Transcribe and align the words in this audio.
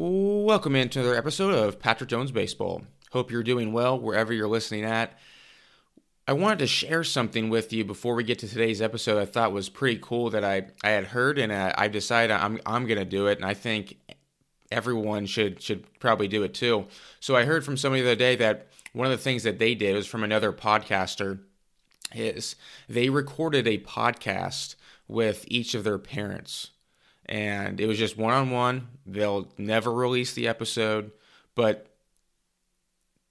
Welcome 0.00 0.76
into 0.76 1.00
another 1.00 1.16
episode 1.16 1.52
of 1.52 1.80
Patrick 1.80 2.08
Jones 2.08 2.30
Baseball. 2.30 2.82
Hope 3.10 3.32
you're 3.32 3.42
doing 3.42 3.72
well 3.72 3.98
wherever 3.98 4.32
you're 4.32 4.46
listening 4.46 4.84
at. 4.84 5.18
I 6.28 6.34
wanted 6.34 6.60
to 6.60 6.68
share 6.68 7.02
something 7.02 7.50
with 7.50 7.72
you 7.72 7.84
before 7.84 8.14
we 8.14 8.22
get 8.22 8.38
to 8.38 8.48
today's 8.48 8.80
episode. 8.80 9.20
I 9.20 9.24
thought 9.24 9.50
was 9.50 9.68
pretty 9.68 9.98
cool 10.00 10.30
that 10.30 10.44
I, 10.44 10.68
I 10.84 10.90
had 10.90 11.06
heard, 11.06 11.36
and 11.36 11.52
I, 11.52 11.74
I 11.76 11.88
decided 11.88 12.32
I'm 12.32 12.60
I'm 12.64 12.86
gonna 12.86 13.04
do 13.04 13.26
it, 13.26 13.38
and 13.38 13.44
I 13.44 13.54
think 13.54 13.96
everyone 14.70 15.26
should 15.26 15.60
should 15.60 15.84
probably 15.98 16.28
do 16.28 16.44
it 16.44 16.54
too. 16.54 16.86
So 17.18 17.34
I 17.34 17.44
heard 17.44 17.64
from 17.64 17.76
somebody 17.76 18.02
the 18.02 18.10
other 18.10 18.16
day 18.16 18.36
that 18.36 18.68
one 18.92 19.06
of 19.08 19.10
the 19.10 19.18
things 19.18 19.42
that 19.42 19.58
they 19.58 19.74
did 19.74 19.96
was 19.96 20.06
from 20.06 20.22
another 20.22 20.52
podcaster 20.52 21.40
is 22.14 22.54
they 22.88 23.10
recorded 23.10 23.66
a 23.66 23.78
podcast 23.78 24.76
with 25.08 25.44
each 25.48 25.74
of 25.74 25.82
their 25.82 25.98
parents 25.98 26.70
and 27.28 27.80
it 27.80 27.86
was 27.86 27.98
just 27.98 28.16
one 28.16 28.32
on 28.32 28.50
one. 28.50 28.88
They'll 29.06 29.48
never 29.58 29.92
release 29.92 30.32
the 30.32 30.48
episode, 30.48 31.12
but 31.54 31.86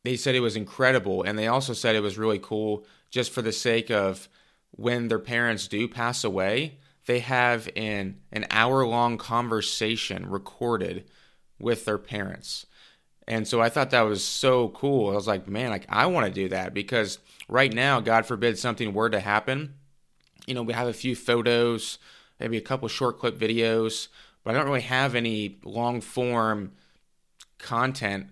they 0.03 0.15
said 0.15 0.35
it 0.35 0.41
was 0.41 0.55
incredible. 0.55 1.23
And 1.23 1.37
they 1.37 1.47
also 1.47 1.73
said 1.73 1.95
it 1.95 2.01
was 2.01 2.17
really 2.17 2.39
cool 2.39 2.85
just 3.09 3.31
for 3.31 3.41
the 3.41 3.51
sake 3.51 3.89
of 3.89 4.29
when 4.71 5.07
their 5.07 5.19
parents 5.19 5.67
do 5.67 5.87
pass 5.87 6.23
away, 6.23 6.77
they 7.05 7.19
have 7.19 7.69
an, 7.75 8.17
an 8.31 8.45
hour 8.51 8.85
long 8.85 9.17
conversation 9.17 10.29
recorded 10.29 11.05
with 11.59 11.85
their 11.85 11.97
parents. 11.97 12.65
And 13.27 13.47
so 13.47 13.61
I 13.61 13.69
thought 13.69 13.89
that 13.91 14.01
was 14.01 14.23
so 14.23 14.69
cool. 14.69 15.11
I 15.11 15.15
was 15.15 15.27
like, 15.27 15.47
man, 15.47 15.69
like 15.69 15.85
I 15.89 16.05
want 16.05 16.27
to 16.27 16.31
do 16.31 16.49
that 16.49 16.73
because 16.73 17.19
right 17.49 17.73
now, 17.73 17.99
God 17.99 18.25
forbid 18.25 18.57
something 18.57 18.93
were 18.93 19.09
to 19.09 19.19
happen. 19.19 19.73
You 20.45 20.53
know, 20.53 20.63
we 20.63 20.73
have 20.73 20.87
a 20.87 20.93
few 20.93 21.15
photos, 21.15 21.97
maybe 22.39 22.57
a 22.57 22.61
couple 22.61 22.87
short 22.87 23.19
clip 23.19 23.37
videos, 23.37 24.07
but 24.43 24.55
I 24.55 24.57
don't 24.57 24.67
really 24.67 24.81
have 24.81 25.15
any 25.15 25.59
long 25.63 26.01
form 26.01 26.71
content 27.57 28.27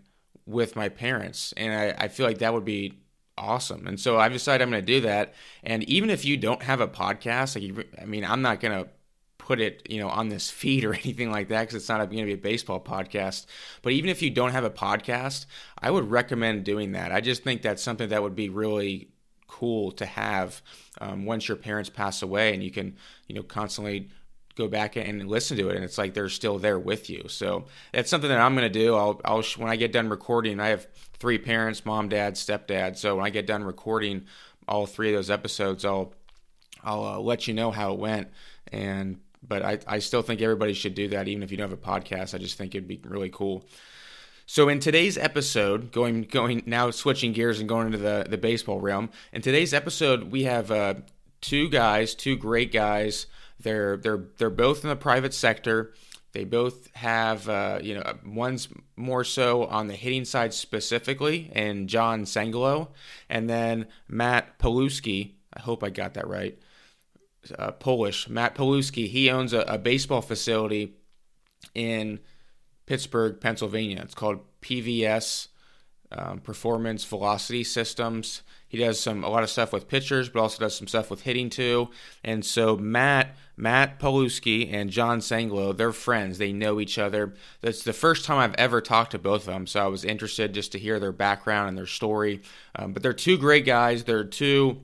with 0.45 0.75
my 0.75 0.89
parents. 0.89 1.53
And 1.57 1.73
I, 1.73 2.05
I 2.05 2.07
feel 2.07 2.25
like 2.25 2.39
that 2.39 2.53
would 2.53 2.65
be 2.65 2.93
awesome. 3.37 3.87
And 3.87 3.99
so 3.99 4.17
I've 4.19 4.31
decided 4.31 4.63
I'm 4.63 4.71
going 4.71 4.85
to 4.85 4.93
do 4.93 5.01
that. 5.01 5.33
And 5.63 5.83
even 5.83 6.09
if 6.09 6.25
you 6.25 6.37
don't 6.37 6.63
have 6.63 6.81
a 6.81 6.87
podcast, 6.87 7.59
like, 7.59 7.87
I 8.01 8.05
mean, 8.05 8.23
I'm 8.23 8.41
not 8.41 8.59
going 8.59 8.83
to 8.83 8.89
put 9.37 9.59
it, 9.59 9.85
you 9.89 9.99
know, 9.99 10.09
on 10.09 10.29
this 10.29 10.49
feed 10.51 10.83
or 10.83 10.93
anything 10.93 11.31
like 11.31 11.49
that 11.49 11.61
because 11.61 11.75
it's 11.75 11.89
not 11.89 11.97
going 11.97 12.17
to 12.17 12.25
be 12.25 12.33
a 12.33 12.37
baseball 12.37 12.79
podcast. 12.79 13.45
But 13.81 13.93
even 13.93 14.09
if 14.09 14.21
you 14.21 14.29
don't 14.29 14.51
have 14.51 14.63
a 14.63 14.69
podcast, 14.69 15.45
I 15.79 15.91
would 15.91 16.09
recommend 16.09 16.63
doing 16.63 16.93
that. 16.93 17.11
I 17.11 17.21
just 17.21 17.43
think 17.43 17.61
that's 17.61 17.83
something 17.83 18.09
that 18.09 18.23
would 18.23 18.35
be 18.35 18.49
really 18.49 19.09
cool 19.47 19.91
to 19.91 20.05
have 20.05 20.61
um, 21.01 21.25
once 21.25 21.47
your 21.47 21.57
parents 21.57 21.89
pass 21.89 22.21
away 22.21 22.53
and 22.53 22.63
you 22.63 22.71
can 22.71 22.95
you 23.27 23.35
know 23.35 23.43
constantly 23.43 24.09
go 24.55 24.67
back 24.67 24.95
and 24.95 25.27
listen 25.27 25.57
to 25.57 25.69
it 25.69 25.75
and 25.75 25.83
it's 25.83 25.97
like 25.97 26.13
they're 26.13 26.29
still 26.29 26.57
there 26.57 26.79
with 26.79 27.09
you. 27.09 27.25
So 27.27 27.65
that's 27.91 28.09
something 28.09 28.29
that 28.29 28.39
i'm 28.39 28.55
going 28.55 28.71
to 28.71 28.79
do. 28.79 28.95
I'll, 28.95 29.19
I'll 29.25 29.43
when 29.57 29.69
i 29.69 29.75
get 29.75 29.91
done 29.91 30.09
recording 30.09 30.59
i 30.59 30.69
have 30.69 30.87
three 31.19 31.37
parents 31.37 31.85
mom 31.85 32.09
dad 32.09 32.35
stepdad. 32.35 32.97
So 32.97 33.17
when 33.17 33.25
i 33.25 33.29
get 33.29 33.47
done 33.47 33.63
recording 33.63 34.25
all 34.67 34.85
three 34.85 35.09
of 35.09 35.15
those 35.15 35.29
episodes 35.29 35.85
i'll 35.85 36.13
i'll 36.83 37.03
uh, 37.03 37.19
let 37.19 37.47
you 37.47 37.53
know 37.53 37.71
how 37.71 37.93
it 37.93 37.99
went. 37.99 38.29
And 38.71 39.19
but 39.47 39.61
I, 39.61 39.79
I 39.87 39.99
still 39.99 40.21
think 40.21 40.41
everybody 40.41 40.73
should 40.73 40.95
do 40.95 41.09
that 41.09 41.27
even 41.27 41.43
if 41.43 41.51
you 41.51 41.57
don't 41.57 41.69
have 41.69 41.77
a 41.77 41.81
podcast. 41.81 42.33
I 42.33 42.39
just 42.39 42.57
think 42.57 42.73
it'd 42.73 42.87
be 42.87 42.99
really 43.03 43.29
cool 43.29 43.65
so 44.45 44.69
in 44.69 44.79
today's 44.79 45.17
episode, 45.17 45.91
going 45.91 46.23
going 46.23 46.63
now 46.65 46.91
switching 46.91 47.33
gears 47.33 47.59
and 47.59 47.67
going 47.67 47.87
into 47.87 47.97
the 47.97 48.25
the 48.29 48.37
baseball 48.37 48.79
realm. 48.79 49.09
In 49.33 49.41
today's 49.41 49.73
episode, 49.73 50.31
we 50.31 50.43
have 50.43 50.71
uh, 50.71 50.95
two 51.41 51.69
guys, 51.69 52.13
two 52.13 52.35
great 52.35 52.71
guys. 52.71 53.27
They're 53.59 53.97
they're 53.97 54.25
they're 54.37 54.49
both 54.49 54.83
in 54.83 54.89
the 54.89 54.95
private 54.95 55.33
sector. 55.33 55.93
They 56.33 56.43
both 56.43 56.93
have, 56.95 57.47
uh, 57.47 57.79
you 57.81 57.95
know, 57.95 58.03
one's 58.25 58.67
more 58.97 59.23
so 59.23 59.67
on 59.67 59.87
the 59.87 59.93
hitting 59.93 60.25
side 60.25 60.53
specifically, 60.53 61.49
and 61.53 61.87
John 61.87 62.25
Sangillo, 62.25 62.89
and 63.29 63.49
then 63.49 63.87
Matt 64.09 64.59
Pilewski. 64.59 65.35
I 65.53 65.61
hope 65.61 65.81
I 65.81 65.89
got 65.89 66.15
that 66.15 66.27
right. 66.27 66.59
Uh, 67.57 67.71
Polish 67.71 68.27
Matt 68.27 68.53
Pilewski. 68.53 69.07
He 69.07 69.29
owns 69.29 69.53
a, 69.53 69.61
a 69.61 69.77
baseball 69.77 70.21
facility 70.21 70.97
in 71.73 72.19
Pittsburgh, 72.85 73.39
Pennsylvania. 73.39 74.01
It's 74.03 74.15
called 74.15 74.39
PVS 74.61 75.47
um, 76.11 76.39
Performance 76.39 77.03
Velocity 77.03 77.63
Systems. 77.63 78.43
He 78.67 78.77
does 78.77 78.99
some 78.99 79.23
a 79.23 79.29
lot 79.29 79.43
of 79.43 79.49
stuff 79.49 79.71
with 79.71 79.87
pitchers, 79.87 80.29
but 80.29 80.41
also 80.41 80.59
does 80.59 80.75
some 80.75 80.87
stuff 80.87 81.09
with 81.09 81.21
hitting 81.21 81.49
too. 81.49 81.89
And 82.23 82.45
so 82.45 82.75
Matt 82.75 83.35
Matt 83.57 83.99
Pilewski 83.99 84.71
and 84.71 84.89
John 84.89 85.19
Sangillo, 85.19 85.75
they're 85.75 85.93
friends. 85.93 86.37
They 86.37 86.51
know 86.51 86.79
each 86.79 86.97
other. 86.97 87.33
That's 87.61 87.83
the 87.83 87.93
first 87.93 88.25
time 88.25 88.37
I've 88.37 88.55
ever 88.55 88.81
talked 88.81 89.11
to 89.11 89.19
both 89.19 89.41
of 89.41 89.53
them, 89.53 89.65
so 89.65 89.81
I 89.83 89.87
was 89.87 90.03
interested 90.03 90.53
just 90.53 90.73
to 90.73 90.79
hear 90.79 90.99
their 90.99 91.13
background 91.13 91.69
and 91.69 91.77
their 91.77 91.85
story. 91.85 92.41
Um, 92.75 92.91
but 92.91 93.01
they're 93.01 93.13
two 93.13 93.37
great 93.37 93.65
guys. 93.65 94.03
They're 94.03 94.25
two 94.25 94.81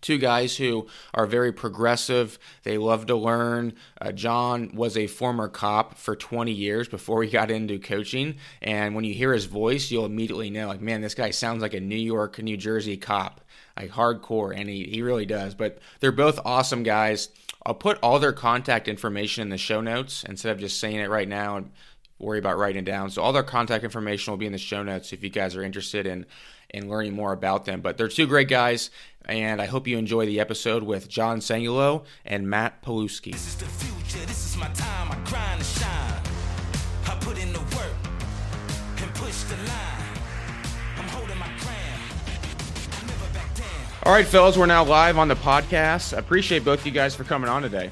two 0.00 0.18
guys 0.18 0.56
who 0.56 0.86
are 1.14 1.26
very 1.26 1.52
progressive. 1.52 2.38
They 2.62 2.78
love 2.78 3.06
to 3.06 3.16
learn. 3.16 3.74
Uh, 4.00 4.12
John 4.12 4.74
was 4.74 4.96
a 4.96 5.06
former 5.06 5.48
cop 5.48 5.96
for 5.98 6.14
20 6.16 6.52
years 6.52 6.88
before 6.88 7.22
he 7.22 7.30
got 7.30 7.50
into 7.50 7.78
coaching. 7.78 8.36
And 8.62 8.94
when 8.94 9.04
you 9.04 9.14
hear 9.14 9.32
his 9.32 9.46
voice, 9.46 9.90
you'll 9.90 10.06
immediately 10.06 10.50
know, 10.50 10.68
like, 10.68 10.80
man, 10.80 11.00
this 11.00 11.14
guy 11.14 11.30
sounds 11.30 11.62
like 11.62 11.74
a 11.74 11.80
New 11.80 11.96
York, 11.96 12.38
New 12.38 12.56
Jersey 12.56 12.96
cop, 12.96 13.40
like 13.76 13.90
hardcore. 13.90 14.58
And 14.58 14.68
he, 14.68 14.84
he 14.84 15.02
really 15.02 15.26
does. 15.26 15.54
But 15.54 15.78
they're 16.00 16.12
both 16.12 16.38
awesome 16.44 16.82
guys. 16.82 17.28
I'll 17.66 17.74
put 17.74 17.98
all 18.02 18.18
their 18.18 18.32
contact 18.32 18.88
information 18.88 19.42
in 19.42 19.48
the 19.50 19.58
show 19.58 19.80
notes 19.80 20.24
instead 20.24 20.52
of 20.52 20.60
just 20.60 20.80
saying 20.80 20.96
it 20.96 21.10
right 21.10 21.28
now 21.28 21.56
and 21.56 21.70
worry 22.18 22.38
about 22.38 22.58
writing 22.58 22.80
it 22.80 22.84
down. 22.84 23.10
So 23.10 23.22
all 23.22 23.32
their 23.32 23.42
contact 23.42 23.84
information 23.84 24.32
will 24.32 24.38
be 24.38 24.46
in 24.46 24.52
the 24.52 24.58
show 24.58 24.82
notes 24.82 25.12
if 25.12 25.22
you 25.22 25.30
guys 25.30 25.54
are 25.56 25.62
interested 25.62 26.06
in 26.06 26.26
in 26.70 26.88
learning 26.88 27.14
more 27.14 27.32
about 27.32 27.64
them. 27.64 27.80
But 27.80 27.96
they're 27.96 28.08
two 28.08 28.26
great 28.26 28.48
guys, 28.48 28.90
and 29.28 29.60
I 29.60 29.66
hope 29.66 29.86
you 29.86 29.98
enjoy 29.98 30.26
the 30.26 30.40
episode 30.40 30.82
with 30.82 31.08
John 31.08 31.40
Sangillo 31.40 32.04
and 32.24 32.48
Matt 32.48 32.82
Pilewski. 32.82 33.32
This 33.32 33.46
is 33.46 33.56
the 33.56 33.66
future. 33.66 34.24
This 34.26 34.46
is 34.46 34.56
my 34.56 34.68
time. 34.68 35.12
I 35.12 35.16
grind 35.28 35.60
and 35.60 35.64
shine. 35.66 36.22
I 37.06 37.16
put 37.20 37.38
in 37.38 37.52
the 37.52 37.60
work 37.60 37.94
and 38.96 39.14
push 39.14 39.42
the 39.42 39.56
line. 39.56 40.18
I'm 40.96 41.08
holding 41.08 41.38
my 41.38 41.48
crown. 41.58 41.74
All 44.04 44.12
right, 44.12 44.26
fellas, 44.26 44.56
we're 44.56 44.66
now 44.66 44.84
live 44.84 45.18
on 45.18 45.28
the 45.28 45.36
podcast. 45.36 46.14
I 46.14 46.18
appreciate 46.20 46.64
both 46.64 46.80
of 46.80 46.86
you 46.86 46.92
guys 46.92 47.14
for 47.14 47.24
coming 47.24 47.50
on 47.50 47.62
today. 47.62 47.90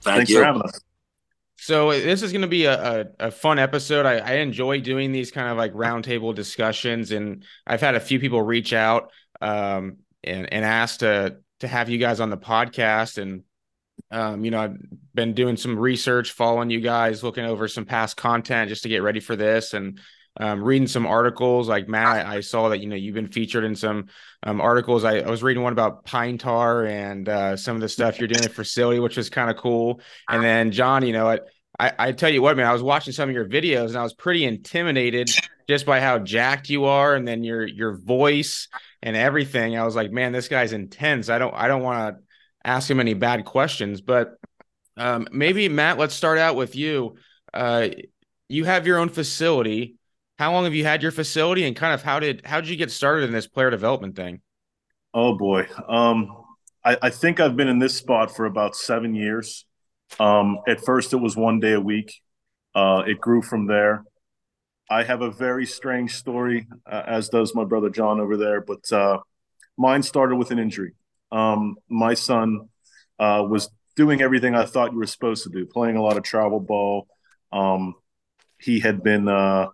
Thank 0.00 0.16
Thanks 0.16 0.30
you. 0.30 0.38
for 0.38 0.44
having 0.44 0.62
us. 0.62 0.80
So 1.56 1.90
uh, 1.90 1.92
this 1.92 2.24
is 2.24 2.32
going 2.32 2.42
to 2.42 2.48
be 2.48 2.64
a, 2.64 3.02
a, 3.02 3.26
a 3.26 3.30
fun 3.30 3.60
episode. 3.60 4.04
I, 4.04 4.16
I, 4.16 4.32
enjoy 4.38 4.80
doing 4.80 5.12
these 5.12 5.30
kind 5.30 5.48
of 5.48 5.56
like 5.56 5.72
roundtable 5.74 6.34
discussions, 6.34 7.12
and 7.12 7.44
I've 7.68 7.80
had 7.80 7.94
a 7.94 8.00
few 8.00 8.18
people 8.18 8.42
reach 8.42 8.72
out 8.72 9.12
um, 9.42 9.98
and 10.24 10.50
and 10.52 10.64
ask 10.64 11.00
to 11.00 11.36
to 11.60 11.68
have 11.68 11.90
you 11.90 11.98
guys 11.98 12.20
on 12.20 12.30
the 12.30 12.38
podcast. 12.38 13.18
And 13.18 13.42
um, 14.10 14.44
you 14.44 14.50
know, 14.50 14.60
I've 14.60 14.76
been 15.14 15.34
doing 15.34 15.56
some 15.56 15.78
research, 15.78 16.32
following 16.32 16.70
you 16.70 16.80
guys, 16.80 17.22
looking 17.22 17.44
over 17.44 17.68
some 17.68 17.84
past 17.84 18.16
content 18.16 18.68
just 18.68 18.84
to 18.84 18.88
get 18.88 19.02
ready 19.02 19.20
for 19.20 19.36
this, 19.36 19.74
and 19.74 20.00
um, 20.38 20.62
reading 20.62 20.88
some 20.88 21.06
articles. 21.06 21.68
Like 21.68 21.88
Matt, 21.88 22.26
I, 22.26 22.36
I, 22.36 22.40
saw 22.40 22.68
that 22.70 22.80
you 22.80 22.88
know 22.88 22.96
you've 22.96 23.14
been 23.14 23.28
featured 23.28 23.64
in 23.64 23.76
some 23.76 24.06
um, 24.42 24.60
articles. 24.60 25.04
I, 25.04 25.18
I, 25.18 25.30
was 25.30 25.42
reading 25.42 25.62
one 25.62 25.72
about 25.72 26.04
pine 26.04 26.38
tar 26.38 26.86
and 26.86 27.28
uh, 27.28 27.56
some 27.56 27.74
of 27.74 27.82
the 27.82 27.88
stuff 27.88 28.18
you're 28.18 28.28
doing 28.28 28.44
at 28.44 28.52
facility, 28.52 29.00
which 29.00 29.16
was 29.16 29.28
kind 29.28 29.50
of 29.50 29.56
cool. 29.56 30.00
And 30.28 30.42
then 30.42 30.70
John, 30.70 31.04
you 31.04 31.12
know, 31.12 31.28
I, 31.28 31.40
I, 31.78 31.92
I 31.98 32.12
tell 32.12 32.30
you 32.30 32.42
what, 32.42 32.56
man, 32.56 32.66
I 32.66 32.72
was 32.72 32.82
watching 32.82 33.12
some 33.12 33.28
of 33.28 33.34
your 33.34 33.46
videos 33.46 33.88
and 33.88 33.96
I 33.96 34.02
was 34.02 34.14
pretty 34.14 34.44
intimidated 34.44 35.30
just 35.68 35.84
by 35.86 36.00
how 36.00 36.18
jacked 36.18 36.70
you 36.70 36.86
are, 36.86 37.14
and 37.14 37.26
then 37.26 37.44
your 37.44 37.66
your 37.66 37.96
voice 37.96 38.68
and 39.02 39.16
everything. 39.16 39.76
I 39.76 39.84
was 39.84 39.96
like, 39.96 40.12
man, 40.12 40.32
this 40.32 40.48
guy's 40.48 40.72
intense. 40.72 41.28
I 41.28 41.38
don't 41.38 41.54
I 41.54 41.68
don't 41.68 41.82
want 41.82 42.16
to 42.16 42.22
ask 42.64 42.90
him 42.90 43.00
any 43.00 43.14
bad 43.14 43.44
questions, 43.44 44.00
but 44.00 44.34
um, 44.96 45.26
maybe 45.32 45.68
Matt, 45.68 45.98
let's 45.98 46.14
start 46.14 46.38
out 46.38 46.56
with 46.56 46.76
you. 46.76 47.16
Uh, 47.52 47.88
you 48.48 48.64
have 48.64 48.86
your 48.86 48.98
own 48.98 49.08
facility 49.08 49.96
how 50.42 50.52
long 50.52 50.64
have 50.64 50.74
you 50.74 50.84
had 50.84 51.02
your 51.02 51.12
facility 51.12 51.64
and 51.64 51.76
kind 51.76 51.94
of 51.94 52.02
how 52.02 52.18
did 52.18 52.42
how 52.44 52.60
did 52.60 52.68
you 52.68 52.76
get 52.76 52.90
started 52.90 53.24
in 53.24 53.32
this 53.32 53.46
player 53.46 53.70
development 53.70 54.16
thing? 54.16 54.40
Oh 55.14 55.38
boy. 55.38 55.68
Um, 55.88 56.36
I, 56.84 56.96
I 57.00 57.10
think 57.10 57.38
I've 57.38 57.56
been 57.56 57.68
in 57.68 57.78
this 57.78 57.94
spot 57.94 58.34
for 58.34 58.46
about 58.46 58.74
seven 58.74 59.14
years. 59.14 59.64
Um, 60.18 60.58
at 60.66 60.84
first 60.84 61.12
it 61.12 61.18
was 61.18 61.36
one 61.36 61.60
day 61.60 61.74
a 61.74 61.80
week. 61.80 62.20
Uh, 62.74 63.04
it 63.06 63.20
grew 63.20 63.40
from 63.40 63.66
there. 63.66 64.04
I 64.92 65.04
have 65.04 65.22
a 65.22 65.30
very 65.30 65.64
strange 65.64 66.16
story, 66.16 66.66
uh, 66.84 67.02
as 67.06 67.30
does 67.30 67.54
my 67.54 67.64
brother 67.64 67.88
John 67.88 68.20
over 68.20 68.36
there, 68.36 68.60
but 68.60 68.92
uh, 68.92 69.20
mine 69.78 70.02
started 70.02 70.36
with 70.36 70.50
an 70.50 70.58
injury. 70.58 70.92
Um, 71.30 71.76
my 71.88 72.12
son 72.12 72.68
uh, 73.18 73.42
was 73.48 73.70
doing 73.96 74.20
everything 74.20 74.54
I 74.54 74.66
thought 74.66 74.92
you 74.92 74.98
were 74.98 75.06
supposed 75.06 75.44
to 75.44 75.48
do, 75.48 75.64
playing 75.64 75.96
a 75.96 76.02
lot 76.02 76.18
of 76.18 76.24
travel 76.24 76.60
ball. 76.60 77.06
Um, 77.52 77.94
he 78.60 78.80
had 78.80 79.02
been 79.02 79.28
uh, 79.28 79.68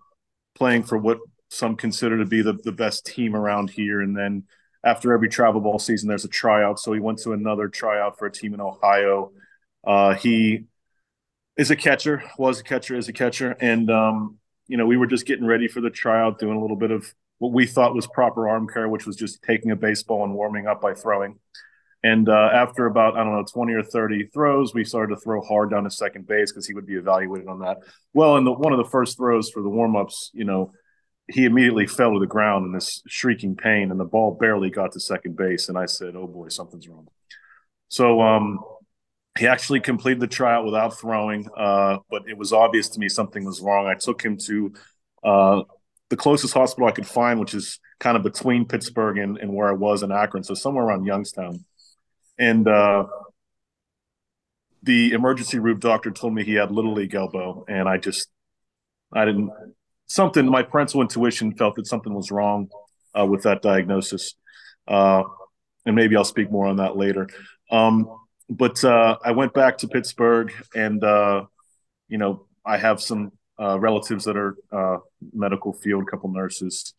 playing 0.54 0.84
for 0.84 0.96
what 0.96 1.18
some 1.50 1.74
consider 1.74 2.18
to 2.18 2.24
be 2.24 2.42
the, 2.42 2.52
the 2.52 2.70
best 2.70 3.04
team 3.04 3.34
around 3.34 3.70
here. 3.70 4.00
And 4.00 4.16
then 4.16 4.44
after 4.84 5.12
every 5.12 5.28
travel 5.28 5.60
ball 5.60 5.80
season, 5.80 6.08
there's 6.08 6.26
a 6.26 6.28
tryout. 6.28 6.78
So 6.78 6.92
he 6.92 7.00
went 7.00 7.18
to 7.20 7.32
another 7.32 7.66
tryout 7.66 8.20
for 8.20 8.26
a 8.26 8.32
team 8.32 8.54
in 8.54 8.60
Ohio. 8.60 9.32
Uh, 9.84 10.14
he 10.14 10.66
is 11.56 11.72
a 11.72 11.76
catcher, 11.76 12.22
was 12.38 12.60
a 12.60 12.62
catcher, 12.62 12.94
is 12.94 13.08
a 13.08 13.12
catcher, 13.12 13.56
and 13.60 13.90
um, 13.90 14.38
you 14.68 14.76
know 14.76 14.86
we 14.86 14.96
were 14.96 15.06
just 15.06 15.26
getting 15.26 15.46
ready 15.46 15.66
for 15.66 15.80
the 15.80 15.90
tryout, 15.90 16.38
doing 16.38 16.56
a 16.56 16.60
little 16.60 16.76
bit 16.76 16.90
of 16.90 17.12
what 17.38 17.52
we 17.52 17.66
thought 17.66 17.94
was 17.94 18.06
proper 18.06 18.48
arm 18.48 18.68
care, 18.68 18.88
which 18.88 19.06
was 19.06 19.16
just 19.16 19.42
taking 19.42 19.70
a 19.70 19.76
baseball 19.76 20.24
and 20.24 20.34
warming 20.34 20.66
up 20.66 20.80
by 20.80 20.94
throwing. 20.94 21.38
And 22.04 22.28
uh, 22.28 22.50
after 22.52 22.86
about 22.86 23.16
I 23.16 23.24
don't 23.24 23.34
know 23.34 23.44
twenty 23.44 23.72
or 23.72 23.82
thirty 23.82 24.28
throws, 24.32 24.72
we 24.72 24.84
started 24.84 25.14
to 25.14 25.20
throw 25.20 25.40
hard 25.40 25.70
down 25.70 25.84
to 25.84 25.90
second 25.90 26.28
base 26.28 26.52
because 26.52 26.66
he 26.66 26.74
would 26.74 26.86
be 26.86 26.94
evaluated 26.94 27.48
on 27.48 27.60
that. 27.60 27.78
Well, 28.12 28.36
in 28.36 28.44
the, 28.44 28.52
one 28.52 28.72
of 28.72 28.78
the 28.78 28.90
first 28.90 29.16
throws 29.16 29.50
for 29.50 29.62
the 29.62 29.68
warm 29.68 29.96
ups, 29.96 30.30
you 30.32 30.44
know, 30.44 30.72
he 31.28 31.44
immediately 31.44 31.86
fell 31.86 32.12
to 32.12 32.20
the 32.20 32.26
ground 32.26 32.66
in 32.66 32.72
this 32.72 33.02
shrieking 33.08 33.56
pain, 33.56 33.90
and 33.90 33.98
the 33.98 34.04
ball 34.04 34.36
barely 34.38 34.70
got 34.70 34.92
to 34.92 35.00
second 35.00 35.36
base. 35.36 35.68
And 35.68 35.76
I 35.76 35.86
said, 35.86 36.14
"Oh 36.14 36.28
boy, 36.28 36.48
something's 36.48 36.88
wrong." 36.88 37.08
So 37.88 38.20
um, 38.20 38.60
he 39.38 39.46
actually 39.46 39.80
completed 39.80 40.20
the 40.20 40.26
tryout 40.26 40.64
without 40.64 40.98
throwing, 40.98 41.48
uh, 41.56 41.98
but 42.10 42.28
it 42.28 42.36
was 42.36 42.52
obvious 42.52 42.88
to 42.90 43.00
me 43.00 43.08
something 43.08 43.44
was 43.44 43.60
wrong. 43.60 43.86
I 43.86 43.94
took 43.94 44.22
him 44.22 44.36
to 44.38 44.72
uh, 45.22 45.62
the 46.08 46.16
closest 46.16 46.54
hospital 46.54 46.88
I 46.88 46.92
could 46.92 47.06
find, 47.06 47.38
which 47.38 47.54
is 47.54 47.78
kind 48.00 48.16
of 48.16 48.22
between 48.22 48.66
Pittsburgh 48.66 49.18
and, 49.18 49.38
and 49.38 49.52
where 49.52 49.68
I 49.68 49.72
was 49.72 50.02
in 50.02 50.12
Akron, 50.12 50.44
so 50.44 50.54
somewhere 50.54 50.84
around 50.84 51.04
Youngstown 51.04 51.64
and 52.38 52.68
uh, 52.68 53.04
the 54.82 55.12
emergency 55.12 55.58
room 55.58 55.80
doctor 55.80 56.10
told 56.10 56.34
me 56.34 56.44
he 56.44 56.54
had 56.54 56.70
little 56.70 56.94
league 56.94 57.14
elbow, 57.14 57.64
and 57.68 57.88
I 57.88 57.98
just 57.98 58.28
I 59.12 59.24
didn't 59.24 59.50
something. 60.06 60.46
My 60.46 60.62
parental 60.62 61.02
intuition 61.02 61.54
felt 61.54 61.74
that 61.76 61.86
something 61.86 62.14
was 62.14 62.30
wrong 62.30 62.68
uh, 63.18 63.26
with 63.26 63.42
that 63.42 63.60
diagnosis, 63.60 64.34
uh, 64.86 65.24
and 65.84 65.96
maybe 65.96 66.16
I'll 66.16 66.24
speak 66.24 66.50
more 66.50 66.66
on 66.66 66.76
that 66.76 66.96
later. 66.96 67.28
Um, 67.70 68.08
but 68.48 68.82
uh, 68.84 69.18
I 69.24 69.32
went 69.32 69.52
back 69.52 69.78
to 69.78 69.88
Pittsburgh, 69.88 70.52
and 70.74 71.02
uh, 71.02 71.44
you 72.08 72.18
know 72.18 72.46
I 72.64 72.76
have 72.78 73.00
some 73.00 73.32
uh, 73.60 73.78
relatives 73.78 74.24
that 74.24 74.36
are 74.36 74.56
uh, 74.72 74.98
medical 75.32 75.72
field, 75.72 76.02
a 76.02 76.10
couple 76.10 76.30
nurses, 76.30 76.94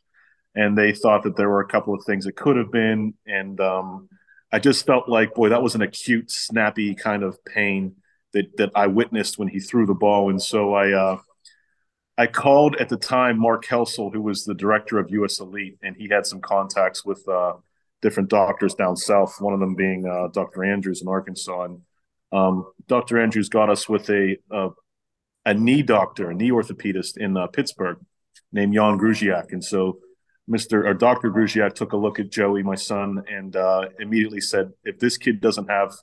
and 0.55 0.77
they 0.77 0.93
thought 0.93 1.23
that 1.23 1.35
there 1.35 1.49
were 1.49 1.61
a 1.61 1.67
couple 1.67 1.93
of 1.93 2.03
things 2.05 2.25
that 2.25 2.35
could 2.35 2.57
have 2.57 2.71
been, 2.71 3.13
and 3.25 3.59
um, 3.59 4.09
I 4.51 4.59
just 4.59 4.85
felt 4.85 5.09
like, 5.09 5.33
boy, 5.33 5.49
that 5.49 5.63
was 5.63 5.75
an 5.75 5.81
acute, 5.81 6.31
snappy 6.31 6.95
kind 6.95 7.23
of 7.23 7.43
pain 7.45 7.95
that 8.33 8.55
that 8.57 8.71
I 8.75 8.87
witnessed 8.87 9.37
when 9.39 9.47
he 9.47 9.59
threw 9.59 9.85
the 9.85 9.93
ball, 9.93 10.29
and 10.29 10.41
so 10.41 10.73
I 10.73 10.91
uh, 10.91 11.17
I 12.17 12.27
called 12.27 12.75
at 12.75 12.89
the 12.89 12.97
time 12.97 13.39
Mark 13.39 13.65
Helsel, 13.65 14.11
who 14.11 14.21
was 14.21 14.45
the 14.45 14.53
director 14.53 14.99
of 14.99 15.09
U.S. 15.11 15.39
Elite, 15.39 15.77
and 15.81 15.95
he 15.95 16.09
had 16.09 16.25
some 16.25 16.41
contacts 16.41 17.05
with 17.05 17.27
uh, 17.27 17.53
different 18.01 18.29
doctors 18.29 18.73
down 18.73 18.95
south. 18.95 19.35
One 19.39 19.53
of 19.53 19.59
them 19.59 19.75
being 19.75 20.07
uh, 20.07 20.27
Dr. 20.33 20.63
Andrews 20.63 21.01
in 21.01 21.07
Arkansas, 21.07 21.63
and 21.63 21.81
um, 22.31 22.71
Dr. 22.87 23.19
Andrews 23.19 23.49
got 23.49 23.69
us 23.69 23.89
with 23.89 24.09
a, 24.09 24.37
a, 24.51 24.69
a 25.45 25.53
knee 25.53 25.81
doctor, 25.81 26.29
a 26.29 26.35
knee 26.35 26.51
orthopedist 26.51 27.17
in 27.17 27.37
uh, 27.37 27.47
Pittsburgh, 27.47 27.97
named 28.51 28.73
Jan 28.73 28.97
Gruziak, 28.97 29.51
and 29.51 29.63
so 29.63 29.99
Mr. 30.49 30.85
or 30.85 30.93
Dr. 30.93 31.29
Gruziak 31.29 31.75
took 31.75 31.93
a 31.93 31.97
look 31.97 32.19
at 32.19 32.31
Joey, 32.31 32.63
my 32.63 32.75
son, 32.75 33.23
and 33.29 33.55
uh, 33.55 33.89
immediately 33.99 34.41
said, 34.41 34.71
if 34.83 34.97
this 34.97 35.17
kid 35.17 35.41
doesn't 35.41 35.69
have 35.69 35.93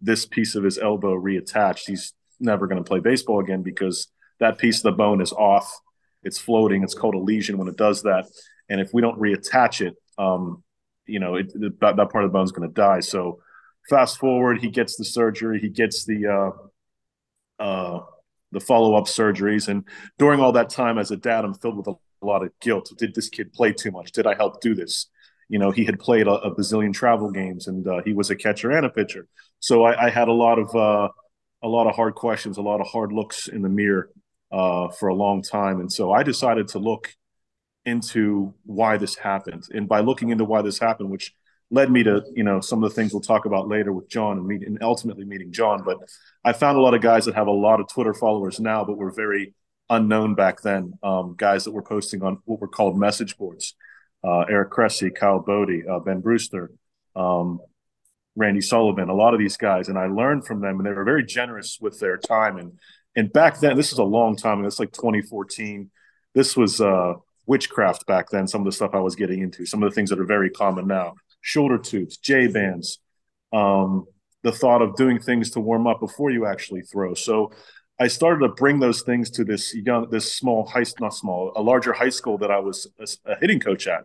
this 0.00 0.26
piece 0.26 0.54
of 0.54 0.62
his 0.62 0.78
elbow 0.78 1.14
reattached, 1.14 1.86
he's 1.86 2.12
never 2.38 2.66
going 2.66 2.82
to 2.82 2.88
play 2.88 3.00
baseball 3.00 3.40
again 3.40 3.62
because 3.62 4.08
that 4.38 4.58
piece 4.58 4.78
of 4.78 4.82
the 4.84 4.92
bone 4.92 5.20
is 5.20 5.32
off. 5.32 5.80
It's 6.22 6.38
floating. 6.38 6.82
It's 6.82 6.94
called 6.94 7.14
a 7.14 7.18
lesion 7.18 7.58
when 7.58 7.68
it 7.68 7.76
does 7.76 8.02
that. 8.02 8.26
And 8.68 8.80
if 8.80 8.90
we 8.92 9.02
don't 9.02 9.18
reattach 9.18 9.84
it, 9.84 9.94
um, 10.18 10.62
you 11.06 11.20
know, 11.20 11.36
it, 11.36 11.52
that, 11.80 11.96
that 11.96 12.10
part 12.10 12.24
of 12.24 12.30
the 12.30 12.32
bone 12.32 12.44
is 12.44 12.52
going 12.52 12.68
to 12.68 12.74
die. 12.74 13.00
So 13.00 13.40
fast 13.88 14.18
forward, 14.18 14.60
he 14.60 14.70
gets 14.70 14.96
the 14.96 15.04
surgery. 15.04 15.60
He 15.60 15.68
gets 15.68 16.04
the 16.04 16.52
uh, 17.58 17.62
uh, 17.62 18.00
the 18.52 18.60
follow 18.60 18.94
up 18.94 19.04
surgeries, 19.04 19.68
and 19.68 19.84
during 20.18 20.40
all 20.40 20.52
that 20.52 20.70
time, 20.70 20.98
as 20.98 21.10
a 21.10 21.16
dad, 21.16 21.44
I'm 21.44 21.54
filled 21.54 21.76
with 21.76 21.88
a 21.88 21.94
a 22.22 22.26
lot 22.26 22.42
of 22.42 22.50
guilt. 22.60 22.92
Did 22.96 23.14
this 23.14 23.28
kid 23.28 23.52
play 23.52 23.72
too 23.72 23.90
much? 23.90 24.12
Did 24.12 24.26
I 24.26 24.34
help 24.34 24.60
do 24.60 24.74
this? 24.74 25.06
You 25.48 25.58
know, 25.58 25.70
he 25.70 25.84
had 25.84 25.98
played 26.00 26.26
a, 26.26 26.32
a 26.32 26.54
bazillion 26.54 26.92
travel 26.92 27.30
games, 27.30 27.68
and 27.68 27.86
uh, 27.86 28.02
he 28.04 28.12
was 28.12 28.30
a 28.30 28.36
catcher 28.36 28.70
and 28.70 28.84
a 28.84 28.90
pitcher. 28.90 29.28
So 29.60 29.84
I, 29.84 30.06
I 30.06 30.10
had 30.10 30.28
a 30.28 30.32
lot 30.32 30.58
of 30.58 30.74
uh, 30.74 31.08
a 31.62 31.68
lot 31.68 31.86
of 31.86 31.94
hard 31.94 32.14
questions, 32.14 32.58
a 32.58 32.62
lot 32.62 32.80
of 32.80 32.86
hard 32.86 33.12
looks 33.12 33.48
in 33.48 33.62
the 33.62 33.68
mirror 33.68 34.10
uh, 34.50 34.88
for 34.88 35.08
a 35.08 35.14
long 35.14 35.42
time. 35.42 35.80
And 35.80 35.92
so 35.92 36.12
I 36.12 36.22
decided 36.22 36.68
to 36.68 36.78
look 36.78 37.14
into 37.86 38.52
why 38.64 38.98
this 38.98 39.16
happened. 39.16 39.64
And 39.72 39.88
by 39.88 40.00
looking 40.00 40.28
into 40.28 40.44
why 40.44 40.60
this 40.60 40.78
happened, 40.78 41.08
which 41.08 41.34
led 41.70 41.90
me 41.90 42.02
to 42.04 42.22
you 42.34 42.44
know 42.44 42.60
some 42.60 42.84
of 42.84 42.90
the 42.90 42.94
things 42.94 43.12
we'll 43.12 43.22
talk 43.22 43.46
about 43.46 43.68
later 43.68 43.92
with 43.92 44.08
John 44.08 44.38
and, 44.38 44.46
meet, 44.46 44.66
and 44.66 44.78
ultimately 44.82 45.24
meeting 45.24 45.52
John. 45.52 45.82
But 45.84 45.98
I 46.44 46.52
found 46.52 46.76
a 46.76 46.80
lot 46.80 46.94
of 46.94 47.00
guys 47.00 47.24
that 47.24 47.34
have 47.34 47.46
a 47.46 47.52
lot 47.52 47.80
of 47.80 47.88
Twitter 47.88 48.12
followers 48.12 48.60
now, 48.60 48.84
but 48.84 48.98
were 48.98 49.10
very 49.10 49.54
unknown 49.88 50.34
back 50.34 50.60
then. 50.60 50.98
Um, 51.02 51.34
guys 51.36 51.64
that 51.64 51.72
were 51.72 51.82
posting 51.82 52.22
on 52.22 52.38
what 52.44 52.60
were 52.60 52.68
called 52.68 52.98
message 52.98 53.38
boards. 53.38 53.74
Uh, 54.22 54.40
Eric 54.40 54.70
Cressey, 54.70 55.14
Kyle 55.14 55.38
Boddy, 55.38 55.84
uh, 55.88 56.00
Ben 56.00 56.20
Brewster, 56.20 56.72
um, 57.14 57.60
Randy 58.34 58.60
Sullivan, 58.60 59.08
a 59.08 59.14
lot 59.14 59.34
of 59.34 59.38
these 59.38 59.56
guys, 59.56 59.88
and 59.88 59.96
I 59.96 60.06
learned 60.06 60.46
from 60.46 60.60
them, 60.60 60.78
and 60.78 60.86
they 60.86 60.90
were 60.90 61.04
very 61.04 61.24
generous 61.24 61.78
with 61.80 62.00
their 62.00 62.16
time. 62.16 62.58
And 62.58 62.78
and 63.14 63.32
back 63.32 63.60
then, 63.60 63.76
this 63.76 63.92
is 63.92 63.98
a 63.98 64.04
long 64.04 64.36
time, 64.36 64.58
and 64.58 64.66
it's 64.66 64.80
like 64.80 64.92
2014. 64.92 65.90
This 66.34 66.56
was 66.56 66.80
uh, 66.80 67.14
witchcraft 67.46 68.06
back 68.06 68.30
then. 68.30 68.46
Some 68.46 68.60
of 68.60 68.66
the 68.66 68.72
stuff 68.72 68.90
I 68.94 69.00
was 69.00 69.16
getting 69.16 69.40
into, 69.40 69.66
some 69.66 69.82
of 69.82 69.90
the 69.90 69.94
things 69.94 70.10
that 70.10 70.20
are 70.20 70.24
very 70.24 70.50
common 70.50 70.86
now: 70.86 71.14
shoulder 71.40 71.78
tubes, 71.78 72.16
J 72.16 72.48
bands, 72.48 72.98
um, 73.52 74.06
the 74.42 74.52
thought 74.52 74.82
of 74.82 74.96
doing 74.96 75.18
things 75.18 75.50
to 75.52 75.60
warm 75.60 75.86
up 75.86 76.00
before 76.00 76.30
you 76.30 76.46
actually 76.46 76.82
throw. 76.82 77.14
So 77.14 77.52
I 77.98 78.08
started 78.08 78.46
to 78.46 78.52
bring 78.52 78.78
those 78.78 79.02
things 79.02 79.30
to 79.32 79.44
this 79.44 79.74
young, 79.74 80.10
this 80.10 80.32
small 80.32 80.66
high, 80.66 80.84
not 81.00 81.14
small, 81.14 81.52
a 81.56 81.62
larger 81.62 81.92
high 81.92 82.10
school 82.10 82.38
that 82.38 82.50
I 82.50 82.58
was 82.58 82.86
a, 82.98 83.32
a 83.32 83.36
hitting 83.36 83.60
coach 83.60 83.86
at, 83.86 84.04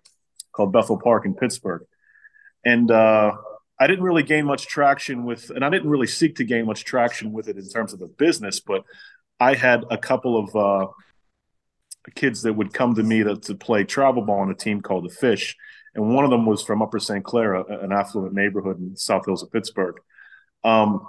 called 0.54 0.72
Bethel 0.72 1.00
Park 1.00 1.26
in 1.26 1.34
Pittsburgh, 1.34 1.84
and 2.66 2.90
uh, 2.90 3.34
I 3.80 3.88
didn't 3.88 4.04
really 4.04 4.24
gain 4.24 4.46
much 4.46 4.68
traction 4.68 5.26
with, 5.26 5.50
and 5.50 5.66
I 5.66 5.70
didn't 5.70 5.90
really 5.90 6.08
seek 6.08 6.36
to 6.36 6.44
gain 6.44 6.66
much 6.66 6.86
traction 6.86 7.32
with 7.32 7.48
it 7.48 7.58
in 7.58 7.68
terms 7.68 7.94
of 7.94 8.00
the 8.00 8.08
business, 8.08 8.60
but 8.60 8.84
I 9.40 9.56
had 9.56 9.84
a 9.90 9.98
couple 9.98 10.38
of 10.38 10.56
uh, 10.56 10.92
kids 12.10 12.42
that 12.42 12.54
would 12.54 12.74
come 12.74 12.96
to 12.96 13.04
me 13.04 13.24
to, 13.24 13.36
to 13.36 13.56
play 13.56 13.84
travel 13.84 14.24
ball 14.24 14.40
on 14.40 14.50
a 14.50 14.56
team 14.56 14.82
called 14.82 15.06
the 15.06 15.14
Fish, 15.14 15.56
and 15.94 16.16
one 16.16 16.26
of 16.26 16.32
them 16.32 16.46
was 16.46 16.64
from 16.64 16.82
Upper 16.82 17.00
St. 17.00 17.24
Clair, 17.24 17.54
an 17.54 17.92
affluent 17.92 18.34
neighborhood 18.34 18.80
in 18.80 18.96
South 18.96 19.26
Hills 19.26 19.44
of 19.44 19.52
Pittsburgh. 19.52 19.96
Um, 20.64 21.06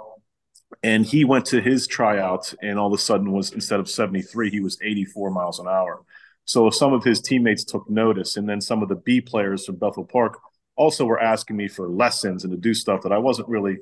and 0.82 1.04
he 1.04 1.24
went 1.24 1.46
to 1.46 1.60
his 1.60 1.86
tryout 1.86 2.54
and 2.62 2.78
all 2.78 2.92
of 2.92 2.98
a 2.98 3.02
sudden 3.02 3.32
was 3.32 3.52
instead 3.52 3.80
of 3.80 3.88
73 3.90 4.50
he 4.50 4.60
was 4.60 4.78
84 4.82 5.30
miles 5.30 5.58
an 5.58 5.66
hour 5.68 6.02
so 6.44 6.70
some 6.70 6.92
of 6.92 7.04
his 7.04 7.20
teammates 7.20 7.64
took 7.64 7.88
notice 7.90 8.36
and 8.36 8.48
then 8.48 8.60
some 8.60 8.82
of 8.82 8.88
the 8.88 8.96
b 8.96 9.20
players 9.20 9.66
from 9.66 9.76
bethel 9.76 10.04
park 10.04 10.38
also 10.76 11.04
were 11.04 11.20
asking 11.20 11.56
me 11.56 11.68
for 11.68 11.88
lessons 11.88 12.44
and 12.44 12.52
to 12.52 12.56
do 12.56 12.74
stuff 12.74 13.02
that 13.02 13.12
i 13.12 13.18
wasn't 13.18 13.48
really 13.48 13.78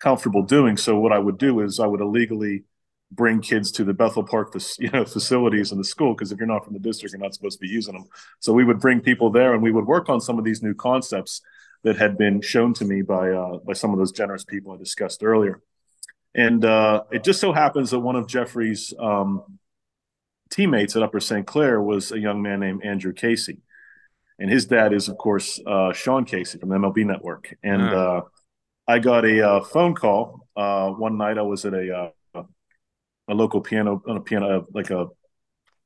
comfortable 0.00 0.42
doing 0.42 0.76
so 0.76 0.98
what 0.98 1.12
i 1.12 1.18
would 1.18 1.38
do 1.38 1.60
is 1.60 1.80
i 1.80 1.86
would 1.86 2.00
illegally 2.00 2.64
bring 3.14 3.40
kids 3.40 3.70
to 3.70 3.84
the 3.84 3.94
bethel 3.94 4.22
park 4.22 4.54
you 4.78 4.90
know 4.90 5.04
facilities 5.04 5.72
in 5.72 5.78
the 5.78 5.84
school 5.84 6.14
because 6.14 6.32
if 6.32 6.38
you're 6.38 6.46
not 6.46 6.64
from 6.64 6.72
the 6.74 6.78
district 6.78 7.12
you're 7.12 7.20
not 7.20 7.34
supposed 7.34 7.58
to 7.58 7.66
be 7.66 7.68
using 7.68 7.94
them 7.94 8.06
so 8.40 8.52
we 8.52 8.64
would 8.64 8.80
bring 8.80 9.00
people 9.00 9.30
there 9.30 9.54
and 9.54 9.62
we 9.62 9.72
would 9.72 9.86
work 9.86 10.08
on 10.08 10.20
some 10.20 10.38
of 10.38 10.44
these 10.44 10.62
new 10.62 10.74
concepts 10.74 11.40
that 11.82 11.96
had 11.96 12.16
been 12.16 12.40
shown 12.40 12.72
to 12.72 12.84
me 12.84 13.02
by 13.02 13.30
uh, 13.30 13.58
by 13.58 13.72
some 13.72 13.92
of 13.92 13.98
those 13.98 14.12
generous 14.12 14.44
people 14.44 14.72
i 14.72 14.76
discussed 14.76 15.22
earlier 15.22 15.60
and 16.34 16.64
uh, 16.64 17.04
it 17.12 17.22
just 17.22 17.40
so 17.40 17.52
happens 17.52 17.90
that 17.92 18.00
one 18.00 18.16
of 18.16 18.26
Jeffrey's 18.26 18.92
um, 18.98 19.58
teammates 20.50 20.96
at 20.96 21.02
Upper 21.02 21.20
St. 21.20 21.46
Clair 21.46 21.80
was 21.80 22.10
a 22.10 22.18
young 22.18 22.42
man 22.42 22.60
named 22.60 22.84
Andrew 22.84 23.12
Casey. 23.12 23.58
And 24.38 24.50
his 24.50 24.66
dad 24.66 24.92
is, 24.92 25.08
of 25.08 25.16
course, 25.16 25.60
uh, 25.64 25.92
Sean 25.92 26.24
Casey 26.24 26.58
from 26.58 26.70
the 26.70 26.76
MLB 26.76 27.06
Network. 27.06 27.56
And 27.62 27.82
uh, 27.82 28.22
I 28.88 28.98
got 28.98 29.24
a 29.24 29.48
uh, 29.48 29.60
phone 29.62 29.94
call 29.94 30.48
uh, 30.56 30.90
one 30.90 31.16
night. 31.16 31.38
I 31.38 31.42
was 31.42 31.64
at 31.64 31.72
a 31.72 31.96
uh, 31.96 32.10
a 33.28 33.34
local 33.34 33.60
piano 33.60 34.02
on 34.06 34.16
a 34.16 34.20
piano 34.20 34.48
of 34.58 34.66
like 34.74 34.90
a 34.90 35.08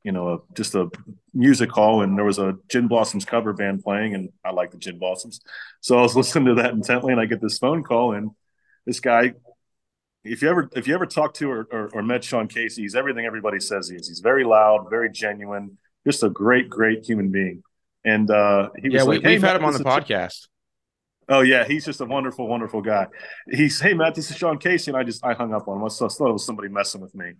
you 0.02 0.12
know 0.12 0.28
a, 0.28 0.38
just 0.54 0.75
a 0.75 0.90
music 1.35 1.71
hall, 1.71 2.02
and 2.02 2.16
there 2.16 2.25
was 2.25 2.38
a 2.38 2.57
Gin 2.68 2.88
Blossoms 2.88 3.25
cover 3.25 3.52
band 3.52 3.83
playing, 3.83 4.14
and 4.14 4.30
I 4.45 4.50
like 4.50 4.71
the 4.71 4.78
Gin 4.78 4.99
Blossoms, 4.99 5.40
so 5.80 5.99
I 5.99 6.02
was 6.02 6.16
listening 6.16 6.47
to 6.47 6.62
that 6.62 6.73
intently, 6.73 7.12
and 7.12 7.21
I 7.21 7.26
get 7.26 7.40
this 7.40 7.59
phone 7.59 7.83
call, 7.83 8.14
and 8.14 8.30
this 8.87 9.00
guy 9.00 9.33
if 10.25 10.42
you 10.42 10.49
ever 10.49 10.68
if 10.75 10.87
you 10.87 10.95
ever 10.95 11.07
talk 11.07 11.35
to 11.35 11.50
or, 11.50 11.68
or, 11.71 11.90
or, 11.95 12.02
met 12.02 12.25
Sean 12.25 12.49
Casey, 12.49 12.83
he's 12.83 12.95
everything 12.95 13.25
everybody 13.25 13.61
says 13.61 13.88
he 13.88 13.97
is. 13.97 14.09
He's 14.09 14.21
very 14.21 14.45
loud, 14.45 14.88
very 14.90 15.11
genuine, 15.11 15.78
just 16.07 16.23
a 16.23 16.28
great, 16.28 16.68
great 16.68 17.04
human 17.04 17.30
being. 17.30 17.62
And 18.04 18.30
uh, 18.30 18.71
he 18.76 18.88
yeah, 18.90 19.00
was 19.00 19.09
we, 19.09 19.16
like, 19.16 19.26
we've 19.26 19.40
hey, 19.40 19.47
had 19.47 19.57
him 19.57 19.64
on 19.64 19.73
the 19.73 19.85
podcast. 19.85 20.49
Oh 21.28 21.42
yeah, 21.42 21.64
he's 21.66 21.85
just 21.85 22.00
a 22.00 22.06
wonderful, 22.06 22.49
wonderful 22.49 22.80
guy. 22.80 23.06
He's 23.50 23.80
hey 23.80 23.92
Matt, 23.92 24.14
this 24.14 24.30
is 24.30 24.37
Sean 24.37 24.58
Casey, 24.58 24.90
and 24.90 24.99
I 24.99 25.02
just 25.02 25.25
I 25.25 25.35
hung 25.35 25.52
up 25.52 25.68
on 25.68 25.78
him. 25.78 25.85
I 25.85 25.88
thought 25.88 26.30
it 26.30 26.32
was 26.32 26.47
somebody 26.47 26.68
messing 26.68 27.00
with 27.02 27.14
me. 27.14 27.32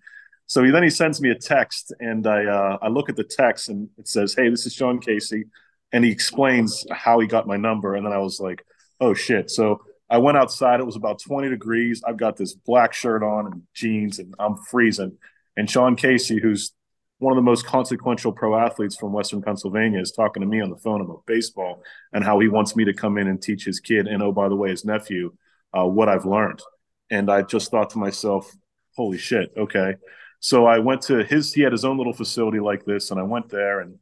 So 0.47 0.63
he 0.63 0.71
then 0.71 0.83
he 0.83 0.91
sends 0.91 1.21
me 1.21 1.31
a 1.31 1.35
text, 1.35 1.93
and 2.01 2.27
I 2.27 2.45
uh, 2.45 2.79
I 2.83 2.89
look 2.89 3.09
at 3.09 3.17
the 3.17 3.25
text, 3.25 3.69
and 3.69 3.89
it 3.99 4.07
says, 4.07 4.35
"Hey, 4.35 4.51
this 4.51 4.67
is 4.67 4.75
Sean 4.75 4.99
Casey," 4.99 5.45
and 5.93 6.05
he 6.05 6.11
explains 6.11 6.87
how 6.91 7.19
he 7.19 7.27
got 7.27 7.47
my 7.47 7.57
number, 7.57 7.95
and 7.95 8.05
then 8.05 8.13
I 8.13 8.19
was 8.19 8.41
like, 8.41 8.65
"Oh 9.01 9.15
shit!" 9.15 9.51
So 9.51 9.83
I 10.11 10.19
went 10.19 10.37
outside. 10.37 10.81
It 10.81 10.87
was 10.87 10.97
about 10.97 11.21
20 11.21 11.49
degrees. 11.49 12.03
I've 12.07 12.17
got 12.17 12.37
this 12.37 12.55
black 12.55 12.93
shirt 12.93 13.23
on 13.23 13.47
and 13.47 13.63
jeans, 13.75 14.19
and 14.19 14.35
I'm 14.39 14.57
freezing. 14.57 15.17
And 15.57 15.69
Sean 15.69 15.97
Casey, 15.97 16.41
who's 16.41 16.73
one 17.19 17.33
of 17.33 17.37
the 17.37 17.43
most 17.43 17.67
consequential 17.67 18.33
pro 18.33 18.57
athletes 18.57 18.97
from 18.97 19.13
Western 19.13 19.43
Pennsylvania, 19.43 20.01
is 20.01 20.13
talking 20.13 20.41
to 20.41 20.47
me 20.47 20.61
on 20.61 20.71
the 20.71 20.77
phone 20.77 21.01
about 21.01 21.27
baseball 21.27 21.83
and 22.13 22.23
how 22.23 22.39
he 22.39 22.49
wants 22.49 22.77
me 22.77 22.85
to 22.85 22.93
come 22.93 23.19
in 23.19 23.27
and 23.27 23.43
teach 23.43 23.65
his 23.65 23.81
kid, 23.81 24.07
and 24.07 24.23
oh, 24.23 24.33
by 24.33 24.49
the 24.49 24.57
way, 24.57 24.71
his 24.71 24.85
nephew, 24.85 25.33
uh, 25.77 25.85
what 25.85 26.09
I've 26.09 26.27
learned. 26.27 26.63
And 27.11 27.31
I 27.31 27.43
just 27.43 27.71
thought 27.71 27.91
to 27.91 27.99
myself, 27.99 28.51
holy 28.97 29.19
shit, 29.19 29.53
okay. 29.57 29.95
So 30.41 30.67
I 30.67 30.79
went 30.79 31.03
to 31.03 31.25
his, 31.25 31.53
he 31.53 31.63
had 31.63 31.73
his 31.73 31.85
own 31.85 31.99
little 31.99 32.13
facility 32.13 32.61
like 32.61 32.85
this, 32.85 33.11
and 33.11 33.19
I 33.19 33.25
went 33.25 33.49
there 33.49 33.81
and 33.81 33.99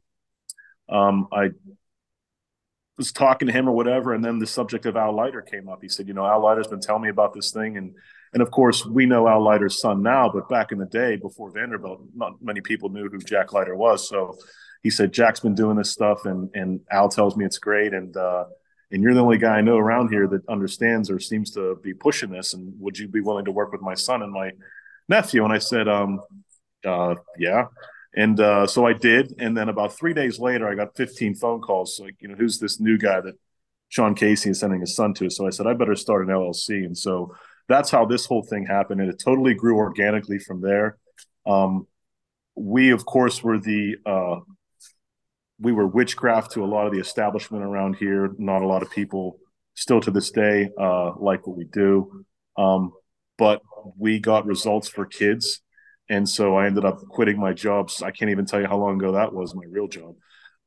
um, 0.89 1.27
I 1.31 1.49
was 2.97 3.11
talking 3.11 3.47
to 3.47 3.53
him 3.53 3.67
or 3.67 3.73
whatever, 3.75 4.13
and 4.13 4.23
then 4.23 4.39
the 4.39 4.47
subject 4.47 4.85
of 4.85 4.95
Al 4.95 5.15
Leiter 5.15 5.41
came 5.41 5.69
up. 5.69 5.79
He 5.81 5.89
said, 5.89 6.07
"You 6.07 6.13
know, 6.13 6.25
Al 6.25 6.43
Leiter's 6.43 6.67
been 6.67 6.79
telling 6.79 7.03
me 7.03 7.09
about 7.09 7.33
this 7.33 7.51
thing, 7.51 7.77
and 7.77 7.93
and 8.33 8.41
of 8.41 8.51
course 8.51 8.85
we 8.85 9.05
know 9.05 9.27
Al 9.27 9.43
Leiter's 9.43 9.79
son 9.79 10.01
now, 10.01 10.29
but 10.29 10.49
back 10.49 10.71
in 10.71 10.77
the 10.77 10.85
day 10.85 11.15
before 11.15 11.51
Vanderbilt, 11.51 12.01
not 12.15 12.33
many 12.41 12.61
people 12.61 12.89
knew 12.89 13.09
who 13.09 13.19
Jack 13.19 13.53
Leiter 13.53 13.75
was. 13.75 14.07
So 14.07 14.37
he 14.83 14.89
said, 14.89 15.11
Jack's 15.11 15.39
been 15.39 15.55
doing 15.55 15.77
this 15.77 15.91
stuff, 15.91 16.25
and 16.25 16.49
and 16.53 16.81
Al 16.91 17.09
tells 17.09 17.35
me 17.35 17.45
it's 17.45 17.59
great, 17.59 17.93
and 17.93 18.15
uh, 18.15 18.45
and 18.91 19.03
you're 19.03 19.13
the 19.13 19.21
only 19.21 19.37
guy 19.37 19.57
I 19.57 19.61
know 19.61 19.77
around 19.77 20.09
here 20.09 20.27
that 20.27 20.47
understands 20.47 21.09
or 21.09 21.19
seems 21.19 21.51
to 21.51 21.75
be 21.83 21.93
pushing 21.93 22.29
this. 22.29 22.53
And 22.53 22.73
would 22.79 22.97
you 22.97 23.07
be 23.07 23.21
willing 23.21 23.45
to 23.45 23.51
work 23.51 23.71
with 23.71 23.81
my 23.81 23.95
son 23.95 24.21
and 24.21 24.31
my 24.31 24.51
nephew?" 25.09 25.43
And 25.43 25.53
I 25.53 25.57
said, 25.57 25.87
um, 25.87 26.21
uh, 26.85 27.15
"Yeah." 27.37 27.65
And 28.15 28.39
uh, 28.39 28.65
so 28.65 28.85
I 28.85 28.93
did. 28.93 29.35
And 29.39 29.55
then 29.55 29.69
about 29.69 29.95
three 29.95 30.13
days 30.13 30.39
later, 30.39 30.67
I 30.67 30.73
got 30.73 30.95
15 30.95 31.35
phone 31.35 31.61
calls. 31.61 31.99
Like, 32.01 32.15
you 32.19 32.27
know, 32.27 32.35
who's 32.35 32.57
this 32.57 32.79
new 32.79 32.97
guy 32.97 33.21
that 33.21 33.35
Sean 33.89 34.15
Casey 34.15 34.49
is 34.49 34.59
sending 34.59 34.79
his 34.79 34.95
son 34.95 35.13
to? 35.15 35.29
So 35.29 35.45
I 35.45 35.51
said, 35.51 35.67
I 35.67 35.73
better 35.73 35.95
start 35.95 36.27
an 36.27 36.33
LLC. 36.33 36.83
And 36.83 36.97
so 36.97 37.35
that's 37.67 37.89
how 37.89 38.05
this 38.05 38.25
whole 38.25 38.43
thing 38.43 38.65
happened. 38.65 39.01
And 39.01 39.09
it 39.09 39.21
totally 39.23 39.53
grew 39.53 39.77
organically 39.77 40.39
from 40.39 40.61
there. 40.61 40.97
Um, 41.45 41.87
we, 42.55 42.91
of 42.91 43.05
course, 43.05 43.43
were 43.43 43.59
the, 43.59 43.97
uh, 44.05 44.39
we 45.59 45.71
were 45.71 45.87
witchcraft 45.87 46.51
to 46.53 46.63
a 46.63 46.65
lot 46.65 46.87
of 46.87 46.93
the 46.93 46.99
establishment 46.99 47.63
around 47.63 47.95
here. 47.95 48.31
Not 48.37 48.61
a 48.61 48.67
lot 48.67 48.83
of 48.83 48.91
people 48.91 49.39
still 49.75 50.01
to 50.01 50.11
this 50.11 50.31
day 50.31 50.69
uh, 50.79 51.13
like 51.17 51.45
what 51.45 51.57
we 51.57 51.65
do. 51.65 52.25
Um, 52.57 52.93
but 53.37 53.61
we 53.97 54.19
got 54.19 54.45
results 54.45 54.87
for 54.87 55.05
kids 55.05 55.61
and 56.09 56.27
so 56.27 56.55
I 56.55 56.67
ended 56.67 56.85
up 56.85 56.99
quitting 57.09 57.39
my 57.39 57.53
jobs. 57.53 58.01
I 58.01 58.11
can't 58.11 58.31
even 58.31 58.45
tell 58.45 58.61
you 58.61 58.67
how 58.67 58.77
long 58.77 58.95
ago 58.95 59.13
that 59.13 59.33
was, 59.33 59.53
my 59.53 59.65
real 59.69 59.87
job, 59.87 60.15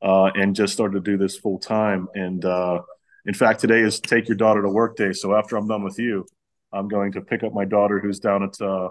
uh, 0.03 0.31
and 0.35 0.55
just 0.55 0.73
started 0.73 1.03
to 1.03 1.11
do 1.11 1.17
this 1.17 1.37
full 1.37 1.59
time. 1.59 2.09
And 2.15 2.45
uh, 2.45 2.81
in 3.25 3.35
fact, 3.35 3.61
today 3.61 3.81
is 3.81 4.01
take 4.01 4.29
your 4.29 4.37
daughter 4.37 4.63
to 4.63 4.69
work 4.69 4.97
day. 4.97 5.13
So 5.13 5.35
after 5.35 5.57
I'm 5.57 5.67
done 5.67 5.83
with 5.83 5.99
you, 5.99 6.27
I'm 6.73 6.89
going 6.89 7.13
to 7.13 7.21
pick 7.21 7.43
up 7.43 7.53
my 7.53 7.65
daughter 7.65 8.01
who's 8.01 8.21
down 8.21 8.43
at 8.43 8.61
uh, 8.61 8.91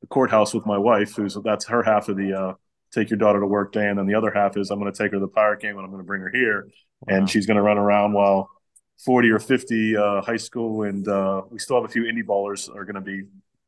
the 0.00 0.06
courthouse 0.08 0.54
with 0.54 0.66
my 0.66 0.78
wife, 0.78 1.14
who's 1.14 1.36
that's 1.44 1.66
her 1.66 1.82
half 1.82 2.08
of 2.08 2.16
the 2.16 2.38
uh, 2.38 2.54
take 2.92 3.10
your 3.10 3.18
daughter 3.18 3.40
to 3.40 3.46
work 3.46 3.72
day, 3.72 3.88
and 3.88 3.98
then 3.98 4.06
the 4.06 4.14
other 4.14 4.30
half 4.30 4.56
is 4.56 4.70
I'm 4.70 4.78
going 4.80 4.92
to 4.92 4.96
take 4.96 5.12
her 5.12 5.16
to 5.16 5.20
the 5.20 5.28
pirate 5.28 5.60
game 5.60 5.76
and 5.76 5.84
I'm 5.84 5.90
going 5.90 6.02
to 6.02 6.06
bring 6.06 6.22
her 6.22 6.30
here, 6.30 6.68
wow. 7.00 7.16
and 7.16 7.30
she's 7.30 7.46
going 7.46 7.56
to 7.56 7.62
run 7.62 7.78
around 7.78 8.12
while 8.12 8.50
40 9.04 9.30
or 9.30 9.38
50 9.38 9.96
uh, 9.96 10.22
high 10.22 10.36
school 10.36 10.82
and 10.82 11.08
uh, 11.08 11.42
we 11.50 11.58
still 11.58 11.76
have 11.80 11.88
a 11.88 11.92
few 11.92 12.02
indie 12.02 12.24
ballers 12.24 12.74
are 12.74 12.84
going 12.84 12.96
to 12.96 13.00
be 13.00 13.22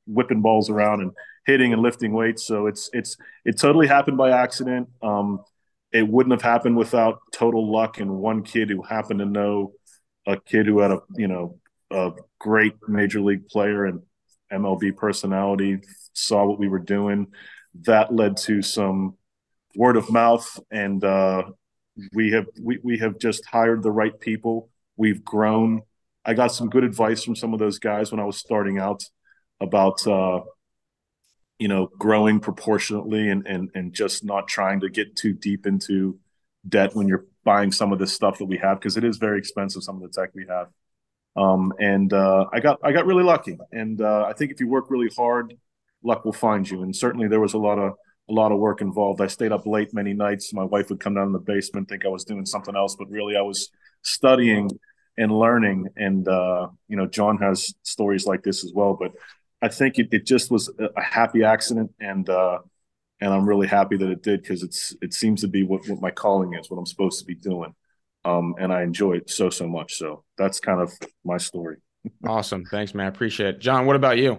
whipping 0.06 0.42
balls 0.42 0.68
around 0.68 1.00
and 1.00 1.12
hitting 1.46 1.72
and 1.72 1.82
lifting 1.82 2.12
weights. 2.12 2.44
So 2.44 2.66
it's 2.66 2.90
it's 2.92 3.16
it 3.44 3.58
totally 3.58 3.86
happened 3.86 4.16
by 4.16 4.30
accident. 4.30 4.88
Um, 5.02 5.40
it 5.92 6.06
wouldn't 6.06 6.32
have 6.32 6.42
happened 6.42 6.76
without 6.76 7.20
total 7.32 7.70
luck 7.70 7.98
and 8.00 8.10
one 8.10 8.42
kid 8.42 8.70
who 8.70 8.82
happened 8.82 9.20
to 9.20 9.26
know 9.26 9.72
a 10.26 10.38
kid 10.38 10.66
who 10.66 10.80
had 10.80 10.90
a 10.90 11.00
you 11.16 11.28
know 11.28 11.58
a 11.92 12.12
great 12.38 12.75
major 12.88 13.20
league 13.20 13.46
player 13.49 13.87
and 13.87 14.02
MLB 14.52 14.96
personality 14.96 15.80
saw 16.12 16.44
what 16.44 16.58
we 16.58 16.68
were 16.68 16.78
doing. 16.78 17.28
That 17.82 18.14
led 18.14 18.37
to 18.38 18.62
some 18.62 19.16
word 19.76 19.96
of 19.96 20.11
mouth, 20.11 20.61
and 20.70 21.02
uh, 21.02 21.44
we 22.12 22.32
have 22.32 22.46
we, 22.61 22.78
we 22.82 22.99
have 22.99 23.18
just 23.18 23.46
hired 23.46 23.82
the 23.82 23.90
right 23.90 24.18
people. 24.18 24.70
We've 24.96 25.25
grown. 25.25 25.82
I 26.25 26.34
got 26.34 26.49
some 26.49 26.68
good 26.68 26.84
advice 26.84 27.25
from 27.25 27.34
some 27.34 27.52
of 27.52 27.58
those 27.58 27.78
guys 27.78 28.11
when 28.11 28.20
I 28.20 28.25
was 28.25 28.37
starting 28.37 28.78
out 28.78 29.04
about 29.61 30.06
uh, 30.06 30.40
you 31.58 31.68
know 31.68 31.88
growing 31.99 32.40
proportionately 32.40 33.28
and 33.30 33.46
and 33.46 33.70
and 33.75 33.92
just 33.94 34.25
not 34.25 34.49
trying 34.49 34.80
to 34.80 34.90
get 34.90 35.16
too 35.16 35.32
deep 35.32 35.66
into 35.66 36.18
debt 36.68 36.94
when 36.94 37.08
you're 37.08 37.26
buying 37.44 37.72
some 37.72 37.92
of 37.92 37.99
this 37.99 38.12
stuff 38.12 38.38
that 38.38 38.46
we 38.46 38.58
have 38.58 38.78
because 38.78 38.96
it 38.96 39.04
is 39.04 39.16
very 39.16 39.38
expensive 39.38 39.82
some 39.82 39.96
of 39.96 40.02
the 40.02 40.08
tech 40.08 40.30
we 40.34 40.46
have 40.49 40.68
um, 41.36 41.72
and 41.78 42.12
uh, 42.12 42.46
i 42.52 42.60
got 42.60 42.78
i 42.82 42.92
got 42.92 43.06
really 43.06 43.24
lucky. 43.24 43.58
And 43.72 44.00
uh, 44.00 44.24
i 44.28 44.32
think 44.32 44.50
if 44.50 44.60
you 44.60 44.68
work 44.68 44.90
really 44.90 45.10
hard 45.16 45.54
luck 46.04 46.24
will 46.24 46.32
find 46.32 46.68
you. 46.68 46.82
And 46.82 46.94
certainly 46.94 47.28
there 47.28 47.40
was 47.40 47.54
a 47.54 47.58
lot 47.58 47.78
of 47.78 47.92
a 48.28 48.32
lot 48.32 48.52
of 48.52 48.58
work 48.58 48.80
involved. 48.80 49.20
I 49.20 49.26
stayed 49.26 49.52
up 49.52 49.66
late 49.66 49.92
many 49.92 50.14
nights. 50.14 50.52
My 50.52 50.64
wife 50.64 50.90
would 50.90 51.00
come 51.00 51.14
down 51.14 51.26
in 51.26 51.32
the 51.32 51.38
basement 51.38 51.88
think 51.88 52.04
i 52.04 52.08
was 52.08 52.24
doing 52.24 52.46
something 52.46 52.76
else 52.76 52.96
but 52.96 53.10
really 53.10 53.36
i 53.36 53.42
was 53.42 53.70
studying 54.02 54.70
and 55.18 55.30
learning. 55.30 55.88
And 55.96 56.26
uh, 56.26 56.68
you 56.88 56.96
know 56.96 57.06
john 57.06 57.38
has 57.38 57.74
stories 57.82 58.26
like 58.26 58.42
this 58.42 58.64
as 58.64 58.72
well 58.72 58.96
but 58.98 59.12
I 59.62 59.68
think 59.68 59.98
it, 60.00 60.08
it 60.10 60.26
just 60.26 60.50
was 60.50 60.68
a 60.78 61.00
happy 61.00 61.44
accident, 61.44 61.94
and 62.00 62.28
uh, 62.28 62.58
and 63.20 63.32
I'm 63.32 63.48
really 63.48 63.68
happy 63.68 63.96
that 63.96 64.10
it 64.10 64.22
did 64.22 64.42
because 64.42 64.64
it's 64.64 64.94
it 65.00 65.14
seems 65.14 65.42
to 65.42 65.48
be 65.48 65.62
what, 65.62 65.88
what 65.88 66.00
my 66.00 66.10
calling 66.10 66.54
is, 66.54 66.68
what 66.68 66.78
I'm 66.78 66.86
supposed 66.86 67.20
to 67.20 67.24
be 67.24 67.36
doing, 67.36 67.72
um, 68.24 68.54
and 68.58 68.72
I 68.72 68.82
enjoy 68.82 69.14
it 69.14 69.30
so 69.30 69.50
so 69.50 69.68
much. 69.68 69.94
So 69.94 70.24
that's 70.38 70.60
kind 70.60 70.80
of 70.80 70.92
my 71.24 71.38
story. 71.38 71.76
awesome, 72.26 72.64
thanks, 72.70 72.94
man. 72.94 73.06
I 73.06 73.08
appreciate 73.08 73.56
it. 73.56 73.60
John, 73.60 73.86
what 73.86 73.96
about 73.96 74.18
you? 74.18 74.38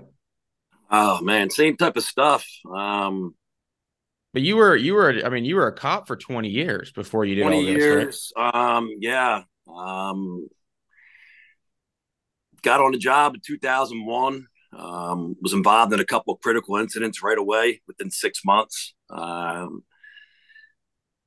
Oh 0.90 1.22
man, 1.22 1.50
same 1.50 1.78
type 1.78 1.98
of 1.98 2.04
stuff. 2.04 2.46
Um, 2.72 3.36
but 4.34 4.42
you 4.42 4.58
were 4.58 4.76
you 4.76 4.94
were 4.94 5.22
I 5.26 5.30
mean 5.30 5.46
you 5.46 5.56
were 5.56 5.68
a 5.68 5.74
cop 5.74 6.08
for 6.08 6.16
20 6.16 6.50
years 6.50 6.92
before 6.92 7.26
you 7.26 7.36
did 7.36 7.42
20 7.44 7.56
all 7.56 7.64
this, 7.64 7.78
years. 7.78 8.34
Right? 8.38 8.76
Um, 8.78 8.90
yeah. 9.00 9.44
Um, 9.68 10.48
got 12.62 12.82
on 12.82 12.92
the 12.92 12.98
job 12.98 13.36
in 13.36 13.42
2001. 13.46 14.48
Um, 14.76 15.36
was 15.40 15.54
involved 15.54 15.94
in 15.94 16.00
a 16.00 16.06
couple 16.06 16.34
of 16.34 16.42
critical 16.42 16.78
incidents 16.78 17.22
right 17.22 17.38
away 17.38 17.82
within 17.88 18.10
six 18.10 18.42
months. 18.44 18.96
Um, 19.10 19.84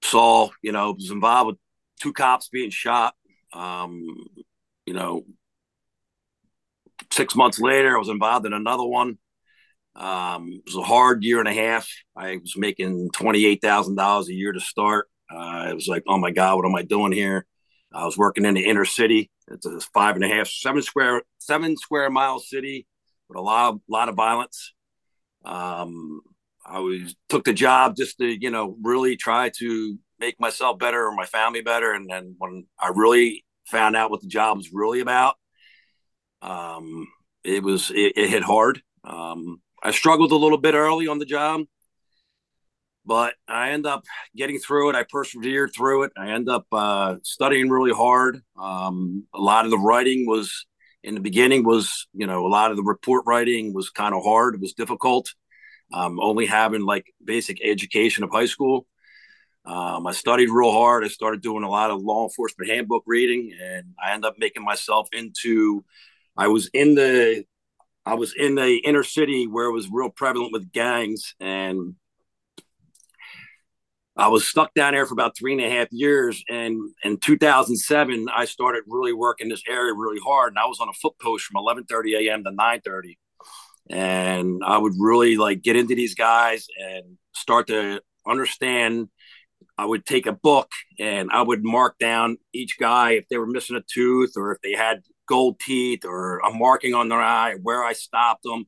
saw, 0.03 0.51
you 0.63 0.73
know, 0.73 0.93
was 0.93 1.11
involved 1.11 1.47
with 1.49 1.59
two 2.01 2.13
cops 2.13 2.49
being 2.49 2.71
shot. 2.71 3.15
Um, 3.53 4.07
you 4.87 4.95
know, 4.95 5.25
six 7.13 7.35
months 7.35 7.59
later, 7.59 7.95
I 7.95 7.99
was 7.99 8.09
involved 8.09 8.47
in 8.47 8.53
another 8.53 8.85
one. 8.85 9.19
Um, 9.95 10.49
it 10.53 10.63
was 10.67 10.77
a 10.77 10.83
hard 10.83 11.25
year 11.25 11.39
and 11.39 11.49
a 11.49 11.55
half. 11.55 11.89
I 12.15 12.37
was 12.37 12.55
making 12.57 13.11
twenty 13.13 13.47
eight 13.47 13.63
thousand 13.63 13.97
dollars 13.97 14.29
a 14.29 14.35
year 14.35 14.53
to 14.53 14.61
start. 14.61 15.09
Uh, 15.31 15.73
was 15.75 15.89
like, 15.89 16.05
oh 16.07 16.19
my 16.19 16.31
god, 16.31 16.57
what 16.57 16.67
am 16.67 16.75
I 16.75 16.83
doing 16.83 17.13
here? 17.13 17.47
I 17.93 18.05
was 18.05 18.19
working 18.19 18.45
in 18.45 18.55
the 18.55 18.67
inner 18.67 18.85
city. 18.85 19.31
It's 19.49 19.65
a 19.65 19.81
five 19.95 20.17
and 20.17 20.25
a 20.25 20.29
half, 20.29 20.49
seven 20.49 20.83
square, 20.83 21.23
seven 21.39 21.77
square 21.77 22.11
mile 22.11 22.41
city 22.41 22.87
with 23.29 23.39
a 23.39 23.41
lot 23.41 23.75
of 23.75 23.81
lot 23.89 24.09
of 24.09 24.17
violence. 24.17 24.75
Um, 25.45 26.21
I 26.65 26.81
was 26.81 27.15
took 27.29 27.45
the 27.45 27.53
job 27.53 27.97
just 27.97 28.19
to 28.19 28.27
you 28.27 28.51
know 28.51 28.77
really 28.83 29.17
try 29.17 29.51
to 29.59 29.99
make 30.19 30.41
myself 30.41 30.79
better 30.79 31.07
or 31.07 31.13
my 31.13 31.27
family 31.27 31.61
better. 31.61 31.93
And 31.93 32.09
then 32.09 32.37
when 32.39 32.67
I 32.79 32.91
really 32.95 33.45
found 33.67 33.97
out 33.97 34.11
what 34.11 34.21
the 34.21 34.29
job 34.29 34.57
was 34.57 34.73
really 34.73 35.01
about, 35.01 35.37
um, 36.43 37.07
it 37.45 37.63
was 37.63 37.91
it, 37.91 38.13
it 38.17 38.31
hit 38.31 38.43
hard. 38.43 38.83
Um, 39.05 39.61
I 39.83 39.91
struggled 39.91 40.33
a 40.33 40.37
little 40.37 40.59
bit 40.59 40.75
early 40.75 41.07
on 41.09 41.19
the 41.19 41.25
job, 41.25 41.63
but 43.05 43.35
I 43.47 43.71
end 43.71 43.87
up 43.87 44.05
getting 44.35 44.59
through 44.59 44.91
it. 44.91 44.97
I 44.97 45.05
persevered 45.09 45.73
through 45.75 46.05
it. 46.05 46.13
I 46.17 46.31
end 46.31 46.49
up 46.49 46.67
uh, 46.73 47.17
studying 47.23 47.71
really 47.71 47.93
hard. 47.93 48.43
Um, 48.59 49.25
a 49.35 49.41
lot 49.41 49.65
of 49.65 49.71
the 49.71 49.79
writing 49.79 50.27
was 50.27 50.67
in 51.07 51.15
the 51.15 51.21
beginning 51.21 51.65
was 51.65 52.09
you 52.13 52.27
know 52.27 52.45
a 52.45 52.49
lot 52.49 52.71
of 52.71 52.77
the 52.77 52.83
report 52.83 53.25
writing 53.27 53.73
was 53.73 53.91
kind 53.91 54.15
of 54.15 54.25
hard 54.25 54.55
it 54.55 54.61
was 54.61 54.75
difficult 54.75 55.33
um, 55.95 56.19
only 56.21 56.47
having 56.47 56.85
like 56.85 57.07
basic 57.25 57.59
education 57.63 58.25
of 58.25 58.31
high 58.31 58.47
school 58.47 58.87
um, 59.67 60.07
i 60.07 60.13
studied 60.13 60.51
real 60.51 60.73
hard 60.73 61.05
i 61.05 61.09
started 61.09 61.41
doing 61.41 61.65
a 61.65 61.71
lot 61.71 61.91
of 61.91 62.03
law 62.03 62.25
enforcement 62.25 62.71
handbook 62.71 63.03
reading 63.07 63.53
and 63.61 63.95
i 64.03 64.13
ended 64.13 64.29
up 64.29 64.37
making 64.39 64.65
myself 64.65 65.09
into 65.13 65.85
i 66.37 66.49
was 66.49 66.69
in 66.73 66.95
the 66.95 67.45
i 68.05 68.15
was 68.15 68.35
in 68.35 68.55
the 68.55 68.77
inner 68.79 69.03
city 69.03 69.47
where 69.47 69.67
it 69.67 69.73
was 69.73 69.89
real 69.91 70.11
prevalent 70.11 70.53
with 70.53 70.73
gangs 70.73 71.35
and 71.41 71.95
I 74.19 74.29
was 74.29 74.49
stuck 74.49 74.73
down 74.73 74.95
there 74.95 75.05
for 75.05 75.13
about 75.13 75.37
three 75.37 75.53
and 75.53 75.61
a 75.61 75.69
half 75.69 75.89
years. 75.91 76.43
And 76.49 76.95
in 77.05 77.19
2007, 77.19 78.29
I 78.35 78.47
started 78.47 78.85
really 78.87 79.13
working 79.13 79.49
this 79.49 79.63
area 79.69 79.93
really 79.93 80.21
hard. 80.25 80.53
And 80.53 80.59
I 80.59 80.67
was 80.67 80.81
on 80.81 80.89
a 80.89 80.93
foot 80.95 81.19
post 81.21 81.45
from 81.45 81.63
11:30 81.63 82.27
a.m. 82.27 82.43
to 82.45 82.51
9:30, 82.51 83.19
and 83.91 84.63
I 84.65 84.79
would 84.79 84.95
really 84.99 85.37
like 85.37 85.63
get 85.63 85.77
into 85.77 85.95
these 85.95 86.15
guys 86.15 86.67
and 86.79 87.19
start 87.35 87.67
to 87.69 88.01
understand. 88.27 89.09
I 89.79 89.85
would 89.85 90.07
take 90.07 90.27
a 90.27 90.33
book 90.33 90.71
and 90.99 91.31
I 91.31 91.43
would 91.43 91.63
mark 91.63 91.99
down 91.99 92.39
each 92.53 92.79
guy 92.79 93.13
if 93.13 93.29
they 93.29 93.37
were 93.37 93.47
missing 93.47 93.77
a 93.77 93.83
tooth 93.83 94.33
or 94.37 94.53
if 94.53 94.61
they 94.63 94.73
had 94.73 95.03
gold 95.27 95.61
teeth 95.61 96.05
or 96.05 96.39
a 96.39 96.53
marking 96.53 96.95
on 96.95 97.09
their 97.09 97.21
eye, 97.21 97.57
where 97.63 97.85
I 97.85 97.93
stopped 97.93 98.45
them. 98.45 98.65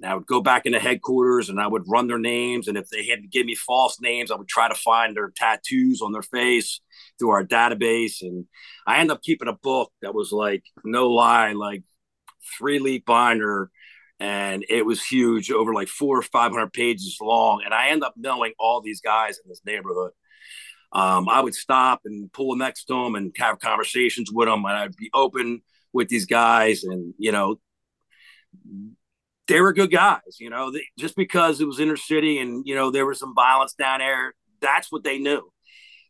And 0.00 0.10
I 0.10 0.14
would 0.14 0.26
go 0.26 0.40
back 0.40 0.66
into 0.66 0.80
headquarters 0.80 1.48
and 1.48 1.60
I 1.60 1.66
would 1.66 1.84
run 1.86 2.08
their 2.08 2.18
names. 2.18 2.66
And 2.66 2.76
if 2.76 2.88
they 2.88 3.06
had 3.06 3.22
to 3.22 3.28
give 3.28 3.46
me 3.46 3.54
false 3.54 4.00
names, 4.00 4.30
I 4.30 4.36
would 4.36 4.48
try 4.48 4.68
to 4.68 4.74
find 4.74 5.16
their 5.16 5.32
tattoos 5.36 6.02
on 6.02 6.12
their 6.12 6.22
face 6.22 6.80
through 7.18 7.30
our 7.30 7.44
database. 7.44 8.22
And 8.22 8.46
I 8.86 8.98
ended 8.98 9.14
up 9.14 9.22
keeping 9.22 9.48
a 9.48 9.52
book 9.52 9.92
that 10.02 10.14
was 10.14 10.32
like, 10.32 10.64
no 10.84 11.08
lie, 11.08 11.52
like 11.52 11.84
three 12.58 12.78
leaf 12.78 13.04
binder. 13.04 13.70
And 14.20 14.64
it 14.68 14.84
was 14.84 15.04
huge, 15.04 15.52
over 15.52 15.72
like 15.72 15.86
four 15.86 16.18
or 16.18 16.22
500 16.22 16.72
pages 16.72 17.18
long. 17.20 17.62
And 17.64 17.72
I 17.72 17.90
end 17.90 18.02
up 18.02 18.14
knowing 18.16 18.52
all 18.58 18.80
these 18.80 19.00
guys 19.00 19.38
in 19.44 19.48
this 19.48 19.60
neighborhood. 19.64 20.10
Um, 20.92 21.28
I 21.28 21.40
would 21.40 21.54
stop 21.54 22.00
and 22.04 22.32
pull 22.32 22.56
next 22.56 22.86
to 22.86 22.94
them 22.94 23.14
and 23.14 23.34
have 23.38 23.58
conversations 23.58 24.30
with 24.32 24.48
them. 24.48 24.64
And 24.64 24.74
I'd 24.74 24.96
be 24.96 25.10
open 25.12 25.62
with 25.92 26.08
these 26.08 26.26
guys. 26.26 26.84
And, 26.84 27.14
you 27.18 27.32
know, 27.32 27.60
they 29.48 29.60
were 29.60 29.72
good 29.72 29.90
guys, 29.90 30.38
you 30.38 30.50
know, 30.50 30.70
they, 30.70 30.82
just 30.98 31.16
because 31.16 31.60
it 31.60 31.66
was 31.66 31.80
inner 31.80 31.96
city 31.96 32.38
and, 32.38 32.66
you 32.66 32.74
know, 32.74 32.90
there 32.90 33.06
was 33.06 33.18
some 33.18 33.34
violence 33.34 33.72
down 33.72 34.00
there, 34.00 34.34
that's 34.60 34.92
what 34.92 35.04
they 35.04 35.18
knew. 35.18 35.50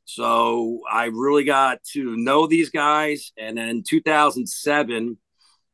So 0.04 0.80
I 0.90 1.06
really 1.06 1.44
got 1.44 1.82
to 1.92 2.16
know 2.16 2.46
these 2.46 2.70
guys. 2.70 3.32
And 3.38 3.56
then 3.58 3.68
in 3.68 3.82
2007, 3.86 5.18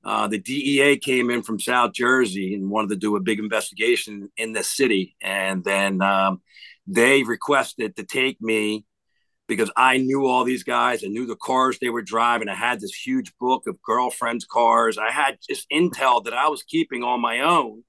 uh, 0.04 0.28
the 0.28 0.38
DEA 0.38 0.99
came 0.99 1.30
in 1.30 1.42
from 1.42 1.58
South 1.58 1.92
Jersey 1.94 2.54
and 2.54 2.68
wanted 2.68 2.90
to 2.90 2.96
do 2.96 3.16
a 3.16 3.20
big 3.20 3.38
investigation 3.38 4.28
in 4.37 4.52
the 4.52 4.62
city. 4.62 5.16
And 5.23 5.64
then 5.64 6.02
um, 6.02 6.42
they 6.87 7.23
requested 7.23 7.96
to 7.96 8.04
take 8.04 8.40
me 8.42 8.84
because 9.47 9.71
I 9.77 9.99
knew 9.99 10.27
all 10.27 10.45
these 10.45 10.65
guys. 10.65 11.05
I 11.05 11.09
knew 11.09 11.27
the 11.27 11.37
cars 11.37 11.79
they 11.79 11.91
were 11.91 12.03
driving. 12.03 12.49
I 12.49 12.55
had 12.55 12.81
this 12.81 12.95
huge 12.95 13.33
book 13.39 13.67
of 13.67 13.83
girlfriends' 13.83 14.45
cars. 14.45 14.99
I 14.99 15.11
had 15.11 15.39
just 15.49 15.69
intel 15.71 16.25
that 16.25 16.35
I 16.35 16.49
was 16.49 16.63
keeping 16.63 17.03
on 17.03 17.21
my 17.21 17.41
own, 17.41 17.85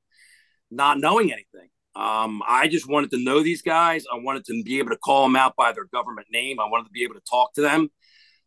not 0.69 0.99
knowing 0.99 1.31
anything. 1.31 1.69
Um, 1.95 2.41
I 2.45 2.67
just 2.67 2.89
wanted 2.89 3.11
to 3.11 3.23
know 3.23 3.41
these 3.41 3.61
guys. 3.61 4.03
I 4.11 4.17
wanted 4.17 4.45
to 4.45 4.63
be 4.63 4.79
able 4.79 4.89
to 4.89 4.97
call 4.97 5.23
them 5.23 5.37
out 5.37 5.55
by 5.55 5.71
their 5.71 5.85
government 5.85 6.27
name. 6.29 6.59
I 6.59 6.67
wanted 6.69 6.85
to 6.85 6.91
be 6.91 7.03
able 7.03 7.15
to 7.15 7.21
talk 7.29 7.53
to 7.53 7.61
them 7.61 7.89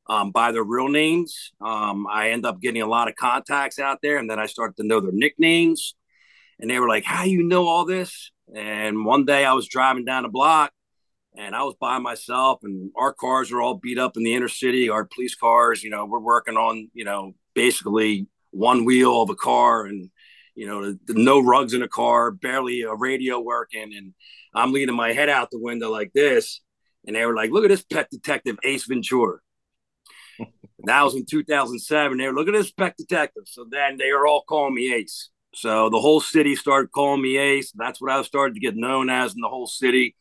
um, 0.06 0.32
by 0.32 0.52
their 0.52 0.62
real 0.62 0.88
names. 0.88 1.52
Um, 1.60 2.06
I 2.06 2.30
end 2.30 2.44
up 2.44 2.60
getting 2.60 2.82
a 2.82 2.86
lot 2.86 3.08
of 3.08 3.16
contacts 3.16 3.78
out 3.78 4.00
there, 4.02 4.18
and 4.18 4.28
then 4.28 4.38
I 4.38 4.46
started 4.46 4.76
to 4.76 4.86
know 4.86 5.00
their 5.00 5.12
nicknames. 5.12 5.94
And 6.60 6.68
they 6.68 6.78
were 6.78 6.88
like, 6.88 7.04
"How 7.04 7.24
you 7.24 7.42
know 7.42 7.66
all 7.66 7.86
this?" 7.86 8.32
And 8.54 9.04
one 9.04 9.24
day 9.24 9.44
I 9.44 9.52
was 9.54 9.68
driving 9.68 10.04
down 10.04 10.24
the 10.24 10.28
block, 10.28 10.72
and 11.36 11.54
I 11.54 11.62
was 11.62 11.74
by 11.80 11.98
myself, 11.98 12.60
and 12.62 12.90
our 12.96 13.12
cars 13.12 13.52
are 13.52 13.60
all 13.60 13.74
beat 13.74 13.98
up 13.98 14.16
in 14.16 14.24
the 14.24 14.34
inner 14.34 14.48
city. 14.48 14.88
Our 14.88 15.04
police 15.04 15.34
cars, 15.34 15.82
you 15.82 15.90
know, 15.90 16.04
we're 16.04 16.18
working 16.18 16.56
on, 16.56 16.90
you 16.94 17.04
know, 17.04 17.34
basically 17.54 18.26
one 18.50 18.84
wheel 18.84 19.22
of 19.22 19.30
a 19.30 19.34
car, 19.34 19.86
and 19.86 20.10
you 20.54 20.66
know, 20.66 20.96
no 21.08 21.40
rugs 21.40 21.74
in 21.74 21.82
a 21.82 21.88
car, 21.88 22.30
barely 22.32 22.82
a 22.82 22.94
radio 22.94 23.38
working, 23.40 23.94
and 23.96 24.14
I'm 24.54 24.72
leaning 24.72 24.96
my 24.96 25.12
head 25.12 25.28
out 25.28 25.50
the 25.50 25.60
window 25.60 25.90
like 25.90 26.12
this, 26.12 26.60
and 27.06 27.14
they 27.14 27.24
were 27.24 27.34
like, 27.34 27.50
"Look 27.50 27.64
at 27.64 27.68
this 27.68 27.84
pet 27.84 28.08
detective, 28.10 28.58
Ace 28.64 28.86
Ventura." 28.86 29.38
that 30.84 31.02
was 31.02 31.14
in 31.14 31.26
2007. 31.26 32.18
They 32.18 32.26
were 32.26 32.34
looking 32.34 32.54
at 32.54 32.58
this 32.58 32.72
pet 32.72 32.96
detective, 32.96 33.44
so 33.46 33.66
then 33.70 33.96
they 33.98 34.12
were 34.12 34.26
all 34.26 34.42
calling 34.48 34.74
me 34.74 34.92
Ace. 34.94 35.30
So 35.54 35.90
the 35.90 36.00
whole 36.00 36.20
city 36.20 36.54
started 36.56 36.92
calling 36.92 37.22
me 37.22 37.36
Ace. 37.36 37.72
That's 37.72 38.00
what 38.00 38.12
I 38.12 38.22
started 38.22 38.54
to 38.54 38.60
get 38.60 38.76
known 38.76 39.10
as 39.10 39.34
in 39.34 39.40
the 39.40 39.48
whole 39.48 39.66
city. 39.66 40.14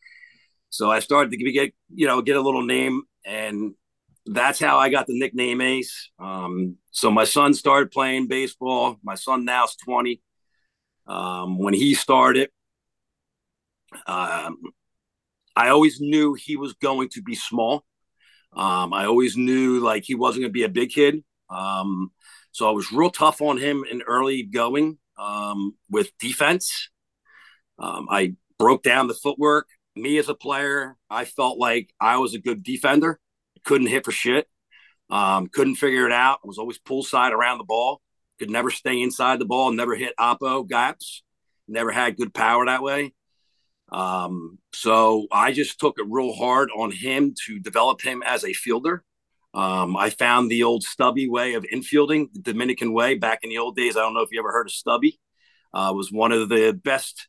So 0.70 0.90
I 0.90 1.00
started 1.00 1.30
to 1.30 1.52
get, 1.52 1.72
you 1.94 2.06
know, 2.06 2.22
get 2.22 2.36
a 2.36 2.40
little 2.40 2.62
name, 2.62 3.02
and 3.24 3.74
that's 4.26 4.58
how 4.58 4.78
I 4.78 4.90
got 4.90 5.06
the 5.06 5.18
nickname 5.18 5.60
Ace. 5.60 6.10
Um, 6.18 6.76
so 6.90 7.10
my 7.10 7.24
son 7.24 7.54
started 7.54 7.90
playing 7.90 8.28
baseball. 8.28 8.96
My 9.02 9.14
son 9.14 9.44
now 9.44 9.64
is 9.64 9.76
20. 9.84 10.20
Um, 11.06 11.58
when 11.58 11.72
he 11.72 11.94
started, 11.94 12.50
um, 14.06 14.58
I 15.56 15.70
always 15.70 16.00
knew 16.00 16.34
he 16.34 16.56
was 16.56 16.74
going 16.74 17.08
to 17.10 17.22
be 17.22 17.34
small. 17.34 17.84
Um, 18.52 18.92
I 18.92 19.06
always 19.06 19.36
knew 19.36 19.80
like 19.80 20.04
he 20.04 20.14
wasn't 20.14 20.42
going 20.42 20.50
to 20.50 20.58
be 20.58 20.64
a 20.64 20.68
big 20.68 20.90
kid. 20.90 21.24
Um, 21.48 22.12
so 22.52 22.68
I 22.68 22.72
was 22.72 22.92
real 22.92 23.10
tough 23.10 23.40
on 23.40 23.56
him 23.56 23.84
in 23.90 24.02
early 24.02 24.42
going 24.42 24.98
um, 25.18 25.76
with 25.90 26.10
defense. 26.18 26.90
I 27.80 28.34
broke 28.58 28.82
down 28.82 29.06
the 29.06 29.14
footwork 29.14 29.68
me 29.98 30.18
as 30.18 30.28
a 30.28 30.34
player, 30.34 30.96
I 31.10 31.24
felt 31.24 31.58
like 31.58 31.92
I 32.00 32.18
was 32.18 32.34
a 32.34 32.38
good 32.38 32.62
defender. 32.62 33.18
Couldn't 33.64 33.88
hit 33.88 34.04
for 34.04 34.12
shit. 34.12 34.46
Um, 35.10 35.48
couldn't 35.48 35.76
figure 35.76 36.06
it 36.06 36.12
out. 36.12 36.40
I 36.44 36.46
was 36.46 36.58
always 36.58 36.78
pull 36.78 37.02
side 37.02 37.32
around 37.32 37.58
the 37.58 37.64
ball. 37.64 38.00
Could 38.38 38.50
never 38.50 38.70
stay 38.70 39.00
inside 39.02 39.38
the 39.38 39.44
ball. 39.44 39.72
Never 39.72 39.96
hit 39.96 40.14
oppo 40.18 40.68
gaps. 40.68 41.22
Never 41.66 41.90
had 41.90 42.16
good 42.16 42.32
power 42.32 42.66
that 42.66 42.82
way. 42.82 43.14
Um, 43.90 44.58
so 44.72 45.26
I 45.32 45.52
just 45.52 45.80
took 45.80 45.98
it 45.98 46.06
real 46.08 46.32
hard 46.32 46.70
on 46.76 46.90
him 46.90 47.34
to 47.46 47.58
develop 47.58 48.02
him 48.02 48.22
as 48.24 48.44
a 48.44 48.52
fielder. 48.52 49.02
Um, 49.54 49.96
I 49.96 50.10
found 50.10 50.50
the 50.50 50.62
old 50.62 50.84
Stubby 50.84 51.28
way 51.28 51.54
of 51.54 51.64
infielding, 51.64 52.32
the 52.32 52.40
Dominican 52.40 52.92
way 52.92 53.14
back 53.14 53.40
in 53.42 53.50
the 53.50 53.58
old 53.58 53.76
days. 53.76 53.96
I 53.96 54.00
don't 54.00 54.14
know 54.14 54.20
if 54.20 54.30
you 54.30 54.38
ever 54.40 54.52
heard 54.52 54.66
of 54.66 54.72
Stubby. 54.72 55.18
Uh, 55.72 55.92
was 55.94 56.12
one 56.12 56.32
of 56.32 56.48
the 56.48 56.72
best 56.72 57.28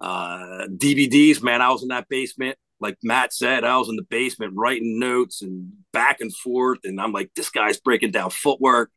uh, 0.00 0.66
DVDs, 0.68 1.42
man. 1.42 1.60
I 1.60 1.70
was 1.70 1.82
in 1.82 1.88
that 1.88 2.08
basement. 2.08 2.56
Like 2.80 2.96
Matt 3.02 3.34
said, 3.34 3.64
I 3.64 3.76
was 3.76 3.90
in 3.90 3.96
the 3.96 4.02
basement 4.02 4.54
writing 4.56 4.98
notes 4.98 5.42
and 5.42 5.70
back 5.92 6.20
and 6.20 6.34
forth. 6.34 6.78
And 6.84 6.98
I'm 7.00 7.12
like, 7.12 7.30
this 7.36 7.50
guy's 7.50 7.78
breaking 7.78 8.12
down 8.12 8.30
footwork. 8.30 8.90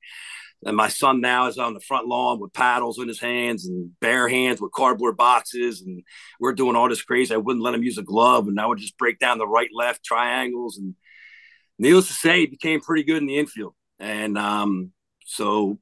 And 0.65 0.77
my 0.77 0.87
son 0.87 1.19
now 1.19 1.47
is 1.47 1.57
on 1.57 1.73
the 1.73 1.81
front 1.81 2.07
lawn 2.07 2.39
with 2.39 2.53
paddles 2.53 2.97
in 2.97 3.09
his 3.09 3.19
hands 3.19 3.67
and 3.67 3.91
bare 3.99 4.29
hands 4.29 4.61
with 4.61 4.71
cardboard 4.71 5.17
boxes. 5.17 5.81
And 5.81 6.03
we're 6.39 6.53
doing 6.53 6.75
all 6.75 6.87
this 6.87 7.03
crazy. 7.03 7.33
I 7.33 7.37
wouldn't 7.37 7.63
let 7.63 7.73
him 7.73 7.83
use 7.83 7.97
a 7.97 8.03
glove. 8.03 8.47
And 8.47 8.59
I 8.59 8.65
would 8.65 8.77
just 8.77 8.97
break 8.97 9.19
down 9.19 9.37
the 9.37 9.47
right, 9.47 9.69
left 9.73 10.05
triangles. 10.05 10.77
And 10.77 10.95
needless 11.77 12.07
to 12.07 12.13
say, 12.13 12.41
he 12.41 12.45
became 12.45 12.79
pretty 12.79 13.03
good 13.03 13.17
in 13.17 13.25
the 13.25 13.37
infield. 13.37 13.75
And 13.99 14.37
um, 14.37 14.91
so 15.25 15.79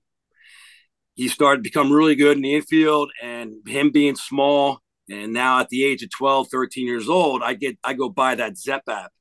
he 1.13 1.27
started 1.27 1.57
to 1.59 1.69
become 1.69 1.91
really 1.91 2.15
good 2.15 2.37
in 2.37 2.43
the 2.43 2.55
infield. 2.55 3.11
And 3.21 3.53
him 3.67 3.91
being 3.91 4.15
small, 4.15 4.79
and 5.11 5.33
now 5.33 5.59
at 5.59 5.69
the 5.69 5.83
age 5.83 6.03
of 6.03 6.09
12, 6.09 6.47
13 6.49 6.87
years 6.87 7.09
old, 7.09 7.43
I 7.43 7.53
get 7.53 7.77
I 7.83 7.93
go 7.93 8.09
buy 8.09 8.35
that 8.35 8.57
Zepp 8.57 8.83
app. 8.87 9.11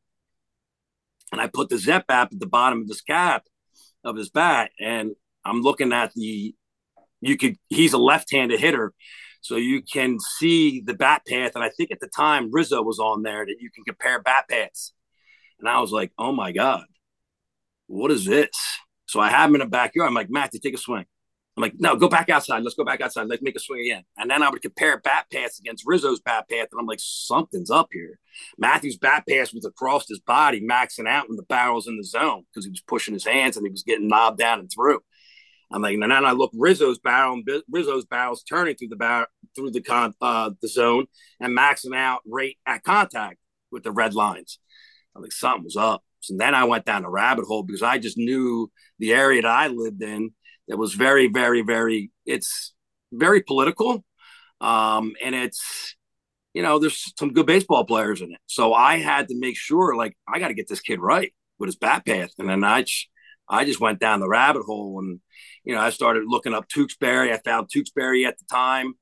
And 1.32 1.40
I 1.40 1.48
put 1.48 1.68
the 1.68 1.78
Zepp 1.78 2.04
app 2.08 2.32
at 2.32 2.40
the 2.40 2.46
bottom 2.46 2.82
of 2.82 2.88
his 2.88 3.00
cap 3.00 3.44
of 4.04 4.16
his 4.16 4.30
bat. 4.30 4.70
And 4.80 5.12
I'm 5.44 5.62
looking 5.62 5.92
at 5.92 6.12
the 6.14 6.54
you 7.20 7.36
could 7.36 7.56
he's 7.68 7.92
a 7.92 7.98
left-handed 7.98 8.60
hitter. 8.60 8.92
So 9.42 9.56
you 9.56 9.82
can 9.82 10.18
see 10.20 10.80
the 10.80 10.94
bat 10.94 11.22
path. 11.26 11.52
And 11.54 11.64
I 11.64 11.70
think 11.70 11.90
at 11.90 12.00
the 12.00 12.08
time 12.08 12.50
Rizzo 12.52 12.82
was 12.82 12.98
on 12.98 13.22
there 13.22 13.44
that 13.44 13.56
you 13.58 13.70
can 13.70 13.84
compare 13.84 14.20
bat 14.22 14.44
paths. 14.48 14.92
And 15.58 15.68
I 15.68 15.80
was 15.80 15.92
like, 15.92 16.12
oh 16.18 16.32
my 16.32 16.52
God, 16.52 16.84
what 17.86 18.10
is 18.10 18.24
this? 18.24 18.50
So 19.06 19.18
I 19.18 19.30
have 19.30 19.48
him 19.48 19.56
in 19.56 19.60
the 19.60 19.66
backyard. 19.66 20.08
I'm 20.08 20.14
like, 20.14 20.30
Matt, 20.30 20.52
to 20.52 20.60
take 20.60 20.74
a 20.74 20.78
swing. 20.78 21.06
I'm 21.56 21.62
like, 21.62 21.74
no, 21.78 21.96
go 21.96 22.08
back 22.08 22.30
outside. 22.30 22.62
Let's 22.62 22.76
go 22.76 22.84
back 22.84 23.00
outside. 23.00 23.26
Let's 23.26 23.42
make 23.42 23.56
a 23.56 23.60
swing 23.60 23.80
again. 23.80 24.04
And 24.16 24.30
then 24.30 24.42
I 24.42 24.50
would 24.50 24.62
compare 24.62 24.98
bat 24.98 25.26
paths 25.32 25.58
against 25.58 25.84
Rizzo's 25.84 26.20
bat 26.20 26.48
path. 26.48 26.68
And 26.70 26.80
I'm 26.80 26.86
like, 26.86 27.00
something's 27.02 27.70
up 27.70 27.88
here. 27.92 28.18
Matthew's 28.56 28.96
bat 28.96 29.24
pass 29.28 29.52
was 29.52 29.64
across 29.64 30.08
his 30.08 30.20
body, 30.20 30.60
maxing 30.60 31.08
out 31.08 31.28
when 31.28 31.36
the 31.36 31.42
barrel's 31.42 31.88
in 31.88 31.96
the 31.96 32.04
zone 32.04 32.44
because 32.50 32.64
he 32.64 32.70
was 32.70 32.80
pushing 32.80 33.14
his 33.14 33.26
hands 33.26 33.56
and 33.56 33.66
he 33.66 33.70
was 33.70 33.82
getting 33.82 34.08
knobbed 34.08 34.38
down 34.38 34.60
and 34.60 34.70
through. 34.72 35.00
I'm 35.72 35.82
like, 35.82 35.94
and 35.94 36.02
then 36.02 36.12
I 36.12 36.32
look 36.32 36.50
Rizzo's 36.54 36.98
barrel 36.98 37.34
and 37.34 37.62
Rizzo's 37.70 38.06
barrel's 38.06 38.42
turning 38.42 38.76
through 38.76 38.88
the 38.88 38.96
barrel 38.96 39.26
through 39.54 39.70
the 39.70 39.82
con 39.82 40.14
uh, 40.20 40.50
the 40.60 40.68
zone 40.68 41.06
and 41.40 41.56
maxing 41.56 41.94
out 41.94 42.20
right 42.26 42.56
at 42.66 42.82
contact 42.82 43.38
with 43.70 43.82
the 43.82 43.92
red 43.92 44.14
lines. 44.14 44.58
I'm 45.14 45.22
like, 45.22 45.32
something 45.32 45.64
was 45.64 45.76
up. 45.76 46.02
So 46.20 46.34
then 46.36 46.54
I 46.54 46.64
went 46.64 46.84
down 46.84 47.04
a 47.04 47.10
rabbit 47.10 47.44
hole 47.44 47.62
because 47.62 47.82
I 47.82 47.98
just 47.98 48.18
knew 48.18 48.70
the 48.98 49.12
area 49.12 49.42
that 49.42 49.50
I 49.50 49.68
lived 49.68 50.02
in 50.02 50.32
that 50.70 50.78
was 50.78 50.94
very, 50.94 51.26
very, 51.26 51.62
very, 51.62 52.12
it's 52.24 52.72
very 53.12 53.42
political. 53.42 54.04
Um, 54.60 55.14
and 55.22 55.34
it's, 55.34 55.96
you 56.54 56.62
know, 56.62 56.78
there's 56.78 57.12
some 57.18 57.32
good 57.32 57.46
baseball 57.46 57.84
players 57.84 58.20
in 58.20 58.30
it. 58.32 58.38
So 58.46 58.72
I 58.72 58.98
had 58.98 59.26
to 59.28 59.38
make 59.38 59.56
sure, 59.56 59.96
like, 59.96 60.16
I 60.32 60.38
got 60.38 60.46
to 60.48 60.54
get 60.54 60.68
this 60.68 60.80
kid 60.80 61.00
right 61.00 61.34
with 61.58 61.66
his 61.66 61.74
bat 61.74 62.06
path. 62.06 62.30
And 62.38 62.48
then 62.48 62.62
I, 62.62 62.84
I 63.48 63.64
just 63.64 63.80
went 63.80 63.98
down 63.98 64.20
the 64.20 64.28
rabbit 64.28 64.62
hole 64.62 65.00
and, 65.00 65.18
you 65.64 65.74
know, 65.74 65.80
I 65.80 65.90
started 65.90 66.22
looking 66.26 66.54
up 66.54 66.68
Tewksbury. 66.68 67.32
I 67.32 67.38
found 67.38 67.68
Tewksbury 67.68 68.24
at 68.24 68.38
the 68.38 68.44
time. 68.48 68.94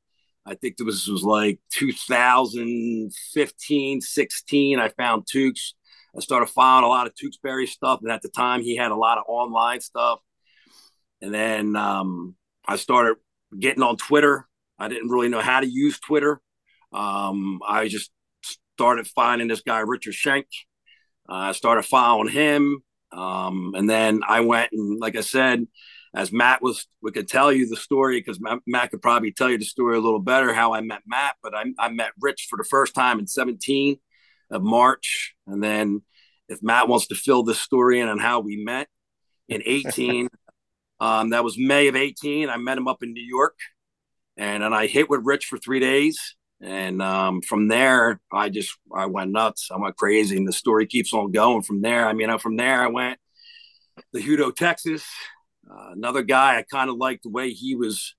I 0.46 0.54
think 0.54 0.78
this 0.78 0.86
was 0.86 1.06
was 1.06 1.22
like 1.22 1.60
2015, 1.72 4.00
16. 4.00 4.78
I 4.78 4.88
found 4.88 5.26
Tukes. 5.26 5.74
I 6.16 6.20
started 6.20 6.46
following 6.46 6.86
a 6.86 6.88
lot 6.88 7.06
of 7.06 7.14
Tewksbury 7.14 7.66
stuff. 7.66 8.00
And 8.02 8.10
at 8.10 8.22
the 8.22 8.30
time, 8.30 8.62
he 8.62 8.74
had 8.74 8.90
a 8.90 8.96
lot 8.96 9.18
of 9.18 9.24
online 9.28 9.82
stuff. 9.82 10.20
And 11.20 11.34
then 11.34 11.76
um, 11.76 12.36
I 12.66 12.76
started 12.76 13.16
getting 13.58 13.82
on 13.82 13.96
Twitter. 13.96 14.46
I 14.78 14.88
didn't 14.88 15.10
really 15.10 15.28
know 15.28 15.40
how 15.40 15.60
to 15.60 15.66
use 15.66 15.98
Twitter. 15.98 16.40
Um, 16.92 17.60
I 17.66 17.88
just 17.88 18.10
started 18.76 19.06
finding 19.08 19.48
this 19.48 19.62
guy, 19.62 19.80
Richard 19.80 20.14
Schenck. 20.14 20.46
Uh, 21.28 21.34
I 21.34 21.52
started 21.52 21.82
following 21.82 22.28
him. 22.28 22.82
Um, 23.10 23.74
and 23.74 23.88
then 23.88 24.20
I 24.26 24.40
went 24.40 24.70
and, 24.72 25.00
like 25.00 25.16
I 25.16 25.22
said, 25.22 25.66
as 26.14 26.32
Matt 26.32 26.62
was, 26.62 26.86
we 27.02 27.12
could 27.12 27.28
tell 27.28 27.52
you 27.52 27.68
the 27.68 27.76
story 27.76 28.18
because 28.20 28.40
Matt, 28.40 28.60
Matt, 28.66 28.90
could 28.90 29.02
probably 29.02 29.32
tell 29.32 29.50
you 29.50 29.58
the 29.58 29.64
story 29.64 29.96
a 29.96 30.00
little 30.00 30.20
better 30.20 30.54
how 30.54 30.72
I 30.72 30.80
met 30.80 31.02
Matt. 31.06 31.34
But 31.42 31.54
I, 31.54 31.64
I 31.78 31.90
met 31.90 32.12
Rich 32.20 32.46
for 32.48 32.56
the 32.56 32.64
first 32.64 32.94
time 32.94 33.18
in 33.18 33.26
17 33.26 33.98
of 34.50 34.62
March. 34.62 35.34
And 35.46 35.62
then 35.62 36.02
if 36.48 36.62
Matt 36.62 36.88
wants 36.88 37.08
to 37.08 37.14
fill 37.14 37.42
this 37.42 37.60
story 37.60 38.00
in 38.00 38.08
on 38.08 38.18
how 38.18 38.40
we 38.40 38.56
met 38.56 38.88
in 39.48 39.62
18, 39.64 40.28
um, 41.00 41.30
that 41.30 41.44
was 41.44 41.56
May 41.58 41.88
of 41.88 41.96
18. 41.96 42.48
I 42.48 42.56
met 42.56 42.78
him 42.78 42.88
up 42.88 43.02
in 43.02 43.12
New 43.12 43.24
York. 43.24 43.56
And 44.36 44.62
then 44.62 44.72
I 44.72 44.86
hit 44.86 45.10
with 45.10 45.22
Rich 45.24 45.46
for 45.46 45.58
three 45.58 45.80
days. 45.80 46.36
And 46.60 47.00
um, 47.02 47.40
from 47.42 47.68
there, 47.68 48.20
I 48.32 48.48
just 48.48 48.76
I 48.94 49.06
went 49.06 49.30
nuts. 49.30 49.68
I 49.72 49.78
went 49.78 49.96
crazy, 49.96 50.36
and 50.36 50.46
the 50.46 50.52
story 50.52 50.86
keeps 50.86 51.12
on 51.12 51.30
going. 51.30 51.62
From 51.62 51.82
there, 51.82 52.06
I 52.06 52.12
mean, 52.12 52.36
from 52.38 52.56
there, 52.56 52.82
I 52.82 52.88
went 52.88 53.18
to 54.14 54.20
Hutto, 54.20 54.54
Texas. 54.54 55.04
Uh, 55.70 55.90
another 55.92 56.22
guy 56.22 56.58
I 56.58 56.62
kind 56.62 56.90
of 56.90 56.96
liked 56.96 57.22
the 57.22 57.30
way 57.30 57.50
he 57.50 57.76
was. 57.76 58.16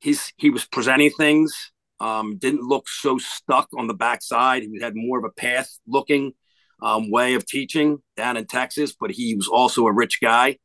He's 0.00 0.32
he 0.36 0.50
was 0.50 0.64
presenting 0.64 1.10
things. 1.10 1.72
Um, 1.98 2.36
didn't 2.36 2.62
look 2.62 2.88
so 2.88 3.18
stuck 3.18 3.68
on 3.76 3.88
the 3.88 3.94
backside. 3.94 4.62
He 4.62 4.80
had 4.80 4.94
more 4.94 5.18
of 5.18 5.24
a 5.24 5.30
path 5.30 5.70
looking 5.88 6.34
um, 6.82 7.10
way 7.10 7.34
of 7.34 7.46
teaching 7.46 7.98
down 8.16 8.36
in 8.36 8.46
Texas, 8.46 8.94
but 8.98 9.10
he 9.10 9.34
was 9.34 9.48
also 9.48 9.86
a 9.86 9.92
rich 9.92 10.20
guy. 10.20 10.58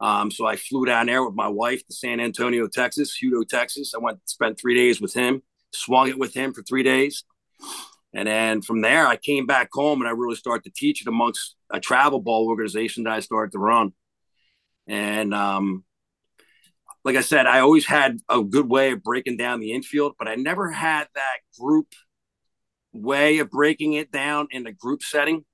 Um, 0.00 0.30
so 0.30 0.46
I 0.46 0.56
flew 0.56 0.86
down 0.86 1.06
there 1.06 1.24
with 1.24 1.34
my 1.34 1.48
wife 1.48 1.86
to 1.86 1.92
San 1.92 2.20
Antonio, 2.20 2.66
Texas, 2.66 3.18
Hutto, 3.22 3.46
Texas. 3.46 3.92
I 3.94 3.98
went 3.98 4.18
spent 4.24 4.58
three 4.58 4.74
days 4.74 5.00
with 5.00 5.12
him, 5.12 5.42
swung 5.72 6.08
it 6.08 6.18
with 6.18 6.34
him 6.34 6.54
for 6.54 6.62
three 6.62 6.82
days. 6.82 7.24
And 8.12 8.26
then 8.26 8.62
from 8.62 8.80
there, 8.80 9.06
I 9.06 9.16
came 9.16 9.46
back 9.46 9.68
home 9.72 10.00
and 10.00 10.08
I 10.08 10.12
really 10.12 10.36
started 10.36 10.64
to 10.64 10.72
teach 10.74 11.02
it 11.02 11.08
amongst 11.08 11.54
a 11.70 11.78
travel 11.78 12.20
ball 12.20 12.48
organization 12.48 13.04
that 13.04 13.12
I 13.12 13.20
started 13.20 13.52
to 13.52 13.58
run. 13.58 13.92
And 14.88 15.32
um, 15.34 15.84
like 17.04 17.16
I 17.16 17.20
said, 17.20 17.46
I 17.46 17.60
always 17.60 17.86
had 17.86 18.18
a 18.28 18.42
good 18.42 18.68
way 18.68 18.92
of 18.92 19.02
breaking 19.02 19.36
down 19.36 19.60
the 19.60 19.72
infield, 19.72 20.14
but 20.18 20.28
I 20.28 20.34
never 20.34 20.70
had 20.70 21.08
that 21.14 21.38
group 21.58 21.88
way 22.92 23.38
of 23.38 23.50
breaking 23.50 23.92
it 23.92 24.10
down 24.10 24.48
in 24.50 24.66
a 24.66 24.72
group 24.72 25.02
setting. 25.02 25.44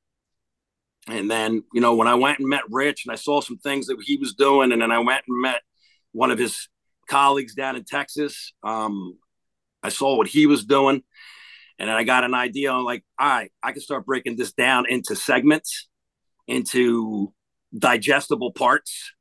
And 1.08 1.30
then, 1.30 1.62
you 1.72 1.80
know, 1.80 1.94
when 1.94 2.08
I 2.08 2.16
went 2.16 2.40
and 2.40 2.48
met 2.48 2.62
Rich 2.68 3.04
and 3.06 3.12
I 3.12 3.16
saw 3.16 3.40
some 3.40 3.58
things 3.58 3.86
that 3.86 3.96
he 4.02 4.16
was 4.16 4.34
doing, 4.34 4.72
and 4.72 4.82
then 4.82 4.90
I 4.90 4.98
went 4.98 5.22
and 5.28 5.40
met 5.40 5.62
one 6.12 6.30
of 6.30 6.38
his 6.38 6.68
colleagues 7.08 7.54
down 7.54 7.76
in 7.76 7.84
Texas, 7.84 8.52
um, 8.64 9.16
I 9.82 9.90
saw 9.90 10.16
what 10.16 10.26
he 10.26 10.46
was 10.46 10.64
doing. 10.64 11.02
And 11.78 11.88
then 11.88 11.96
I 11.96 12.04
got 12.04 12.24
an 12.24 12.34
idea 12.34 12.72
on 12.72 12.84
like, 12.84 13.04
all 13.18 13.28
right, 13.28 13.52
I 13.62 13.72
can 13.72 13.82
start 13.82 14.06
breaking 14.06 14.36
this 14.36 14.52
down 14.52 14.86
into 14.88 15.14
segments, 15.14 15.88
into 16.48 17.32
digestible 17.76 18.52
parts, 18.52 19.12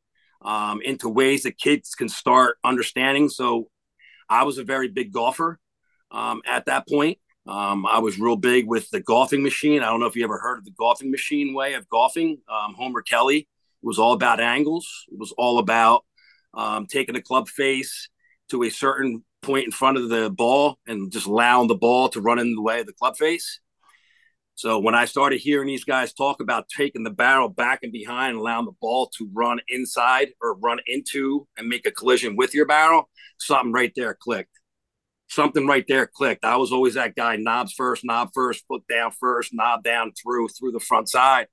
um, 0.42 0.82
into 0.82 1.10
ways 1.10 1.44
that 1.44 1.58
kids 1.58 1.96
can 1.96 2.10
start 2.10 2.58
understanding. 2.64 3.30
So 3.30 3.68
I 4.30 4.44
was 4.44 4.58
a 4.58 4.64
very 4.64 4.88
big 4.88 5.12
golfer 5.12 5.60
um, 6.12 6.42
at 6.46 6.66
that 6.66 6.88
point. 6.88 7.20
Um, 7.48 7.86
I 7.86 8.00
was 8.00 8.20
real 8.20 8.36
big 8.36 8.68
with 8.68 8.90
the 8.90 9.00
golfing 9.00 9.44
machine. 9.44 9.84
I 9.84 9.88
don't 9.88 10.00
know 10.00 10.08
if 10.08 10.16
you 10.16 10.24
ever 10.24 10.40
heard 10.40 10.58
of 10.58 10.66
the 10.66 10.72
golfing 10.72 11.12
machine 11.12 11.54
way 11.54 11.74
of 11.74 11.88
golfing. 11.90 12.40
Um, 12.50 12.74
Homer 12.74 13.02
Kelley 13.02 13.48
it 13.86 13.88
was 13.88 14.00
all 14.00 14.14
about 14.14 14.40
angles. 14.40 15.06
It 15.12 15.20
was 15.20 15.32
all 15.38 15.60
about 15.60 16.06
um, 16.56 16.88
taking 16.88 17.14
the 17.14 17.22
club 17.22 17.48
face 17.48 18.10
to 18.50 18.64
a 18.64 18.70
certain 18.72 19.24
point 19.44 19.66
in 19.66 19.72
front 19.72 19.98
of 19.98 20.10
the 20.10 20.32
ball 20.32 20.80
and 20.88 21.12
just 21.12 21.28
allowing 21.28 21.68
the 21.68 21.76
ball 21.76 22.10
to 22.10 22.22
run 22.22 22.40
in 22.40 22.56
the 22.56 22.62
way 22.64 22.80
of 22.80 22.88
the 22.88 22.94
club 22.94 23.16
face. 23.16 23.60
So 24.56 24.80
when 24.80 24.96
I 24.96 25.06
started 25.06 25.40
hearing 25.40 25.68
these 25.68 25.84
guys 25.84 26.14
talk 26.14 26.42
about 26.42 26.68
taking 26.68 27.04
the 27.04 27.12
barrel 27.12 27.50
back 27.50 27.82
and 27.84 27.92
behind, 27.92 28.32
and 28.32 28.40
allowing 28.40 28.66
the 28.66 28.72
ball 28.82 29.12
to 29.18 29.30
run 29.34 29.60
inside 29.68 30.30
or 30.42 30.56
run 30.56 30.80
into 30.88 31.48
and 31.56 31.68
make 31.68 31.86
a 31.86 31.92
collision 31.92 32.36
with 32.36 32.56
your 32.56 32.66
barrel, 32.66 33.10
something 33.38 33.72
right 33.72 33.92
there 33.96 34.16
clicked 34.16 34.58
something 35.28 35.68
right 35.68 35.86
there 35.88 36.08
clicked. 36.08 36.46
I 36.46 36.58
was 36.58 36.72
always 36.72 36.96
that 36.96 37.16
guy, 37.16 37.36
knobs 37.36 37.74
first, 37.74 38.04
knob 38.04 38.30
first, 38.34 38.64
foot 38.68 38.84
down 38.88 39.12
first, 39.12 39.54
knob 39.54 39.84
down 39.84 40.14
through 40.14 40.50
through 40.50 40.72
the 40.72 40.80
front 40.80 41.10
side. 41.10 41.48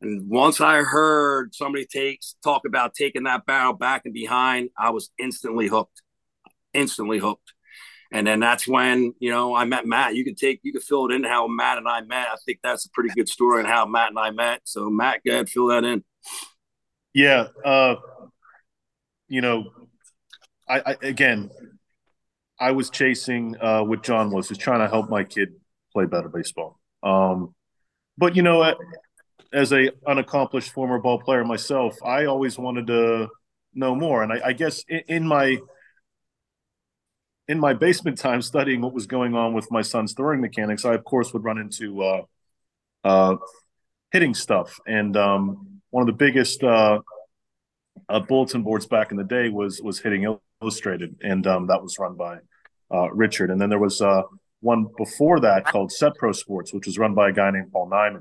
And 0.00 0.30
once 0.30 0.60
I 0.60 0.78
heard 0.78 1.54
somebody 1.54 1.86
takes 1.86 2.36
talk 2.42 2.62
about 2.66 2.94
taking 2.94 3.24
that 3.24 3.44
barrel 3.44 3.74
back 3.74 4.02
and 4.04 4.14
behind, 4.14 4.70
I 4.78 4.90
was 4.90 5.10
instantly 5.18 5.68
hooked. 5.68 6.02
Instantly 6.72 7.18
hooked. 7.18 7.52
And 8.12 8.26
then 8.26 8.40
that's 8.40 8.66
when, 8.66 9.14
you 9.20 9.30
know, 9.30 9.54
I 9.54 9.64
met 9.64 9.86
Matt. 9.86 10.16
You 10.16 10.24
could 10.24 10.36
take 10.36 10.60
you 10.62 10.72
could 10.72 10.82
fill 10.82 11.06
it 11.06 11.14
in 11.14 11.22
how 11.22 11.46
Matt 11.46 11.78
and 11.78 11.86
I 11.86 12.00
met. 12.00 12.28
I 12.28 12.36
think 12.44 12.58
that's 12.62 12.86
a 12.86 12.90
pretty 12.90 13.10
good 13.14 13.28
story 13.28 13.62
on 13.62 13.68
how 13.68 13.86
Matt 13.86 14.08
and 14.08 14.18
I 14.18 14.30
met. 14.30 14.62
So 14.64 14.90
Matt, 14.90 15.20
go 15.24 15.32
ahead, 15.32 15.48
fill 15.48 15.68
that 15.68 15.84
in. 15.84 16.02
Yeah. 17.14 17.48
Uh 17.64 17.96
you 19.28 19.40
know, 19.40 19.70
I, 20.68 20.80
I 20.86 20.96
again 21.02 21.50
I 22.60 22.72
was 22.72 22.90
chasing 22.90 23.56
uh, 23.60 23.82
what 23.82 24.02
John 24.02 24.30
was, 24.30 24.48
just 24.48 24.60
trying 24.60 24.80
to 24.80 24.88
help 24.88 25.08
my 25.08 25.24
kid 25.24 25.54
play 25.92 26.04
better 26.04 26.28
baseball. 26.28 26.78
Um, 27.02 27.54
but 28.18 28.36
you 28.36 28.42
know, 28.42 28.74
as 29.52 29.72
a 29.72 29.90
unaccomplished 30.06 30.72
former 30.72 30.98
ball 30.98 31.18
player 31.18 31.44
myself, 31.44 31.96
I 32.04 32.26
always 32.26 32.58
wanted 32.58 32.86
to 32.88 33.28
know 33.74 33.94
more. 33.94 34.22
And 34.22 34.32
I, 34.32 34.48
I 34.48 34.52
guess 34.52 34.84
in, 34.88 35.02
in, 35.08 35.26
my 35.26 35.56
in 37.48 37.58
my 37.58 37.72
basement 37.72 38.18
time 38.18 38.42
studying 38.42 38.82
what 38.82 38.92
was 38.92 39.06
going 39.06 39.34
on 39.34 39.54
with 39.54 39.70
my 39.70 39.82
son's 39.82 40.12
throwing 40.12 40.42
mechanics, 40.42 40.84
I 40.84 40.94
of 40.94 41.04
course 41.04 41.32
would 41.32 41.44
run 41.44 41.58
into 41.58 42.02
uh, 42.02 42.22
uh, 43.04 43.36
hitting 44.12 44.34
stuff. 44.34 44.78
And 44.86 45.16
um, 45.16 45.80
one 45.88 46.02
of 46.02 46.06
the 46.06 46.24
biggest 46.24 46.62
uh, 46.62 47.00
uh 48.08 48.20
bulletin 48.20 48.62
boards 48.62 48.86
back 48.86 49.12
in 49.12 49.16
the 49.16 49.24
day 49.24 49.48
was 49.48 49.80
was 49.80 49.98
hitting 49.98 50.26
Illustrated, 50.62 51.16
and 51.22 51.46
um, 51.46 51.68
that 51.68 51.82
was 51.82 51.98
run 51.98 52.16
by 52.16 52.36
uh, 52.92 53.10
Richard. 53.12 53.50
And 53.50 53.60
then 53.60 53.70
there 53.70 53.78
was 53.78 54.00
uh, 54.00 54.22
one 54.60 54.86
before 54.96 55.40
that 55.40 55.66
called 55.66 55.92
Set 55.92 56.14
Pro 56.16 56.32
Sports, 56.32 56.72
which 56.72 56.86
was 56.86 56.98
run 56.98 57.14
by 57.14 57.30
a 57.30 57.32
guy 57.32 57.50
named 57.50 57.72
Paul 57.72 57.90
Nyman. 57.90 58.20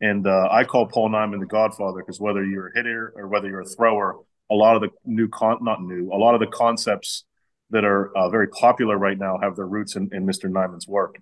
And 0.00 0.26
uh, 0.26 0.48
I 0.50 0.64
call 0.64 0.86
Paul 0.86 1.10
Nyman 1.10 1.40
the 1.40 1.46
Godfather 1.46 2.00
because 2.00 2.20
whether 2.20 2.44
you're 2.44 2.68
a 2.68 2.74
hitter 2.74 3.12
or 3.16 3.28
whether 3.28 3.48
you're 3.48 3.60
a 3.60 3.66
thrower, 3.66 4.16
a 4.50 4.54
lot 4.54 4.76
of 4.76 4.82
the 4.82 4.88
new 5.04 5.28
con 5.28 5.58
not 5.62 5.82
new, 5.82 6.10
a 6.12 6.16
lot 6.16 6.34
of 6.34 6.40
the 6.40 6.46
concepts 6.46 7.24
that 7.70 7.84
are 7.84 8.10
uh, 8.16 8.28
very 8.30 8.48
popular 8.48 8.96
right 8.96 9.18
now 9.18 9.38
have 9.40 9.56
their 9.56 9.66
roots 9.66 9.96
in, 9.96 10.08
in 10.12 10.26
Mr. 10.26 10.50
Nyman's 10.50 10.88
work. 10.88 11.20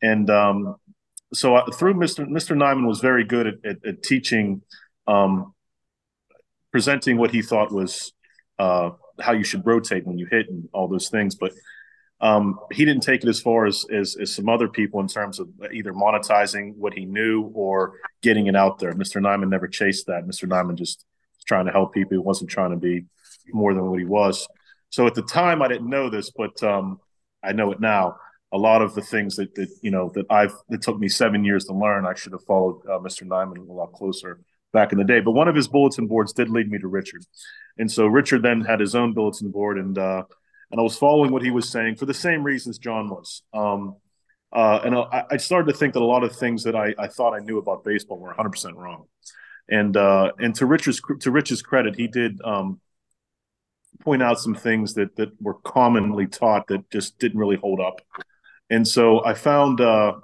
And 0.00 0.30
um, 0.30 0.76
so 1.34 1.56
uh, 1.56 1.70
through 1.72 1.94
Mr. 1.94 2.26
Mr. 2.26 2.56
Nyman 2.56 2.86
was 2.86 3.00
very 3.00 3.24
good 3.24 3.46
at, 3.46 3.54
at, 3.64 3.86
at 3.86 4.02
teaching, 4.02 4.62
um, 5.06 5.54
presenting 6.72 7.18
what 7.18 7.32
he 7.32 7.42
thought 7.42 7.72
was 7.72 8.12
uh, 8.58 8.90
how 9.20 9.32
you 9.32 9.44
should 9.44 9.66
rotate 9.66 10.06
when 10.06 10.18
you 10.18 10.26
hit 10.30 10.48
and 10.48 10.68
all 10.72 10.88
those 10.88 11.10
things. 11.10 11.34
But 11.34 11.52
um, 12.20 12.58
he 12.70 12.84
didn't 12.84 13.02
take 13.02 13.22
it 13.22 13.28
as 13.28 13.40
far 13.40 13.66
as, 13.66 13.86
as, 13.90 14.16
as 14.20 14.34
some 14.34 14.48
other 14.48 14.68
people 14.68 15.00
in 15.00 15.08
terms 15.08 15.40
of 15.40 15.48
either 15.72 15.92
monetizing 15.92 16.74
what 16.76 16.92
he 16.92 17.06
knew 17.06 17.50
or 17.54 17.94
getting 18.20 18.46
it 18.46 18.54
out 18.54 18.78
there. 18.78 18.92
Mr. 18.92 19.22
Nyman 19.22 19.48
never 19.48 19.66
chased 19.66 20.06
that. 20.06 20.26
Mr. 20.26 20.46
Nyman 20.46 20.76
just 20.76 21.06
was 21.36 21.44
trying 21.46 21.66
to 21.66 21.72
help 21.72 21.94
people. 21.94 22.12
He 22.12 22.18
wasn't 22.18 22.50
trying 22.50 22.72
to 22.72 22.76
be 22.76 23.06
more 23.52 23.72
than 23.72 23.86
what 23.86 23.98
he 23.98 24.04
was. 24.04 24.46
So 24.90 25.06
at 25.06 25.14
the 25.14 25.22
time, 25.22 25.62
I 25.62 25.68
didn't 25.68 25.88
know 25.88 26.10
this, 26.10 26.30
but 26.30 26.62
um, 26.62 27.00
I 27.42 27.52
know 27.52 27.72
it 27.72 27.80
now. 27.80 28.16
A 28.52 28.58
lot 28.58 28.82
of 28.82 28.94
the 28.94 29.02
things 29.02 29.36
that, 29.36 29.54
that 29.54 29.68
you 29.80 29.92
know 29.92 30.10
that 30.14 30.26
I've 30.28 30.52
it 30.70 30.82
took 30.82 30.98
me 30.98 31.08
seven 31.08 31.44
years 31.44 31.66
to 31.66 31.72
learn, 31.72 32.04
I 32.04 32.14
should 32.14 32.32
have 32.32 32.42
followed 32.42 32.82
uh, 32.84 32.98
Mr. 32.98 33.22
Nyman 33.22 33.68
a 33.68 33.72
lot 33.72 33.92
closer 33.92 34.40
back 34.72 34.90
in 34.90 34.98
the 34.98 35.04
day. 35.04 35.20
But 35.20 35.32
one 35.32 35.46
of 35.46 35.54
his 35.54 35.68
bulletin 35.68 36.08
boards 36.08 36.32
did 36.32 36.50
lead 36.50 36.68
me 36.68 36.78
to 36.80 36.88
Richard, 36.88 37.22
and 37.78 37.90
so 37.90 38.06
Richard 38.06 38.42
then 38.42 38.62
had 38.62 38.80
his 38.80 38.96
own 38.96 39.14
bulletin 39.14 39.52
board, 39.52 39.78
and 39.78 39.96
uh, 39.96 40.24
and 40.70 40.80
I 40.80 40.82
was 40.82 40.96
following 40.96 41.32
what 41.32 41.42
he 41.42 41.50
was 41.50 41.68
saying 41.68 41.96
for 41.96 42.06
the 42.06 42.14
same 42.14 42.42
reasons 42.42 42.78
John 42.78 43.08
was. 43.08 43.42
Um, 43.52 43.96
uh, 44.52 44.80
and 44.84 44.94
I, 44.96 45.24
I, 45.30 45.36
started 45.36 45.72
to 45.72 45.78
think 45.78 45.94
that 45.94 46.02
a 46.02 46.04
lot 46.04 46.24
of 46.24 46.34
things 46.34 46.64
that 46.64 46.74
I, 46.74 46.92
I 46.98 47.06
thought 47.06 47.34
I 47.34 47.38
knew 47.38 47.58
about 47.58 47.84
baseball 47.84 48.18
were 48.18 48.28
100 48.28 48.50
percent 48.50 48.76
wrong. 48.76 49.04
And 49.68 49.96
uh, 49.96 50.32
and 50.38 50.54
to 50.56 50.66
Rich's 50.66 51.00
to 51.20 51.30
Rich's 51.30 51.62
credit, 51.62 51.94
he 51.94 52.08
did 52.08 52.40
um, 52.42 52.80
point 54.00 54.22
out 54.22 54.40
some 54.40 54.56
things 54.56 54.94
that 54.94 55.14
that 55.16 55.40
were 55.40 55.54
commonly 55.54 56.26
taught 56.26 56.66
that 56.68 56.90
just 56.90 57.18
didn't 57.20 57.38
really 57.38 57.56
hold 57.56 57.80
up. 57.80 58.00
And 58.70 58.86
so 58.86 59.24
I 59.24 59.34
found 59.34 59.80
uh, 59.80 60.14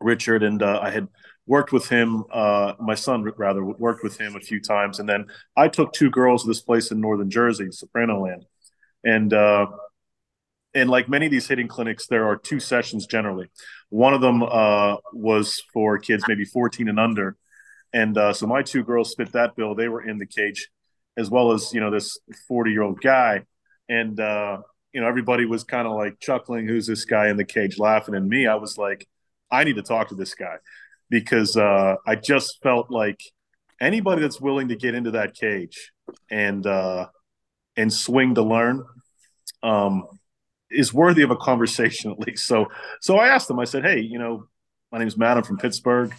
Richard, 0.00 0.42
and 0.42 0.62
uh, 0.62 0.80
I 0.82 0.90
had 0.90 1.08
worked 1.46 1.72
with 1.72 1.88
him. 1.88 2.24
Uh, 2.30 2.74
my 2.78 2.94
son 2.94 3.22
rather 3.38 3.64
worked 3.64 4.04
with 4.04 4.20
him 4.20 4.36
a 4.36 4.40
few 4.40 4.60
times, 4.60 5.00
and 5.00 5.08
then 5.08 5.26
I 5.56 5.68
took 5.68 5.94
two 5.94 6.10
girls 6.10 6.42
to 6.42 6.48
this 6.48 6.60
place 6.60 6.90
in 6.90 7.00
northern 7.00 7.30
Jersey, 7.30 7.70
Soprano 7.70 8.22
Land 8.22 8.44
and 9.04 9.32
uh, 9.32 9.66
and 10.74 10.88
like 10.88 11.08
many 11.08 11.26
of 11.26 11.32
these 11.32 11.48
hitting 11.48 11.68
clinics, 11.68 12.06
there 12.06 12.26
are 12.26 12.36
two 12.36 12.60
sessions 12.60 13.06
generally. 13.06 13.50
One 13.88 14.14
of 14.14 14.20
them 14.20 14.42
uh, 14.42 14.96
was 15.12 15.62
for 15.72 15.98
kids 15.98 16.24
maybe 16.28 16.44
14 16.44 16.88
and 16.88 17.00
under, 17.00 17.36
and 17.92 18.16
uh, 18.16 18.32
so 18.32 18.46
my 18.46 18.62
two 18.62 18.84
girls 18.84 19.14
fit 19.16 19.32
that 19.32 19.56
bill. 19.56 19.74
They 19.74 19.88
were 19.88 20.02
in 20.02 20.18
the 20.18 20.26
cage, 20.26 20.68
as 21.16 21.30
well 21.30 21.52
as 21.52 21.72
you 21.72 21.80
know 21.80 21.90
this 21.90 22.18
40 22.48 22.70
year 22.70 22.82
old 22.82 23.00
guy, 23.00 23.42
and 23.88 24.18
uh, 24.18 24.58
you 24.92 25.00
know 25.00 25.08
everybody 25.08 25.44
was 25.44 25.64
kind 25.64 25.86
of 25.86 25.94
like 25.94 26.20
chuckling, 26.20 26.68
"Who's 26.68 26.86
this 26.86 27.04
guy 27.04 27.28
in 27.28 27.36
the 27.36 27.44
cage?" 27.44 27.78
Laughing, 27.78 28.14
and 28.14 28.28
me, 28.28 28.46
I 28.46 28.54
was 28.54 28.78
like, 28.78 29.06
"I 29.50 29.64
need 29.64 29.76
to 29.76 29.82
talk 29.82 30.08
to 30.08 30.14
this 30.14 30.34
guy," 30.34 30.56
because 31.08 31.56
uh, 31.56 31.96
I 32.06 32.14
just 32.14 32.62
felt 32.62 32.90
like 32.90 33.20
anybody 33.80 34.22
that's 34.22 34.40
willing 34.40 34.68
to 34.68 34.76
get 34.76 34.94
into 34.94 35.12
that 35.12 35.34
cage 35.34 35.92
and 36.30 36.66
uh, 36.66 37.06
and 37.80 37.92
swing 37.92 38.34
to 38.34 38.42
learn 38.42 38.84
um, 39.62 40.06
is 40.70 40.94
worthy 40.94 41.22
of 41.22 41.30
a 41.30 41.36
conversation 41.36 42.10
at 42.10 42.18
least. 42.18 42.46
So 42.46 42.66
so 43.00 43.16
I 43.16 43.28
asked 43.28 43.50
him. 43.50 43.58
I 43.58 43.64
said, 43.64 43.84
"Hey, 43.84 44.00
you 44.00 44.18
know, 44.18 44.46
my 44.92 44.98
name's 44.98 45.16
Matt. 45.16 45.36
I'm 45.36 45.42
from 45.42 45.58
Pittsburgh. 45.58 46.14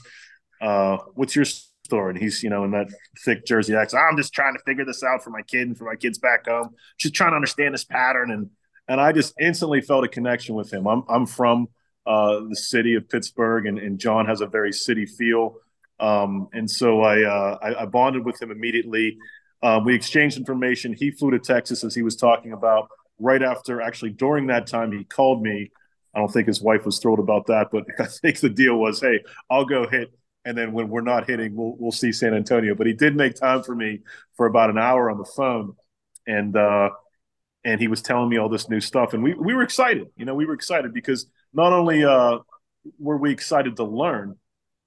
Uh, 0.60 0.98
what's 1.14 1.36
your 1.36 1.46
story?" 1.46 2.12
And 2.14 2.22
he's 2.22 2.44
you 2.44 2.50
know 2.50 2.64
in 2.64 2.72
that 2.72 2.88
thick 3.24 3.46
Jersey 3.46 3.76
accent. 3.76 4.04
I'm 4.10 4.18
just 4.18 4.34
trying 4.34 4.56
to 4.56 4.64
figure 4.64 4.86
this 4.86 5.04
out 5.04 5.24
for 5.24 5.30
my 5.30 5.42
kid 5.42 5.68
and 5.68 5.78
for 5.78 5.86
my 5.86 5.96
kids 5.96 6.18
back 6.18 6.48
home. 6.48 6.70
Just 6.98 7.14
trying 7.14 7.32
to 7.32 7.36
understand 7.36 7.74
this 7.74 7.86
pattern 7.86 8.32
and 8.32 8.50
and 8.88 9.00
I 9.00 9.12
just 9.12 9.34
instantly 9.40 9.82
felt 9.82 10.04
a 10.04 10.08
connection 10.08 10.56
with 10.56 10.72
him. 10.72 10.88
I'm 10.88 11.04
I'm 11.08 11.26
from 11.26 11.68
uh, 12.06 12.42
the 12.50 12.56
city 12.56 12.96
of 12.96 13.08
Pittsburgh, 13.08 13.68
and, 13.68 13.78
and 13.78 14.00
John 14.00 14.26
has 14.26 14.42
a 14.42 14.48
very 14.48 14.74
city 14.74 15.06
feel. 15.06 15.56
Um, 16.00 16.50
and 16.52 16.70
so 16.70 17.02
I, 17.02 17.24
uh, 17.24 17.58
I, 17.62 17.84
I 17.84 17.86
bonded 17.86 18.26
with 18.26 18.42
him 18.42 18.50
immediately. 18.50 19.18
Uh, 19.62 19.80
we 19.84 19.94
exchanged 19.94 20.38
information. 20.38 20.94
He 20.94 21.12
flew 21.12 21.32
to 21.32 21.40
Texas 21.40 21.84
as 21.84 21.94
he 21.94 22.02
was 22.02 22.16
talking 22.16 22.52
about. 22.52 22.90
Right 23.20 23.44
after, 23.44 23.82
actually 23.82 24.12
during 24.12 24.48
that 24.48 24.66
time, 24.66 24.92
he 24.92 25.04
called 25.04 25.44
me. 25.44 25.72
I 26.14 26.20
don't 26.20 26.32
think 26.32 26.48
his 26.48 26.62
wife 26.62 26.86
was 26.86 26.98
thrilled 27.00 27.20
about 27.20 27.46
that, 27.48 27.68
but 27.72 27.86
I 28.00 28.06
think 28.06 28.40
the 28.40 28.50
deal 28.50 28.78
was, 28.78 29.00
hey, 29.00 29.20
I'll 29.50 29.66
go 29.66 29.88
hit, 29.88 30.12
and 30.44 30.58
then 30.58 30.74
when 30.74 30.90
we're 30.90 31.02
not 31.02 31.30
hitting, 31.30 31.56
we'll 31.56 31.76
we'll 31.78 31.92
see 31.92 32.12
San 32.12 32.34
Antonio. 32.34 32.74
But 32.74 32.88
he 32.88 32.94
did 32.94 33.16
make 33.16 33.36
time 33.36 33.62
for 33.62 33.76
me 33.76 34.00
for 34.36 34.48
about 34.48 34.72
an 34.72 34.80
hour 34.80 35.12
on 35.12 35.20
the 35.20 35.26
phone, 35.26 35.76
and 36.26 36.56
uh, 36.58 36.90
and 37.64 37.80
he 37.80 37.88
was 37.88 38.02
telling 38.02 38.30
me 38.30 38.38
all 38.38 38.50
this 38.50 38.70
new 38.70 38.80
stuff, 38.80 39.14
and 39.14 39.22
we 39.22 39.36
we 39.36 39.54
were 39.54 39.62
excited. 39.62 40.08
You 40.18 40.26
know, 40.26 40.34
we 40.34 40.48
were 40.48 40.54
excited 40.56 40.94
because 40.94 41.28
not 41.54 41.74
only 41.74 42.04
uh, 42.04 42.40
were 42.98 43.18
we 43.18 43.32
excited 43.32 43.76
to 43.78 43.84
learn, 43.84 44.36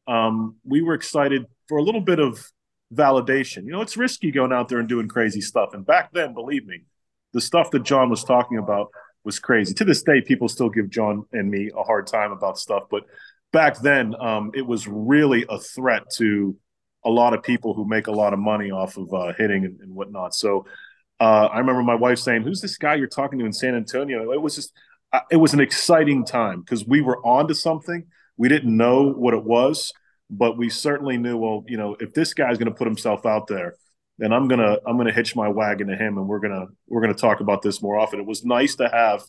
um, 0.09 0.57
we 0.65 0.83
were 0.83 0.95
excited 0.95 1.47
for 1.69 1.79
a 1.79 1.83
little 1.83 2.01
bit 2.01 2.19
of 2.19 2.45
validation. 2.93 3.65
You 3.65 3.73
know, 3.73 3.81
it's 3.81 3.97
risky 3.97 4.31
going 4.31 4.53
out 4.53 4.69
there 4.69 4.79
and 4.79 4.89
doing 4.89 5.09
crazy 5.09 5.41
stuff. 5.41 5.75
And 5.75 5.87
back 5.87 6.13
then, 6.13 6.35
believe 6.35 6.67
me, 6.67 6.83
the 7.33 7.41
stuff 7.41 7.71
that 7.73 7.83
John 7.83 8.11
was 8.11 8.25
talking 8.25 8.59
about 8.59 8.91
was 9.25 9.39
crazy. 9.39 9.75
To 9.75 9.85
this 9.85 10.03
day, 10.03 10.21
people 10.21 10.49
still 10.49 10.69
give 10.69 10.91
John 10.91 11.25
and 11.33 11.51
me 11.51 11.71
a 11.77 11.83
hard 11.83 12.07
time 12.07 12.33
about 12.33 12.59
stuff, 12.59 12.85
but 12.91 13.05
back 13.55 13.79
then, 13.79 14.15
um, 14.21 14.51
it 14.53 14.67
was 14.67 14.87
really 14.87 15.47
a 15.49 15.59
threat 15.59 16.11
to 16.17 16.57
a 17.05 17.11
lot 17.11 17.33
of 17.35 17.43
people 17.43 17.73
who 17.73 17.87
make 17.87 18.09
a 18.09 18.13
lot 18.13 18.33
of 18.33 18.39
money 18.39 18.71
off 18.71 18.97
of 18.97 19.15
uh, 19.15 19.33
hitting 19.39 19.65
and, 19.65 19.81
and, 19.81 19.95
whatnot. 19.95 20.35
So 20.35 20.67
uh, 21.21 21.47
I 21.47 21.59
remember 21.59 21.83
my 21.83 21.95
wife 21.95 22.19
saying, 22.19 22.43
"Who's 22.43 22.61
this 22.61 22.77
guy 22.77 22.97
you're 22.97 23.07
talking 23.07 23.39
to 23.39 23.45
in 23.45 23.53
San 23.53 23.75
Antonio?" 23.75 24.33
It 24.33 24.43
was 24.43 24.57
just, 24.57 24.73
uh, 25.13 25.21
it 25.31 25.37
was 25.37 25.55
an 25.55 25.61
exciting 25.61 26.25
time 26.25 26.61
because 26.61 26.87
we 26.87 27.01
were 27.01 27.25
on 27.25 27.47
to 27.49 27.55
something. 27.55 28.07
We 28.37 28.49
didn't 28.49 28.77
know 28.77 29.13
what 29.13 29.35
it 29.35 29.45
was, 29.45 29.93
but 30.31 30.57
we 30.57 30.71
certainly 30.71 31.17
knew. 31.17 31.37
Well, 31.37 31.65
you 31.67 31.77
know, 31.77 31.97
if 32.01 32.13
this 32.15 32.35
guy's 32.35 32.59
going 32.59 32.71
to 32.71 32.77
put 32.77 32.87
himself 32.87 33.27
out 33.27 33.47
there, 33.47 33.77
then 34.19 34.33
I'm 34.33 34.49
gonna 34.49 34.79
I'm 34.87 34.97
gonna 34.97 35.13
hitch 35.13 35.35
my 35.35 35.49
wagon 35.49 35.89
to 35.89 35.97
him, 35.97 36.19
and 36.19 36.29
we're 36.29 36.39
gonna 36.39 36.67
we're 36.87 37.01
gonna 37.01 37.15
talk 37.15 37.41
about 37.41 37.63
this 37.63 37.83
more 37.83 37.99
often. 37.99 38.21
It 38.21 38.27
was 38.27 38.45
nice 38.45 38.77
to 38.77 38.89
have 38.89 39.23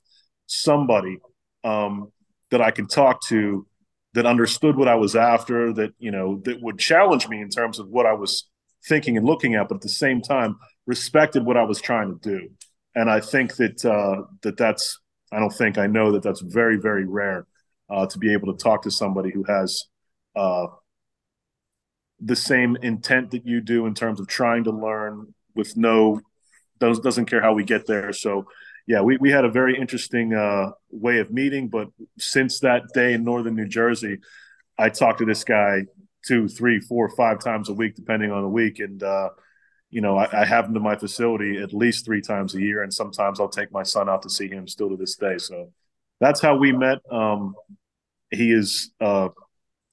somebody 0.46 1.18
um, 1.64 2.12
that 2.52 2.62
I 2.62 2.72
could 2.72 2.90
talk 2.90 3.22
to 3.28 3.66
that 4.14 4.26
understood 4.26 4.78
what 4.78 4.88
I 4.88 4.96
was 4.96 5.16
after, 5.16 5.74
that 5.74 5.94
you 6.00 6.12
know, 6.12 6.42
that 6.46 6.62
would 6.62 6.80
challenge 6.80 7.28
me 7.28 7.42
in 7.42 7.50
terms 7.50 7.80
of 7.80 7.90
what 7.90 8.06
I 8.06 8.14
was 8.14 8.48
thinking 8.88 9.18
and 9.18 9.26
looking 9.26 9.56
at, 9.56 9.68
but 9.68 9.76
at 9.76 9.82
the 9.82 9.90
same 9.90 10.22
time 10.22 10.58
respected 10.86 11.44
what 11.44 11.58
I 11.58 11.64
was 11.64 11.82
trying 11.82 12.18
to 12.18 12.30
do. 12.30 12.50
And 12.94 13.10
I 13.10 13.20
think 13.20 13.56
that 13.56 13.84
uh, 13.84 14.24
that 14.44 14.58
that's 14.58 15.00
I 15.32 15.40
don't 15.40 15.54
think 15.54 15.78
I 15.78 15.88
know 15.88 16.12
that 16.12 16.24
that's 16.24 16.42
very 16.42 16.78
very 16.78 17.06
rare 17.06 17.48
uh, 17.90 18.06
to 18.06 18.18
be 18.18 18.32
able 18.32 18.54
to 18.54 18.64
talk 18.64 18.84
to 18.84 18.92
somebody 18.92 19.32
who 19.32 19.44
has 19.44 19.86
uh, 20.36 20.68
the 22.20 22.36
same 22.36 22.78
intent 22.82 23.32
that 23.32 23.46
you 23.46 23.62
do 23.62 23.86
in 23.86 23.94
terms 23.94 24.20
of 24.20 24.28
trying 24.28 24.64
to 24.64 24.72
learn 24.72 25.34
with 25.56 25.76
no 25.76 26.22
does, 26.80 27.00
doesn't 27.00 27.26
care 27.26 27.42
how 27.42 27.54
we 27.54 27.64
get 27.64 27.86
there. 27.88 28.14
So 28.14 28.48
yeah, 28.88 29.02
we, 29.02 29.18
we 29.18 29.32
had 29.32 29.46
a 29.46 29.50
very 29.50 29.78
interesting 29.78 30.34
uh, 30.34 30.72
way 30.92 31.20
of 31.20 31.32
meeting. 31.32 31.70
But 31.70 31.90
since 32.20 32.60
that 32.60 32.84
day 32.94 33.14
in 33.14 33.24
northern 33.24 33.56
New 33.56 33.68
Jersey, 33.68 34.20
I 34.78 34.90
talked 34.90 35.20
to 35.20 35.26
this 35.26 35.44
guy 35.44 35.86
two, 36.26 36.48
three, 36.48 36.80
four, 36.80 37.10
five 37.10 37.40
times 37.40 37.70
a 37.70 37.74
week, 37.74 37.96
depending 37.96 38.32
on 38.32 38.42
the 38.42 38.50
week. 38.50 38.80
And, 38.80 39.02
uh, 39.02 39.30
you 39.90 40.02
know, 40.02 40.18
I, 40.18 40.42
I, 40.42 40.46
have 40.46 40.66
him 40.66 40.74
to 40.74 40.80
my 40.80 40.96
facility 40.96 41.62
at 41.62 41.74
least 41.74 42.04
three 42.04 42.22
times 42.22 42.56
a 42.56 42.62
year. 42.62 42.84
And 42.84 42.94
sometimes 42.94 43.40
I'll 43.40 43.48
take 43.48 43.72
my 43.72 43.84
son 43.84 44.10
out 44.10 44.24
to 44.24 44.30
see 44.30 44.48
him 44.48 44.68
still 44.68 44.90
to 44.90 44.98
this 44.98 45.16
day. 45.16 45.38
So 45.38 45.72
that's 46.20 46.42
how 46.42 46.58
we 46.58 46.72
met. 46.72 47.00
Um, 47.12 47.54
he 48.32 48.52
is 48.52 48.92
uh, 49.00 49.30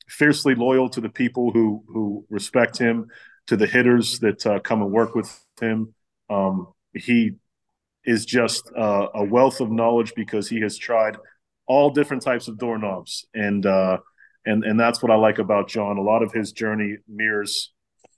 fiercely 0.09 0.55
loyal 0.55 0.89
to 0.91 1.01
the 1.01 1.09
people 1.09 1.51
who, 1.51 1.85
who 1.89 2.25
respect 2.31 2.79
him, 2.79 3.09
to 3.47 3.57
the 3.57 3.67
hitters 3.67 4.19
that 4.21 4.47
uh, 4.47 4.61
come 4.61 4.83
and 4.83 4.91
work 4.91 5.15
with 5.15 5.45
him. 5.61 5.95
Um, 6.31 6.69
he 6.95 7.33
is 8.05 8.25
just 8.25 8.71
uh, 8.77 9.09
a 9.15 9.25
wealth 9.25 9.61
of 9.61 9.71
knowledge 9.71 10.13
because 10.15 10.49
he 10.49 10.61
has 10.61 10.77
tried 10.79 11.17
all 11.67 11.91
different 11.91 12.23
types 12.23 12.49
of 12.49 12.59
doorknobs 12.59 13.27
and 13.35 13.65
uh, 13.67 13.99
and 14.45 14.65
and 14.65 14.79
that's 14.79 15.03
what 15.03 15.13
I 15.13 15.15
like 15.15 15.39
about 15.39 15.69
John. 15.69 15.99
A 15.99 16.03
lot 16.03 16.23
of 16.23 16.33
his 16.33 16.53
journey 16.53 16.97
mirrors 17.09 17.73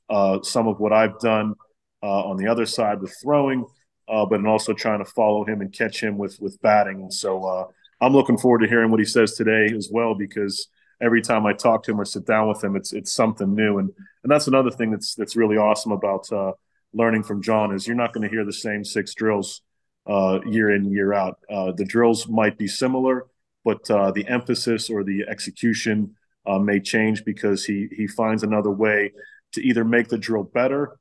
uh, 0.09 0.43
some 0.43 0.67
of 0.67 0.81
what 0.81 0.93
I've 0.93 1.19
done 1.19 1.55
uh, 2.03 2.25
on 2.25 2.37
the 2.37 2.49
other 2.49 2.65
side 2.65 3.01
with 3.01 3.15
throwing, 3.23 3.67
uh, 4.09 4.25
but 4.25 4.39
and 4.39 4.49
also 4.49 4.73
trying 4.73 5.05
to 5.05 5.11
follow 5.11 5.45
him 5.45 5.61
and 5.61 5.73
catch 5.73 6.03
him 6.03 6.17
with 6.17 6.39
with 6.41 6.61
batting. 6.63 7.11
So 7.11 7.71
I'm 8.01 8.13
looking 8.13 8.39
forward 8.39 8.61
to 8.61 8.69
hearing 8.69 8.91
what 8.91 9.01
he 9.01 9.07
says 9.07 9.35
today 9.35 9.75
as 9.77 9.89
well 9.93 10.15
because 10.15 10.69
every 11.03 11.23
time 11.23 11.47
I 11.47 11.53
talk 11.53 11.83
to 11.85 11.93
him 11.93 12.01
or 12.01 12.05
sit 12.05 12.27
down 12.27 12.49
with 12.49 12.63
him, 12.63 12.77
it's 12.77 12.93
it's 12.93 13.13
something 13.13 13.55
new. 13.55 13.79
And 13.79 13.91
and 14.23 14.31
that's 14.31 14.47
another 14.47 14.71
thing 14.71 14.91
that's 14.91 15.15
that's 15.15 15.37
really 15.37 15.57
awesome 15.57 15.93
about 15.93 16.31
uh, 16.33 16.53
learning 16.93 17.23
from 17.25 17.43
John 17.43 17.75
is 17.75 17.87
you're 17.87 17.97
not 17.97 18.13
going 18.13 18.29
to 18.29 18.35
hear 18.35 18.45
the 18.45 18.53
same 18.53 18.85
six 18.85 19.15
drills 19.15 19.63
uh, 20.07 20.41
year 20.47 20.75
in 20.75 20.85
year 20.85 21.13
out. 21.13 21.39
the 21.49 21.85
drills 21.87 22.29
might 22.29 22.59
be 22.59 22.67
similar 22.67 23.27
but 23.65 23.91
uh, 23.91 24.11
the 24.11 24.29
emphasis 24.29 24.91
or 24.91 25.03
the 25.03 25.25
execution 25.29 26.15
uh, 26.47 26.59
may 26.59 26.79
change 26.79 27.25
because 27.25 27.65
he 27.65 27.89
he 27.97 28.07
finds 28.07 28.43
another 28.43 28.71
way 28.71 29.13
to 29.53 29.63
either 29.63 29.85
make 29.85 30.09
the 30.09 30.19
drill 30.19 30.45
better 30.45 30.99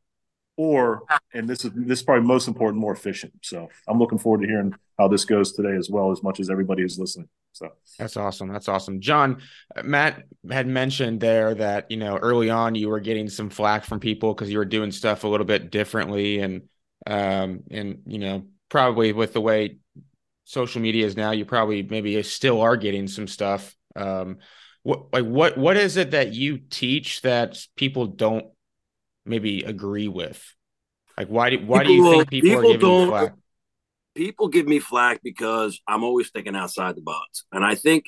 or 0.55 1.03
and 1.33 1.47
this 1.47 1.65
is 1.65 1.71
this 1.73 1.99
is 1.99 2.03
probably 2.03 2.25
most 2.25 2.47
important 2.47 2.79
more 2.79 2.93
efficient. 2.93 3.33
So 3.41 3.69
i'm 3.87 3.99
looking 3.99 4.17
forward 4.17 4.41
to 4.41 4.47
hearing 4.47 4.73
how 4.99 5.07
this 5.07 5.25
goes 5.25 5.53
today 5.53 5.75
as 5.75 5.89
well 5.89 6.11
as 6.11 6.21
much 6.21 6.39
as 6.39 6.49
everybody 6.49 6.83
is 6.83 6.99
listening. 6.99 7.27
So. 7.53 7.69
That's 7.99 8.17
awesome. 8.17 8.51
That's 8.51 8.67
awesome. 8.67 8.99
John 8.99 9.41
matt 9.83 10.23
had 10.49 10.67
mentioned 10.67 11.19
there 11.19 11.55
that 11.55 11.89
you 11.91 11.97
know 11.97 12.17
early 12.17 12.49
on 12.49 12.75
you 12.75 12.89
were 12.89 12.99
getting 12.99 13.29
some 13.29 13.49
flack 13.49 13.85
from 13.85 13.99
people 13.99 14.33
because 14.33 14.51
you 14.51 14.57
were 14.57 14.65
doing 14.65 14.91
stuff 14.91 15.23
a 15.23 15.27
little 15.27 15.45
bit 15.45 15.71
differently 15.71 16.39
and 16.39 16.63
um 17.05 17.63
and 17.69 18.03
you 18.05 18.19
know 18.19 18.45
probably 18.69 19.13
with 19.13 19.33
the 19.33 19.41
way 19.41 19.77
social 20.45 20.81
media 20.81 21.05
is 21.05 21.17
now, 21.17 21.31
you 21.31 21.45
probably 21.45 21.83
maybe 21.83 22.21
still 22.23 22.61
are 22.61 22.77
getting 22.77 23.07
some 23.07 23.27
stuff. 23.27 23.75
Um, 23.95 24.37
what 24.83 25.13
like 25.13 25.25
what 25.25 25.57
what 25.57 25.77
is 25.77 25.95
it 25.95 26.11
that 26.11 26.33
you 26.33 26.57
teach 26.57 27.21
that 27.21 27.57
people 27.77 28.05
don't 28.05 28.47
maybe 29.25 29.63
agree 29.63 30.07
with? 30.07 30.43
Like 31.17 31.27
why 31.27 31.51
do 31.51 31.59
why 31.65 31.83
people, 31.83 31.88
do 31.88 31.93
you 31.93 32.12
think 32.12 32.29
people, 32.29 32.49
people 32.49 32.59
are 32.59 32.77
giving 32.77 33.07
flack? 33.07 33.33
People 34.15 34.47
give 34.47 34.67
me 34.67 34.79
flack 34.79 35.21
because 35.23 35.79
I'm 35.88 36.03
always 36.03 36.29
thinking 36.29 36.55
outside 36.55 36.95
the 36.95 37.01
box, 37.01 37.45
and 37.51 37.65
I 37.65 37.75
think 37.75 38.05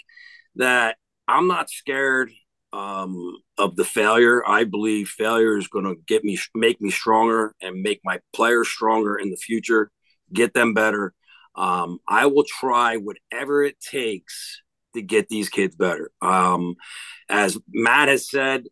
that 0.55 0.97
I'm 1.27 1.47
not 1.47 1.69
scared 1.69 2.31
um, 2.73 3.37
of 3.57 3.75
the 3.75 3.85
failure. 3.85 4.47
I 4.47 4.63
believe 4.65 5.07
failure 5.09 5.57
is 5.57 5.67
going 5.67 5.85
to 5.85 5.95
get 6.07 6.23
me, 6.23 6.37
make 6.53 6.81
me 6.81 6.91
stronger, 6.91 7.55
and 7.61 7.81
make 7.81 8.01
my 8.03 8.19
players 8.33 8.67
stronger 8.67 9.15
in 9.15 9.31
the 9.31 9.37
future, 9.37 9.89
get 10.33 10.53
them 10.53 10.73
better. 10.73 11.13
Um, 11.55 11.99
I 12.07 12.25
will 12.25 12.43
try 12.43 12.97
whatever 12.97 13.63
it 13.63 13.79
takes 13.79 14.61
to 14.93 15.01
get 15.01 15.29
these 15.29 15.49
kids 15.49 15.75
better. 15.75 16.11
Um, 16.21 16.75
as 17.29 17.57
Matt 17.69 18.09
has 18.09 18.29
said 18.29 18.65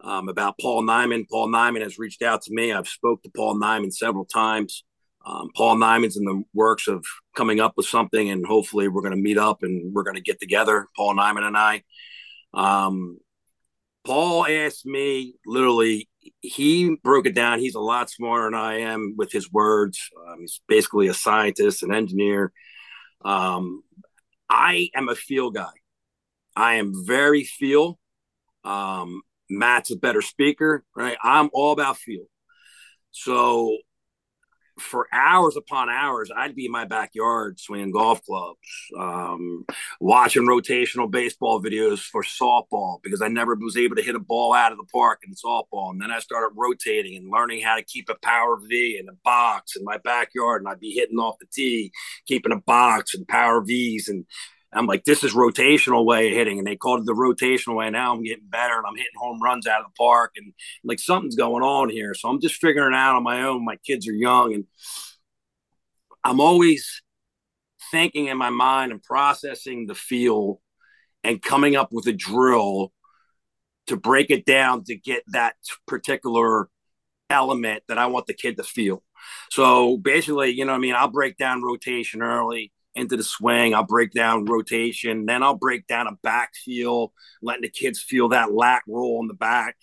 um, 0.00 0.28
about 0.28 0.58
Paul 0.60 0.82
Nyman, 0.82 1.28
Paul 1.28 1.48
Nyman 1.48 1.82
has 1.82 1.98
reached 1.98 2.22
out 2.22 2.42
to 2.42 2.54
me. 2.54 2.72
I've 2.72 2.88
spoke 2.88 3.22
to 3.22 3.30
Paul 3.34 3.56
Nyman 3.56 3.92
several 3.92 4.24
times. 4.24 4.84
Um, 5.24 5.50
Paul 5.56 5.76
Nyman's 5.76 6.16
in 6.16 6.24
the 6.24 6.42
works 6.54 6.86
of 6.86 7.04
coming 7.34 7.60
up 7.60 7.74
with 7.76 7.86
something, 7.86 8.30
and 8.30 8.46
hopefully 8.46 8.88
we're 8.88 9.02
going 9.02 9.16
to 9.16 9.20
meet 9.20 9.38
up 9.38 9.62
and 9.62 9.92
we're 9.92 10.04
going 10.04 10.16
to 10.16 10.22
get 10.22 10.40
together, 10.40 10.86
Paul 10.94 11.16
Nyman 11.16 11.42
and 11.42 11.56
I. 11.56 11.82
Um, 12.54 13.18
Paul 14.04 14.46
asked 14.46 14.86
me 14.86 15.34
literally 15.44 16.08
he 16.40 16.96
broke 17.02 17.26
it 17.26 17.34
down. 17.34 17.58
He's 17.58 17.74
a 17.74 17.80
lot 17.80 18.10
smarter 18.10 18.46
than 18.46 18.54
I 18.54 18.80
am 18.80 19.14
with 19.16 19.32
his 19.32 19.50
words. 19.50 19.98
Um, 20.26 20.40
he's 20.40 20.60
basically 20.68 21.08
a 21.08 21.14
scientist, 21.14 21.82
an 21.82 21.92
engineer. 21.92 22.52
Um, 23.24 23.82
I 24.48 24.90
am 24.94 25.08
a 25.08 25.14
feel 25.14 25.50
guy. 25.50 25.72
I 26.54 26.74
am 26.74 26.92
very 27.04 27.44
feel. 27.44 27.98
Um, 28.64 29.22
Matt's 29.48 29.90
a 29.90 29.96
better 29.96 30.22
speaker, 30.22 30.84
right? 30.94 31.16
I'm 31.22 31.50
all 31.52 31.72
about 31.72 31.98
feel. 31.98 32.24
So 33.10 33.76
for 34.78 35.06
hours 35.12 35.56
upon 35.56 35.88
hours, 35.88 36.30
I'd 36.36 36.54
be 36.54 36.66
in 36.66 36.72
my 36.72 36.84
backyard 36.84 37.58
swinging 37.58 37.92
golf 37.92 38.22
clubs, 38.22 38.58
um, 38.98 39.64
watching 40.00 40.42
rotational 40.42 41.10
baseball 41.10 41.62
videos 41.62 42.00
for 42.00 42.22
softball 42.22 42.98
because 43.02 43.22
I 43.22 43.28
never 43.28 43.56
was 43.58 43.76
able 43.76 43.96
to 43.96 44.02
hit 44.02 44.14
a 44.14 44.20
ball 44.20 44.52
out 44.52 44.72
of 44.72 44.78
the 44.78 44.84
park 44.92 45.20
in 45.26 45.34
softball. 45.34 45.90
And 45.90 46.00
then 46.00 46.10
I 46.10 46.18
started 46.18 46.54
rotating 46.56 47.16
and 47.16 47.30
learning 47.30 47.62
how 47.62 47.76
to 47.76 47.84
keep 47.84 48.10
a 48.10 48.16
power 48.22 48.58
V 48.68 48.98
in 49.00 49.08
a 49.08 49.16
box 49.24 49.76
in 49.76 49.84
my 49.84 49.96
backyard. 49.98 50.60
And 50.60 50.68
I'd 50.68 50.80
be 50.80 50.92
hitting 50.92 51.18
off 51.18 51.38
the 51.40 51.46
tee, 51.50 51.90
keeping 52.26 52.52
a 52.52 52.60
box 52.60 53.14
and 53.14 53.26
power 53.26 53.62
Vs 53.62 54.08
and 54.08 54.26
I'm 54.76 54.86
like, 54.86 55.04
this 55.04 55.24
is 55.24 55.34
rotational 55.34 56.04
way 56.04 56.28
of 56.28 56.34
hitting, 56.34 56.58
and 56.58 56.66
they 56.66 56.76
called 56.76 57.00
it 57.00 57.06
the 57.06 57.12
rotational 57.12 57.76
way. 57.76 57.90
Now 57.90 58.12
I'm 58.12 58.22
getting 58.22 58.48
better, 58.48 58.76
and 58.76 58.84
I'm 58.86 58.96
hitting 58.96 59.10
home 59.16 59.42
runs 59.42 59.66
out 59.66 59.80
of 59.80 59.86
the 59.86 59.96
park, 59.96 60.32
and 60.36 60.52
like 60.84 60.98
something's 60.98 61.36
going 61.36 61.62
on 61.62 61.88
here. 61.88 62.14
So 62.14 62.28
I'm 62.28 62.40
just 62.40 62.56
figuring 62.56 62.92
it 62.92 62.96
out 62.96 63.16
on 63.16 63.22
my 63.22 63.42
own. 63.42 63.64
My 63.64 63.76
kids 63.76 64.08
are 64.08 64.12
young, 64.12 64.54
and 64.54 64.64
I'm 66.24 66.40
always 66.40 67.02
thinking 67.90 68.26
in 68.26 68.36
my 68.36 68.50
mind 68.50 68.92
and 68.92 69.02
processing 69.02 69.86
the 69.86 69.94
feel 69.94 70.60
and 71.22 71.42
coming 71.42 71.76
up 71.76 71.88
with 71.92 72.06
a 72.06 72.12
drill 72.12 72.92
to 73.86 73.96
break 73.96 74.30
it 74.30 74.44
down 74.44 74.84
to 74.84 74.96
get 74.96 75.22
that 75.28 75.54
particular 75.86 76.68
element 77.30 77.82
that 77.88 77.98
I 77.98 78.06
want 78.06 78.26
the 78.26 78.34
kid 78.34 78.56
to 78.56 78.64
feel. 78.64 79.02
So 79.50 79.96
basically, 79.96 80.50
you 80.50 80.64
know, 80.64 80.72
I 80.72 80.78
mean, 80.78 80.94
I'll 80.94 81.08
break 81.08 81.36
down 81.36 81.62
rotation 81.62 82.22
early 82.22 82.72
into 82.96 83.16
the 83.16 83.22
swing. 83.22 83.74
I'll 83.74 83.84
break 83.84 84.12
down 84.12 84.46
rotation. 84.46 85.26
Then 85.26 85.42
I'll 85.42 85.56
break 85.56 85.86
down 85.86 86.06
a 86.06 86.16
back 86.22 86.52
feel, 86.64 87.12
letting 87.42 87.62
the 87.62 87.68
kids 87.68 88.00
feel 88.02 88.30
that 88.30 88.52
lat 88.52 88.82
roll 88.88 89.20
in 89.22 89.28
the 89.28 89.34
back. 89.34 89.76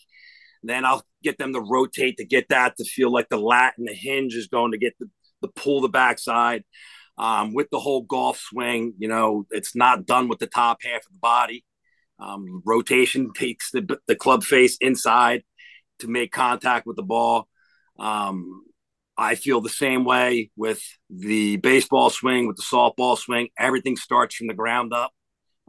Then 0.63 0.86
I'll 0.86 1.04
get 1.21 1.38
them 1.38 1.54
to 1.54 1.62
rotate 1.62 2.17
to 2.17 2.26
get 2.26 2.49
that 2.49 2.78
to 2.78 2.84
feel 2.84 3.12
like 3.12 3.30
the 3.30 3.38
lat 3.38 3.76
and 3.78 3.88
the 3.88 3.93
hinge 3.93 4.36
is 4.36 4.47
going 4.47 4.71
to 4.71 4.78
get 4.78 4.93
the, 4.99 5.10
the 5.41 5.47
pull 5.49 5.82
the 5.82 5.89
backside. 5.89 6.63
Um, 7.15 7.54
with 7.54 7.69
the 7.69 7.80
whole 7.80 8.02
golf 8.02 8.39
swing, 8.39 8.95
you 8.97 9.08
know, 9.08 9.45
it's 9.52 9.76
not 9.76 10.08
done 10.08 10.28
with 10.30 10.39
the 10.39 10.47
top 10.47 10.80
half 10.82 11.06
of 11.06 11.13
the 11.13 11.19
body. 11.19 11.63
Um, 12.17 12.63
rotation 12.65 13.32
takes 13.36 13.69
the, 13.69 13.99
the 14.08 14.15
club 14.15 14.43
face 14.43 14.78
inside 14.82 15.43
to 15.99 16.08
make 16.08 16.32
contact 16.32 16.88
with 16.88 16.95
the 16.95 17.04
ball. 17.04 17.47
Um, 17.99 18.63
I 19.17 19.36
feel 19.36 19.62
the 19.62 19.69
same 19.69 20.06
way 20.06 20.52
with 20.56 20.82
the 21.10 21.58
baseball 21.58 22.10
swing, 22.10 22.47
with 22.47 22.58
the 22.58 22.63
softball 22.63 23.17
swing. 23.17 23.49
Everything 23.58 23.95
starts 23.95 24.36
from 24.36 24.47
the 24.47 24.54
ground 24.54 24.93
up. 24.93 25.12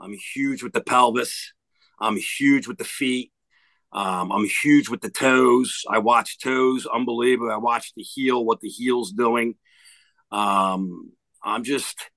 I'm 0.00 0.14
huge 0.35 0.62
with 0.62 0.72
the 0.72 0.80
pelvis. 0.80 1.52
I'm 2.00 2.16
huge 2.16 2.66
with 2.66 2.78
the 2.78 2.85
feet. 2.85 3.33
Um, 3.92 4.33
I'm 4.33 4.46
huge 4.62 4.88
with 4.88 5.02
the 5.02 5.11
toes. 5.11 5.83
I 5.88 5.98
watch 5.98 6.38
toes, 6.40 6.87
unbelievable. 6.87 7.52
I 7.52 7.59
watch 7.59 7.92
the 7.94 8.02
heel, 8.02 8.44
what 8.44 8.61
the 8.61 8.68
heel's 8.68 9.12
doing. 9.12 9.54
Um, 10.33 11.12
I'm 11.44 11.62
just 11.62 12.11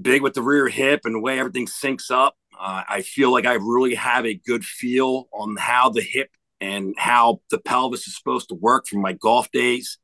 big 0.00 0.22
with 0.22 0.34
the 0.34 0.42
rear 0.42 0.68
hip 0.68 1.00
and 1.04 1.14
the 1.14 1.20
way 1.20 1.38
everything 1.40 1.66
syncs 1.66 2.10
up. 2.10 2.36
Uh, 2.58 2.82
I 2.88 3.02
feel 3.02 3.32
like 3.32 3.46
I 3.46 3.54
really 3.54 3.94
have 3.96 4.26
a 4.26 4.34
good 4.34 4.64
feel 4.64 5.28
on 5.32 5.56
how 5.56 5.90
the 5.90 6.02
hip 6.02 6.28
and 6.60 6.94
how 6.96 7.40
the 7.50 7.58
pelvis 7.58 8.06
is 8.06 8.16
supposed 8.16 8.48
to 8.50 8.54
work 8.54 8.86
from 8.86 9.00
my 9.00 9.12
golf 9.12 9.50
days. 9.50 9.98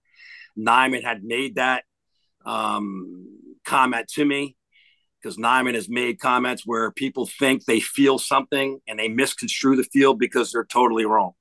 Nyman 0.59 1.03
had 1.03 1.23
made 1.23 1.57
that 1.57 1.85
um, 2.45 3.27
comment 3.65 4.09
to 4.15 4.25
me 4.25 4.57
because 5.21 5.37
Nyman 5.37 5.75
has 5.75 5.88
made 5.88 6.19
comments 6.19 6.62
where 6.67 6.91
people 6.91 7.27
think 7.27 7.65
they 7.65 7.81
feel 7.81 8.19
something 8.19 8.81
and 8.88 8.99
they 8.99 9.09
misconstrue 9.09 9.77
the 9.77 9.85
field 9.85 10.19
because 10.19 10.53
they're 10.53 10.65
totally 10.65 11.05
wrong. 11.05 11.33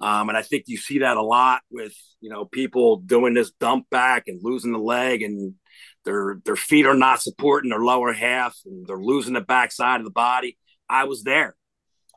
Um, 0.00 0.28
and 0.28 0.36
I 0.36 0.42
think 0.42 0.64
you 0.66 0.76
see 0.76 1.00
that 1.00 1.16
a 1.16 1.22
lot 1.22 1.62
with 1.70 1.94
you 2.20 2.28
know 2.28 2.44
people 2.44 2.96
doing 2.96 3.34
this 3.34 3.52
dump 3.52 3.88
back 3.90 4.24
and 4.26 4.40
losing 4.42 4.72
the 4.72 4.78
leg 4.78 5.22
and 5.22 5.54
their 6.04 6.40
their 6.44 6.56
feet 6.56 6.86
are 6.86 6.96
not 6.96 7.22
supporting 7.22 7.70
their 7.70 7.80
lower 7.80 8.12
half 8.12 8.58
and 8.66 8.86
they're 8.86 8.96
losing 8.96 9.34
the 9.34 9.40
backside 9.40 10.00
of 10.00 10.04
the 10.04 10.10
body. 10.10 10.58
I 10.88 11.04
was 11.04 11.22
there. 11.22 11.54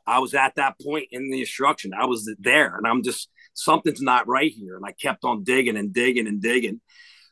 I 0.06 0.18
was 0.18 0.34
at 0.34 0.56
that 0.56 0.74
point 0.80 1.08
in 1.12 1.30
the 1.30 1.40
instruction. 1.40 1.92
I 1.94 2.06
was 2.06 2.28
there, 2.38 2.76
and 2.76 2.86
I'm 2.86 3.02
just 3.02 3.28
something's 3.58 4.00
not 4.00 4.28
right 4.28 4.52
here. 4.52 4.76
And 4.76 4.84
I 4.86 4.92
kept 4.92 5.24
on 5.24 5.44
digging 5.44 5.76
and 5.76 5.92
digging 5.92 6.26
and 6.26 6.40
digging. 6.40 6.80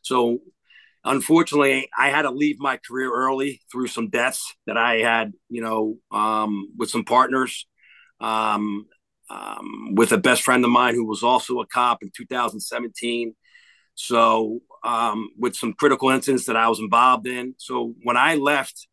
So 0.03 0.41
unfortunately, 1.05 1.89
I 1.97 2.11
had 2.11 2.23
to 2.23 2.31
leave 2.31 2.59
my 2.59 2.79
career 2.79 3.11
early 3.11 3.61
through 3.71 3.87
some 3.87 4.11
deaths 4.11 4.55
that 4.67 4.77
I 4.77 4.97
had, 4.97 5.33
you 5.49 5.63
know, 5.63 5.99
um, 6.11 6.73
with 6.77 6.91
some 6.91 7.05
partners, 7.05 7.67
um, 8.21 8.87
um, 9.31 9.95
with 9.95 10.13
a 10.13 10.19
best 10.19 10.43
friend 10.43 10.65
of 10.65 10.71
mine 10.71 10.95
who 10.95 11.07
was 11.07 11.23
also 11.23 11.61
a 11.61 11.67
cop 11.67 12.03
in 12.03 12.11
2017. 12.15 13.35
So, 13.95 14.61
um, 14.85 15.31
with 15.39 15.57
some 15.57 15.73
critical 15.73 16.11
incidents 16.11 16.47
that 16.47 16.57
I 16.57 16.69
was 16.69 16.81
involved 16.81 17.27
in. 17.27 17.55
So, 17.57 17.95
when 18.03 18.17
I 18.17 18.35
left 18.35 18.89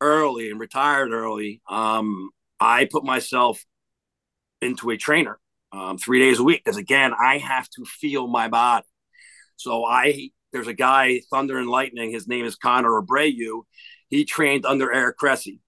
early 0.00 0.50
and 0.50 0.60
retired 0.60 1.10
early, 1.10 1.60
um, 1.68 2.30
I 2.60 2.84
put 2.84 3.04
myself 3.04 3.64
into 4.62 4.90
a 4.90 4.96
trainer 4.96 5.38
um, 5.72 5.98
three 5.98 6.18
days 6.18 6.38
a 6.38 6.44
week 6.44 6.62
because 6.64 6.76
again 6.76 7.12
i 7.18 7.38
have 7.38 7.68
to 7.70 7.84
feel 7.84 8.26
my 8.26 8.48
body. 8.48 8.86
So 9.56 9.84
i 9.84 10.30
there's 10.52 10.66
a 10.66 10.74
guy 10.74 11.20
thunder 11.30 11.58
and 11.58 11.68
lightning 11.68 12.10
his 12.10 12.28
name 12.28 12.44
is 12.44 12.56
connor 12.56 13.00
abreu. 13.00 13.62
He 14.08 14.24
trained 14.24 14.66
under 14.66 14.92
eric 14.92 15.18
Cressey. 15.18 15.60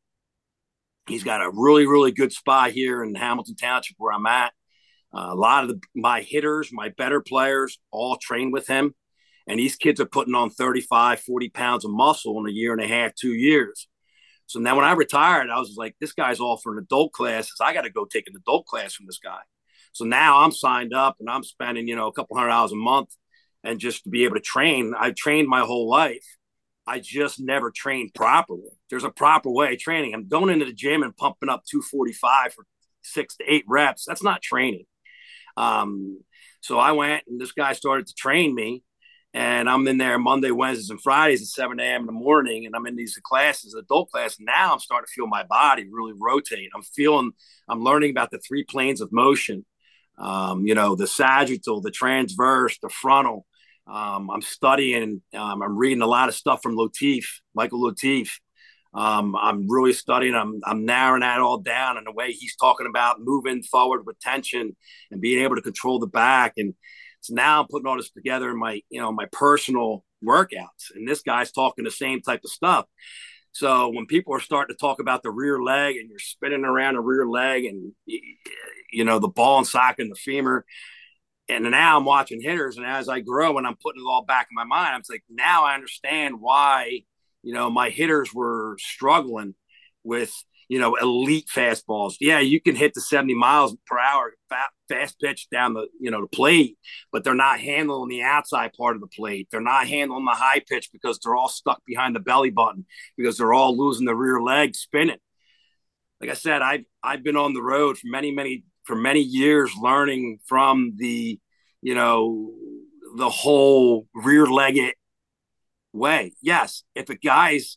he's 1.06 1.24
got 1.24 1.42
a 1.42 1.50
really 1.52 1.86
really 1.86 2.12
good 2.12 2.32
spot 2.32 2.72
here 2.72 3.02
in 3.02 3.14
hamilton 3.14 3.56
township 3.56 3.96
where 3.98 4.12
i'm 4.12 4.26
at. 4.26 4.52
Uh, 5.14 5.28
a 5.30 5.34
lot 5.34 5.62
of 5.64 5.70
the, 5.70 5.80
my 5.94 6.22
hitters 6.22 6.70
my 6.72 6.88
better 6.88 7.20
players 7.20 7.78
all 7.90 8.16
train 8.16 8.50
with 8.50 8.66
him. 8.66 8.94
And 9.48 9.58
these 9.58 9.74
kids 9.74 10.00
are 10.00 10.06
putting 10.06 10.34
on 10.34 10.50
35 10.50 11.20
40 11.20 11.48
pounds 11.50 11.84
of 11.84 11.90
muscle 11.90 12.38
in 12.40 12.48
a 12.48 12.52
year 12.52 12.72
and 12.72 12.82
a 12.82 12.86
half 12.86 13.14
two 13.14 13.34
years. 13.34 13.88
So 14.46 14.58
now 14.58 14.74
when 14.76 14.84
i 14.84 14.92
retired 14.92 15.50
i 15.50 15.58
was 15.58 15.74
like 15.76 15.94
this 16.00 16.12
guy's 16.12 16.40
offering 16.40 16.78
adult 16.78 17.12
classes. 17.12 17.54
I 17.60 17.72
got 17.72 17.82
to 17.82 17.90
go 17.90 18.04
take 18.04 18.28
an 18.28 18.34
adult 18.36 18.66
class 18.66 18.94
from 18.94 19.06
this 19.06 19.20
guy 19.22 19.40
so 19.92 20.04
now 20.04 20.40
I'm 20.40 20.52
signed 20.52 20.94
up 20.94 21.16
and 21.20 21.28
I'm 21.28 21.42
spending, 21.42 21.86
you 21.86 21.96
know, 21.96 22.08
a 22.08 22.12
couple 22.12 22.36
hundred 22.36 22.50
dollars 22.50 22.72
a 22.72 22.76
month 22.76 23.10
and 23.62 23.78
just 23.78 24.04
to 24.04 24.10
be 24.10 24.24
able 24.24 24.36
to 24.36 24.40
train. 24.40 24.94
I've 24.98 25.14
trained 25.14 25.48
my 25.48 25.60
whole 25.60 25.88
life. 25.88 26.24
I 26.86 26.98
just 26.98 27.38
never 27.38 27.70
trained 27.70 28.12
properly. 28.14 28.70
There's 28.90 29.04
a 29.04 29.10
proper 29.10 29.50
way 29.50 29.72
of 29.72 29.78
training. 29.78 30.14
I'm 30.14 30.28
going 30.28 30.50
into 30.50 30.64
the 30.64 30.72
gym 30.72 31.02
and 31.02 31.16
pumping 31.16 31.48
up 31.48 31.62
245 31.70 32.54
for 32.54 32.64
six 33.02 33.36
to 33.36 33.44
eight 33.46 33.64
reps. 33.68 34.04
That's 34.06 34.22
not 34.22 34.42
training. 34.42 34.86
Um, 35.56 36.20
so 36.60 36.78
I 36.78 36.92
went 36.92 37.24
and 37.28 37.40
this 37.40 37.52
guy 37.52 37.74
started 37.74 38.06
to 38.08 38.14
train 38.14 38.54
me. 38.54 38.82
And 39.34 39.70
I'm 39.70 39.88
in 39.88 39.96
there 39.96 40.18
Monday, 40.18 40.50
Wednesdays, 40.50 40.90
and 40.90 41.00
Fridays 41.00 41.40
at 41.40 41.48
7 41.48 41.80
a.m. 41.80 42.02
in 42.02 42.06
the 42.06 42.12
morning. 42.12 42.66
And 42.66 42.76
I'm 42.76 42.86
in 42.86 42.96
these 42.96 43.18
classes, 43.24 43.74
adult 43.74 44.10
class. 44.10 44.36
Now 44.38 44.74
I'm 44.74 44.78
starting 44.78 45.06
to 45.06 45.12
feel 45.12 45.26
my 45.26 45.42
body 45.44 45.88
really 45.90 46.12
rotate. 46.18 46.68
I'm 46.74 46.82
feeling, 46.82 47.32
I'm 47.66 47.82
learning 47.82 48.10
about 48.10 48.30
the 48.30 48.40
three 48.46 48.62
planes 48.62 49.00
of 49.00 49.10
motion 49.10 49.64
um, 50.22 50.64
you 50.64 50.74
know, 50.74 50.94
the 50.94 51.06
sagittal, 51.06 51.80
the 51.80 51.90
transverse, 51.90 52.78
the 52.78 52.88
frontal. 52.88 53.44
Um, 53.86 54.30
I'm 54.30 54.40
studying, 54.40 55.20
um, 55.34 55.62
I'm 55.62 55.76
reading 55.76 56.02
a 56.02 56.06
lot 56.06 56.28
of 56.28 56.36
stuff 56.36 56.62
from 56.62 56.76
Latif, 56.76 57.24
Michael 57.54 57.80
Latif. 57.80 58.28
Um, 58.94 59.34
I'm 59.34 59.68
really 59.68 59.92
studying, 59.92 60.34
I'm, 60.34 60.60
I'm 60.64 60.84
narrowing 60.84 61.22
that 61.22 61.40
all 61.40 61.58
down 61.58 61.96
and 61.96 62.06
the 62.06 62.12
way 62.12 62.30
he's 62.30 62.54
talking 62.56 62.86
about 62.86 63.16
moving 63.20 63.62
forward 63.64 64.06
with 64.06 64.20
tension 64.20 64.76
and 65.10 65.20
being 65.20 65.42
able 65.42 65.56
to 65.56 65.62
control 65.62 65.98
the 65.98 66.06
back. 66.06 66.52
And 66.56 66.74
so 67.20 67.34
now 67.34 67.60
I'm 67.60 67.68
putting 67.68 67.88
all 67.88 67.96
this 67.96 68.10
together 68.10 68.50
in 68.50 68.58
my, 68.58 68.80
you 68.90 69.00
know, 69.00 69.10
my 69.10 69.26
personal 69.32 70.04
workouts. 70.24 70.94
And 70.94 71.08
this 71.08 71.22
guy's 71.22 71.50
talking 71.50 71.84
the 71.84 71.90
same 71.90 72.20
type 72.20 72.42
of 72.44 72.50
stuff. 72.50 72.84
So 73.50 73.88
when 73.88 74.06
people 74.06 74.34
are 74.34 74.40
starting 74.40 74.74
to 74.74 74.80
talk 74.80 75.00
about 75.00 75.22
the 75.22 75.30
rear 75.30 75.60
leg 75.60 75.96
and 75.96 76.08
you're 76.08 76.18
spinning 76.18 76.64
around 76.64 76.94
the 76.94 77.00
rear 77.00 77.26
leg 77.26 77.64
and 77.64 77.92
you 78.92 79.04
know 79.04 79.18
the 79.18 79.28
ball 79.28 79.58
and 79.58 79.66
socket 79.66 80.02
and 80.04 80.12
the 80.12 80.16
femur, 80.16 80.64
and 81.48 81.64
now 81.70 81.96
I'm 81.98 82.04
watching 82.04 82.40
hitters, 82.40 82.76
and 82.76 82.86
as 82.86 83.08
I 83.08 83.20
grow 83.20 83.58
and 83.58 83.66
I'm 83.66 83.76
putting 83.76 84.02
it 84.02 84.08
all 84.08 84.24
back 84.24 84.48
in 84.50 84.54
my 84.54 84.64
mind, 84.64 84.94
I'm 84.94 85.02
like, 85.08 85.24
now 85.30 85.64
I 85.64 85.74
understand 85.74 86.40
why 86.40 87.02
you 87.42 87.54
know 87.54 87.70
my 87.70 87.90
hitters 87.90 88.32
were 88.34 88.76
struggling 88.78 89.54
with 90.04 90.32
you 90.72 90.78
know, 90.78 90.94
elite 90.94 91.48
fastballs. 91.54 92.14
Yeah, 92.18 92.40
you 92.40 92.58
can 92.58 92.74
hit 92.74 92.94
the 92.94 93.02
70 93.02 93.34
miles 93.34 93.76
per 93.86 93.98
hour 93.98 94.32
fast 94.88 95.20
pitch 95.20 95.48
down 95.50 95.74
the, 95.74 95.86
you 96.00 96.10
know, 96.10 96.22
the 96.22 96.28
plate, 96.28 96.78
but 97.12 97.24
they're 97.24 97.34
not 97.34 97.60
handling 97.60 98.08
the 98.08 98.22
outside 98.22 98.72
part 98.72 98.96
of 98.96 99.02
the 99.02 99.06
plate. 99.08 99.48
They're 99.50 99.60
not 99.60 99.86
handling 99.86 100.24
the 100.24 100.30
high 100.30 100.62
pitch 100.66 100.88
because 100.90 101.18
they're 101.18 101.36
all 101.36 101.50
stuck 101.50 101.82
behind 101.84 102.16
the 102.16 102.20
belly 102.20 102.48
button 102.48 102.86
because 103.18 103.36
they're 103.36 103.52
all 103.52 103.76
losing 103.76 104.06
the 104.06 104.14
rear 104.14 104.40
leg 104.40 104.74
spinning. 104.74 105.18
Like 106.22 106.30
I 106.30 106.34
said, 106.34 106.62
I've 106.62 106.84
I've 107.02 107.22
been 107.22 107.36
on 107.36 107.52
the 107.52 107.62
road 107.62 107.98
for 107.98 108.06
many, 108.06 108.30
many 108.30 108.64
for 108.84 108.96
many 108.96 109.20
years 109.20 109.72
learning 109.80 110.38
from 110.46 110.94
the, 110.96 111.38
you 111.80 111.94
know, 111.94 112.52
the 113.16 113.30
whole 113.30 114.06
rear 114.14 114.46
legged 114.46 114.94
way. 115.92 116.32
Yes, 116.40 116.84
if 116.94 117.10
a 117.10 117.16
guy's 117.16 117.76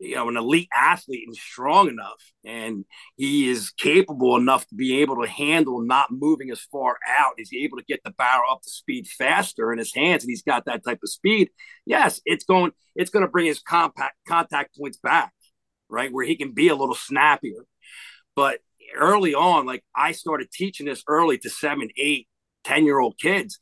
you 0.00 0.16
know 0.16 0.28
an 0.28 0.36
elite 0.36 0.68
athlete 0.74 1.24
and 1.26 1.36
strong 1.36 1.88
enough 1.88 2.20
and 2.44 2.84
he 3.16 3.48
is 3.48 3.70
capable 3.70 4.36
enough 4.36 4.66
to 4.66 4.74
be 4.74 5.00
able 5.00 5.22
to 5.22 5.28
handle 5.28 5.80
not 5.80 6.10
moving 6.10 6.50
as 6.50 6.60
far 6.60 6.96
out 7.08 7.34
he's 7.36 7.52
able 7.52 7.78
to 7.78 7.84
get 7.84 8.00
the 8.04 8.10
barrel 8.10 8.50
up 8.50 8.60
to 8.62 8.70
speed 8.70 9.06
faster 9.06 9.72
in 9.72 9.78
his 9.78 9.94
hands 9.94 10.24
and 10.24 10.30
he's 10.30 10.42
got 10.42 10.64
that 10.64 10.84
type 10.84 10.98
of 11.02 11.08
speed 11.08 11.48
yes 11.86 12.20
it's 12.24 12.44
going 12.44 12.72
it's 12.96 13.10
going 13.10 13.24
to 13.24 13.30
bring 13.30 13.46
his 13.46 13.60
compact 13.60 14.16
contact 14.26 14.76
points 14.76 14.98
back 14.98 15.32
right 15.88 16.12
where 16.12 16.26
he 16.26 16.36
can 16.36 16.52
be 16.52 16.68
a 16.68 16.74
little 16.76 16.96
snappier 16.96 17.64
but 18.34 18.58
early 18.96 19.34
on 19.34 19.66
like 19.66 19.84
i 19.96 20.12
started 20.12 20.50
teaching 20.52 20.86
this 20.86 21.02
early 21.08 21.38
to 21.38 21.50
seven 21.50 21.88
eight 21.96 22.28
ten 22.64 22.84
year 22.84 22.98
old 22.98 23.18
kids 23.18 23.58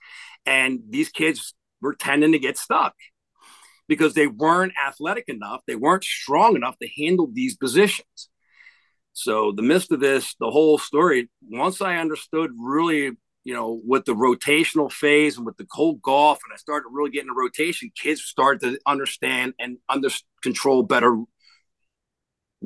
and 0.46 0.80
these 0.90 1.08
kids 1.08 1.54
were 1.80 1.94
tending 1.94 2.32
to 2.32 2.38
get 2.38 2.56
stuck 2.56 2.94
because 3.88 4.14
they 4.14 4.26
weren't 4.26 4.72
athletic 4.82 5.28
enough, 5.28 5.60
they 5.66 5.76
weren't 5.76 6.04
strong 6.04 6.56
enough 6.56 6.76
to 6.80 6.88
handle 6.96 7.28
these 7.32 7.56
positions. 7.56 8.28
So 9.12 9.52
the 9.52 9.62
midst 9.62 9.92
of 9.92 10.00
this, 10.00 10.34
the 10.40 10.50
whole 10.50 10.78
story, 10.78 11.28
once 11.42 11.82
I 11.82 11.96
understood 11.96 12.52
really, 12.58 13.10
you 13.44 13.54
know, 13.54 13.80
with 13.84 14.06
the 14.06 14.14
rotational 14.14 14.90
phase 14.90 15.36
and 15.36 15.44
with 15.44 15.58
the 15.58 15.66
cold 15.66 16.00
golf, 16.00 16.38
and 16.44 16.54
I 16.54 16.56
started 16.56 16.88
really 16.90 17.10
getting 17.10 17.28
the 17.28 17.34
rotation, 17.34 17.90
kids 17.94 18.22
started 18.22 18.62
to 18.62 18.80
understand 18.86 19.54
and 19.58 19.76
under 19.88 20.08
control 20.42 20.82
better 20.82 21.18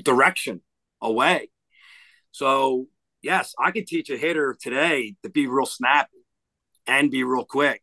direction 0.00 0.60
away. 1.02 1.48
So 2.36 2.86
yes, 3.22 3.54
I 3.58 3.70
could 3.70 3.86
teach 3.86 4.10
a 4.10 4.18
hitter 4.18 4.56
today 4.60 5.14
to 5.22 5.30
be 5.30 5.46
real 5.46 5.66
snappy 5.66 6.24
and 6.86 7.10
be 7.10 7.24
real 7.24 7.44
quick 7.44 7.82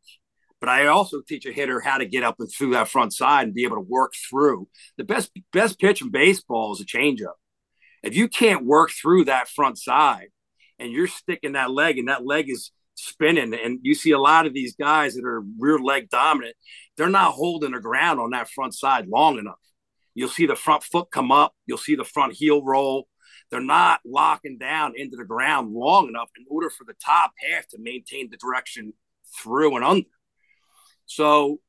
but 0.64 0.70
I 0.70 0.88
also 0.88 1.20
teach 1.20 1.46
a 1.46 1.52
hitter 1.52 1.82
how 1.82 1.98
to 1.98 2.06
get 2.06 2.24
up 2.24 2.38
and 2.40 2.50
through 2.50 2.72
that 2.72 2.88
front 2.88 3.12
side 3.12 3.48
and 3.48 3.54
be 3.54 3.66
able 3.66 3.76
to 3.76 3.86
work 3.86 4.14
through. 4.30 4.70
The 4.96 5.04
best 5.04 5.30
best 5.52 5.78
pitch 5.78 6.02
in 6.02 6.10
baseball 6.10 6.72
is 6.72 6.80
a 6.80 6.86
changeup. 6.86 7.36
If 8.02 8.16
you 8.16 8.30
can't 8.30 8.66
work 8.66 8.90
through 8.90 9.26
that 9.26 9.50
front 9.50 9.78
side 9.78 10.30
and 10.80 10.90
you're 10.94 11.08
sticking 11.08 11.52
that 11.52 11.72
leg 11.72 11.98
and 11.98 12.08
that 12.08 12.26
leg 12.26 12.50
is 12.50 12.72
spinning, 12.96 13.54
and 13.54 13.80
you 13.82 13.94
see 13.94 14.12
a 14.12 14.18
lot 14.18 14.46
of 14.46 14.54
these 14.54 14.74
guys 14.78 15.16
that 15.16 15.26
are 15.26 15.44
rear 15.60 15.80
leg 15.80 16.10
dominant, 16.10 16.56
they're 16.96 17.10
not 17.10 17.34
holding 17.34 17.74
the 17.74 17.82
ground 17.82 18.22
on 18.22 18.30
that 18.30 18.50
front 18.50 18.74
side 18.74 19.10
long 19.10 19.38
enough. 19.38 19.60
You'll 20.16 20.30
see 20.30 20.46
the 20.46 20.56
front 20.56 20.84
foot 20.84 21.12
come 21.12 21.30
up, 21.30 21.54
you'll 21.66 21.78
see 21.78 21.96
the 21.96 22.06
front 22.06 22.36
heel 22.36 22.64
roll. 22.64 23.10
They're 23.54 23.62
not 23.62 24.00
locking 24.04 24.58
down 24.58 24.94
into 24.96 25.16
the 25.16 25.26
ground 25.26 25.76
long 25.76 26.08
enough 26.08 26.32
in 26.36 26.44
order 26.50 26.72
for 26.72 26.86
the 26.86 26.96
top 26.96 27.34
half 27.38 27.68
to 27.68 27.78
maintain 27.80 28.32
the 28.32 28.38
direction 28.38 28.94
through 29.40 29.76
and 29.76 29.86
under. 29.86 30.10
So, 31.06 31.60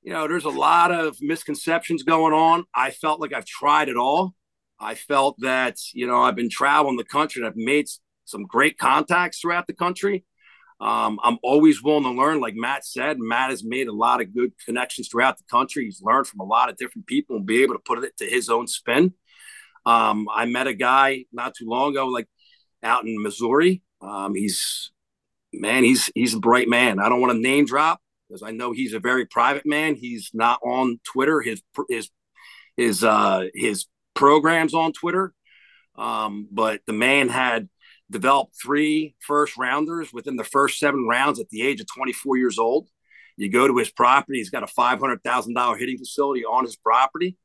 you 0.00 0.12
know, 0.12 0.28
there's 0.28 0.44
a 0.44 0.50
lot 0.50 0.92
of 0.92 1.16
misconceptions 1.20 2.04
going 2.04 2.32
on. 2.32 2.66
I 2.72 2.92
felt 2.92 3.20
like 3.20 3.32
I've 3.32 3.46
tried 3.46 3.88
it 3.88 3.96
all. 3.96 4.36
I 4.78 4.94
felt 4.94 5.34
that, 5.40 5.76
you 5.92 6.06
know, 6.06 6.22
I've 6.22 6.36
been 6.36 6.50
traveling 6.50 6.98
the 6.98 7.02
country 7.02 7.42
and 7.42 7.48
I've 7.48 7.56
made 7.56 7.86
some 8.26 8.44
great 8.44 8.78
contacts 8.78 9.40
throughout 9.40 9.66
the 9.66 9.72
country. 9.72 10.24
Um, 10.80 11.18
I'm 11.20 11.38
always 11.42 11.82
willing 11.82 12.04
to 12.04 12.10
learn, 12.10 12.38
like 12.38 12.54
Matt 12.54 12.86
said. 12.86 13.18
Matt 13.18 13.50
has 13.50 13.64
made 13.64 13.88
a 13.88 13.92
lot 13.92 14.20
of 14.20 14.32
good 14.32 14.52
connections 14.64 15.08
throughout 15.08 15.38
the 15.38 15.44
country. 15.50 15.86
He's 15.86 16.00
learned 16.00 16.28
from 16.28 16.38
a 16.38 16.44
lot 16.44 16.70
of 16.70 16.76
different 16.76 17.08
people 17.08 17.34
and 17.34 17.44
be 17.44 17.64
able 17.64 17.74
to 17.74 17.80
put 17.80 18.04
it 18.04 18.16
to 18.18 18.24
his 18.24 18.48
own 18.48 18.68
spin. 18.68 19.14
Um, 19.86 20.28
I 20.32 20.46
met 20.46 20.66
a 20.66 20.74
guy 20.74 21.24
not 21.32 21.54
too 21.54 21.68
long 21.68 21.92
ago, 21.92 22.06
like 22.06 22.28
out 22.82 23.04
in 23.04 23.22
Missouri. 23.22 23.82
Um, 24.00 24.34
he's 24.34 24.90
man, 25.52 25.84
he's 25.84 26.10
he's 26.14 26.34
a 26.34 26.40
bright 26.40 26.68
man. 26.68 26.98
I 26.98 27.08
don't 27.08 27.20
want 27.20 27.32
to 27.32 27.38
name 27.38 27.66
drop, 27.66 28.00
because 28.28 28.42
I 28.42 28.50
know 28.50 28.72
he's 28.72 28.94
a 28.94 29.00
very 29.00 29.26
private 29.26 29.66
man. 29.66 29.94
He's 29.94 30.30
not 30.32 30.60
on 30.62 31.00
Twitter. 31.04 31.40
His 31.40 31.62
his 31.88 32.10
his 32.76 33.04
uh, 33.04 33.44
his 33.54 33.86
programs 34.14 34.74
on 34.74 34.92
Twitter, 34.92 35.32
um, 35.96 36.48
but 36.50 36.80
the 36.86 36.92
man 36.92 37.28
had 37.28 37.68
developed 38.10 38.54
three 38.60 39.16
first 39.20 39.56
rounders 39.56 40.12
within 40.12 40.36
the 40.36 40.44
first 40.44 40.78
seven 40.78 41.06
rounds 41.08 41.40
at 41.40 41.48
the 41.50 41.62
age 41.62 41.80
of 41.80 41.86
24 41.94 42.36
years 42.36 42.58
old. 42.58 42.88
You 43.36 43.50
go 43.50 43.66
to 43.66 43.76
his 43.78 43.90
property; 43.90 44.38
he's 44.38 44.50
got 44.50 44.62
a 44.62 44.68
five 44.68 45.00
hundred 45.00 45.22
thousand 45.24 45.54
dollar 45.54 45.76
hitting 45.76 45.98
facility 45.98 46.44
on 46.44 46.64
his 46.64 46.76
property, 46.76 47.36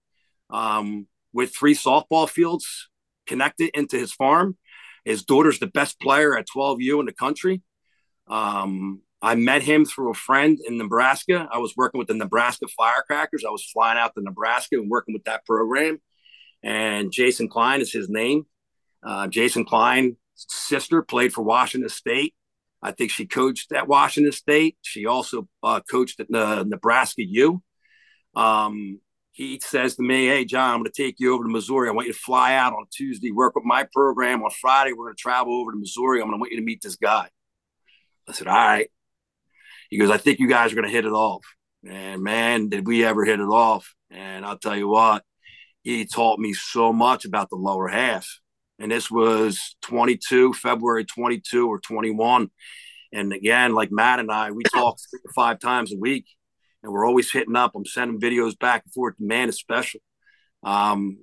um, 0.50 1.08
with 1.40 1.56
three 1.56 1.74
softball 1.74 2.28
fields 2.28 2.90
connected 3.26 3.70
into 3.74 3.98
his 3.98 4.12
farm. 4.12 4.58
His 5.06 5.24
daughter's 5.24 5.58
the 5.58 5.68
best 5.68 5.98
player 6.02 6.38
at 6.38 6.50
12U 6.54 7.00
in 7.00 7.06
the 7.06 7.14
country. 7.14 7.62
Um, 8.28 9.00
I 9.22 9.36
met 9.36 9.64
him 9.64 9.86
through 9.86 10.12
a 10.12 10.16
friend 10.16 10.60
in 10.68 10.78
Nebraska. 10.78 11.48
I 11.50 11.60
was 11.60 11.78
working 11.78 11.98
with 11.98 12.10
the 12.10 12.14
Nebraska 12.14 12.68
Firecrackers. 12.76 13.46
I 13.48 13.52
was 13.52 13.64
flying 13.64 13.98
out 13.98 14.16
to 14.16 14.22
Nebraska 14.22 14.76
and 14.76 14.90
working 14.90 15.14
with 15.14 15.24
that 15.24 15.46
program. 15.46 16.02
And 16.62 17.10
Jason 17.10 17.48
Klein 17.48 17.80
is 17.80 17.94
his 17.94 18.10
name. 18.10 18.46
Uh, 19.02 19.28
Jason 19.30 19.64
Klein's 19.64 20.18
sister 20.36 21.02
played 21.02 21.32
for 21.32 21.42
Washington 21.42 21.90
State. 21.90 22.34
I 22.84 22.92
think 22.92 23.12
she 23.12 23.26
coached 23.26 23.72
at 23.72 23.88
Washington 23.88 24.34
State. 24.34 24.76
She 24.82 25.06
also 25.06 25.48
uh, 25.64 25.80
coached 25.90 26.20
at 26.20 26.28
the 26.30 26.66
Nebraska 26.66 27.24
U. 27.24 27.64
Um, 28.36 29.00
he 29.40 29.58
says 29.64 29.96
to 29.96 30.04
me, 30.04 30.28
Hey, 30.28 30.44
John, 30.44 30.72
I'm 30.74 30.80
going 30.80 30.92
to 30.92 31.02
take 31.04 31.16
you 31.18 31.34
over 31.34 31.46
to 31.46 31.50
Missouri. 31.50 31.88
I 31.88 31.94
want 31.94 32.08
you 32.08 32.14
to 32.14 32.20
fly 32.20 32.56
out 32.56 32.74
on 32.74 32.88
Tuesday, 32.92 33.32
work 33.32 33.56
with 33.56 33.64
my 33.64 33.88
program. 33.94 34.44
On 34.44 34.52
Friday, 34.52 34.92
we're 34.92 35.06
going 35.06 35.16
to 35.16 35.22
travel 35.22 35.54
over 35.62 35.72
to 35.72 35.78
Missouri. 35.78 36.20
I'm 36.20 36.28
going 36.28 36.38
to 36.38 36.42
want 36.42 36.52
you 36.52 36.58
to 36.58 36.66
meet 36.66 36.82
this 36.82 36.98
guy. 36.98 37.30
I 38.28 38.34
said, 38.34 38.48
All 38.48 38.56
right. 38.56 38.90
He 39.90 39.98
goes, 39.98 40.12
I 40.12 40.18
think 40.18 40.40
you 40.40 40.50
guys 40.50 40.74
are 40.74 40.76
going 40.76 40.88
to 40.88 40.92
hit 40.92 41.06
it 41.06 41.14
off. 41.14 41.46
And 41.88 42.22
man, 42.22 42.68
did 42.68 42.86
we 42.86 43.06
ever 43.06 43.24
hit 43.24 43.40
it 43.40 43.44
off. 43.44 43.96
And 44.12 44.46
I'll 44.46 44.58
tell 44.58 44.76
you 44.76 44.90
what, 44.90 45.24
he 45.84 46.06
taught 46.06 46.38
me 46.38 46.52
so 46.52 46.92
much 46.92 47.24
about 47.24 47.50
the 47.50 47.56
lower 47.56 47.88
half. 47.88 48.28
And 48.78 48.92
this 48.92 49.10
was 49.10 49.78
22, 49.84 50.52
February 50.52 51.06
22 51.06 51.66
or 51.66 51.80
21. 51.80 52.50
And 53.14 53.32
again, 53.32 53.74
like 53.74 53.90
Matt 53.90 54.20
and 54.20 54.30
I, 54.30 54.52
we 54.52 54.64
talk 54.64 54.98
five 55.34 55.60
times 55.60 55.94
a 55.94 55.98
week 55.98 56.26
and 56.84 56.92
we're 56.92 57.06
always 57.06 57.32
hitting 57.32 57.56
up. 57.56 57.74
I'm 57.76 57.86
sending 57.86 58.20
videos 58.20 58.58
back 58.58 58.84
and 58.86 58.94
forth. 58.94 59.16
The 59.18 59.26
man 59.26 59.50
is 59.50 59.58
special. 59.58 60.00
Um, 60.64 61.18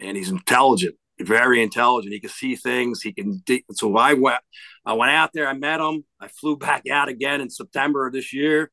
and 0.00 0.16
he's 0.16 0.30
intelligent 0.30 0.96
very 1.20 1.62
intelligent. 1.62 2.12
He 2.12 2.20
can 2.20 2.30
see 2.30 2.56
things. 2.56 3.02
He 3.02 3.12
can. 3.12 3.42
So 3.72 3.96
I 3.96 4.14
went. 4.14 4.40
I 4.84 4.92
went 4.94 5.12
out 5.12 5.30
there. 5.32 5.48
I 5.48 5.52
met 5.52 5.80
him. 5.80 6.04
I 6.20 6.28
flew 6.28 6.56
back 6.56 6.84
out 6.90 7.08
again 7.08 7.40
in 7.40 7.50
September 7.50 8.06
of 8.06 8.12
this 8.12 8.32
year, 8.32 8.70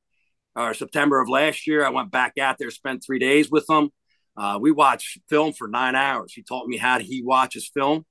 or 0.55 0.73
September 0.73 1.21
of 1.21 1.29
last 1.29 1.67
year. 1.67 1.85
I 1.85 1.89
went 1.89 2.11
back 2.11 2.37
out 2.37 2.57
there, 2.57 2.69
spent 2.69 3.03
three 3.05 3.19
days 3.19 3.49
with 3.49 3.69
him. 3.69 3.89
Uh, 4.37 4.59
we 4.61 4.71
watched 4.71 5.19
film 5.29 5.53
for 5.53 5.67
nine 5.67 5.95
hours. 5.95 6.33
He 6.33 6.43
taught 6.43 6.67
me 6.67 6.77
how 6.77 6.99
he 6.99 7.23
watches 7.23 7.69
film. 7.73 8.05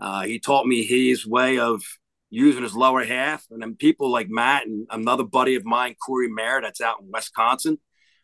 Uh, 0.00 0.22
he 0.22 0.38
taught 0.38 0.66
me 0.66 0.82
his 0.82 1.26
way 1.26 1.58
of 1.58 1.82
using 2.32 2.62
his 2.62 2.74
lower 2.74 3.04
half. 3.04 3.44
And 3.50 3.62
then 3.62 3.76
people 3.76 4.10
like 4.10 4.28
Matt 4.28 4.66
and 4.66 4.86
another 4.90 5.24
buddy 5.24 5.54
of 5.54 5.64
mine, 5.64 5.94
Corey 6.04 6.28
Mayer, 6.28 6.60
that's 6.60 6.80
out 6.80 7.00
in 7.00 7.10
Wisconsin 7.12 7.78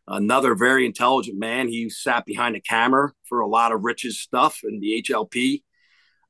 another 0.08 0.54
very 0.54 0.86
intelligent 0.86 1.38
man. 1.38 1.68
He 1.68 1.90
sat 1.90 2.24
behind 2.24 2.54
the 2.54 2.60
camera 2.60 3.12
for 3.28 3.40
a 3.40 3.46
lot 3.46 3.72
of 3.72 3.84
Rich's 3.84 4.18
stuff 4.18 4.60
in 4.64 4.80
the 4.80 5.04
HLP. 5.06 5.62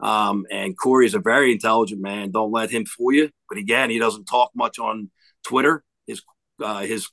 Um, 0.01 0.47
and 0.51 0.79
Corey 0.79 1.07
is 1.07 1.15
a 1.15 1.21
very 1.21 1.53
intelligent 1.53 2.01
man. 2.01 2.31
Don't 2.31 2.53
let 2.53 2.71
him 2.71 2.85
fool 2.85 3.13
you. 3.13 3.31
But 3.49 3.59
again, 3.59 3.91
he 3.91 3.99
doesn't 3.99 4.27
talk 4.27 4.51
much 4.55 4.79
on 4.79 5.11
Twitter. 5.45 5.83
His 6.07 6.23
uh, 6.63 6.81
his 6.81 7.09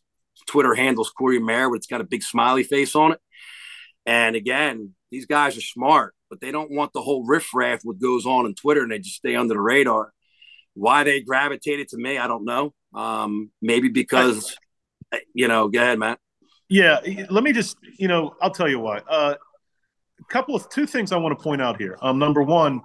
Twitter 0.48 0.76
handles 0.76 1.12
Corey 1.12 1.40
Mayer, 1.40 1.70
but 1.70 1.78
it's 1.78 1.88
got 1.88 2.02
a 2.02 2.06
big 2.06 2.24
smiley 2.24 2.64
face 2.64 2.96
on 2.96 3.14
it. 3.14 3.20
And 4.06 4.36
again, 4.36 4.94
these 5.12 5.26
guys 5.26 5.58
are 5.58 5.62
smart, 5.62 6.14
but 6.30 6.42
they 6.42 6.52
don't 6.52 6.72
want 6.72 6.94
the 6.94 7.02
whole 7.02 7.26
riffraff 7.26 7.82
what 7.84 8.00
goes 8.00 8.26
on 8.26 8.46
on 8.46 8.54
Twitter, 8.54 8.84
and 8.84 8.92
they 8.92 9.00
just 9.00 9.16
stay 9.16 9.36
under 9.36 9.54
the 9.54 9.62
radar. 9.62 10.14
Why 10.76 11.04
they 11.04 11.22
gravitated 11.22 11.90
to 11.90 11.98
me, 11.98 12.18
I 12.18 12.28
don't 12.28 12.46
know. 12.46 12.74
Um, 12.94 13.52
maybe 13.62 13.90
because, 13.90 14.56
you 15.34 15.48
know, 15.48 15.68
go 15.68 15.82
ahead, 15.82 16.00
Matt. 16.00 16.20
Yeah, 16.70 17.00
let 17.30 17.44
me 17.44 17.54
just, 17.54 17.78
you 17.98 18.08
know, 18.08 18.36
I'll 18.42 18.52
tell 18.52 18.70
you 18.70 18.80
why. 18.80 19.00
Uh, 19.00 19.36
a 20.20 20.24
couple 20.34 20.56
of 20.56 20.70
two 20.70 20.86
things 20.86 21.12
I 21.12 21.18
want 21.18 21.38
to 21.38 21.44
point 21.44 21.62
out 21.62 21.80
here. 21.80 21.98
Um, 22.02 22.20
number 22.20 22.42
one, 22.42 22.82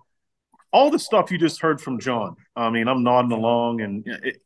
all 0.72 0.91
the 0.91 0.99
stuff 0.99 1.30
you 1.30 1.38
just 1.38 1.61
heard 1.61 1.80
from 1.80 1.99
John. 1.99 2.36
I 2.55 2.70
mean, 2.70 2.88
I'm 2.88 3.03
nodding 3.03 3.32
along, 3.32 3.80
and 3.80 4.07
it, 4.07 4.43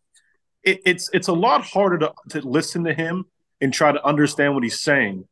it, 0.62 0.80
it's 0.84 1.10
it's 1.12 1.28
a 1.28 1.32
lot 1.32 1.64
harder 1.64 1.98
to 1.98 2.12
to 2.30 2.40
listen 2.40 2.84
to 2.84 2.94
him 2.94 3.24
and 3.60 3.72
try 3.72 3.92
to 3.92 4.04
understand 4.04 4.54
what 4.54 4.62
he's 4.62 4.80
saying. 4.80 5.26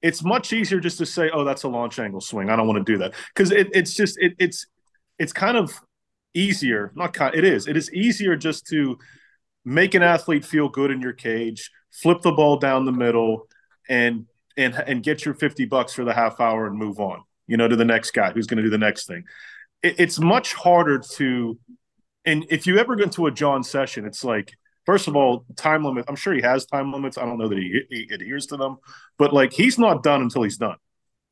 It's 0.00 0.24
much 0.24 0.52
easier 0.52 0.80
just 0.80 0.98
to 0.98 1.06
say, 1.06 1.30
"Oh, 1.32 1.44
that's 1.44 1.64
a 1.64 1.68
launch 1.68 1.98
angle 1.98 2.20
swing." 2.20 2.50
I 2.50 2.56
don't 2.56 2.66
want 2.66 2.84
to 2.84 2.92
do 2.92 2.98
that 2.98 3.14
because 3.34 3.50
it, 3.50 3.68
it's 3.72 3.94
just 3.94 4.18
it, 4.18 4.34
it's 4.38 4.66
it's 5.18 5.32
kind 5.32 5.56
of 5.56 5.72
easier. 6.34 6.92
Not 6.94 7.12
kind. 7.12 7.34
It 7.34 7.44
is. 7.44 7.66
It 7.66 7.76
is 7.76 7.92
easier 7.92 8.36
just 8.36 8.66
to 8.68 8.98
make 9.64 9.94
an 9.94 10.02
athlete 10.02 10.44
feel 10.44 10.68
good 10.68 10.90
in 10.90 11.00
your 11.00 11.12
cage 11.12 11.70
flip 11.92 12.22
the 12.22 12.32
ball 12.32 12.56
down 12.56 12.84
the 12.84 12.92
middle, 12.92 13.48
and 13.88 14.26
and 14.56 14.74
and 14.74 15.02
get 15.02 15.24
your 15.24 15.34
50 15.34 15.66
bucks 15.66 15.92
for 15.92 16.04
the 16.04 16.12
half 16.12 16.40
hour 16.40 16.66
and 16.66 16.76
move 16.76 16.98
on, 16.98 17.22
you 17.46 17.56
know, 17.56 17.68
to 17.68 17.76
the 17.76 17.84
next 17.84 18.12
guy 18.12 18.32
who's 18.32 18.46
going 18.46 18.58
to 18.58 18.62
do 18.62 18.70
the 18.70 18.78
next 18.78 19.06
thing. 19.06 19.24
It, 19.82 20.00
it's 20.00 20.18
much 20.18 20.54
harder 20.54 20.98
to, 21.16 21.58
and 22.24 22.46
if 22.50 22.66
you 22.66 22.78
ever 22.78 22.96
go 22.96 23.04
into 23.04 23.26
a 23.26 23.30
John 23.30 23.62
session, 23.62 24.04
it's 24.04 24.24
like, 24.24 24.52
first 24.84 25.08
of 25.08 25.16
all, 25.16 25.44
time 25.56 25.84
limit. 25.84 26.06
I'm 26.08 26.16
sure 26.16 26.34
he 26.34 26.42
has 26.42 26.66
time 26.66 26.92
limits. 26.92 27.18
I 27.18 27.24
don't 27.24 27.38
know 27.38 27.48
that 27.48 27.58
he, 27.58 27.82
he 27.90 28.08
adheres 28.12 28.46
to 28.46 28.56
them, 28.56 28.78
but 29.18 29.32
like 29.32 29.52
he's 29.52 29.78
not 29.78 30.02
done 30.02 30.22
until 30.22 30.42
he's 30.42 30.58
done. 30.58 30.76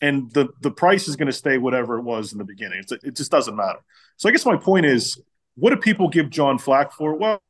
And 0.00 0.32
the 0.32 0.48
the 0.60 0.70
price 0.70 1.08
is 1.08 1.16
going 1.16 1.26
to 1.26 1.32
stay 1.32 1.58
whatever 1.58 1.98
it 1.98 2.02
was 2.02 2.32
in 2.32 2.38
the 2.38 2.44
beginning. 2.44 2.80
It's, 2.80 2.92
it 2.92 3.16
just 3.16 3.30
doesn't 3.30 3.56
matter. 3.56 3.80
So 4.16 4.28
I 4.28 4.32
guess 4.32 4.46
my 4.46 4.56
point 4.56 4.86
is, 4.86 5.20
what 5.56 5.70
do 5.70 5.76
people 5.76 6.08
give 6.08 6.30
John 6.30 6.58
flack 6.58 6.92
for? 6.92 7.14
Well, 7.14 7.40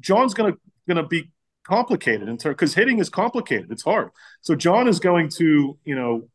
John's 0.00 0.34
going 0.34 0.52
to 0.52 0.58
going 0.86 1.02
to 1.02 1.08
be 1.08 1.30
complicated 1.64 2.28
in 2.28 2.36
terms 2.36 2.54
because 2.54 2.74
hitting 2.74 2.98
is 2.98 3.08
complicated. 3.08 3.70
It's 3.70 3.82
hard. 3.82 4.10
So 4.40 4.54
John 4.54 4.88
is 4.88 5.00
going 5.00 5.28
to 5.30 5.78
you 5.84 5.94
know 5.94 6.28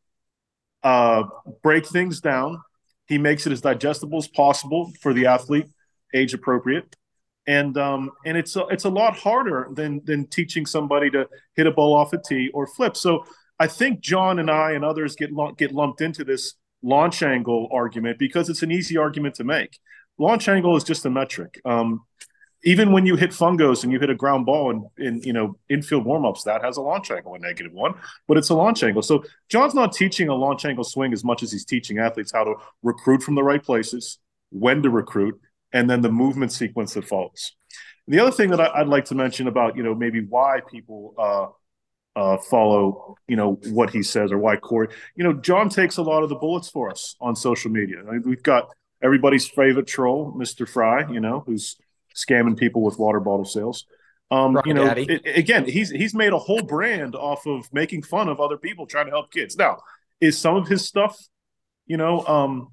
uh, 0.83 1.23
break 1.63 1.85
things 1.85 2.21
down. 2.21 2.61
He 3.07 3.17
makes 3.17 3.47
it 3.47 3.53
as 3.53 3.61
digestible 3.61 4.17
as 4.17 4.27
possible 4.27 4.91
for 5.01 5.13
the 5.13 5.27
athlete, 5.27 5.67
age 6.13 6.33
appropriate. 6.33 6.95
And 7.45 7.77
um, 7.77 8.11
and 8.25 8.35
it's 8.35 8.57
a, 8.57 8.67
it's 8.67 8.83
a 8.83 8.89
lot 8.89 9.15
harder 9.15 9.69
than 9.71 10.03
than 10.03 10.27
teaching 10.27 10.65
somebody 10.65 11.09
to 11.11 11.27
hit 11.55 11.67
a 11.67 11.71
ball 11.71 11.93
off 11.93 12.11
a 12.11 12.17
tee 12.21 12.49
or 12.53 12.67
flip. 12.67 12.97
So 12.97 13.25
I 13.59 13.67
think 13.67 13.99
John 13.99 14.39
and 14.39 14.51
I 14.51 14.71
and 14.71 14.85
others 14.85 15.15
get 15.15 15.31
get 15.57 15.71
lumped 15.71 16.01
into 16.01 16.23
this 16.23 16.53
launch 16.83 17.23
angle 17.23 17.69
argument 17.71 18.19
because 18.19 18.49
it's 18.49 18.63
an 18.63 18.71
easy 18.71 18.97
argument 18.97 19.35
to 19.35 19.43
make. 19.43 19.79
Launch 20.17 20.47
angle 20.47 20.75
is 20.75 20.83
just 20.83 21.05
a 21.05 21.09
metric. 21.09 21.59
Um, 21.65 22.01
even 22.63 22.91
when 22.91 23.05
you 23.05 23.15
hit 23.15 23.31
fungos 23.31 23.83
and 23.83 23.93
you 23.93 23.99
hit 23.99 24.09
a 24.09 24.15
ground 24.15 24.45
ball 24.45 24.71
in, 24.71 24.89
in 24.97 25.21
you 25.23 25.33
know 25.33 25.57
infield 25.69 26.05
warmups, 26.05 26.43
that 26.43 26.63
has 26.63 26.77
a 26.77 26.81
launch 26.81 27.11
angle, 27.11 27.35
a 27.35 27.39
negative 27.39 27.71
one, 27.71 27.93
but 28.27 28.37
it's 28.37 28.49
a 28.49 28.55
launch 28.55 28.83
angle. 28.83 29.01
So 29.01 29.23
John's 29.49 29.73
not 29.73 29.93
teaching 29.93 30.29
a 30.29 30.35
launch 30.35 30.65
angle 30.65 30.83
swing 30.83 31.13
as 31.13 31.23
much 31.23 31.43
as 31.43 31.51
he's 31.51 31.65
teaching 31.65 31.99
athletes 31.99 32.31
how 32.31 32.43
to 32.43 32.55
recruit 32.83 33.21
from 33.23 33.35
the 33.35 33.43
right 33.43 33.63
places, 33.63 34.19
when 34.49 34.81
to 34.83 34.89
recruit, 34.89 35.39
and 35.71 35.89
then 35.89 36.01
the 36.01 36.11
movement 36.11 36.51
sequence 36.51 36.93
that 36.95 37.07
follows. 37.07 37.53
The 38.07 38.19
other 38.19 38.31
thing 38.31 38.49
that 38.51 38.61
I, 38.61 38.79
would 38.79 38.89
like 38.89 39.05
to 39.05 39.15
mention 39.15 39.47
about 39.47 39.77
you 39.77 39.83
know 39.83 39.93
maybe 39.93 40.25
why 40.25 40.61
people 40.69 41.13
uh, 41.17 41.47
uh, 42.17 42.37
follow, 42.37 43.15
you 43.27 43.35
know, 43.35 43.59
what 43.67 43.91
he 43.91 44.01
says 44.01 44.31
or 44.31 44.39
why 44.39 44.55
Corey. 44.55 44.87
You 45.15 45.23
know, 45.23 45.33
John 45.33 45.69
takes 45.69 45.97
a 45.97 46.01
lot 46.01 46.23
of 46.23 46.29
the 46.29 46.35
bullets 46.35 46.67
for 46.67 46.89
us 46.89 47.15
on 47.21 47.35
social 47.35 47.69
media. 47.69 47.97
I 47.99 48.13
mean, 48.13 48.23
we've 48.25 48.41
got 48.41 48.69
everybody's 49.03 49.47
favorite 49.47 49.85
troll, 49.85 50.33
Mr. 50.35 50.67
Fry, 50.67 51.09
you 51.11 51.19
know, 51.19 51.43
who's 51.45 51.77
scamming 52.15 52.57
people 52.57 52.81
with 52.81 52.97
water 52.97 53.19
bottle 53.19 53.45
sales. 53.45 53.85
Um, 54.31 54.59
you 54.65 54.73
know, 54.73 54.87
it, 54.87 55.21
again, 55.37 55.65
he's 55.65 55.91
he's 55.91 56.15
made 56.15 56.33
a 56.33 56.39
whole 56.39 56.63
brand 56.63 57.15
off 57.15 57.45
of 57.45 57.71
making 57.71 58.01
fun 58.01 58.29
of 58.29 58.39
other 58.39 58.57
people 58.57 58.87
trying 58.87 59.05
to 59.05 59.11
help 59.11 59.31
kids. 59.31 59.55
Now, 59.55 59.77
is 60.19 60.39
some 60.39 60.55
of 60.55 60.67
his 60.67 60.83
stuff, 60.85 61.15
you 61.85 61.97
know, 61.97 62.25
um, 62.25 62.69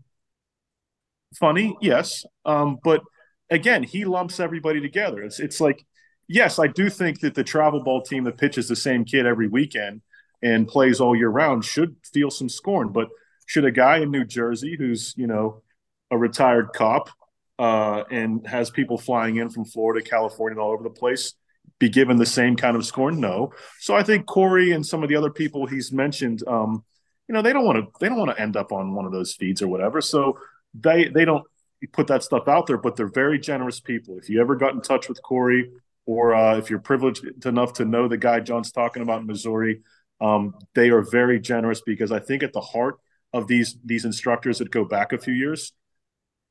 funny? 1.39 1.77
Yes, 1.83 2.25
um, 2.47 2.79
but 2.83 3.03
again, 3.51 3.83
he 3.83 4.07
lumps 4.07 4.41
everybody 4.41 4.81
together. 4.81 5.23
It's 5.23 5.39
it's 5.39 5.61
like 5.61 5.85
yes, 6.29 6.59
I 6.59 6.67
do 6.67 6.91
think 6.91 7.21
that 7.21 7.35
the 7.35 7.45
travel 7.45 7.83
ball 7.83 8.03
team 8.03 8.25
that 8.25 8.39
pitches 8.39 8.69
the 8.69 8.77
same 8.77 9.05
kid 9.05 9.27
every 9.27 9.49
weekend 9.49 10.03
and 10.43 10.69
plays 10.69 11.01
all 11.01 11.17
year 11.17 11.29
round 11.29 11.65
should 11.65 11.97
feel 12.13 12.31
some 12.31 12.49
scorn. 12.49 12.89
But 12.89 13.09
should 13.47 13.65
a 13.65 13.71
guy 13.71 13.99
in 13.99 14.11
New 14.11 14.25
Jersey 14.25 14.77
who's, 14.77 15.15
you 15.17 15.27
know, 15.27 15.63
a 16.11 16.19
retired 16.19 16.73
cop 16.75 17.11
uh, 17.59 18.05
and 18.11 18.47
has 18.47 18.71
people 18.71 18.99
flying 18.99 19.37
in 19.37 19.49
from 19.49 19.65
Florida, 19.65 20.05
California, 20.05 20.55
and 20.57 20.61
all 20.61 20.73
over 20.73 20.83
the 20.83 20.91
place 20.91 21.35
be 21.79 21.89
given 21.89 22.17
the 22.17 22.27
same 22.27 22.57
kind 22.57 22.77
of 22.77 22.87
scorn? 22.87 23.21
No. 23.21 23.53
So 23.81 23.95
I 23.97 24.03
think 24.03 24.27
Corey 24.27 24.73
and 24.73 24.85
some 24.85 25.03
of 25.03 25.09
the 25.09 25.17
other 25.17 25.31
people 25.31 25.67
he's 25.67 25.93
mentioned, 25.93 26.43
um, 26.47 26.85
you 27.29 27.33
know, 27.33 27.43
they 27.43 27.53
don't 27.53 27.65
want 27.65 27.79
to 27.79 27.91
they 28.01 28.09
don't 28.09 28.19
want 28.19 28.37
to 28.37 28.41
end 28.41 28.57
up 28.57 28.71
on 28.71 28.95
one 28.95 29.07
of 29.07 29.13
those 29.13 29.35
feeds 29.35 29.63
or 29.63 29.69
whatever. 29.69 30.01
So 30.01 30.39
they 30.75 31.09
they 31.09 31.25
don't 31.25 31.45
put 31.93 32.07
that 32.09 32.23
stuff 32.23 32.49
out 32.49 32.67
there, 32.67 32.79
but 32.79 32.97
they're 32.97 33.09
very 33.09 33.39
generous 33.39 33.81
people. 33.81 34.19
If 34.19 34.29
you 34.29 34.41
ever 34.41 34.57
got 34.57 34.75
in 34.75 34.81
touch 34.81 35.09
with 35.09 35.23
Corey 35.23 35.71
or 36.07 36.35
uh, 36.35 36.57
if 36.57 36.71
you're 36.71 36.79
privileged 36.79 37.47
enough 37.47 37.75
to 37.75 37.85
know 37.85 38.09
the 38.09 38.17
guy 38.17 38.41
John's 38.41 38.73
talking 38.73 39.03
about 39.03 39.23
in 39.23 39.27
Missouri, 39.27 39.81
um, 40.21 40.55
they 40.75 40.91
are 40.91 41.03
very 41.03 41.41
generous 41.41 41.81
because 41.81 42.13
I 42.13 42.19
think 42.19 42.43
at 42.43 42.53
the 42.53 42.61
heart 42.61 42.99
of 43.33 43.47
these 43.47 43.77
these 43.85 44.05
instructors 44.05 44.59
that 44.59 44.71
go 44.71 44.85
back 44.85 45.13
a 45.13 45.19
few 45.19 45.35
years, 45.35 45.73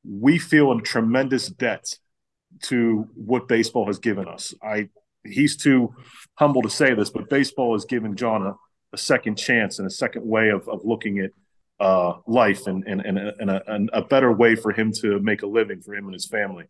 we 0.08 0.38
feel 0.38 0.70
a 0.72 0.80
tremendous 0.82 1.48
debt 1.48 1.96
to 2.62 3.08
what 3.14 3.48
baseball 3.48 3.86
has 3.86 3.98
given 3.98 4.28
us. 4.28 4.54
I 4.62 4.88
he's 5.24 5.56
too 5.56 5.94
humble 6.34 6.62
to 6.62 6.70
say 6.70 6.94
this, 6.94 7.10
but 7.10 7.30
baseball 7.30 7.74
has 7.74 7.84
given 7.84 8.16
John 8.16 8.46
a, 8.46 8.54
a 8.92 8.98
second 8.98 9.36
chance 9.36 9.78
and 9.78 9.86
a 9.86 9.90
second 9.90 10.26
way 10.26 10.50
of, 10.50 10.68
of 10.68 10.80
looking 10.84 11.18
at 11.18 11.30
uh, 11.80 12.14
life 12.26 12.66
and, 12.66 12.84
and, 12.86 13.00
and, 13.00 13.18
and, 13.18 13.50
a, 13.50 13.62
and 13.72 13.90
a 13.92 14.02
better 14.02 14.32
way 14.32 14.54
for 14.54 14.72
him 14.72 14.92
to 14.92 15.18
make 15.20 15.42
a 15.42 15.46
living 15.46 15.80
for 15.80 15.94
him 15.94 16.04
and 16.04 16.14
his 16.14 16.26
family. 16.26 16.64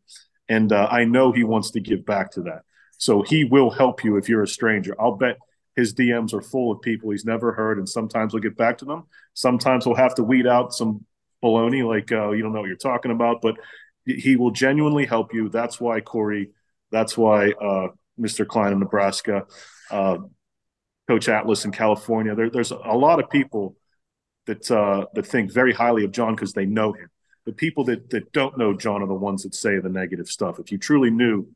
And 0.48 0.72
uh, 0.72 0.88
I 0.90 1.04
know 1.04 1.32
he 1.32 1.44
wants 1.44 1.72
to 1.72 1.80
give 1.80 2.04
back 2.04 2.30
to 2.32 2.42
that. 2.42 2.62
So 3.04 3.20
he 3.20 3.44
will 3.44 3.68
help 3.68 4.02
you 4.02 4.16
if 4.16 4.30
you're 4.30 4.44
a 4.44 4.48
stranger. 4.48 4.98
I'll 4.98 5.16
bet 5.16 5.36
his 5.76 5.92
DMs 5.92 6.32
are 6.32 6.40
full 6.40 6.72
of 6.72 6.80
people 6.80 7.10
he's 7.10 7.26
never 7.26 7.52
heard, 7.52 7.76
and 7.76 7.86
sometimes 7.86 8.32
he'll 8.32 8.40
get 8.40 8.56
back 8.56 8.78
to 8.78 8.86
them. 8.86 9.04
Sometimes 9.34 9.84
he'll 9.84 9.94
have 9.94 10.14
to 10.14 10.22
weed 10.24 10.46
out 10.46 10.72
some 10.72 11.04
baloney, 11.42 11.86
like 11.86 12.10
uh, 12.12 12.30
you 12.30 12.42
don't 12.42 12.54
know 12.54 12.60
what 12.60 12.68
you're 12.68 12.76
talking 12.76 13.10
about, 13.10 13.42
but 13.42 13.56
he 14.06 14.36
will 14.36 14.52
genuinely 14.52 15.04
help 15.04 15.34
you. 15.34 15.50
That's 15.50 15.78
why 15.78 16.00
Corey. 16.00 16.52
That's 16.92 17.14
why 17.14 17.50
uh, 17.50 17.88
Mr. 18.18 18.48
Klein 18.48 18.72
in 18.72 18.78
Nebraska, 18.78 19.44
uh, 19.90 20.16
Coach 21.06 21.28
Atlas 21.28 21.66
in 21.66 21.72
California. 21.72 22.34
There, 22.34 22.48
there's 22.48 22.70
a 22.70 22.96
lot 22.96 23.20
of 23.20 23.28
people 23.28 23.76
that 24.46 24.70
uh, 24.70 25.08
that 25.12 25.26
think 25.26 25.52
very 25.52 25.74
highly 25.74 26.06
of 26.06 26.10
John 26.10 26.34
because 26.36 26.54
they 26.54 26.64
know 26.64 26.94
him. 26.94 27.10
The 27.44 27.52
people 27.52 27.84
that 27.84 28.08
that 28.08 28.32
don't 28.32 28.56
know 28.56 28.72
John 28.72 29.02
are 29.02 29.06
the 29.06 29.12
ones 29.12 29.42
that 29.42 29.54
say 29.54 29.78
the 29.78 29.90
negative 29.90 30.28
stuff. 30.28 30.58
If 30.58 30.72
you 30.72 30.78
truly 30.78 31.10
knew 31.10 31.46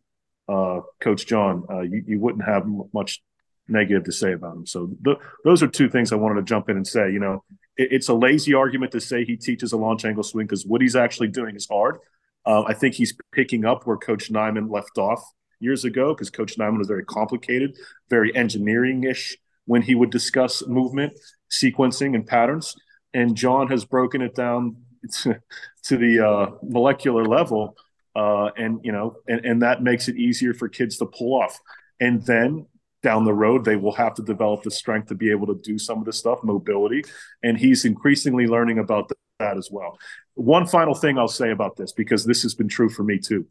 uh, 0.48 0.80
Coach 1.00 1.26
John, 1.26 1.64
uh, 1.70 1.80
you, 1.80 2.02
you 2.06 2.20
wouldn't 2.20 2.44
have 2.44 2.66
much 2.92 3.22
negative 3.68 4.04
to 4.04 4.12
say 4.12 4.32
about 4.32 4.56
him. 4.56 4.66
So 4.66 4.90
th- 5.04 5.18
those 5.44 5.62
are 5.62 5.68
two 5.68 5.88
things 5.88 6.12
I 6.12 6.16
wanted 6.16 6.36
to 6.36 6.42
jump 6.42 6.68
in 6.68 6.76
and 6.76 6.86
say. 6.86 7.10
You 7.12 7.20
know, 7.20 7.44
it, 7.76 7.88
it's 7.92 8.08
a 8.08 8.14
lazy 8.14 8.54
argument 8.54 8.92
to 8.92 9.00
say 9.00 9.24
he 9.24 9.36
teaches 9.36 9.72
a 9.72 9.76
launch 9.76 10.04
angle 10.04 10.22
swing 10.22 10.46
because 10.46 10.64
what 10.64 10.80
he's 10.80 10.96
actually 10.96 11.28
doing 11.28 11.54
is 11.54 11.66
hard. 11.70 11.98
Uh, 12.46 12.62
I 12.62 12.74
think 12.74 12.94
he's 12.94 13.16
picking 13.32 13.64
up 13.64 13.86
where 13.86 13.96
Coach 13.96 14.32
Nyman 14.32 14.70
left 14.70 14.96
off 14.96 15.22
years 15.60 15.84
ago 15.84 16.14
because 16.14 16.30
Coach 16.30 16.56
Nyman 16.56 16.78
was 16.78 16.88
very 16.88 17.04
complicated, 17.04 17.76
very 18.08 18.34
engineering 18.34 19.04
ish 19.04 19.36
when 19.66 19.82
he 19.82 19.94
would 19.94 20.10
discuss 20.10 20.66
movement, 20.66 21.12
sequencing, 21.50 22.14
and 22.14 22.26
patterns. 22.26 22.74
And 23.12 23.36
John 23.36 23.68
has 23.68 23.84
broken 23.84 24.22
it 24.22 24.34
down 24.34 24.76
to, 25.22 25.40
to 25.84 25.96
the 25.96 26.26
uh, 26.26 26.50
molecular 26.62 27.24
level 27.24 27.76
uh, 28.18 28.50
and 28.56 28.80
you 28.82 28.90
know, 28.90 29.16
and, 29.28 29.44
and 29.44 29.62
that 29.62 29.80
makes 29.80 30.08
it 30.08 30.16
easier 30.16 30.52
for 30.52 30.68
kids 30.68 30.98
to 30.98 31.06
pull 31.06 31.40
off. 31.40 31.56
And 32.00 32.20
then 32.26 32.66
down 33.02 33.24
the 33.24 33.32
road, 33.32 33.64
they 33.64 33.76
will 33.76 33.92
have 33.92 34.14
to 34.14 34.22
develop 34.22 34.64
the 34.64 34.72
strength 34.72 35.06
to 35.08 35.14
be 35.14 35.30
able 35.30 35.46
to 35.46 35.54
do 35.62 35.78
some 35.78 35.98
of 35.98 36.04
the 36.04 36.12
stuff, 36.12 36.40
mobility. 36.42 37.04
And 37.44 37.56
he's 37.56 37.84
increasingly 37.84 38.48
learning 38.48 38.80
about 38.80 39.12
that 39.38 39.56
as 39.56 39.68
well. 39.70 39.98
One 40.34 40.66
final 40.66 40.96
thing 40.96 41.16
I'll 41.16 41.28
say 41.28 41.52
about 41.52 41.76
this, 41.76 41.92
because 41.92 42.24
this 42.24 42.42
has 42.42 42.54
been 42.54 42.68
true 42.68 42.88
for 42.88 43.04
me 43.04 43.18
too. 43.18 43.46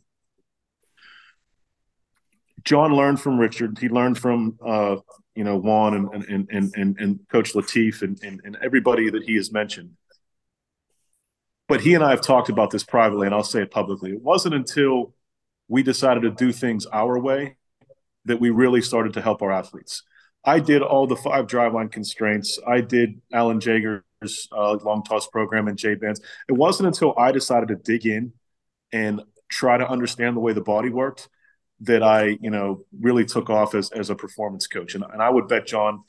John 2.66 2.94
learned 2.94 3.22
from 3.22 3.40
Richard. 3.40 3.80
He 3.80 3.88
learned 3.88 4.18
from 4.18 4.58
uh, 4.66 4.98
you 5.34 5.46
know 5.46 5.56
Juan 5.56 5.94
and 5.94 6.26
and 6.26 6.50
and 6.52 6.74
and, 6.76 6.98
and 7.00 7.20
Coach 7.32 7.54
Latif 7.54 8.02
and, 8.02 8.22
and 8.22 8.42
and 8.44 8.58
everybody 8.62 9.10
that 9.10 9.24
he 9.24 9.36
has 9.36 9.54
mentioned 9.54 9.92
but 11.68 11.82
he 11.82 11.94
and 11.94 12.04
I 12.04 12.12
have 12.12 12.22
talked 12.22 12.50
about 12.50 12.72
this 12.72 12.84
privately, 12.84 13.28
and 13.28 13.36
I'll 13.36 13.44
say 13.44 13.62
it 13.62 13.72
publicly. 13.72 14.12
It 14.12 14.22
wasn't 14.22 14.56
until 14.56 15.14
we 15.68 15.84
decided 15.84 16.22
to 16.22 16.32
do 16.32 16.52
things 16.52 16.86
our 16.86 17.20
way 17.20 17.58
that 18.26 18.40
we 18.40 18.50
really 18.50 18.82
started 18.82 19.14
to 19.14 19.22
help 19.22 19.42
our 19.42 19.52
athletes. 19.52 20.04
I 20.46 20.60
did 20.60 20.82
all 20.82 21.08
the 21.08 21.16
five 21.16 21.48
driveline 21.48 21.92
constraints. 21.92 22.60
I 22.66 22.82
did 22.82 23.22
Alan 23.34 23.60
Jaeger's 23.60 24.48
uh, 24.52 24.78
long 24.84 25.04
toss 25.04 25.28
program 25.28 25.68
and 25.68 25.78
J 25.78 25.96
bands. 25.96 26.22
It 26.48 26.54
wasn't 26.54 26.88
until 26.88 27.14
I 27.18 27.32
decided 27.32 27.68
to 27.70 27.76
dig 27.76 28.06
in 28.06 28.32
and 28.94 29.24
try 29.50 29.78
to 29.78 29.88
understand 29.88 30.36
the 30.36 30.40
way 30.42 30.54
the 30.54 30.62
body 30.62 30.90
worked 30.90 31.28
that 31.82 32.02
I, 32.02 32.38
you 32.42 32.50
know, 32.50 32.86
really 33.00 33.26
took 33.26 33.50
off 33.50 33.76
as, 33.76 33.92
as 33.92 34.10
a 34.10 34.16
performance 34.16 34.68
coach. 34.68 34.96
And, 34.96 35.04
and 35.12 35.22
I 35.22 35.30
would 35.30 35.48
bet 35.48 35.68
John 35.68 36.04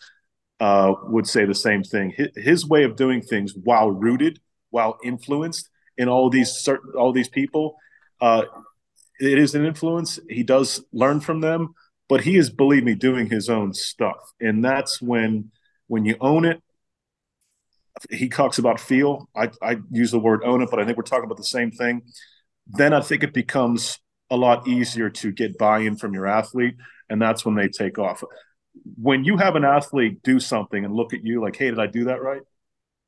uh, 0.60 0.94
would 1.04 1.26
say 1.26 1.44
the 1.44 1.54
same 1.54 1.82
thing. 1.82 2.14
His, 2.16 2.28
his 2.36 2.66
way 2.66 2.84
of 2.84 2.96
doing 2.96 3.20
things, 3.20 3.54
while 3.54 3.90
rooted 3.90 4.40
while 4.70 4.98
influenced 5.04 5.68
in 5.96 6.08
all 6.08 6.30
these 6.30 6.50
certain 6.50 6.92
all 6.96 7.12
these 7.12 7.28
people. 7.28 7.76
Uh, 8.20 8.44
it 9.20 9.38
is 9.38 9.54
an 9.54 9.64
influence. 9.64 10.18
He 10.28 10.42
does 10.42 10.84
learn 10.92 11.20
from 11.20 11.40
them, 11.40 11.74
but 12.08 12.22
he 12.22 12.36
is, 12.36 12.50
believe 12.50 12.84
me, 12.84 12.94
doing 12.94 13.28
his 13.28 13.48
own 13.48 13.74
stuff, 13.74 14.32
and 14.40 14.64
that's 14.64 15.02
when 15.02 15.50
when 15.88 16.04
you 16.04 16.16
own 16.20 16.44
it. 16.44 16.62
He 18.10 18.28
talks 18.28 18.58
about 18.58 18.78
feel. 18.78 19.28
I, 19.34 19.50
I 19.60 19.78
use 19.90 20.12
the 20.12 20.20
word 20.20 20.42
own 20.44 20.62
it, 20.62 20.70
but 20.70 20.78
I 20.78 20.84
think 20.84 20.96
we're 20.96 21.02
talking 21.02 21.24
about 21.24 21.36
the 21.36 21.42
same 21.44 21.72
thing. 21.72 22.02
Then 22.68 22.92
I 22.92 23.00
think 23.00 23.24
it 23.24 23.34
becomes 23.34 23.98
a 24.30 24.36
lot 24.36 24.68
easier 24.68 25.10
to 25.10 25.32
get 25.32 25.58
buy-in 25.58 25.96
from 25.96 26.14
your 26.14 26.28
athlete, 26.28 26.76
and 27.08 27.20
that's 27.20 27.44
when 27.44 27.56
they 27.56 27.66
take 27.66 27.98
off. 27.98 28.22
When 28.96 29.24
you 29.24 29.36
have 29.38 29.56
an 29.56 29.64
athlete 29.64 30.22
do 30.22 30.38
something 30.38 30.84
and 30.84 30.94
look 30.94 31.12
at 31.12 31.24
you 31.24 31.40
like, 31.42 31.56
"Hey, 31.56 31.70
did 31.70 31.80
I 31.80 31.86
do 31.88 32.04
that 32.04 32.22
right?" 32.22 32.42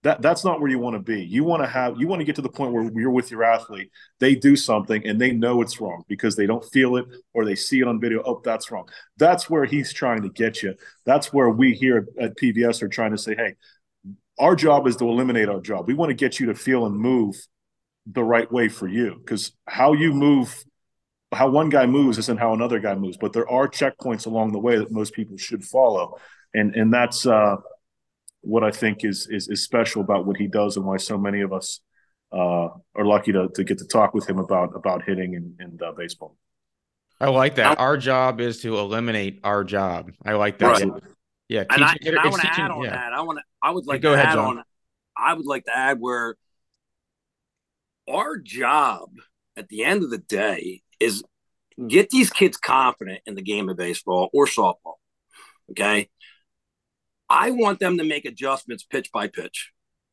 That 0.02 0.22
that's 0.22 0.44
not 0.44 0.60
where 0.60 0.70
you 0.70 0.78
want 0.78 0.94
to 0.94 1.00
be. 1.00 1.22
You 1.22 1.44
want 1.44 1.62
to 1.62 1.68
have 1.68 2.00
you 2.00 2.06
want 2.06 2.20
to 2.20 2.24
get 2.24 2.36
to 2.36 2.42
the 2.42 2.48
point 2.48 2.72
where 2.72 2.90
you're 2.94 3.10
with 3.10 3.30
your 3.30 3.44
athlete, 3.44 3.90
they 4.18 4.34
do 4.34 4.56
something 4.56 5.06
and 5.06 5.20
they 5.20 5.32
know 5.32 5.60
it's 5.60 5.80
wrong 5.80 6.04
because 6.08 6.36
they 6.36 6.46
don't 6.46 6.64
feel 6.64 6.96
it 6.96 7.06
or 7.34 7.44
they 7.44 7.54
see 7.54 7.80
it 7.80 7.88
on 7.88 8.00
video. 8.00 8.22
Oh, 8.24 8.40
that's 8.42 8.70
wrong. 8.70 8.88
That's 9.18 9.50
where 9.50 9.66
he's 9.66 9.92
trying 9.92 10.22
to 10.22 10.30
get 10.30 10.62
you. 10.62 10.74
That's 11.04 11.32
where 11.32 11.50
we 11.50 11.74
here 11.74 12.08
at 12.18 12.36
PVS 12.38 12.82
are 12.82 12.88
trying 12.88 13.10
to 13.10 13.18
say, 13.18 13.34
hey, 13.34 13.56
our 14.38 14.56
job 14.56 14.86
is 14.86 14.96
to 14.96 15.08
eliminate 15.08 15.50
our 15.50 15.60
job. 15.60 15.86
We 15.86 15.94
want 15.94 16.10
to 16.10 16.14
get 16.14 16.40
you 16.40 16.46
to 16.46 16.54
feel 16.54 16.86
and 16.86 16.96
move 16.96 17.36
the 18.06 18.24
right 18.24 18.50
way 18.50 18.68
for 18.68 18.88
you 18.88 19.16
because 19.18 19.52
how 19.66 19.92
you 19.92 20.14
move 20.14 20.64
how 21.32 21.48
one 21.48 21.68
guy 21.68 21.86
moves 21.86 22.18
isn't 22.18 22.38
how 22.38 22.54
another 22.54 22.80
guy 22.80 22.94
moves 22.94 23.18
but 23.18 23.32
there 23.32 23.48
are 23.48 23.68
checkpoints 23.68 24.26
along 24.26 24.50
the 24.52 24.58
way 24.58 24.78
that 24.78 24.90
most 24.90 25.12
people 25.12 25.36
should 25.36 25.62
follow 25.62 26.16
and 26.54 26.74
and 26.74 26.92
that's 26.92 27.26
uh, 27.26 27.56
what 28.42 28.64
i 28.64 28.70
think 28.70 29.04
is, 29.04 29.26
is 29.30 29.48
is 29.48 29.62
special 29.62 30.02
about 30.02 30.26
what 30.26 30.36
he 30.36 30.46
does 30.46 30.76
and 30.76 30.84
why 30.84 30.96
so 30.96 31.18
many 31.18 31.40
of 31.40 31.52
us 31.52 31.80
uh, 32.32 32.68
are 32.94 33.04
lucky 33.04 33.32
to, 33.32 33.48
to 33.54 33.64
get 33.64 33.78
to 33.78 33.84
talk 33.84 34.14
with 34.14 34.28
him 34.28 34.38
about 34.38 34.70
about 34.76 35.02
hitting 35.02 35.34
and, 35.34 35.54
and 35.58 35.82
uh, 35.82 35.92
baseball 35.92 36.36
i 37.20 37.28
like 37.28 37.56
that 37.56 37.78
our 37.78 37.96
job 37.96 38.40
is 38.40 38.62
to 38.62 38.78
eliminate 38.78 39.40
our 39.44 39.64
job 39.64 40.10
i 40.24 40.32
like 40.32 40.58
that 40.58 40.80
right. 40.80 41.02
yeah 41.48 41.64
and 41.70 41.84
I, 41.84 41.96
and 42.04 42.18
I 42.18 42.28
want 42.28 42.42
to 42.42 42.48
add 42.48 42.70
on 42.70 42.84
yeah. 42.84 42.90
that 42.90 43.12
i 43.12 43.20
want 43.22 43.38
to 43.38 43.44
i 43.62 43.70
would 43.70 43.86
like 43.86 44.00
go 44.00 44.10
to 44.10 44.14
ahead, 44.14 44.26
add 44.26 44.34
John. 44.34 44.58
on 44.58 44.64
i 45.16 45.34
would 45.34 45.46
like 45.46 45.64
to 45.64 45.76
add 45.76 45.98
where 46.00 46.36
our 48.08 48.38
job 48.38 49.10
at 49.56 49.68
the 49.68 49.84
end 49.84 50.02
of 50.02 50.10
the 50.10 50.18
day 50.18 50.82
is 50.98 51.22
get 51.88 52.10
these 52.10 52.30
kids 52.30 52.56
confident 52.56 53.20
in 53.26 53.34
the 53.34 53.42
game 53.42 53.68
of 53.68 53.76
baseball 53.76 54.28
or 54.32 54.46
softball. 54.46 54.94
Okay. 55.70 56.08
I 57.30 57.52
want 57.52 57.78
them 57.78 57.96
to 57.98 58.04
make 58.04 58.24
adjustments 58.24 58.82
pitch 58.82 59.10
by 59.12 59.28
pitch, 59.28 59.70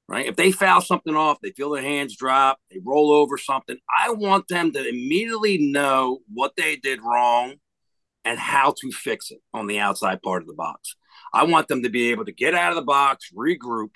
right? 0.07 0.27
If 0.27 0.35
they 0.35 0.51
foul 0.51 0.81
something 0.81 1.15
off, 1.15 1.39
they 1.41 1.51
feel 1.51 1.71
their 1.71 1.81
hands 1.81 2.15
drop, 2.15 2.59
they 2.69 2.79
roll 2.83 3.11
over 3.11 3.39
something. 3.39 3.77
I 3.99 4.11
want 4.11 4.47
them 4.47 4.71
to 4.73 4.87
immediately 4.87 5.57
know 5.57 6.19
what 6.31 6.53
they 6.55 6.75
did 6.75 7.01
wrong 7.03 7.55
and 8.23 8.37
how 8.37 8.75
to 8.79 8.91
fix 8.91 9.31
it 9.31 9.39
on 9.53 9.65
the 9.65 9.79
outside 9.79 10.21
part 10.21 10.43
of 10.43 10.47
the 10.47 10.53
box. 10.53 10.95
I 11.33 11.45
want 11.45 11.67
them 11.67 11.83
to 11.83 11.89
be 11.89 12.11
able 12.11 12.25
to 12.25 12.31
get 12.31 12.53
out 12.53 12.71
of 12.71 12.75
the 12.75 12.83
box, 12.83 13.31
regroup, 13.35 13.91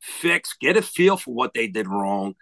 fix, 0.00 0.54
get 0.60 0.76
a 0.76 0.82
feel 0.82 1.16
for 1.16 1.32
what 1.32 1.54
they 1.54 1.68
did 1.68 1.88
wrong, 1.88 2.34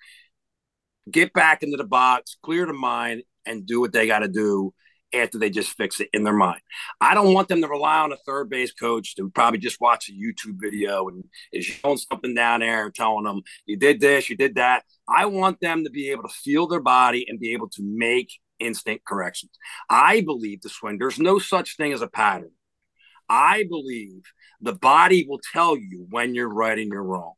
get 1.11 1.33
back 1.33 1.63
into 1.63 1.77
the 1.77 1.85
box, 1.85 2.37
clear 2.43 2.67
the 2.67 2.73
mind, 2.73 3.23
and 3.47 3.67
do 3.67 3.81
what 3.81 3.93
they 3.93 4.07
got 4.07 4.21
to 4.21 4.29
do 4.29 4.75
after 5.13 5.39
they 5.39 5.51
just 5.51 5.77
fix 5.77 6.01
it 6.01 6.09
in 6.13 6.25
their 6.25 6.35
mind. 6.35 6.61
I 7.01 7.15
don't 7.15 7.35
want 7.35 7.49
them 7.49 7.61
to 7.63 7.69
rely 7.69 7.99
on 7.99 8.13
a 8.13 8.17
third 8.17 8.51
base 8.51 8.73
coach 8.73 9.15
to 9.17 9.31
probably 9.31 9.59
just 9.59 9.81
watch 9.81 10.09
a 10.09 10.13
YouTube 10.13 10.61
video 10.61 11.09
and 11.09 11.25
is 11.53 11.65
showing 11.65 11.99
something 11.99 12.35
down 12.35 12.61
there 12.61 12.87
and 12.87 12.95
telling 12.95 13.25
them, 13.25 13.43
you 13.67 13.77
did 13.77 14.01
this, 14.01 14.29
you 14.29 14.37
did 14.37 14.57
that. 14.57 14.85
I 15.09 15.27
want 15.27 15.61
them 15.61 15.85
to 15.85 15.91
be 15.91 16.11
able 16.11 16.25
to 16.25 16.35
feel 16.35 16.67
their 16.67 16.81
body 16.81 17.27
and 17.29 17.41
be 17.41 17.53
able 17.53 17.69
to 17.71 17.83
make 17.83 18.31
instant 18.59 19.03
corrections. 19.05 19.53
I 19.89 20.21
believe 20.21 20.61
the 20.63 20.69
swing, 20.69 20.99
there's 20.99 21.19
no 21.19 21.39
such 21.39 21.77
thing 21.77 21.93
as 21.93 22.03
a 22.03 22.09
pattern. 22.09 22.51
I 23.29 23.65
believe 23.69 24.23
the 24.61 24.73
body 24.73 25.25
will 25.29 25.41
tell 25.53 25.77
you 25.77 26.07
when 26.11 26.35
you're 26.35 26.53
right 26.53 26.79
and 26.79 26.91
you're 26.91 27.03
wrong. 27.03 27.35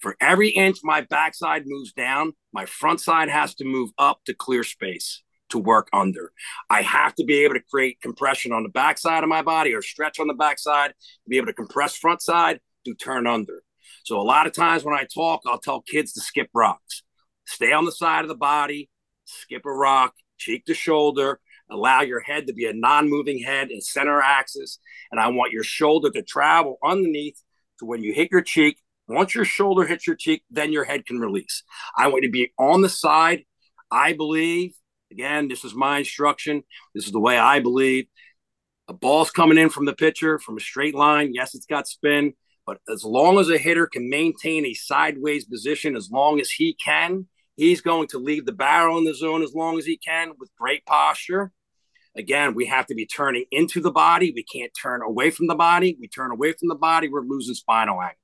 For 0.00 0.16
every 0.20 0.50
inch 0.50 0.78
my 0.82 1.02
backside 1.02 1.64
moves 1.66 1.92
down, 1.92 2.32
my 2.52 2.66
front 2.66 3.00
side 3.00 3.28
has 3.28 3.54
to 3.56 3.64
move 3.64 3.90
up 3.98 4.20
to 4.26 4.34
clear 4.34 4.62
space 4.62 5.23
to 5.54 5.58
work 5.60 5.88
under. 5.92 6.32
I 6.68 6.82
have 6.82 7.14
to 7.14 7.24
be 7.24 7.44
able 7.44 7.54
to 7.54 7.60
create 7.60 8.00
compression 8.00 8.52
on 8.52 8.64
the 8.64 8.68
backside 8.68 9.22
of 9.22 9.28
my 9.28 9.40
body 9.40 9.72
or 9.72 9.82
stretch 9.82 10.18
on 10.18 10.26
the 10.26 10.34
backside 10.34 10.90
to 10.90 11.28
be 11.28 11.36
able 11.36 11.46
to 11.46 11.52
compress 11.52 11.96
front 11.96 12.20
side 12.22 12.58
to 12.84 12.94
turn 12.94 13.28
under. 13.28 13.62
So 14.02 14.20
a 14.20 14.22
lot 14.22 14.48
of 14.48 14.52
times 14.52 14.82
when 14.82 14.96
I 14.96 15.04
talk, 15.04 15.42
I'll 15.46 15.60
tell 15.60 15.80
kids 15.80 16.12
to 16.14 16.20
skip 16.20 16.48
rocks. 16.52 17.04
Stay 17.46 17.72
on 17.72 17.84
the 17.84 17.92
side 17.92 18.22
of 18.22 18.28
the 18.28 18.34
body, 18.34 18.90
skip 19.26 19.64
a 19.64 19.72
rock, 19.72 20.14
cheek 20.38 20.64
to 20.64 20.74
shoulder, 20.74 21.38
allow 21.70 22.02
your 22.02 22.20
head 22.20 22.48
to 22.48 22.52
be 22.52 22.66
a 22.66 22.72
non-moving 22.72 23.38
head 23.38 23.70
in 23.70 23.80
center 23.80 24.20
axis 24.20 24.80
and 25.12 25.20
I 25.20 25.28
want 25.28 25.52
your 25.52 25.62
shoulder 25.62 26.10
to 26.10 26.22
travel 26.22 26.78
underneath 26.84 27.40
to 27.78 27.84
when 27.84 28.02
you 28.02 28.12
hit 28.12 28.32
your 28.32 28.42
cheek, 28.42 28.78
once 29.06 29.36
your 29.36 29.44
shoulder 29.44 29.86
hits 29.86 30.04
your 30.04 30.16
cheek, 30.16 30.42
then 30.50 30.72
your 30.72 30.84
head 30.84 31.06
can 31.06 31.20
release. 31.20 31.62
I 31.96 32.08
want 32.08 32.24
you 32.24 32.28
to 32.28 32.32
be 32.32 32.52
on 32.58 32.80
the 32.80 32.88
side. 32.88 33.44
I 33.90 34.14
believe, 34.14 34.74
again, 35.14 35.48
this 35.48 35.64
is 35.64 35.74
my 35.74 35.98
instruction. 35.98 36.62
This 36.94 37.06
is 37.06 37.12
the 37.12 37.20
way 37.20 37.38
I 37.38 37.60
believe. 37.60 38.06
A 38.88 38.92
ball's 38.92 39.30
coming 39.30 39.58
in 39.58 39.70
from 39.70 39.86
the 39.86 39.94
pitcher 39.94 40.38
from 40.38 40.56
a 40.56 40.60
straight 40.60 40.94
line. 40.94 41.32
Yes, 41.32 41.54
it's 41.54 41.66
got 41.66 41.88
spin, 41.88 42.34
but 42.66 42.78
as 42.92 43.04
long 43.04 43.38
as 43.38 43.48
a 43.48 43.56
hitter 43.56 43.86
can 43.86 44.10
maintain 44.10 44.66
a 44.66 44.74
sideways 44.74 45.44
position, 45.44 45.96
as 45.96 46.10
long 46.10 46.40
as 46.40 46.50
he 46.50 46.74
can, 46.74 47.28
he's 47.56 47.80
going 47.80 48.08
to 48.08 48.18
leave 48.18 48.44
the 48.44 48.52
barrel 48.52 48.98
in 48.98 49.04
the 49.04 49.14
zone 49.14 49.42
as 49.42 49.54
long 49.54 49.78
as 49.78 49.86
he 49.86 49.96
can 49.96 50.32
with 50.38 50.50
great 50.58 50.84
posture. 50.84 51.52
Again, 52.16 52.54
we 52.54 52.66
have 52.66 52.86
to 52.86 52.94
be 52.94 53.06
turning 53.06 53.44
into 53.50 53.80
the 53.80 53.90
body. 53.90 54.32
We 54.34 54.44
can't 54.44 54.72
turn 54.80 55.02
away 55.02 55.30
from 55.30 55.46
the 55.46 55.54
body. 55.54 55.96
We 56.00 56.08
turn 56.08 56.30
away 56.30 56.52
from 56.52 56.68
the 56.68 56.74
body, 56.74 57.08
we're 57.08 57.22
losing 57.22 57.54
spinal 57.54 58.00
angle. 58.00 58.16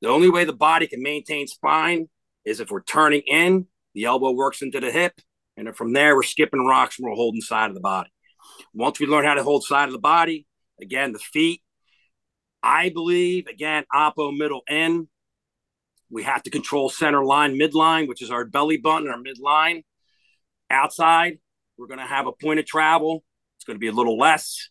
The 0.00 0.08
only 0.08 0.30
way 0.30 0.44
the 0.44 0.52
body 0.52 0.86
can 0.86 1.02
maintain 1.02 1.46
spine 1.46 2.08
is 2.44 2.60
if 2.60 2.70
we're 2.70 2.82
turning 2.82 3.22
in, 3.26 3.66
the 3.94 4.04
elbow 4.04 4.30
works 4.30 4.62
into 4.62 4.80
the 4.80 4.90
hip, 4.90 5.20
and 5.60 5.66
then 5.66 5.74
from 5.74 5.92
there 5.92 6.16
we're 6.16 6.22
skipping 6.22 6.64
rocks 6.64 6.98
and 6.98 7.06
we're 7.06 7.14
holding 7.14 7.42
side 7.42 7.68
of 7.68 7.74
the 7.74 7.82
body. 7.82 8.10
Once 8.72 8.98
we 8.98 9.06
learn 9.06 9.26
how 9.26 9.34
to 9.34 9.42
hold 9.42 9.62
side 9.62 9.90
of 9.90 9.92
the 9.92 9.98
body, 9.98 10.46
again 10.80 11.12
the 11.12 11.18
feet. 11.18 11.60
I 12.62 12.88
believe 12.88 13.46
again 13.46 13.84
oppo 13.94 14.34
middle 14.34 14.62
in. 14.70 15.06
We 16.08 16.22
have 16.22 16.42
to 16.44 16.50
control 16.50 16.88
center 16.88 17.22
line 17.22 17.58
midline, 17.58 18.08
which 18.08 18.22
is 18.22 18.30
our 18.30 18.46
belly 18.46 18.78
button, 18.78 19.10
our 19.10 19.18
midline. 19.22 19.84
Outside, 20.70 21.38
we're 21.76 21.88
going 21.88 22.00
to 22.00 22.06
have 22.06 22.26
a 22.26 22.32
point 22.32 22.58
of 22.58 22.64
travel. 22.64 23.22
It's 23.58 23.66
going 23.66 23.76
to 23.76 23.80
be 23.80 23.88
a 23.88 23.92
little 23.92 24.16
less. 24.16 24.70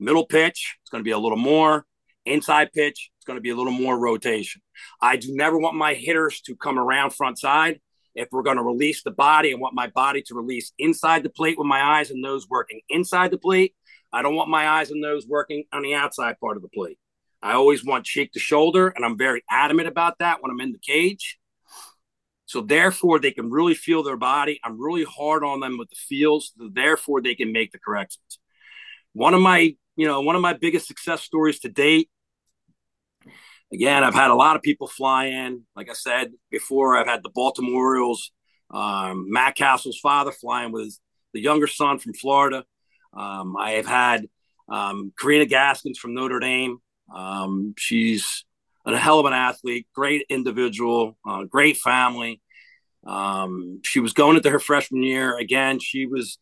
Middle 0.00 0.26
pitch, 0.26 0.76
it's 0.82 0.90
going 0.90 1.04
to 1.04 1.08
be 1.08 1.12
a 1.12 1.18
little 1.18 1.38
more. 1.38 1.86
Inside 2.26 2.72
pitch, 2.72 3.10
it's 3.16 3.26
going 3.26 3.36
to 3.36 3.42
be 3.42 3.50
a 3.50 3.56
little 3.56 3.72
more 3.72 3.96
rotation. 3.96 4.60
I 5.00 5.16
do 5.16 5.28
never 5.30 5.56
want 5.56 5.76
my 5.76 5.94
hitters 5.94 6.40
to 6.46 6.56
come 6.56 6.80
around 6.80 7.10
front 7.10 7.38
side. 7.38 7.80
If 8.14 8.28
we're 8.32 8.42
going 8.42 8.56
to 8.56 8.62
release 8.62 9.02
the 9.02 9.10
body, 9.10 9.52
I 9.52 9.56
want 9.56 9.74
my 9.74 9.86
body 9.88 10.22
to 10.22 10.34
release 10.34 10.72
inside 10.78 11.22
the 11.22 11.30
plate 11.30 11.58
with 11.58 11.66
my 11.66 11.80
eyes 11.80 12.10
and 12.10 12.20
nose 12.20 12.46
working 12.48 12.80
inside 12.88 13.30
the 13.30 13.38
plate. 13.38 13.74
I 14.12 14.22
don't 14.22 14.34
want 14.34 14.50
my 14.50 14.66
eyes 14.66 14.90
and 14.90 15.00
nose 15.00 15.26
working 15.28 15.64
on 15.72 15.82
the 15.82 15.94
outside 15.94 16.38
part 16.40 16.56
of 16.56 16.62
the 16.62 16.68
plate. 16.68 16.98
I 17.42 17.52
always 17.52 17.84
want 17.84 18.04
cheek 18.04 18.32
to 18.32 18.40
shoulder, 18.40 18.88
and 18.88 19.04
I'm 19.04 19.16
very 19.16 19.42
adamant 19.50 19.88
about 19.88 20.18
that 20.18 20.42
when 20.42 20.50
I'm 20.50 20.60
in 20.60 20.72
the 20.72 20.78
cage. 20.78 21.38
So 22.46 22.60
therefore, 22.60 23.20
they 23.20 23.30
can 23.30 23.50
really 23.50 23.74
feel 23.74 24.02
their 24.02 24.16
body. 24.16 24.60
I'm 24.64 24.80
really 24.80 25.04
hard 25.04 25.44
on 25.44 25.60
them 25.60 25.78
with 25.78 25.88
the 25.90 25.96
feels. 25.96 26.52
So 26.58 26.68
therefore, 26.72 27.22
they 27.22 27.36
can 27.36 27.52
make 27.52 27.70
the 27.70 27.78
corrections. 27.78 28.40
One 29.12 29.34
of 29.34 29.40
my 29.40 29.76
you 30.00 30.06
know, 30.06 30.22
one 30.22 30.34
of 30.34 30.40
my 30.40 30.54
biggest 30.54 30.86
success 30.86 31.20
stories 31.20 31.60
to 31.60 31.68
date. 31.68 32.08
Again, 33.72 34.02
I've 34.02 34.14
had 34.14 34.30
a 34.30 34.34
lot 34.34 34.56
of 34.56 34.62
people 34.62 34.88
fly 34.88 35.26
in. 35.26 35.62
Like 35.76 35.88
I 35.88 35.92
said 35.92 36.32
before, 36.50 36.96
I've 36.96 37.06
had 37.06 37.22
the 37.22 37.30
Baltimore 37.30 37.86
Orioles, 37.86 38.32
um, 38.70 39.30
Matt 39.30 39.56
Cassel's 39.56 39.98
father 40.00 40.32
flying 40.32 40.72
with 40.72 40.98
the 41.32 41.40
younger 41.40 41.66
son 41.66 41.98
from 41.98 42.14
Florida. 42.14 42.64
Um, 43.12 43.56
I 43.56 43.72
have 43.72 43.86
had 43.86 44.26
um, 44.68 45.12
Karina 45.18 45.46
Gaskins 45.46 45.98
from 45.98 46.14
Notre 46.14 46.40
Dame. 46.40 46.78
Um, 47.14 47.74
she's 47.78 48.44
a 48.86 48.96
hell 48.96 49.20
of 49.20 49.26
an 49.26 49.32
athlete, 49.32 49.86
great 49.94 50.26
individual, 50.28 51.16
uh, 51.28 51.44
great 51.44 51.76
family. 51.76 52.40
Um, 53.06 53.80
she 53.84 54.00
was 54.00 54.12
going 54.12 54.36
into 54.36 54.50
her 54.50 54.58
freshman 54.58 55.02
year. 55.02 55.36
Again, 55.38 55.78
she 55.78 56.06
was 56.06 56.38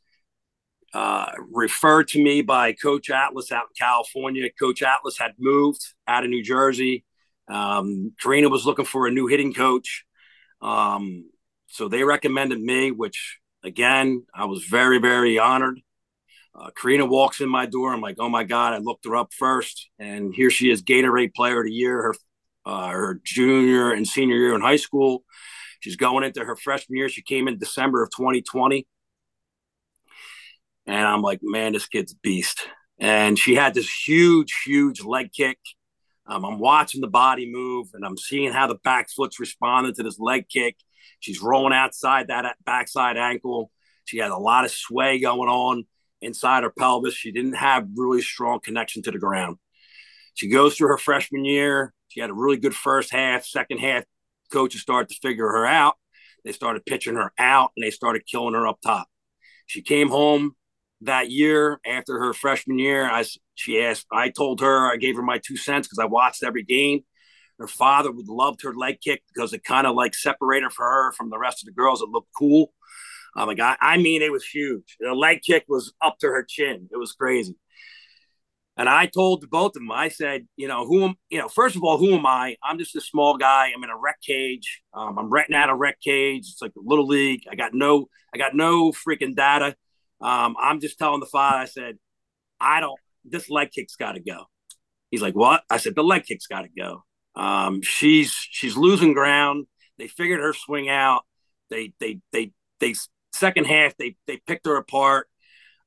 uh, 0.95 1.31
referred 1.53 2.09
to 2.09 2.23
me 2.23 2.43
by 2.43 2.73
Coach 2.73 3.11
Atlas 3.11 3.53
out 3.53 3.65
in 3.65 3.87
California. 3.87 4.49
Coach 4.59 4.83
Atlas 4.83 5.19
had 5.19 5.33
moved 5.39 5.83
out 6.07 6.25
of 6.25 6.31
New 6.31 6.43
Jersey. 6.43 7.05
Um, 7.49 8.13
Karina 8.21 8.49
was 8.49 8.67
looking 8.67 8.85
for 8.85 9.07
a 9.07 9.11
new 9.11 9.27
hitting 9.27 9.55
coach. 9.55 10.05
Um, 10.61 11.31
so 11.69 11.89
they 11.89 12.05
recommended 12.05 12.61
me, 12.61 12.91
which 12.91 13.39
again, 13.63 14.25
I 14.35 14.47
was 14.47 14.65
very, 14.65 14.99
very 14.99 15.39
honored. 15.39 15.81
Uh, 16.55 16.71
Karina 16.71 17.07
walks 17.07 17.41
in 17.41 17.49
my 17.49 17.67
door. 17.67 17.93
I'm 17.93 18.01
like, 18.01 18.17
oh 18.19 18.29
my 18.29 18.45
God, 18.45 18.73
I 18.73 18.79
looked 18.79 19.05
her 19.05 19.17
up 19.17 19.33
first. 19.33 19.91
And 19.99 20.35
here 20.35 20.51
she 20.51 20.71
is, 20.71 20.83
Gatorade 20.83 21.35
Player 21.35 21.61
of 21.61 21.67
the 21.67 21.73
Year, 21.73 22.03
her, 22.03 22.15
uh, 22.67 22.89
her 22.89 23.21
junior 23.23 23.93
and 23.93 24.07
senior 24.07 24.37
year 24.37 24.55
in 24.55 24.61
high 24.61 24.77
school. 24.77 25.25
She's 25.81 25.97
going 25.97 26.25
into 26.25 26.45
her 26.45 26.57
freshman 26.57 26.97
year. 26.97 27.09
She 27.09 27.23
came 27.23 27.47
in 27.47 27.59
December 27.59 28.03
of 28.03 28.11
2020. 28.11 28.87
And 30.87 31.07
I'm 31.07 31.23
like, 31.23 31.41
man, 31.43 31.75
this 31.75 31.87
kid's 31.87 32.15
beast. 32.15 32.67
And 32.99 33.39
she 33.39 33.55
had 33.55 33.75
this 33.75 33.89
huge, 34.07 34.63
huge 34.65 35.05
leg 35.05 35.33
kick. 35.33 35.59
Um, 36.29 36.45
I'm 36.45 36.59
watching 36.59 37.01
the 37.01 37.09
body 37.09 37.51
move 37.51 37.89
and 37.95 38.05
I'm 38.05 38.19
seeing 38.19 38.53
how 38.53 38.67
the 38.67 38.75
back 38.75 39.09
foot's 39.11 39.41
responding 39.41 39.95
to 39.95 40.03
this 40.03 40.19
leg 40.19 40.49
kick. 40.49 40.77
She's 41.21 41.41
rolling 41.41 41.73
outside 41.73 42.29
that 42.29 42.57
backside 42.65 43.17
ankle. 43.17 43.71
She 44.05 44.19
had 44.19 44.31
a 44.31 44.37
lot 44.37 44.65
of 44.65 44.71
sway 44.71 45.19
going 45.19 45.49
on 45.49 45.87
inside 46.21 46.65
her 46.65 46.71
pelvis. 46.71 47.15
She 47.15 47.33
didn't 47.33 47.55
have 47.55 47.89
really 47.97 48.23
strong 48.23 48.61
connection 48.61 49.03
to 49.03 49.11
the 49.11 49.19
ground. 49.19 49.57
She 50.35 50.49
goes 50.49 50.77
through 50.77 50.89
her 50.89 50.99
freshman 50.99 51.45
year. 51.45 51.95
She 52.09 52.21
had 52.21 52.31
a 52.31 52.35
really 52.35 52.59
good 52.59 52.75
first 52.75 53.11
half. 53.11 53.45
Second 53.45 53.79
half, 53.79 54.05
coaches 54.53 54.83
started 54.83 55.09
to 55.09 55.21
figure 55.21 55.49
her 55.49 55.67
out. 55.67 55.97
They 56.45 56.53
started 56.53 56.87
pitching 56.87 57.17
her 57.17 57.33
out 57.39 57.73
and 57.77 57.85
they 57.85 57.91
started 57.91 58.23
killing 58.27 58.55
her 58.55 58.67
up 58.67 58.81
top. 58.81 59.09
She 59.67 59.83
came 59.83 60.09
home 60.09 60.57
that 61.03 61.31
year 61.31 61.81
after 61.87 62.19
her 62.19 62.33
freshman 62.33 62.79
year, 62.79 63.09
I 63.09 63.25
she 63.55 63.83
asked, 63.83 64.07
I 64.13 64.31
told 64.31 64.61
her, 64.61 64.93
I 64.93 64.97
gave 64.97 65.17
her 65.17 65.23
my 65.23 65.39
two 65.39 65.57
cents 65.57 65.87
because 65.87 65.99
I 65.99 66.07
watched 66.07 66.43
every 66.43 66.63
game. 66.63 67.01
Her 67.59 67.67
father 67.67 68.13
would 68.13 68.29
loved 68.29 68.63
her 68.63 68.75
leg 68.75 69.01
kick 69.01 69.23
because 69.33 69.53
it 69.53 69.65
kind 69.65 69.87
of 69.87 69.97
like 69.97 70.15
separated 70.15 70.73
for 70.73 70.85
her 70.85 71.13
from 71.13 71.31
the 71.31 71.39
rest 71.39 71.63
of 71.63 71.67
the 71.67 71.73
girls. 71.73 72.03
It 72.03 72.09
looked 72.09 72.31
cool. 72.37 72.73
Oh 73.37 73.47
my 73.47 73.55
god! 73.55 73.77
I 73.81 73.99
mean, 73.99 74.23
it 74.23 74.33
was 74.33 74.45
huge. 74.45 74.97
The 75.01 75.13
leg 75.13 75.41
kick 75.45 75.65
was 75.69 75.93
up 76.01 76.19
to 76.21 76.29
her 76.29 76.45
chin. 76.49 76.89
It 76.93 76.97
was 76.97 77.13
crazy. 77.13 77.57
And 78.79 78.89
I 78.89 79.07
told 79.07 79.51
both 79.51 79.75
of 79.75 79.83
them, 79.83 79.91
I 79.91 80.09
said, 80.09 80.47
you 80.57 80.69
know, 80.69 80.87
who 80.87 81.05
am, 81.05 81.15
you 81.31 81.41
know, 81.41 81.49
first 81.49 81.75
of 81.75 81.83
all, 81.83 81.99
who 81.99 82.15
am 82.15 82.25
I? 82.25 82.57
I'm 82.63 82.79
just 82.79 82.95
a 82.95 83.01
small 83.01 83.37
guy. 83.37 83.73
I'm 83.75 83.83
in 83.83 83.91
a 83.91 83.99
rec 83.99 84.23
cage. 84.23 84.83
Um, 84.95 85.19
I'm 85.19 85.31
renting 85.31 85.57
out 85.57 85.69
a 85.69 85.75
rec 85.75 86.01
cage. 86.01 86.45
It's 86.49 86.63
like 86.63 86.71
a 86.77 86.81
little 86.81 87.07
league. 87.07 87.41
I 87.51 87.57
got 87.57 87.75
no, 87.75 88.07
I 88.33 88.39
got 88.39 88.55
no 88.55 88.93
freaking 88.93 89.35
data. 89.35 89.75
Um, 90.21 90.57
I'm 90.61 90.81
just 90.81 90.99
telling 90.99 91.21
the 91.21 91.27
father, 91.27 91.59
I 91.59 91.65
said, 91.67 91.99
I 92.61 92.81
don't, 92.81 92.99
this 93.25 93.49
leg 93.51 93.71
kick's 93.71 93.97
got 93.97 94.13
to 94.13 94.21
go. 94.21 94.47
He's 95.11 95.23
like, 95.23 95.35
what? 95.35 95.63
I 95.71 95.79
said, 95.79 95.95
the 95.95 96.03
leg 96.03 96.25
kick's 96.25 96.47
got 96.47 96.63
to 96.63 96.69
go. 96.77 97.05
Um, 97.35 97.83
she's, 97.83 98.33
she's 98.33 98.77
losing 98.77 99.13
ground. 99.13 99.67
They 99.97 100.09
figured 100.09 100.41
her 100.41 100.53
swing 100.53 100.89
out. 100.89 101.23
They, 101.71 101.93
they, 102.01 102.21
they, 102.33 102.53
they, 102.81 102.95
second 103.33 103.67
half, 103.67 103.97
they, 103.97 104.17
they 104.27 104.39
picked 104.47 104.67
her 104.67 104.77
apart. 104.77 105.29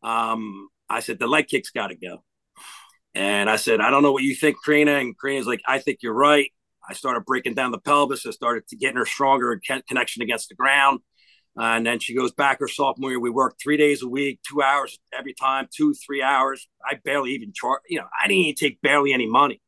Um, 0.02 0.70
I 0.90 1.02
said, 1.02 1.20
the 1.20 1.28
leg 1.28 1.48
kick's 1.48 1.72
got 1.72 1.88
to 1.88 1.96
go. 1.96 2.24
And 3.14 3.50
I 3.50 3.58
said, 3.58 3.82
I 3.82 3.90
don't 3.90 4.04
know 4.04 4.14
what 4.14 4.24
you 4.24 4.36
think, 4.36 4.58
Karina. 4.64 4.94
And 4.94 5.18
Karina's 5.20 5.48
like, 5.48 5.62
I 5.68 5.80
think 5.80 6.00
you're 6.02 6.14
right. 6.14 6.52
I 6.90 6.94
started 6.94 7.26
breaking 7.26 7.54
down 7.54 7.72
the 7.72 7.80
pelvis. 7.80 8.26
I 8.26 8.32
started 8.32 8.68
to 8.70 8.76
getting 8.76 8.98
her 8.98 9.06
stronger 9.06 9.52
and 9.52 9.86
connection 9.88 10.22
against 10.22 10.50
the 10.50 10.56
ground. 10.56 11.00
And 11.58 11.86
then 11.86 12.00
she 12.00 12.16
goes 12.16 12.32
back 12.32 12.60
her 12.60 12.68
sophomore 12.68 13.10
year. 13.10 13.20
We 13.20 13.30
worked 13.30 13.62
three 13.62 13.78
days 13.78 14.02
a 14.02 14.08
week, 14.08 14.40
two 14.48 14.62
hours 14.62 14.98
every 15.18 15.34
time, 15.34 15.68
two, 15.76 15.94
three 15.94 16.24
hours. 16.24 16.68
I 16.86 16.96
barely 17.04 17.32
even 17.32 17.52
charge, 17.54 17.82
you 17.90 18.00
know, 18.00 18.08
I 18.22 18.28
didn't 18.28 18.40
even 18.40 18.56
take 18.56 18.82
barely 18.82 19.14
any 19.14 19.28
money. 19.28 19.62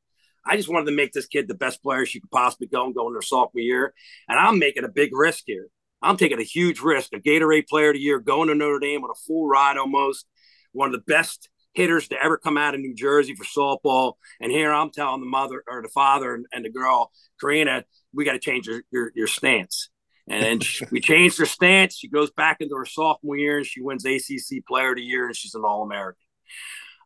I 0.45 0.57
just 0.57 0.69
wanted 0.69 0.87
to 0.87 0.95
make 0.95 1.13
this 1.13 1.27
kid 1.27 1.47
the 1.47 1.53
best 1.53 1.81
player 1.81 2.05
she 2.05 2.19
could 2.19 2.31
possibly 2.31 2.67
go 2.67 2.85
and 2.85 2.95
go 2.95 3.07
in 3.07 3.15
her 3.15 3.21
sophomore 3.21 3.61
year. 3.61 3.93
And 4.27 4.39
I'm 4.39 4.59
making 4.59 4.83
a 4.83 4.89
big 4.89 5.09
risk 5.13 5.43
here. 5.45 5.67
I'm 6.01 6.17
taking 6.17 6.39
a 6.39 6.43
huge 6.43 6.81
risk. 6.81 7.13
A 7.13 7.19
Gatorade 7.19 7.67
player 7.67 7.89
of 7.89 7.95
the 7.95 8.01
year, 8.01 8.19
going 8.19 8.49
to 8.49 8.55
Notre 8.55 8.79
Dame 8.79 9.01
with 9.01 9.11
a 9.11 9.19
full 9.25 9.47
ride 9.47 9.77
almost, 9.77 10.25
one 10.73 10.87
of 10.87 10.93
the 10.93 11.11
best 11.11 11.49
hitters 11.73 12.09
to 12.09 12.21
ever 12.21 12.37
come 12.37 12.57
out 12.57 12.75
of 12.75 12.81
New 12.81 12.93
Jersey 12.93 13.35
for 13.35 13.45
softball. 13.45 14.13
And 14.41 14.51
here 14.51 14.71
I'm 14.71 14.91
telling 14.91 15.21
the 15.21 15.27
mother 15.27 15.63
or 15.67 15.81
the 15.81 15.87
father 15.87 16.33
and, 16.33 16.45
and 16.51 16.65
the 16.65 16.69
girl, 16.69 17.11
Karina, 17.39 17.85
we 18.13 18.25
got 18.25 18.33
to 18.33 18.39
change 18.39 18.67
your, 18.67 18.81
your, 18.91 19.11
your 19.15 19.27
stance. 19.27 19.89
And 20.27 20.43
then 20.43 20.59
she, 20.61 20.85
we 20.91 21.01
changed 21.01 21.37
her 21.39 21.45
stance. 21.45 21.95
She 21.97 22.07
goes 22.07 22.31
back 22.31 22.57
into 22.61 22.75
her 22.75 22.85
sophomore 22.85 23.37
year 23.37 23.57
and 23.57 23.65
she 23.65 23.81
wins 23.81 24.05
ACC 24.05 24.65
Player 24.65 24.91
of 24.91 24.95
the 24.95 25.01
Year 25.01 25.27
and 25.27 25.35
she's 25.35 25.55
an 25.55 25.63
All 25.65 25.83
American. 25.83 26.23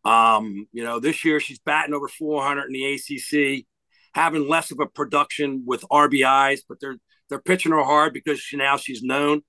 Um, 0.05 0.68
you 0.72 0.84
know, 0.84 0.99
this 0.99 1.26
year 1.26 1.39
she's 1.39 1.59
batting 1.59 1.93
over 1.93 2.07
400 2.07 2.65
in 2.65 2.74
the 2.74 2.93
ACC, 2.93 3.65
having 4.13 4.47
less 4.47 4.72
of 4.72 4.80
a 4.80 4.86
production 4.86 5.63
with 5.65 5.84
RBIs, 5.91 6.61
but 6.68 6.80
they're 6.80 6.97
they're 7.30 7.39
pitching 7.41 7.74
her 7.74 7.84
hard 7.84 8.13
because 8.13 8.39
she 8.39 8.55
now 8.55 8.78
she's 8.78 9.03
known, 9.03 9.41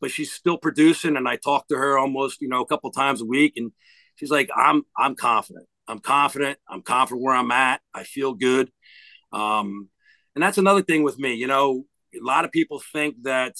but 0.00 0.12
she's 0.12 0.32
still 0.32 0.56
producing. 0.56 1.16
And 1.16 1.28
I 1.28 1.36
talk 1.36 1.66
to 1.68 1.76
her 1.76 1.98
almost 1.98 2.40
you 2.40 2.48
know 2.48 2.60
a 2.60 2.66
couple 2.66 2.90
times 2.92 3.22
a 3.22 3.24
week, 3.24 3.54
and 3.56 3.72
she's 4.16 4.30
like, 4.30 4.50
I'm 4.54 4.82
I'm 4.96 5.16
confident. 5.16 5.66
I'm 5.88 5.98
confident. 5.98 6.58
I'm 6.68 6.82
confident 6.82 7.22
where 7.22 7.34
I'm 7.34 7.50
at. 7.50 7.80
I 7.92 8.04
feel 8.04 8.34
good. 8.34 8.70
Um, 9.32 9.88
and 10.34 10.42
that's 10.42 10.58
another 10.58 10.82
thing 10.82 11.02
with 11.02 11.18
me. 11.18 11.34
You 11.34 11.46
know, 11.48 11.84
a 12.20 12.24
lot 12.24 12.44
of 12.44 12.52
people 12.52 12.82
think 12.92 13.16
that, 13.22 13.54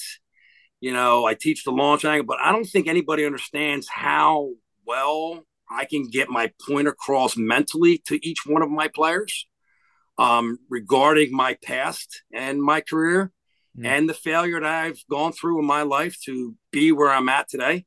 you 0.80 0.92
know, 0.92 1.24
I 1.24 1.34
teach 1.34 1.64
the 1.64 1.72
launch 1.72 2.04
angle, 2.04 2.26
but 2.26 2.38
I 2.40 2.52
don't 2.52 2.64
think 2.64 2.86
anybody 2.86 3.24
understands 3.24 3.88
how 3.88 4.50
well 4.86 5.44
I 5.70 5.84
can 5.84 6.10
get 6.10 6.28
my 6.28 6.52
point 6.66 6.88
across 6.88 7.36
mentally 7.36 8.02
to 8.06 8.26
each 8.26 8.46
one 8.46 8.62
of 8.62 8.70
my 8.70 8.88
players 8.88 9.46
um, 10.18 10.58
regarding 10.68 11.34
my 11.34 11.56
past 11.62 12.22
and 12.32 12.62
my 12.62 12.80
career 12.80 13.32
mm. 13.78 13.86
and 13.86 14.08
the 14.08 14.14
failure 14.14 14.60
that 14.60 14.84
I've 14.84 15.02
gone 15.10 15.32
through 15.32 15.58
in 15.58 15.66
my 15.66 15.82
life 15.82 16.16
to 16.26 16.54
be 16.70 16.92
where 16.92 17.10
I'm 17.10 17.28
at 17.28 17.48
today. 17.48 17.86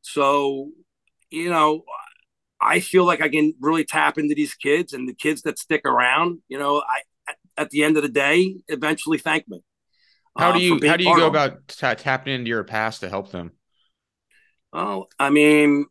So 0.00 0.70
you 1.32 1.50
know, 1.50 1.84
I 2.60 2.80
feel 2.80 3.04
like 3.04 3.22
I 3.22 3.28
can 3.28 3.54
really 3.60 3.84
tap 3.84 4.18
into 4.18 4.34
these 4.34 4.54
kids 4.54 4.92
and 4.92 5.08
the 5.08 5.14
kids 5.14 5.42
that 5.42 5.58
stick 5.58 5.82
around, 5.84 6.40
you 6.48 6.58
know, 6.58 6.82
I 6.86 7.02
at 7.56 7.70
the 7.70 7.82
end 7.82 7.96
of 7.96 8.02
the 8.02 8.08
day 8.08 8.56
eventually 8.68 9.18
thank 9.18 9.48
me. 9.48 9.62
How 10.36 10.52
do 10.52 10.58
uh, 10.58 10.60
you 10.60 10.88
how 10.88 10.96
do 10.96 11.04
you 11.04 11.16
go 11.16 11.26
about 11.26 11.68
t- 11.68 11.94
tapping 11.94 12.34
into 12.34 12.48
your 12.48 12.64
past 12.64 13.00
to 13.00 13.08
help 13.08 13.30
them? 13.30 13.52
Oh, 14.72 15.06
I 15.18 15.30
mean, 15.30 15.86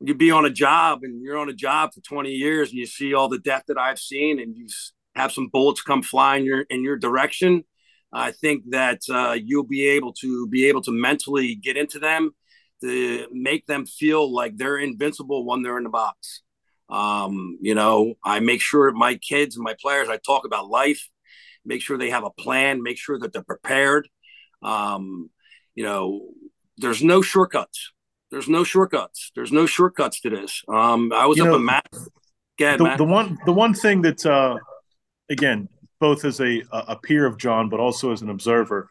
you 0.00 0.14
be 0.14 0.30
on 0.30 0.44
a 0.44 0.50
job 0.50 1.00
and 1.02 1.22
you're 1.22 1.38
on 1.38 1.48
a 1.48 1.54
job 1.54 1.94
for 1.94 2.00
20 2.00 2.30
years 2.30 2.70
and 2.70 2.78
you 2.78 2.86
see 2.86 3.14
all 3.14 3.28
the 3.28 3.38
death 3.38 3.64
that 3.68 3.78
I've 3.78 3.98
seen 3.98 4.40
and 4.40 4.56
you 4.56 4.66
have 5.14 5.32
some 5.32 5.48
bullets 5.48 5.82
come 5.82 6.02
flying 6.02 6.44
your 6.44 6.62
in 6.62 6.82
your 6.82 6.96
direction. 6.96 7.64
I 8.12 8.32
think 8.32 8.64
that 8.70 9.00
uh, 9.10 9.36
you'll 9.42 9.66
be 9.66 9.86
able 9.88 10.12
to 10.14 10.48
be 10.48 10.66
able 10.66 10.82
to 10.82 10.92
mentally 10.92 11.54
get 11.54 11.76
into 11.76 11.98
them 11.98 12.32
to 12.82 13.26
make 13.32 13.66
them 13.66 13.86
feel 13.86 14.32
like 14.32 14.56
they're 14.56 14.78
invincible 14.78 15.46
when 15.46 15.62
they're 15.62 15.78
in 15.78 15.84
the 15.84 15.90
box. 15.90 16.42
Um, 16.88 17.58
you 17.60 17.74
know, 17.74 18.14
I 18.24 18.40
make 18.40 18.60
sure 18.60 18.90
my 18.92 19.16
kids 19.16 19.56
and 19.56 19.64
my 19.64 19.74
players, 19.80 20.08
I 20.08 20.18
talk 20.18 20.44
about 20.44 20.68
life, 20.68 21.08
make 21.66 21.82
sure 21.82 21.98
they 21.98 22.10
have 22.10 22.24
a 22.24 22.30
plan, 22.30 22.82
make 22.82 22.96
sure 22.96 23.18
that 23.18 23.32
they're 23.32 23.42
prepared. 23.42 24.08
Um, 24.62 25.30
you 25.74 25.84
know, 25.84 26.28
there's 26.78 27.02
no 27.02 27.20
shortcuts. 27.20 27.92
There's 28.30 28.48
no 28.48 28.64
shortcuts. 28.64 29.32
There's 29.34 29.52
no 29.52 29.66
shortcuts 29.66 30.20
to 30.22 30.30
this. 30.30 30.62
Um, 30.68 31.12
I 31.12 31.26
was 31.26 31.36
you 31.36 31.44
up 31.44 31.50
know, 31.50 31.56
in 31.56 31.64
math. 31.64 32.08
Ahead, 32.58 32.80
the, 32.80 32.94
the, 32.96 33.04
one, 33.04 33.38
the 33.44 33.52
one 33.52 33.74
thing 33.74 34.02
that, 34.02 34.24
uh, 34.24 34.56
again, 35.28 35.68
both 36.00 36.24
as 36.24 36.40
a 36.40 36.62
a 36.72 36.96
peer 36.96 37.26
of 37.26 37.38
John, 37.38 37.68
but 37.68 37.80
also 37.80 38.12
as 38.12 38.22
an 38.22 38.30
observer, 38.30 38.90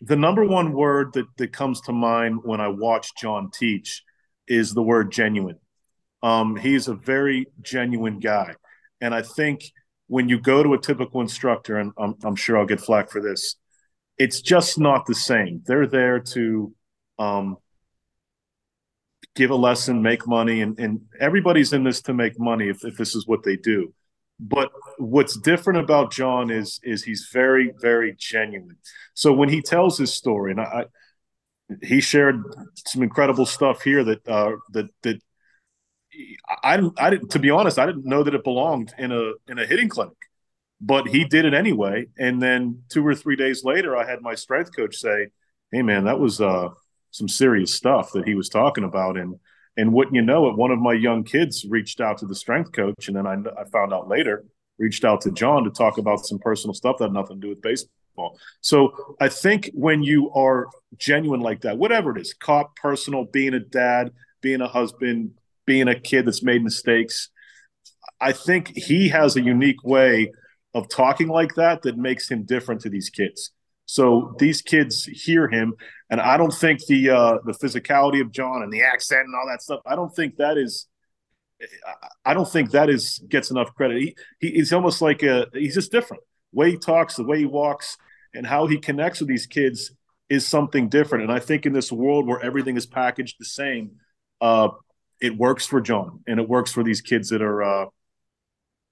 the 0.00 0.16
number 0.16 0.44
one 0.44 0.72
word 0.72 1.12
that, 1.14 1.26
that 1.36 1.52
comes 1.52 1.80
to 1.82 1.92
mind 1.92 2.40
when 2.42 2.60
I 2.60 2.68
watch 2.68 3.10
John 3.20 3.50
teach 3.52 4.02
is 4.46 4.72
the 4.72 4.82
word 4.82 5.12
genuine. 5.12 5.58
Um, 6.22 6.56
he's 6.56 6.88
a 6.88 6.94
very 6.94 7.46
genuine 7.62 8.18
guy. 8.18 8.54
And 9.00 9.14
I 9.14 9.22
think 9.22 9.62
when 10.08 10.28
you 10.28 10.40
go 10.40 10.62
to 10.62 10.74
a 10.74 10.78
typical 10.78 11.20
instructor, 11.20 11.78
and 11.78 11.92
I'm, 11.96 12.16
I'm 12.24 12.36
sure 12.36 12.58
I'll 12.58 12.66
get 12.66 12.80
flack 12.80 13.10
for 13.10 13.22
this, 13.22 13.56
it's 14.18 14.40
just 14.40 14.78
not 14.78 15.06
the 15.06 15.14
same. 15.14 15.62
They're 15.64 15.86
there 15.86 16.18
to 16.18 16.74
um, 17.18 17.56
give 19.36 19.50
a 19.50 19.54
lesson, 19.54 20.02
make 20.02 20.26
money, 20.26 20.62
and, 20.62 20.78
and 20.78 21.00
everybody's 21.20 21.72
in 21.72 21.84
this 21.84 22.02
to 22.02 22.14
make 22.14 22.38
money 22.38 22.68
if, 22.68 22.84
if 22.84 22.96
this 22.96 23.14
is 23.14 23.26
what 23.26 23.44
they 23.44 23.56
do. 23.56 23.94
But 24.40 24.70
what's 24.98 25.36
different 25.38 25.80
about 25.80 26.12
John 26.12 26.50
is 26.50 26.78
is 26.84 27.02
he's 27.02 27.28
very 27.32 27.72
very 27.80 28.14
genuine. 28.16 28.76
So 29.14 29.32
when 29.32 29.48
he 29.48 29.62
tells 29.62 29.98
his 29.98 30.14
story, 30.14 30.52
and 30.52 30.60
I, 30.60 30.84
he 31.82 32.00
shared 32.00 32.42
some 32.86 33.02
incredible 33.02 33.46
stuff 33.46 33.82
here 33.82 34.04
that 34.04 34.28
uh, 34.28 34.52
that 34.70 34.86
that 35.02 35.20
I 36.62 36.80
I 36.98 37.10
didn't 37.10 37.30
to 37.30 37.38
be 37.38 37.50
honest 37.50 37.78
I 37.78 37.86
didn't 37.86 38.04
know 38.04 38.22
that 38.22 38.34
it 38.34 38.44
belonged 38.44 38.94
in 38.98 39.12
a 39.12 39.32
in 39.48 39.58
a 39.58 39.66
hitting 39.66 39.88
clinic, 39.88 40.16
but 40.80 41.08
he 41.08 41.24
did 41.24 41.44
it 41.44 41.54
anyway. 41.54 42.06
And 42.18 42.40
then 42.40 42.82
two 42.88 43.06
or 43.06 43.14
three 43.14 43.36
days 43.36 43.64
later, 43.64 43.96
I 43.96 44.08
had 44.08 44.22
my 44.22 44.34
strength 44.34 44.74
coach 44.74 44.96
say, 44.96 45.28
"Hey 45.72 45.82
man, 45.82 46.04
that 46.04 46.18
was 46.18 46.40
uh, 46.40 46.70
some 47.10 47.28
serious 47.28 47.74
stuff 47.74 48.12
that 48.12 48.26
he 48.26 48.34
was 48.34 48.48
talking 48.48 48.84
about." 48.84 49.16
And 49.16 49.36
and 49.76 49.92
wouldn't 49.92 50.16
you 50.16 50.22
know 50.22 50.48
it, 50.48 50.56
one 50.56 50.70
of 50.70 50.78
my 50.78 50.92
young 50.92 51.24
kids 51.24 51.64
reached 51.68 52.00
out 52.00 52.18
to 52.18 52.26
the 52.26 52.34
strength 52.34 52.72
coach, 52.72 53.08
and 53.08 53.16
then 53.16 53.26
I, 53.26 53.34
I 53.58 53.64
found 53.64 53.92
out 53.92 54.08
later 54.08 54.44
reached 54.78 55.04
out 55.04 55.20
to 55.22 55.30
John 55.30 55.64
to 55.64 55.70
talk 55.70 55.98
about 55.98 56.24
some 56.24 56.38
personal 56.38 56.74
stuff 56.74 56.98
that 56.98 57.06
had 57.06 57.12
nothing 57.12 57.40
to 57.40 57.46
do 57.46 57.48
with 57.50 57.62
baseball. 57.62 58.38
So 58.60 59.16
I 59.20 59.28
think 59.28 59.70
when 59.74 60.02
you 60.02 60.30
are 60.32 60.68
genuine 60.96 61.40
like 61.40 61.62
that, 61.62 61.78
whatever 61.78 62.16
it 62.16 62.20
is, 62.20 62.32
cop, 62.34 62.76
personal, 62.76 63.24
being 63.24 63.54
a 63.54 63.60
dad, 63.60 64.12
being 64.40 64.60
a 64.60 64.68
husband, 64.68 65.32
being 65.68 65.86
a 65.86 66.00
kid 66.00 66.24
that's 66.26 66.42
made 66.42 66.64
mistakes, 66.64 67.28
I 68.20 68.32
think 68.32 68.72
he 68.74 69.10
has 69.10 69.36
a 69.36 69.42
unique 69.42 69.84
way 69.84 70.32
of 70.74 70.88
talking 70.88 71.28
like 71.28 71.54
that 71.56 71.82
that 71.82 71.98
makes 71.98 72.28
him 72.28 72.44
different 72.44 72.80
to 72.80 72.90
these 72.90 73.10
kids. 73.10 73.52
So 73.84 74.34
these 74.38 74.62
kids 74.62 75.04
hear 75.04 75.46
him, 75.48 75.74
and 76.10 76.20
I 76.20 76.36
don't 76.38 76.52
think 76.52 76.84
the 76.86 77.10
uh, 77.10 77.38
the 77.44 77.52
physicality 77.52 78.20
of 78.20 78.32
John 78.32 78.62
and 78.62 78.72
the 78.72 78.82
accent 78.82 79.26
and 79.26 79.34
all 79.34 79.46
that 79.50 79.62
stuff. 79.62 79.80
I 79.86 79.94
don't 79.94 80.14
think 80.14 80.36
that 80.36 80.56
is. 80.58 80.86
I 82.24 82.34
don't 82.34 82.50
think 82.50 82.70
that 82.70 82.88
is 82.88 83.20
gets 83.28 83.50
enough 83.50 83.74
credit. 83.74 83.98
He, 84.02 84.16
he 84.40 84.50
he's 84.58 84.72
almost 84.72 85.02
like 85.02 85.22
a 85.22 85.46
he's 85.52 85.74
just 85.74 85.92
different. 85.92 86.22
The 86.52 86.58
way 86.60 86.70
he 86.72 86.76
talks, 86.78 87.16
the 87.16 87.24
way 87.24 87.38
he 87.38 87.46
walks, 87.46 87.96
and 88.34 88.46
how 88.46 88.66
he 88.66 88.78
connects 88.78 89.20
with 89.20 89.28
these 89.28 89.46
kids 89.46 89.92
is 90.28 90.46
something 90.46 90.88
different. 90.88 91.24
And 91.24 91.32
I 91.32 91.40
think 91.40 91.64
in 91.64 91.72
this 91.72 91.90
world 91.90 92.26
where 92.26 92.42
everything 92.42 92.76
is 92.76 92.86
packaged 92.86 93.36
the 93.38 93.46
same, 93.46 93.92
uh, 94.40 94.68
it 95.20 95.36
works 95.36 95.66
for 95.66 95.80
John 95.80 96.20
and 96.26 96.38
it 96.40 96.48
works 96.48 96.72
for 96.72 96.82
these 96.82 97.00
kids 97.00 97.28
that 97.30 97.42
are 97.42 97.62
uh, 97.62 97.86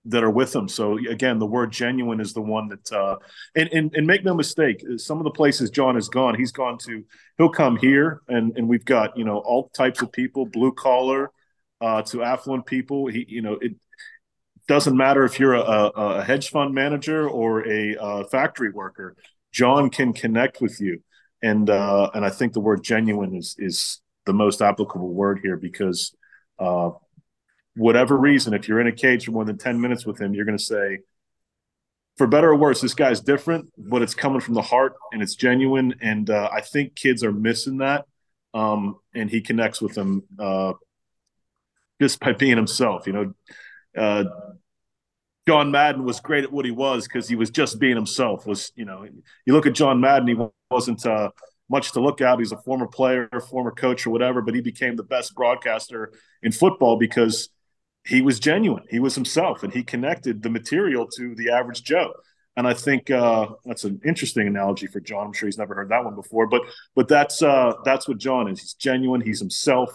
that 0.06 0.22
are 0.22 0.30
with 0.30 0.52
them. 0.52 0.68
So 0.68 0.98
again, 0.98 1.38
the 1.38 1.46
word 1.46 1.72
genuine 1.72 2.20
is 2.20 2.32
the 2.32 2.40
one 2.40 2.68
that, 2.68 2.92
uh, 2.92 3.16
and, 3.56 3.68
and, 3.72 3.92
and 3.94 4.06
make 4.06 4.24
no 4.24 4.34
mistake, 4.34 4.84
some 4.98 5.18
of 5.18 5.24
the 5.24 5.32
places 5.32 5.68
John 5.68 5.96
has 5.96 6.08
gone, 6.08 6.36
he's 6.36 6.52
gone 6.52 6.78
to, 6.86 7.04
he'll 7.38 7.48
come 7.48 7.76
here 7.76 8.22
and, 8.28 8.56
and 8.56 8.68
we've 8.68 8.84
got, 8.84 9.18
you 9.18 9.24
know, 9.24 9.38
all 9.38 9.68
types 9.70 10.02
of 10.02 10.12
people, 10.12 10.46
blue 10.46 10.72
collar, 10.72 11.32
uh, 11.80 12.02
to 12.02 12.22
affluent 12.22 12.66
people. 12.66 13.08
He, 13.08 13.26
you 13.28 13.42
know, 13.42 13.54
it, 13.60 13.72
doesn't 14.68 14.96
matter 14.96 15.24
if 15.24 15.38
you're 15.38 15.54
a, 15.54 15.60
a 15.60 16.24
hedge 16.24 16.50
fund 16.50 16.74
manager 16.74 17.28
or 17.28 17.66
a, 17.68 17.96
a, 18.00 18.24
factory 18.24 18.70
worker. 18.70 19.14
John 19.52 19.90
can 19.90 20.12
connect 20.12 20.60
with 20.60 20.80
you, 20.80 21.02
and 21.40 21.70
uh, 21.70 22.10
and 22.14 22.24
I 22.24 22.30
think 22.30 22.52
the 22.52 22.60
word 22.60 22.82
genuine 22.82 23.34
is 23.34 23.54
is 23.58 24.00
the 24.26 24.32
most 24.32 24.60
applicable 24.60 25.12
word 25.12 25.40
here 25.42 25.56
because 25.56 26.14
uh, 26.58 26.90
whatever 27.74 28.16
reason, 28.16 28.54
if 28.54 28.68
you're 28.68 28.80
in 28.80 28.86
a 28.86 28.92
cage 28.92 29.24
for 29.24 29.30
more 29.30 29.44
than 29.44 29.58
ten 29.58 29.80
minutes 29.80 30.04
with 30.04 30.20
him, 30.20 30.34
you're 30.34 30.44
going 30.44 30.58
to 30.58 30.64
say, 30.64 31.00
for 32.16 32.26
better 32.26 32.50
or 32.50 32.56
worse, 32.56 32.80
this 32.80 32.94
guy's 32.94 33.20
different, 33.20 33.70
but 33.76 34.02
it's 34.02 34.14
coming 34.14 34.40
from 34.40 34.54
the 34.54 34.62
heart 34.62 34.94
and 35.12 35.22
it's 35.22 35.34
genuine. 35.34 35.94
And 36.00 36.28
uh, 36.30 36.48
I 36.52 36.62
think 36.62 36.94
kids 36.94 37.22
are 37.22 37.32
missing 37.32 37.78
that. 37.78 38.06
Um, 38.54 38.96
and 39.14 39.30
he 39.30 39.42
connects 39.42 39.82
with 39.82 39.94
them 39.94 40.22
uh, 40.38 40.72
just 42.00 42.18
by 42.20 42.32
being 42.32 42.56
himself. 42.56 43.06
You 43.06 43.12
know, 43.12 43.34
uh, 43.96 44.24
John 45.46 45.70
Madden 45.70 46.04
was 46.04 46.20
great 46.20 46.44
at 46.44 46.52
what 46.52 46.64
he 46.64 46.70
was 46.70 47.06
because 47.06 47.28
he 47.28 47.36
was 47.36 47.50
just 47.50 47.78
being 47.78 47.96
himself. 47.96 48.46
Was 48.46 48.72
you 48.74 48.86
know, 48.86 49.06
you 49.44 49.52
look 49.52 49.66
at 49.66 49.74
John 49.74 50.00
Madden, 50.00 50.28
he 50.28 50.36
wasn't 50.70 51.04
uh, 51.04 51.30
much 51.68 51.92
to 51.92 52.00
look 52.00 52.20
at. 52.20 52.38
He's 52.38 52.52
a 52.52 52.58
former 52.58 52.86
player, 52.86 53.28
former 53.50 53.70
coach, 53.70 54.06
or 54.06 54.10
whatever, 54.10 54.42
but 54.42 54.54
he 54.54 54.60
became 54.60 54.96
the 54.96 55.02
best 55.02 55.34
broadcaster 55.34 56.12
in 56.42 56.52
football 56.52 56.96
because 56.96 57.48
he 58.06 58.22
was 58.22 58.38
genuine. 58.38 58.84
He 58.88 59.00
was 59.00 59.14
himself, 59.14 59.62
and 59.62 59.72
he 59.72 59.82
connected 59.82 60.42
the 60.42 60.50
material 60.50 61.08
to 61.16 61.34
the 61.34 61.50
average 61.50 61.82
Joe. 61.82 62.12
And 62.56 62.66
I 62.66 62.72
think 62.72 63.10
uh, 63.10 63.48
that's 63.64 63.84
an 63.84 64.00
interesting 64.04 64.46
analogy 64.46 64.86
for 64.86 65.00
John. 65.00 65.26
I'm 65.26 65.32
sure 65.32 65.46
he's 65.46 65.58
never 65.58 65.74
heard 65.74 65.90
that 65.90 66.04
one 66.04 66.14
before, 66.14 66.46
but 66.46 66.62
but 66.94 67.08
that's 67.08 67.42
uh, 67.42 67.74
that's 67.84 68.08
what 68.08 68.18
John 68.18 68.48
is. 68.48 68.60
He's 68.60 68.74
genuine. 68.74 69.20
He's 69.20 69.40
himself, 69.40 69.90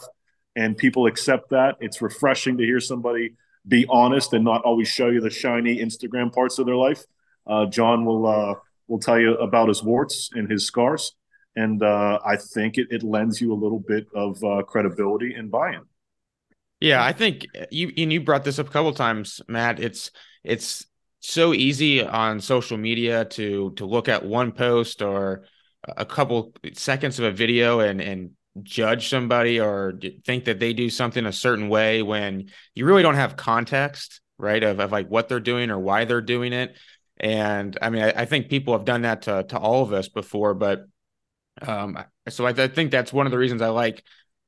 and 0.55 0.77
people 0.77 1.07
accept 1.07 1.49
that. 1.49 1.77
It's 1.79 2.01
refreshing 2.01 2.57
to 2.57 2.63
hear 2.63 2.79
somebody 2.79 3.33
be 3.67 3.85
honest 3.89 4.33
and 4.33 4.43
not 4.43 4.63
always 4.63 4.87
show 4.87 5.07
you 5.07 5.21
the 5.21 5.29
shiny 5.29 5.77
Instagram 5.77 6.33
parts 6.33 6.59
of 6.59 6.65
their 6.65 6.75
life. 6.75 7.03
Uh, 7.45 7.65
John 7.65 8.05
will 8.05 8.25
uh, 8.25 8.55
will 8.87 8.99
tell 8.99 9.19
you 9.19 9.35
about 9.35 9.67
his 9.67 9.83
warts 9.83 10.29
and 10.33 10.49
his 10.49 10.65
scars, 10.65 11.15
and 11.55 11.83
uh, 11.83 12.19
I 12.25 12.37
think 12.37 12.77
it, 12.77 12.87
it 12.91 13.03
lends 13.03 13.41
you 13.41 13.53
a 13.53 13.55
little 13.55 13.79
bit 13.79 14.07
of 14.15 14.43
uh, 14.43 14.63
credibility 14.63 15.33
and 15.33 15.51
buy-in. 15.51 15.81
Yeah, 16.79 17.03
I 17.03 17.13
think 17.13 17.45
you 17.69 17.91
and 17.95 18.11
you 18.11 18.21
brought 18.21 18.43
this 18.43 18.57
up 18.57 18.67
a 18.67 18.71
couple 18.71 18.93
times, 18.93 19.39
Matt. 19.47 19.79
It's 19.79 20.11
it's 20.43 20.85
so 21.19 21.53
easy 21.53 22.03
on 22.03 22.41
social 22.41 22.77
media 22.77 23.25
to 23.25 23.71
to 23.75 23.85
look 23.85 24.09
at 24.09 24.25
one 24.25 24.51
post 24.51 25.03
or 25.03 25.43
a 25.87 26.05
couple 26.05 26.53
seconds 26.73 27.19
of 27.19 27.25
a 27.25 27.31
video 27.31 27.79
and 27.79 28.01
and 28.01 28.31
judge 28.63 29.07
somebody 29.07 29.59
or 29.59 29.97
think 30.25 30.45
that 30.45 30.59
they 30.59 30.73
do 30.73 30.89
something 30.89 31.25
a 31.25 31.31
certain 31.31 31.69
way 31.69 32.01
when 32.01 32.49
you 32.75 32.85
really 32.85 33.01
don't 33.01 33.15
have 33.15 33.37
context 33.37 34.19
right 34.37 34.63
of, 34.63 34.79
of 34.79 34.91
like 34.91 35.07
what 35.07 35.29
they're 35.29 35.39
doing 35.39 35.71
or 35.71 35.79
why 35.79 36.03
they're 36.03 36.21
doing 36.21 36.51
it 36.51 36.75
and 37.17 37.77
i 37.81 37.89
mean 37.89 38.03
i, 38.03 38.09
I 38.09 38.25
think 38.25 38.49
people 38.49 38.73
have 38.73 38.83
done 38.83 39.03
that 39.03 39.21
to, 39.23 39.43
to 39.43 39.57
all 39.57 39.83
of 39.83 39.93
us 39.93 40.09
before 40.09 40.53
but 40.53 40.85
um 41.61 41.97
so 42.29 42.45
I, 42.45 42.49
I 42.49 42.67
think 42.67 42.91
that's 42.91 43.13
one 43.13 43.25
of 43.25 43.31
the 43.31 43.37
reasons 43.37 43.61
i 43.61 43.69
like 43.69 44.03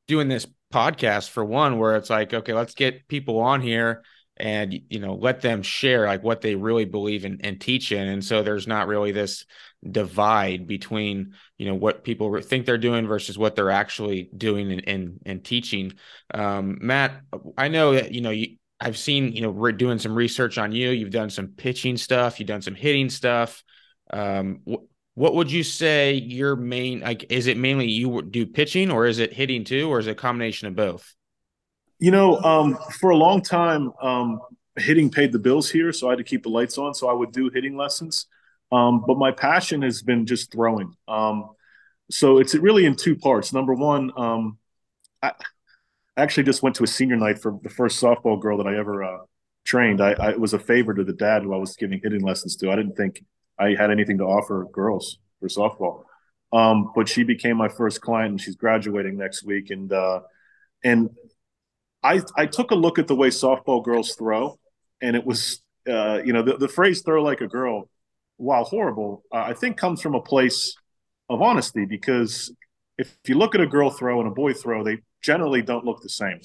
doing 0.08 0.28
this 0.28 0.47
podcast 0.74 1.30
for 1.30 1.45
one 1.45 1.78
where 1.78 1.95
it's 1.95 2.10
like 2.10 2.34
okay 2.34 2.54
let's 2.54 2.74
get 2.74 3.08
people 3.08 3.39
on 3.39 3.62
here 3.62 4.04
and 4.38 4.74
you 4.89 4.99
know 4.99 5.14
let 5.14 5.41
them 5.41 5.62
share 5.62 6.08
like 6.08 6.24
what 6.24 6.41
they 6.41 6.56
really 6.56 6.86
believe 6.86 7.24
in 7.24 7.39
and 7.43 7.62
teach 7.62 7.91
in 7.91 8.08
and 8.08 8.26
so 8.26 8.41
there's 8.41 8.68
not 8.68 8.88
really 8.88 9.12
this 9.12 9.45
divide 9.91 10.66
between 10.66 11.34
you 11.58 11.68
know 11.68 11.76
what 11.76 12.04
people 12.04 12.41
think 12.41 12.66
they're 12.66 12.78
doing 12.78 13.06
versus 13.06 13.38
what 13.38 13.56
they're 13.56 13.70
actually 13.70 14.30
doing 14.36 14.72
and 14.72 14.88
and, 14.88 15.20
and 15.26 15.43
teaching. 15.43 15.93
Um, 16.34 16.80
matt 16.82 17.22
i 17.58 17.68
know 17.68 17.93
that 17.93 18.12
you 18.12 18.22
know 18.22 18.32
you, 18.32 18.58
i've 18.80 18.97
seen 18.97 19.34
you 19.34 19.41
know 19.41 19.51
we're 19.51 19.72
doing 19.72 19.99
some 19.99 20.16
research 20.16 20.58
on 20.58 20.72
you. 20.72 20.89
You've 20.89 21.12
done 21.12 21.30
some 21.30 21.49
pitching 21.49 21.97
stuff. 21.97 22.39
You've 22.39 22.47
done 22.47 22.62
some 22.62 22.76
hitting 22.76 23.10
stuff. 23.10 23.64
Um, 24.12 24.62
what 25.16 25.36
would 25.36 25.51
you 25.51 25.64
say 25.64 26.14
your 26.14 26.55
main 26.55 27.01
like 27.01 27.32
is 27.32 27.47
it 27.47 27.57
mainly 27.57 27.88
you 27.88 28.22
do 28.24 28.45
pitching 28.45 28.91
or 28.91 29.05
is 29.05 29.20
it 29.20 29.34
hitting 29.34 29.64
too 29.64 29.89
or 29.89 29.99
is 29.99 30.07
it 30.07 30.11
a 30.11 30.16
combination 30.16 30.68
of 30.68 30.76
both 30.76 31.14
you 32.03 32.11
know, 32.11 32.38
um, 32.39 32.78
for 32.99 33.11
a 33.11 33.16
long 33.16 33.41
time, 33.41 33.93
um, 34.01 34.41
hitting 34.76 35.09
paid 35.09 35.32
the 35.32 35.39
bills 35.39 35.70
here, 35.70 35.93
so 35.93 36.07
I 36.07 36.11
had 36.11 36.18
to 36.18 36.26
keep 36.26 36.43
the 36.43 36.49
lights 36.49 36.78
on. 36.78 36.93
So 36.93 37.07
I 37.07 37.14
would 37.14 37.32
do 37.32 37.49
hitting 37.53 37.78
lessons. 37.78 38.26
Um, 38.74 39.05
but 39.07 39.18
my 39.18 39.32
passion 39.32 39.84
has 39.84 40.01
been 40.01 40.26
just 40.26 40.51
throwing. 40.51 40.93
Um, 41.07 41.51
so 42.11 42.39
it's 42.39 42.55
really 42.55 42.84
in 42.86 42.97
two 42.97 43.16
parts. 43.16 43.53
Number 43.53 43.74
one, 43.74 44.11
um, 44.18 44.57
I 45.22 45.32
actually 46.18 46.43
just 46.43 46.61
went 46.61 46.76
to 46.76 46.84
a 46.84 46.88
senior 46.88 47.16
night 47.16 47.39
for 47.39 47.57
the 47.64 47.70
first 47.70 48.03
softball 48.03 48.38
girl 48.38 48.57
that 48.57 48.68
I 48.68 48.78
ever 48.78 49.01
uh, 49.01 49.20
trained. 49.64 50.01
I, 50.01 50.11
I 50.11 50.36
was 50.36 50.53
a 50.53 50.59
favor 50.59 50.93
to 50.93 51.05
the 51.05 51.14
dad 51.14 51.43
who 51.43 51.53
I 51.53 51.57
was 51.57 51.78
giving 51.78 52.01
hitting 52.03 52.22
lessons 52.22 52.57
to. 52.57 52.70
I 52.70 52.76
didn't 52.76 52.97
think 52.97 53.24
I 53.64 53.76
had 53.76 53.91
anything 53.91 54.18
to 54.20 54.26
offer 54.26 54.68
girls 54.72 55.20
for 55.39 55.47
softball. 55.47 56.03
Um, 56.51 56.91
but 56.95 57.09
she 57.09 57.24
became 57.24 57.57
my 57.57 57.70
first 57.70 58.01
client, 58.01 58.32
and 58.32 58.41
she's 58.41 58.55
graduating 58.55 59.18
next 59.18 59.43
week. 59.43 59.72
And 59.72 59.91
uh, 59.91 60.22
and 60.84 61.09
I 62.03 62.22
I 62.38 62.45
took 62.45 62.72
a 62.72 62.76
look 62.76 62.99
at 62.99 63.07
the 63.07 63.16
way 63.16 63.30
softball 63.30 63.84
girls 63.84 64.16
throw, 64.16 64.59
and 65.01 65.16
it 65.16 65.26
was 65.26 65.61
uh, 65.89 66.22
you 66.24 66.34
know 66.34 66.43
the, 66.43 66.57
the 66.57 66.68
phrase 66.68 67.01
"throw 67.01 67.24
like 67.24 67.41
a 67.41 67.47
girl," 67.47 67.89
while 68.38 68.66
horrible, 68.66 69.24
uh, 69.34 69.38
I 69.38 69.53
think 69.53 69.78
comes 69.78 70.01
from 70.01 70.16
a 70.16 70.22
place 70.22 70.76
of 71.30 71.41
honesty 71.41 71.86
because 71.86 72.53
if 72.97 73.18
you 73.28 73.36
look 73.36 73.55
at 73.55 73.61
a 73.61 73.68
girl 73.68 73.89
throw 73.89 74.20
and 74.20 74.28
a 74.28 74.34
boy 74.34 74.53
throw, 74.53 74.84
they 74.84 74.99
generally 75.24 75.61
don't 75.61 75.86
look 75.86 76.01
the 76.01 76.09
same. 76.09 76.39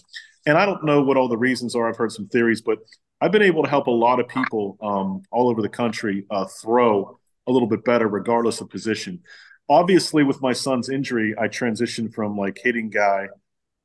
And 0.47 0.57
I 0.57 0.64
don't 0.64 0.85
know 0.85 1.03
what 1.03 1.16
all 1.16 1.29
the 1.29 1.37
reasons 1.37 1.75
are. 1.75 1.89
I've 1.89 1.97
heard 1.97 2.12
some 2.12 2.29
theories, 2.29 2.62
but 2.62 2.79
I've 3.21 3.33
been 3.33 3.43
able 3.43 3.64
to 3.64 3.69
help 3.69 3.87
a 3.87 3.93
lot 3.93 4.21
of 4.21 4.29
people 4.29 4.77
um, 4.81 5.23
all 5.31 5.49
over 5.49 5.62
the 5.62 5.69
country 5.69 6.25
uh, 6.31 6.45
throw 6.45 7.19
a 7.47 7.53
little 7.53 7.69
bit 7.69 7.85
better, 7.85 8.07
regardless 8.07 8.61
of 8.61 8.71
position. 8.71 9.21
Obviously, 9.69 10.23
with 10.23 10.41
my 10.41 10.53
son's 10.53 10.89
injury, 10.89 11.35
I 11.39 11.49
transitioned 11.49 12.14
from 12.14 12.37
like 12.37 12.59
hitting 12.62 12.91
guy 12.91 13.29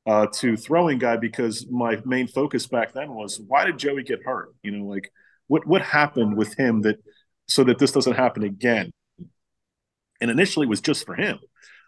uh, 0.06 0.26
to 0.34 0.56
throwing 0.56 0.98
guy 0.98 1.16
because 1.16 1.66
my 1.70 2.00
main 2.04 2.28
focus 2.28 2.66
back 2.66 2.92
then 2.92 3.12
was 3.14 3.40
why 3.46 3.64
did 3.64 3.78
Joey 3.78 4.02
get 4.02 4.22
hurt? 4.24 4.54
You 4.62 4.70
know, 4.72 4.84
like 4.84 5.10
what 5.46 5.66
what 5.66 5.82
happened 5.82 6.36
with 6.36 6.56
him 6.56 6.82
that 6.82 6.98
so 7.48 7.64
that 7.64 7.78
this 7.78 7.92
doesn't 7.92 8.14
happen 8.14 8.44
again. 8.44 8.90
And 10.20 10.30
initially 10.30 10.66
it 10.66 10.70
was 10.70 10.80
just 10.80 11.04
for 11.04 11.14
him. 11.14 11.38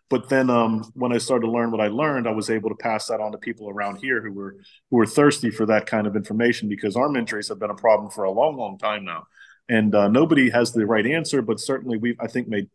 But 0.09 0.29
then 0.29 0.51
um, 0.51 0.91
when 0.95 1.13
I 1.13 1.19
started 1.19 1.47
to 1.47 1.53
learn 1.53 1.73
what 1.73 1.81
I 1.81 1.89
learned, 1.89 2.29
I 2.29 2.33
was 2.33 2.49
able 2.49 2.69
to 2.69 2.77
pass 2.77 3.07
that 3.09 3.21
on 3.21 3.33
to 3.33 3.39
people 3.39 3.69
around 3.69 3.97
here 3.97 4.23
who 4.23 4.33
were 4.33 4.57
who 4.91 4.97
were 4.99 5.07
thirsty 5.07 5.51
for 5.51 5.67
that 5.67 5.87
kind 5.87 6.07
of 6.07 6.15
information 6.15 6.69
because 6.69 6.95
arm 6.95 7.17
injuries 7.17 7.49
have 7.49 7.59
been 7.59 7.71
a 7.71 7.75
problem 7.75 8.11
for 8.11 8.25
a 8.25 8.31
long, 8.31 8.57
long 8.57 8.79
time 8.79 9.05
now. 9.05 9.27
And 9.69 9.95
uh, 9.95 10.09
nobody 10.09 10.49
has 10.51 10.73
the 10.73 10.87
right 10.87 11.07
answer, 11.07 11.43
but 11.43 11.59
certainly 11.59 11.99
we've 11.99 12.17
I 12.21 12.29
think 12.29 12.47
made 12.47 12.69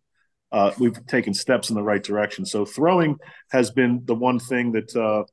uh, 0.52 0.72
we've 0.78 1.06
taken 1.08 1.34
steps 1.34 1.70
in 1.70 1.76
the 1.76 1.84
right 1.84 2.04
direction. 2.04 2.46
So 2.46 2.66
throwing 2.66 3.18
has 3.52 3.72
been 3.72 4.02
the 4.04 4.16
one 4.16 4.40
thing 4.40 4.74
that 4.74 4.94
uh, 4.96 5.24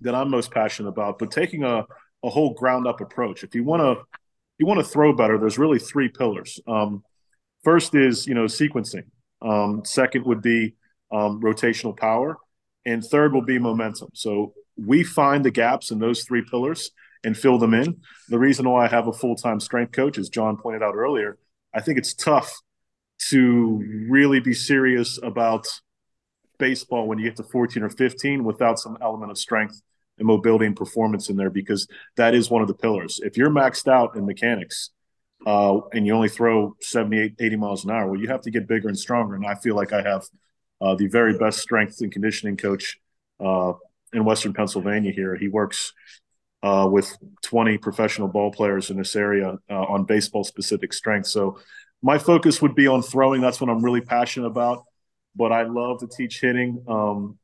that 0.00 0.14
I'm 0.14 0.30
most 0.30 0.50
passionate 0.50 0.88
about. 0.88 1.18
But 1.18 1.30
taking 1.30 1.62
a, 1.62 1.84
a 2.24 2.30
whole 2.30 2.54
ground 2.54 2.86
up 2.86 3.00
approach. 3.00 3.44
If 3.44 3.54
you 3.54 3.62
want 3.62 3.82
to 3.82 4.04
you 4.58 4.66
want 4.66 4.80
to 4.80 4.84
throw 4.84 5.12
better, 5.12 5.38
there's 5.38 5.58
really 5.58 5.78
three 5.78 6.08
pillars. 6.08 6.60
Um, 6.66 7.04
first 7.62 7.94
is 7.94 8.26
you 8.26 8.34
know 8.34 8.44
sequencing. 8.44 9.04
Um, 9.40 9.84
second 9.84 10.24
would 10.26 10.42
be 10.42 10.74
um, 11.14 11.40
rotational 11.40 11.96
power, 11.96 12.36
and 12.84 13.04
third 13.04 13.32
will 13.32 13.44
be 13.44 13.58
momentum. 13.58 14.08
So 14.14 14.52
we 14.76 15.04
find 15.04 15.44
the 15.44 15.50
gaps 15.50 15.90
in 15.90 15.98
those 15.98 16.24
three 16.24 16.42
pillars 16.42 16.90
and 17.22 17.36
fill 17.36 17.58
them 17.58 17.72
in. 17.72 18.00
The 18.28 18.38
reason 18.38 18.68
why 18.68 18.84
I 18.84 18.88
have 18.88 19.06
a 19.06 19.12
full 19.12 19.36
time 19.36 19.60
strength 19.60 19.92
coach, 19.92 20.18
as 20.18 20.28
John 20.28 20.56
pointed 20.56 20.82
out 20.82 20.94
earlier, 20.94 21.38
I 21.72 21.80
think 21.80 21.98
it's 21.98 22.14
tough 22.14 22.52
to 23.30 24.06
really 24.10 24.40
be 24.40 24.52
serious 24.52 25.18
about 25.22 25.66
baseball 26.58 27.06
when 27.06 27.18
you 27.18 27.24
get 27.24 27.36
to 27.36 27.44
14 27.44 27.82
or 27.82 27.90
15 27.90 28.44
without 28.44 28.78
some 28.78 28.98
element 29.00 29.30
of 29.30 29.38
strength 29.38 29.80
and 30.18 30.26
mobility 30.26 30.66
and 30.66 30.76
performance 30.76 31.28
in 31.28 31.36
there 31.36 31.50
because 31.50 31.88
that 32.16 32.34
is 32.34 32.50
one 32.50 32.62
of 32.62 32.68
the 32.68 32.74
pillars. 32.74 33.20
If 33.22 33.36
you're 33.36 33.50
maxed 33.50 33.88
out 33.88 34.16
in 34.16 34.26
mechanics 34.26 34.90
uh, 35.46 35.78
and 35.92 36.06
you 36.06 36.14
only 36.14 36.28
throw 36.28 36.76
78, 36.80 37.34
80 37.38 37.56
miles 37.56 37.84
an 37.84 37.90
hour, 37.90 38.10
well, 38.10 38.20
you 38.20 38.28
have 38.28 38.42
to 38.42 38.50
get 38.50 38.68
bigger 38.68 38.88
and 38.88 38.98
stronger. 38.98 39.34
And 39.34 39.46
I 39.46 39.54
feel 39.54 39.74
like 39.74 39.92
I 39.92 40.02
have 40.02 40.24
uh, 40.84 40.94
the 40.94 41.06
very 41.06 41.38
best 41.38 41.60
strength 41.60 42.00
and 42.00 42.12
conditioning 42.12 42.56
coach 42.56 43.00
uh, 43.40 43.72
in 44.12 44.24
Western 44.24 44.52
Pennsylvania 44.52 45.12
here. 45.12 45.34
He 45.34 45.48
works 45.48 45.92
uh, 46.62 46.88
with 46.90 47.16
20 47.42 47.78
professional 47.78 48.28
ball 48.28 48.52
players 48.52 48.90
in 48.90 48.98
this 48.98 49.16
area 49.16 49.56
uh, 49.70 49.74
on 49.74 50.04
baseball 50.04 50.44
specific 50.44 50.92
strength. 50.92 51.26
So 51.26 51.58
my 52.02 52.18
focus 52.18 52.60
would 52.60 52.74
be 52.74 52.86
on 52.86 53.02
throwing. 53.02 53.40
That's 53.40 53.60
what 53.60 53.70
I'm 53.70 53.82
really 53.82 54.02
passionate 54.02 54.46
about. 54.46 54.84
But 55.34 55.52
I 55.52 55.62
love 55.62 56.00
to 56.00 56.06
teach 56.06 56.40
hitting. 56.40 56.84
Um, 56.86 57.38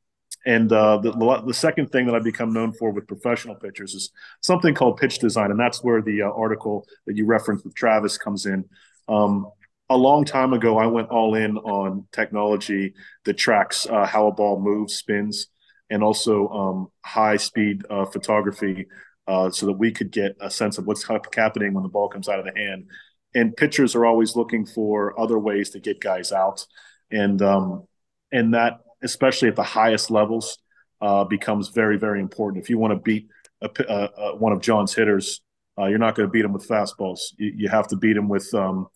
and 0.46 0.72
uh, 0.72 0.98
the, 0.98 1.12
the 1.46 1.54
second 1.54 1.88
thing 1.88 2.06
that 2.06 2.14
I've 2.14 2.24
become 2.24 2.52
known 2.52 2.72
for 2.72 2.90
with 2.92 3.06
professional 3.06 3.54
pitchers 3.56 3.94
is 3.94 4.10
something 4.40 4.74
called 4.74 4.98
pitch 4.98 5.18
design. 5.18 5.50
And 5.50 5.58
that's 5.58 5.82
where 5.82 6.00
the 6.02 6.22
uh, 6.22 6.30
article 6.30 6.86
that 7.06 7.16
you 7.16 7.26
referenced 7.26 7.64
with 7.64 7.74
Travis 7.74 8.16
comes 8.16 8.46
in. 8.46 8.64
Um, 9.08 9.50
a 9.90 9.96
long 9.96 10.24
time 10.24 10.52
ago, 10.52 10.78
I 10.78 10.86
went 10.86 11.08
all 11.08 11.34
in 11.34 11.58
on 11.58 12.06
technology 12.12 12.94
that 13.24 13.34
tracks 13.34 13.86
uh, 13.86 14.06
how 14.06 14.28
a 14.28 14.32
ball 14.32 14.60
moves, 14.60 14.94
spins, 14.94 15.48
and 15.90 16.02
also 16.02 16.48
um, 16.48 16.88
high 17.04 17.36
speed 17.36 17.82
uh, 17.90 18.06
photography 18.06 18.86
uh, 19.26 19.50
so 19.50 19.66
that 19.66 19.72
we 19.72 19.90
could 19.90 20.12
get 20.12 20.36
a 20.40 20.48
sense 20.48 20.78
of 20.78 20.86
what's 20.86 21.04
happening 21.34 21.74
when 21.74 21.82
the 21.82 21.88
ball 21.88 22.08
comes 22.08 22.28
out 22.28 22.38
of 22.38 22.44
the 22.44 22.58
hand. 22.58 22.86
And 23.34 23.56
pitchers 23.56 23.96
are 23.96 24.06
always 24.06 24.36
looking 24.36 24.64
for 24.64 25.18
other 25.20 25.38
ways 25.38 25.70
to 25.70 25.80
get 25.80 26.00
guys 26.00 26.32
out, 26.32 26.64
and 27.10 27.42
um, 27.42 27.86
and 28.32 28.54
that 28.54 28.80
especially 29.02 29.48
at 29.48 29.56
the 29.56 29.62
highest 29.62 30.10
levels 30.10 30.58
uh, 31.00 31.24
becomes 31.24 31.68
very 31.68 31.96
very 31.96 32.20
important. 32.20 32.62
If 32.62 32.70
you 32.70 32.78
want 32.78 32.92
to 32.92 33.00
beat 33.00 33.28
a, 33.60 33.70
a, 33.88 33.94
a, 33.94 34.36
one 34.36 34.52
of 34.52 34.60
John's 34.60 34.94
hitters, 34.94 35.40
uh, 35.78 35.86
you're 35.86 35.98
not 35.98 36.14
going 36.14 36.28
to 36.28 36.32
beat 36.32 36.44
him 36.44 36.52
with 36.52 36.66
fastballs. 36.68 37.20
You, 37.38 37.52
you, 37.56 37.68
have 37.68 37.86
to 37.88 37.96
beat 37.96 38.16
him 38.16 38.28
with 38.28 38.52
um, 38.52 38.88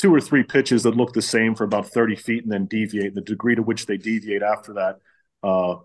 two 0.00 0.14
or 0.14 0.20
three 0.20 0.42
pitches 0.42 0.82
that 0.84 0.96
look 0.96 1.12
the 1.12 1.20
same 1.20 1.54
for 1.54 1.64
about 1.64 1.86
30 1.86 2.16
feet 2.16 2.42
and 2.42 2.50
then 2.50 2.64
deviate. 2.64 3.14
The 3.14 3.20
degree 3.20 3.54
to 3.54 3.62
which 3.62 3.84
they 3.84 3.98
deviate 3.98 4.42
after 4.42 4.72
that 4.72 4.96
uh, 5.42 5.76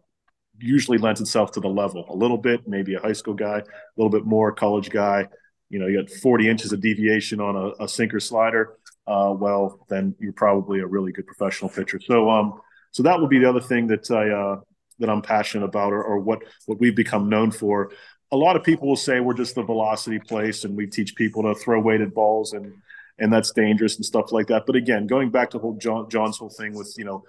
usually 0.57 0.97
lends 0.97 1.20
itself 1.20 1.51
to 1.51 1.59
the 1.59 1.68
level 1.68 2.05
a 2.09 2.16
little 2.16 2.38
bit, 2.38 2.66
maybe 2.66 2.95
a 2.95 2.99
high 2.99 3.13
school 3.13 3.34
guy, 3.34 3.57
a 3.57 3.63
little 3.97 4.09
bit 4.09 4.26
more 4.26 4.53
college 4.53 4.89
guy. 4.89 5.28
You 5.70 5.80
know, 5.80 5.88
you 5.88 6.01
got 6.01 6.09
40 6.09 6.47
inches 6.47 6.72
of 6.72 6.80
deviation 6.80 7.41
on 7.41 7.57
a, 7.57 7.84
a 7.84 7.88
sinker 7.89 8.22
slider. 8.22 8.78
Uh, 9.05 9.34
well, 9.38 9.86
then 9.89 10.16
you're 10.18 10.32
probably 10.32 10.80
a 10.80 10.88
really 10.88 11.11
good 11.11 11.28
professional 11.28 11.70
pitcher. 11.70 11.99
So, 11.99 12.30
um, 12.30 12.61
so 12.91 13.03
that 13.03 13.20
would 13.20 13.30
be 13.30 13.39
the 13.39 13.49
other 13.49 13.59
thing 13.59 13.88
that 13.88 14.09
I 14.09 14.30
uh, 14.30 14.61
that 14.99 15.09
I'm 15.09 15.22
passionate 15.22 15.66
about, 15.66 15.91
or, 15.91 16.01
or 16.01 16.20
what 16.20 16.39
what 16.68 16.80
we've 16.80 16.95
become 16.95 17.28
known 17.28 17.51
for. 17.51 17.91
A 18.32 18.38
lot 18.38 18.55
of 18.55 18.63
people 18.63 18.88
will 18.88 18.95
say 18.95 19.20
we're 19.20 19.34
just 19.34 19.55
the 19.55 19.63
velocity 19.63 20.20
place, 20.20 20.63
and 20.63 20.78
we 20.78 20.88
teach 20.88 21.16
people 21.16 21.43
to 21.43 21.53
throw 21.59 21.82
weighted 21.82 22.13
balls 22.13 22.53
and 22.53 22.74
and 23.20 23.32
that's 23.32 23.51
dangerous 23.51 23.95
and 23.95 24.05
stuff 24.05 24.32
like 24.32 24.47
that. 24.47 24.63
But 24.66 24.76
again, 24.76 25.07
going 25.07 25.30
back 25.30 25.51
to 25.51 25.59
whole 25.59 25.78
John, 25.78 26.09
John's 26.09 26.38
whole 26.38 26.49
thing 26.49 26.74
with 26.76 26.93
you 26.97 27.05
know 27.05 27.24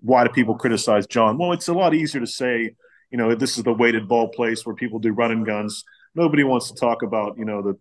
why 0.00 0.24
do 0.24 0.30
people 0.30 0.54
criticize 0.54 1.06
John? 1.06 1.38
Well, 1.38 1.52
it's 1.52 1.68
a 1.68 1.74
lot 1.74 1.94
easier 1.94 2.20
to 2.20 2.26
say 2.26 2.74
you 3.10 3.18
know 3.18 3.34
this 3.34 3.58
is 3.58 3.64
the 3.64 3.72
weighted 3.72 4.08
ball 4.08 4.28
place 4.28 4.64
where 4.64 4.74
people 4.74 4.98
do 4.98 5.12
running 5.12 5.44
guns. 5.44 5.84
Nobody 6.14 6.44
wants 6.44 6.70
to 6.70 6.74
talk 6.74 7.02
about 7.02 7.38
you 7.38 7.44
know 7.44 7.62
the 7.62 7.78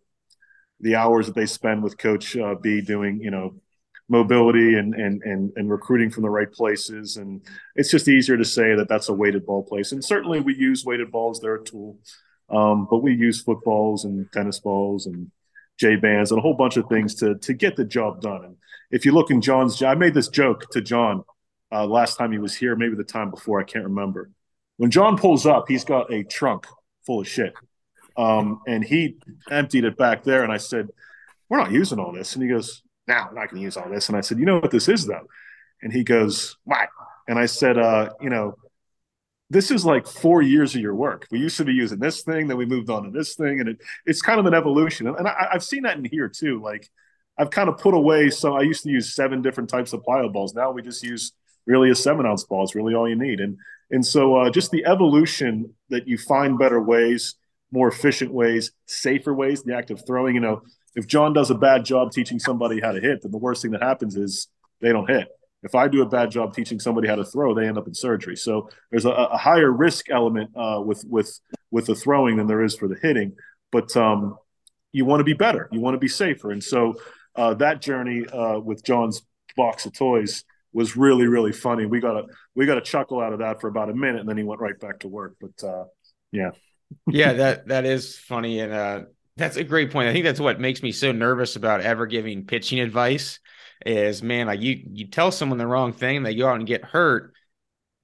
the 0.79 0.95
hours 0.95 1.25
that 1.25 1.35
they 1.35 1.45
spend 1.45 1.83
with 1.83 1.97
Coach 1.97 2.37
uh, 2.37 2.55
B 2.55 2.81
doing 2.81 3.19
you 3.21 3.31
know 3.31 3.55
mobility 4.09 4.75
and, 4.75 4.93
and 4.95 5.21
and 5.23 5.51
and 5.55 5.69
recruiting 5.69 6.09
from 6.09 6.23
the 6.23 6.29
right 6.29 6.51
places 6.51 7.17
and 7.17 7.41
it's 7.75 7.91
just 7.91 8.07
easier 8.07 8.37
to 8.37 8.45
say 8.45 8.73
that 8.73 8.87
that's 8.87 9.09
a 9.09 9.13
weighted 9.13 9.45
ball 9.45 9.63
place 9.63 9.91
and 9.91 10.03
certainly 10.03 10.39
we 10.39 10.55
use 10.55 10.85
weighted 10.85 11.11
balls 11.11 11.41
they're 11.41 11.55
a 11.55 11.63
tool 11.63 11.97
um, 12.49 12.87
but 12.89 12.99
we 12.99 13.13
use 13.13 13.41
footballs 13.41 14.05
and 14.05 14.31
tennis 14.31 14.59
balls 14.61 15.07
and 15.07 15.29
J 15.77 15.95
bands 15.95 16.31
and 16.31 16.39
a 16.39 16.41
whole 16.41 16.53
bunch 16.53 16.77
of 16.77 16.87
things 16.89 17.15
to 17.15 17.35
to 17.35 17.53
get 17.53 17.75
the 17.75 17.85
job 17.85 18.21
done. 18.21 18.43
And 18.43 18.57
if 18.91 19.05
you 19.05 19.11
look 19.11 19.31
in 19.31 19.41
John's, 19.41 19.81
I 19.81 19.95
made 19.95 20.13
this 20.13 20.27
joke 20.27 20.69
to 20.71 20.81
John 20.81 21.23
uh, 21.71 21.85
last 21.85 22.17
time 22.17 22.31
he 22.31 22.37
was 22.37 22.55
here, 22.55 22.75
maybe 22.75 22.95
the 22.95 23.03
time 23.03 23.29
before, 23.29 23.59
I 23.59 23.63
can't 23.63 23.85
remember. 23.85 24.31
When 24.77 24.91
John 24.91 25.17
pulls 25.17 25.45
up, 25.45 25.65
he's 25.67 25.83
got 25.83 26.11
a 26.13 26.23
trunk 26.23 26.65
full 27.05 27.21
of 27.21 27.27
shit, 27.27 27.53
um, 28.15 28.61
and 28.67 28.83
he 28.83 29.17
emptied 29.49 29.85
it 29.85 29.97
back 29.97 30.23
there. 30.23 30.43
And 30.43 30.51
I 30.51 30.57
said, 30.57 30.89
"We're 31.49 31.57
not 31.57 31.71
using 31.71 31.99
all 31.99 32.11
this." 32.11 32.35
And 32.35 32.43
he 32.43 32.49
goes, 32.49 32.83
"No, 33.07 33.15
nah, 33.15 33.27
we're 33.27 33.39
not 33.39 33.49
going 33.49 33.61
to 33.61 33.63
use 33.63 33.77
all 33.77 33.89
this." 33.89 34.07
And 34.07 34.17
I 34.17 34.21
said, 34.21 34.39
"You 34.39 34.45
know 34.45 34.59
what 34.59 34.71
this 34.71 34.87
is, 34.87 35.05
though?" 35.05 35.27
And 35.81 35.91
he 35.91 36.03
goes, 36.03 36.57
"Why?" 36.63 36.87
And 37.27 37.39
I 37.39 37.47
said, 37.47 37.77
uh, 37.77 38.09
"You 38.21 38.29
know." 38.29 38.55
This 39.49 39.71
is 39.71 39.85
like 39.85 40.07
four 40.07 40.41
years 40.41 40.75
of 40.75 40.81
your 40.81 40.95
work. 40.95 41.27
We 41.31 41.39
used 41.39 41.57
to 41.57 41.65
be 41.65 41.73
using 41.73 41.99
this 41.99 42.21
thing, 42.21 42.47
then 42.47 42.57
we 42.57 42.65
moved 42.65 42.89
on 42.89 43.03
to 43.03 43.11
this 43.11 43.35
thing, 43.35 43.59
and 43.59 43.69
it, 43.69 43.77
it's 44.05 44.21
kind 44.21 44.39
of 44.39 44.45
an 44.45 44.53
evolution. 44.53 45.07
And 45.07 45.27
I, 45.27 45.49
have 45.51 45.63
seen 45.63 45.83
that 45.83 45.97
in 45.97 46.05
here 46.05 46.27
too. 46.27 46.61
Like 46.61 46.89
I've 47.37 47.49
kind 47.49 47.69
of 47.69 47.77
put 47.77 47.93
away. 47.93 48.29
So 48.29 48.55
I 48.55 48.61
used 48.61 48.83
to 48.83 48.89
use 48.89 49.15
seven 49.15 49.41
different 49.41 49.69
types 49.69 49.93
of 49.93 50.03
plyo 50.03 50.31
balls. 50.31 50.53
Now 50.53 50.71
we 50.71 50.81
just 50.81 51.03
use 51.03 51.31
really 51.65 51.89
a 51.91 51.95
seven 51.95 52.25
ounce 52.25 52.43
ball. 52.43 52.63
It's 52.63 52.75
really 52.75 52.93
all 52.93 53.07
you 53.07 53.17
need. 53.17 53.39
And 53.39 53.57
and 53.89 54.05
so 54.05 54.35
uh, 54.35 54.49
just 54.49 54.71
the 54.71 54.85
evolution 54.85 55.73
that 55.89 56.07
you 56.07 56.17
find 56.17 56.59
better 56.59 56.81
ways, 56.81 57.35
more 57.71 57.87
efficient 57.87 58.33
ways, 58.33 58.71
safer 58.85 59.33
ways. 59.33 59.63
The 59.63 59.75
act 59.75 59.91
of 59.91 60.05
throwing. 60.05 60.35
You 60.35 60.41
know, 60.41 60.61
if 60.95 61.07
John 61.07 61.31
does 61.31 61.51
a 61.51 61.55
bad 61.55 61.85
job 61.85 62.11
teaching 62.11 62.39
somebody 62.39 62.81
how 62.81 62.91
to 62.91 62.99
hit, 62.99 63.21
then 63.21 63.31
the 63.31 63.37
worst 63.37 63.61
thing 63.61 63.71
that 63.71 63.83
happens 63.83 64.17
is 64.17 64.49
they 64.81 64.91
don't 64.91 65.09
hit 65.09 65.29
if 65.63 65.75
I 65.75 65.87
do 65.87 66.01
a 66.01 66.05
bad 66.05 66.31
job 66.31 66.53
teaching 66.53 66.79
somebody 66.79 67.07
how 67.07 67.15
to 67.15 67.25
throw, 67.25 67.53
they 67.53 67.67
end 67.67 67.77
up 67.77 67.87
in 67.87 67.93
surgery. 67.93 68.35
So 68.35 68.69
there's 68.91 69.05
a, 69.05 69.09
a 69.09 69.37
higher 69.37 69.71
risk 69.71 70.09
element 70.09 70.51
uh, 70.55 70.81
with 70.85 71.03
with 71.07 71.39
with 71.71 71.87
the 71.87 71.95
throwing 71.95 72.37
than 72.37 72.47
there 72.47 72.63
is 72.63 72.75
for 72.75 72.87
the 72.87 72.97
hitting. 73.01 73.33
But 73.71 73.95
um, 73.97 74.37
you 74.91 75.05
want 75.05 75.19
to 75.19 75.23
be 75.23 75.33
better, 75.33 75.67
you 75.71 75.79
want 75.79 75.95
to 75.95 75.99
be 75.99 76.07
safer, 76.07 76.51
and 76.51 76.63
so 76.63 76.95
uh, 77.35 77.53
that 77.55 77.81
journey 77.81 78.25
uh, 78.27 78.59
with 78.59 78.83
John's 78.83 79.21
box 79.55 79.85
of 79.85 79.93
toys 79.93 80.43
was 80.73 80.95
really 80.95 81.27
really 81.27 81.51
funny. 81.51 81.85
We 81.85 81.99
got 81.99 82.15
a 82.15 82.23
we 82.55 82.65
got 82.65 82.77
a 82.77 82.81
chuckle 82.81 83.19
out 83.19 83.33
of 83.33 83.39
that 83.39 83.59
for 83.59 83.67
about 83.67 83.89
a 83.89 83.93
minute, 83.93 84.19
and 84.19 84.29
then 84.29 84.37
he 84.37 84.43
went 84.43 84.61
right 84.61 84.79
back 84.79 84.99
to 84.99 85.07
work. 85.07 85.35
But 85.41 85.67
uh, 85.67 85.85
yeah, 86.31 86.51
yeah, 87.07 87.33
that 87.33 87.67
that 87.67 87.85
is 87.85 88.17
funny, 88.17 88.59
and 88.59 88.71
uh, 88.71 89.01
that's 89.35 89.57
a 89.57 89.63
great 89.63 89.91
point. 89.91 90.07
I 90.07 90.13
think 90.13 90.23
that's 90.23 90.39
what 90.39 90.59
makes 90.59 90.83
me 90.83 90.91
so 90.91 91.11
nervous 91.11 91.55
about 91.55 91.81
ever 91.81 92.05
giving 92.05 92.45
pitching 92.45 92.79
advice 92.79 93.39
is 93.85 94.23
man, 94.23 94.47
like 94.47 94.61
you 94.61 94.81
you 94.91 95.07
tell 95.07 95.31
someone 95.31 95.57
the 95.57 95.67
wrong 95.67 95.93
thing, 95.93 96.23
they 96.23 96.35
go 96.35 96.47
out 96.47 96.57
and 96.57 96.67
get 96.67 96.83
hurt. 96.83 97.33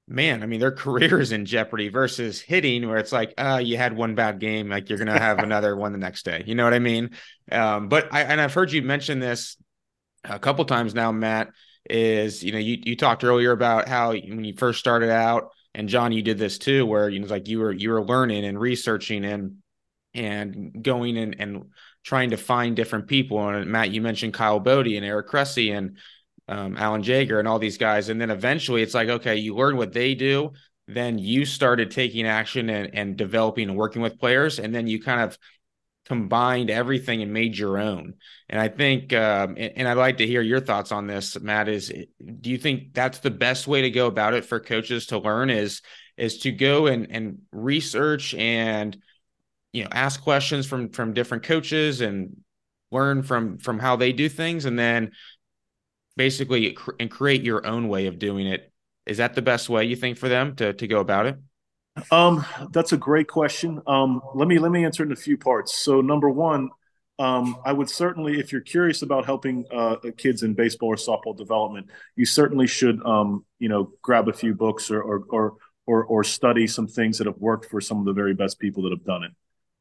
Man, 0.08 0.44
I 0.44 0.46
mean, 0.46 0.60
their 0.60 0.72
career 0.76 1.20
is 1.20 1.32
in 1.32 1.46
jeopardy 1.46 1.90
versus 1.90 2.42
hitting, 2.42 2.88
where 2.88 2.98
it's 2.98 3.12
like, 3.12 3.34
uh, 3.38 3.62
you 3.64 3.78
had 3.78 3.96
one 3.96 4.16
bad 4.16 4.40
game, 4.40 4.70
like 4.70 4.90
you're 4.90 5.00
gonna 5.00 5.20
have 5.20 5.40
another 5.44 5.76
one 5.76 5.92
the 5.92 5.98
next 5.98 6.26
day. 6.26 6.44
You 6.46 6.56
know 6.56 6.64
what 6.64 6.74
I 6.74 6.80
mean? 6.80 7.12
Um, 7.52 7.90
but 7.90 8.14
I 8.14 8.22
and 8.24 8.40
I've 8.40 8.54
heard 8.54 8.72
you 8.72 8.82
mention 8.82 9.20
this 9.20 9.58
a 10.24 10.40
couple 10.40 10.66
times 10.66 10.94
now, 10.94 11.12
Matt. 11.12 11.50
Is 11.90 12.44
you 12.44 12.54
know 12.54 12.60
you 12.60 12.78
you 12.84 12.96
talked 12.96 13.24
earlier 13.26 13.52
about 13.52 13.90
how 13.90 14.12
when 14.12 14.46
you 14.46 14.54
first 14.56 14.80
started 14.80 15.10
out, 15.10 15.50
and 15.74 15.90
John, 15.90 16.14
you 16.14 16.22
did 16.22 16.38
this 16.38 16.58
too, 16.58 16.86
where 16.86 17.10
you 17.10 17.20
know 17.20 17.28
like 17.28 17.48
you 17.48 17.60
were 17.60 17.74
you 17.74 17.90
were 17.90 18.04
learning 18.04 18.46
and 18.46 18.58
researching 18.60 19.26
and 19.26 19.58
and 20.14 20.84
going 20.84 21.18
and 21.18 21.36
and 21.40 21.66
trying 22.04 22.32
to 22.32 22.38
find 22.38 22.76
different 22.76 23.08
people. 23.08 23.48
And 23.48 23.70
Matt, 23.70 23.92
you 23.92 24.02
mentioned 24.02 24.34
Kyle 24.34 24.60
Boddy 24.60 24.98
and 24.98 25.06
Eric 25.06 25.28
Cressey 25.30 25.76
and 25.76 25.98
um, 26.48 26.76
Alan 26.78 27.02
Jaeger 27.02 27.40
and 27.40 27.48
all 27.48 27.60
these 27.60 27.78
guys. 27.78 28.10
And 28.10 28.20
then 28.20 28.30
eventually 28.30 28.82
it's 28.82 28.94
like, 28.94 29.10
okay, 29.10 29.38
you 29.38 29.56
learn 29.56 29.78
what 29.78 29.94
they 29.94 30.14
do. 30.14 30.52
Then 30.88 31.18
you 31.18 31.46
started 31.46 31.92
taking 31.92 32.28
action 32.28 32.70
and, 32.70 32.94
and 32.94 33.18
developing 33.18 33.70
and 33.70 33.78
working 33.78 34.02
with 34.02 34.20
players. 34.20 34.60
And 34.60 34.76
then 34.76 34.86
you 34.86 35.02
kind 35.02 35.22
of 35.22 35.38
combined 36.06 36.70
everything 36.70 37.22
and 37.22 37.32
made 37.32 37.58
your 37.58 37.78
own. 37.78 38.16
And 38.50 38.60
I 38.60 38.68
think, 38.68 39.14
um, 39.14 39.56
and, 39.58 39.72
and 39.78 39.88
I'd 39.88 39.96
like 39.96 40.18
to 40.18 40.28
hear 40.28 40.42
your 40.42 40.60
thoughts 40.60 40.92
on 40.92 41.08
this, 41.08 41.40
Matt, 41.40 41.70
is 41.70 41.88
do 41.88 42.50
you 42.50 42.58
think 42.58 42.94
that's 42.94 43.20
the 43.20 43.32
best 43.32 43.66
way 43.66 43.84
to 43.84 43.90
go 43.90 44.08
about 44.08 44.34
it 44.34 44.44
for 44.44 44.60
coaches 44.60 45.08
to 45.08 45.20
learn 45.20 45.50
is, 45.50 45.82
is 46.18 46.40
to 46.40 46.52
go 46.52 46.88
and, 46.88 47.10
and 47.10 47.38
research 47.54 48.34
and, 48.34 48.98
you 49.74 49.84
know 49.84 49.90
ask 49.92 50.22
questions 50.22 50.66
from 50.66 50.90
from 50.90 51.14
different 51.14 51.44
coaches 51.44 52.00
and 52.00 52.38
learn 52.92 53.24
from 53.24 53.58
from 53.58 53.80
how 53.80 53.96
they 53.98 54.14
do 54.14 54.30
things. 54.30 54.66
And 54.66 54.80
then 54.80 55.12
basically 56.16 56.78
and 57.00 57.12
create 57.12 57.44
your 57.44 57.66
own 57.66 57.88
way 57.90 58.06
of 58.06 58.20
doing 58.20 58.48
it. 58.48 58.72
Is 59.06 59.18
that 59.18 59.34
the 59.34 59.42
best 59.42 59.68
way 59.68 59.84
you 59.84 59.96
think 59.96 60.18
for 60.18 60.30
them 60.30 60.56
to 60.58 60.74
to 60.74 60.88
go 60.88 61.00
about 61.00 61.26
it? 61.26 61.38
Um 62.12 62.46
that's 62.72 62.94
a 62.94 62.98
great 62.98 63.28
question. 63.28 63.82
Um 63.88 64.22
let 64.36 64.48
me 64.48 64.60
let 64.60 64.72
me 64.72 64.86
answer 64.86 65.04
in 65.04 65.12
a 65.12 65.18
few 65.18 65.38
parts. 65.38 65.76
So 65.76 66.00
number 66.00 66.30
one 66.30 66.70
um, 67.20 67.58
I 67.64 67.72
would 67.72 67.92
certainly, 67.92 68.40
if 68.40 68.52
you're 68.52 68.60
curious 68.60 69.04
about 69.04 69.26
helping 69.26 69.66
uh, 69.72 69.98
kids 70.18 70.42
in 70.42 70.56
baseball 70.56 70.90
or 70.90 70.96
softball 70.96 71.38
development, 71.38 71.92
you 72.16 72.26
certainly 72.26 72.66
should, 72.66 73.06
um, 73.06 73.46
you 73.60 73.70
know, 73.70 73.92
grab 74.02 74.28
a 74.28 74.34
few 74.34 74.56
books 74.56 74.90
or, 74.90 75.00
or, 75.00 75.24
or 75.30 75.54
or 75.86 76.06
or 76.06 76.24
study 76.24 76.66
some 76.66 76.88
things 76.88 77.18
that 77.18 77.28
have 77.28 77.38
worked 77.38 77.70
for 77.70 77.82
some 77.82 78.00
of 78.00 78.06
the 78.06 78.14
very 78.14 78.34
best 78.34 78.60
people 78.60 78.84
that 78.84 78.92
have 78.92 79.04
done 79.04 79.24
it 79.24 79.32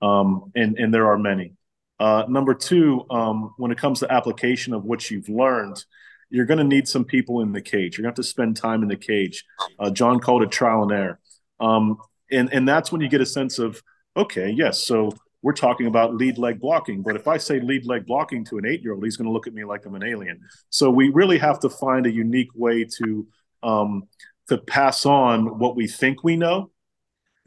um, 0.02 0.52
and 0.54 0.76
and 0.78 0.92
there 0.92 1.06
are 1.06 1.18
many. 1.18 1.54
Uh, 1.98 2.24
number 2.28 2.52
two, 2.52 3.06
um, 3.10 3.54
when 3.58 3.70
it 3.70 3.78
comes 3.78 4.00
to 4.00 4.12
application 4.12 4.74
of 4.74 4.84
what 4.84 5.08
you've 5.10 5.28
learned, 5.28 5.84
you're 6.30 6.46
going 6.46 6.58
to 6.58 6.64
need 6.64 6.88
some 6.88 7.04
people 7.04 7.42
in 7.42 7.52
the 7.52 7.60
cage. 7.62 7.96
You're 7.96 8.02
going 8.02 8.14
to 8.14 8.20
have 8.20 8.24
to 8.26 8.28
spend 8.28 8.56
time 8.56 8.82
in 8.82 8.88
the 8.88 8.96
cage. 8.96 9.44
Uh, 9.78 9.90
John 9.90 10.18
called 10.18 10.42
it 10.42 10.50
trial 10.50 10.82
and 10.82 10.92
error, 10.92 11.20
um, 11.60 11.96
and 12.30 12.52
and 12.52 12.68
that's 12.68 12.90
when 12.90 13.00
you 13.00 13.08
get 13.08 13.20
a 13.20 13.26
sense 13.26 13.58
of 13.58 13.80
okay, 14.16 14.50
yes, 14.50 14.82
so 14.82 15.12
we're 15.42 15.52
talking 15.52 15.86
about 15.86 16.14
lead 16.14 16.38
leg 16.38 16.60
blocking. 16.60 17.02
But 17.02 17.16
if 17.16 17.28
I 17.28 17.36
say 17.36 17.60
lead 17.60 17.86
leg 17.86 18.06
blocking 18.06 18.44
to 18.46 18.58
an 18.58 18.66
eight 18.66 18.82
year 18.82 18.94
old, 18.94 19.04
he's 19.04 19.16
going 19.16 19.26
to 19.26 19.32
look 19.32 19.46
at 19.46 19.54
me 19.54 19.64
like 19.64 19.86
I'm 19.86 19.94
an 19.94 20.04
alien. 20.04 20.40
So 20.70 20.90
we 20.90 21.08
really 21.10 21.38
have 21.38 21.60
to 21.60 21.68
find 21.68 22.06
a 22.06 22.12
unique 22.12 22.50
way 22.54 22.84
to 22.98 23.26
um, 23.62 24.08
to 24.48 24.58
pass 24.58 25.06
on 25.06 25.58
what 25.58 25.76
we 25.76 25.86
think 25.86 26.24
we 26.24 26.36
know 26.36 26.71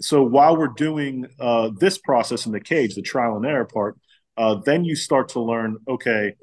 so 0.02 0.24
while 0.24 0.58
we're 0.58 0.68
doing 0.68 1.28
uh, 1.40 1.70
this 1.78 1.98
process 1.98 2.46
in 2.46 2.52
the 2.52 2.60
cage, 2.60 2.96
the 2.96 3.02
trial 3.02 3.38
and 3.38 3.46
error 3.46 3.66
part, 3.66 3.98
uh, 4.38 4.56
then 4.66 4.84
you 4.84 4.96
start 4.96 5.30
to 5.30 5.40
learn, 5.40 5.78
okay, 5.88 6.34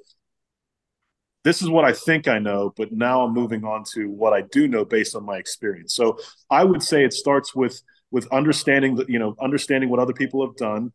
this 1.45 1.61
is 1.61 1.69
what 1.69 1.85
I 1.85 1.93
think 1.93 2.29
I 2.29 2.39
know, 2.39 2.73
but 2.77 2.93
now 2.93 3.23
I'm 3.23 3.35
moving 3.35 3.65
on 3.65 3.85
to 3.95 4.09
what 4.09 4.33
I 4.33 4.43
do 4.43 4.69
know 4.69 4.85
based 4.85 5.17
on 5.17 5.25
my 5.25 5.37
experience. 5.37 5.95
So 5.95 6.19
I 6.51 6.65
would 6.65 6.83
say 6.83 7.05
it 7.05 7.13
starts 7.13 7.55
with 7.55 7.83
with 8.11 8.29
understanding 8.31 8.95
that 8.97 9.09
you 9.09 9.19
know 9.19 9.35
understanding 9.41 9.91
what 9.91 9.99
other 9.99 10.13
people 10.13 10.47
have 10.47 10.57
done. 10.57 10.93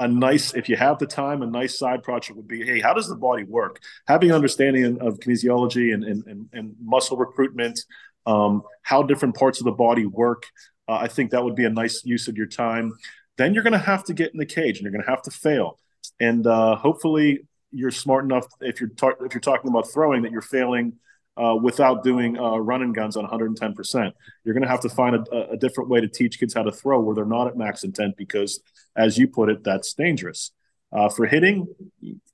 A 0.00 0.06
nice, 0.06 0.54
if 0.54 0.68
you 0.68 0.76
have 0.76 1.00
the 1.00 1.08
time, 1.08 1.42
a 1.42 1.46
nice 1.46 1.76
side 1.76 2.04
project 2.04 2.36
would 2.36 2.46
be, 2.46 2.64
hey, 2.64 2.78
how 2.78 2.94
does 2.94 3.08
the 3.08 3.16
body 3.16 3.42
work? 3.42 3.80
Having 4.06 4.30
understanding 4.30 4.98
of 5.00 5.18
kinesiology 5.18 5.92
and 5.92 6.04
and, 6.04 6.24
and, 6.26 6.48
and 6.52 6.76
muscle 6.80 7.16
recruitment, 7.16 7.80
um, 8.24 8.62
how 8.82 9.02
different 9.02 9.34
parts 9.34 9.58
of 9.58 9.64
the 9.64 9.72
body 9.72 10.06
work, 10.06 10.44
uh, 10.88 10.94
I 10.94 11.08
think 11.08 11.30
that 11.30 11.44
would 11.44 11.54
be 11.54 11.64
a 11.64 11.70
nice 11.70 12.04
use 12.04 12.28
of 12.28 12.36
your 12.36 12.46
time. 12.46 12.92
then 13.36 13.54
you're 13.54 13.62
going 13.62 13.72
to 13.72 13.78
have 13.78 14.04
to 14.04 14.14
get 14.14 14.32
in 14.32 14.38
the 14.38 14.46
cage 14.46 14.78
and 14.78 14.82
you're 14.82 14.92
going 14.92 15.04
to 15.04 15.10
have 15.10 15.22
to 15.22 15.30
fail. 15.30 15.78
And 16.18 16.46
uh, 16.46 16.76
hopefully, 16.76 17.40
you're 17.70 17.90
smart 17.90 18.24
enough 18.24 18.46
if 18.60 18.80
you're 18.80 18.90
ta- 18.90 19.20
if 19.20 19.34
you're 19.34 19.40
talking 19.40 19.70
about 19.70 19.92
throwing 19.92 20.22
that 20.22 20.32
you're 20.32 20.40
failing 20.40 20.94
uh, 21.36 21.54
without 21.54 22.02
doing 22.02 22.38
uh, 22.38 22.56
running 22.56 22.92
guns 22.92 23.16
on 23.16 23.24
110%. 23.24 24.12
You're 24.44 24.54
going 24.54 24.62
to 24.62 24.68
have 24.68 24.80
to 24.80 24.88
find 24.88 25.14
a, 25.14 25.50
a, 25.50 25.56
different 25.56 25.88
way 25.88 26.00
to 26.00 26.08
teach 26.08 26.40
kids 26.40 26.54
how 26.54 26.64
to 26.64 26.72
throw 26.72 27.00
where 27.00 27.14
they're 27.14 27.24
not 27.24 27.46
at 27.46 27.56
max 27.56 27.84
intent 27.84 28.16
because, 28.16 28.60
as 28.96 29.16
you 29.16 29.28
put 29.28 29.48
it, 29.48 29.62
that's 29.62 29.94
dangerous. 29.94 30.50
Uh, 30.90 31.08
for 31.08 31.26
hitting, 31.26 31.68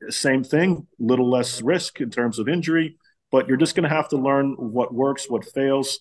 same 0.08 0.44
thing, 0.44 0.86
little 0.98 1.28
less 1.28 1.60
risk 1.60 2.00
in 2.00 2.08
terms 2.08 2.38
of 2.38 2.48
injury, 2.48 2.96
but 3.30 3.48
you're 3.48 3.56
just 3.56 3.74
going 3.74 3.82
to 3.88 3.94
have 3.94 4.08
to 4.08 4.16
learn 4.16 4.52
what 4.52 4.94
works, 4.94 5.28
what 5.28 5.44
fails, 5.44 6.00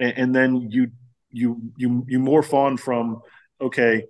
and, 0.00 0.18
and 0.18 0.34
then 0.34 0.68
you 0.70 0.90
you 1.36 1.72
you 1.76 2.04
you 2.08 2.18
morph 2.18 2.52
on 2.52 2.76
from 2.76 3.20
okay, 3.60 4.04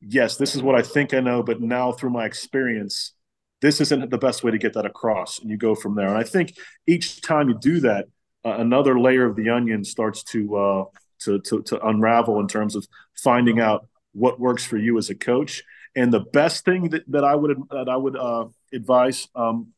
yes, 0.00 0.36
this 0.36 0.54
is 0.54 0.62
what 0.62 0.74
I 0.74 0.82
think 0.82 1.14
I 1.14 1.20
know, 1.20 1.42
but 1.42 1.60
now 1.60 1.92
through 1.92 2.10
my 2.10 2.24
experience, 2.24 3.12
this 3.60 3.80
isn't 3.80 4.10
the 4.10 4.18
best 4.18 4.44
way 4.44 4.50
to 4.50 4.58
get 4.58 4.74
that 4.74 4.86
across, 4.86 5.38
and 5.38 5.50
you 5.50 5.56
go 5.56 5.74
from 5.74 5.94
there. 5.94 6.08
And 6.08 6.18
I 6.18 6.24
think 6.24 6.56
each 6.86 7.20
time 7.20 7.48
you 7.48 7.58
do 7.58 7.80
that, 7.80 8.06
uh, 8.44 8.56
another 8.58 8.98
layer 8.98 9.26
of 9.26 9.36
the 9.36 9.48
onion 9.50 9.84
starts 9.84 10.22
to, 10.24 10.56
uh, 10.56 10.84
to 11.20 11.40
to 11.40 11.62
to 11.62 11.86
unravel 11.86 12.40
in 12.40 12.48
terms 12.48 12.76
of 12.76 12.86
finding 13.14 13.60
out 13.60 13.88
what 14.12 14.40
works 14.40 14.64
for 14.64 14.78
you 14.78 14.96
as 14.98 15.10
a 15.10 15.14
coach 15.14 15.62
and 15.96 16.12
the 16.12 16.20
best 16.20 16.64
thing 16.64 16.90
that, 16.90 17.02
that 17.08 17.24
I 17.24 17.34
would 17.34 17.56
that 17.70 17.88
I 17.88 17.96
would 17.96 18.16
uh, 18.16 18.46
advise 18.72 19.28
um, 19.34 19.72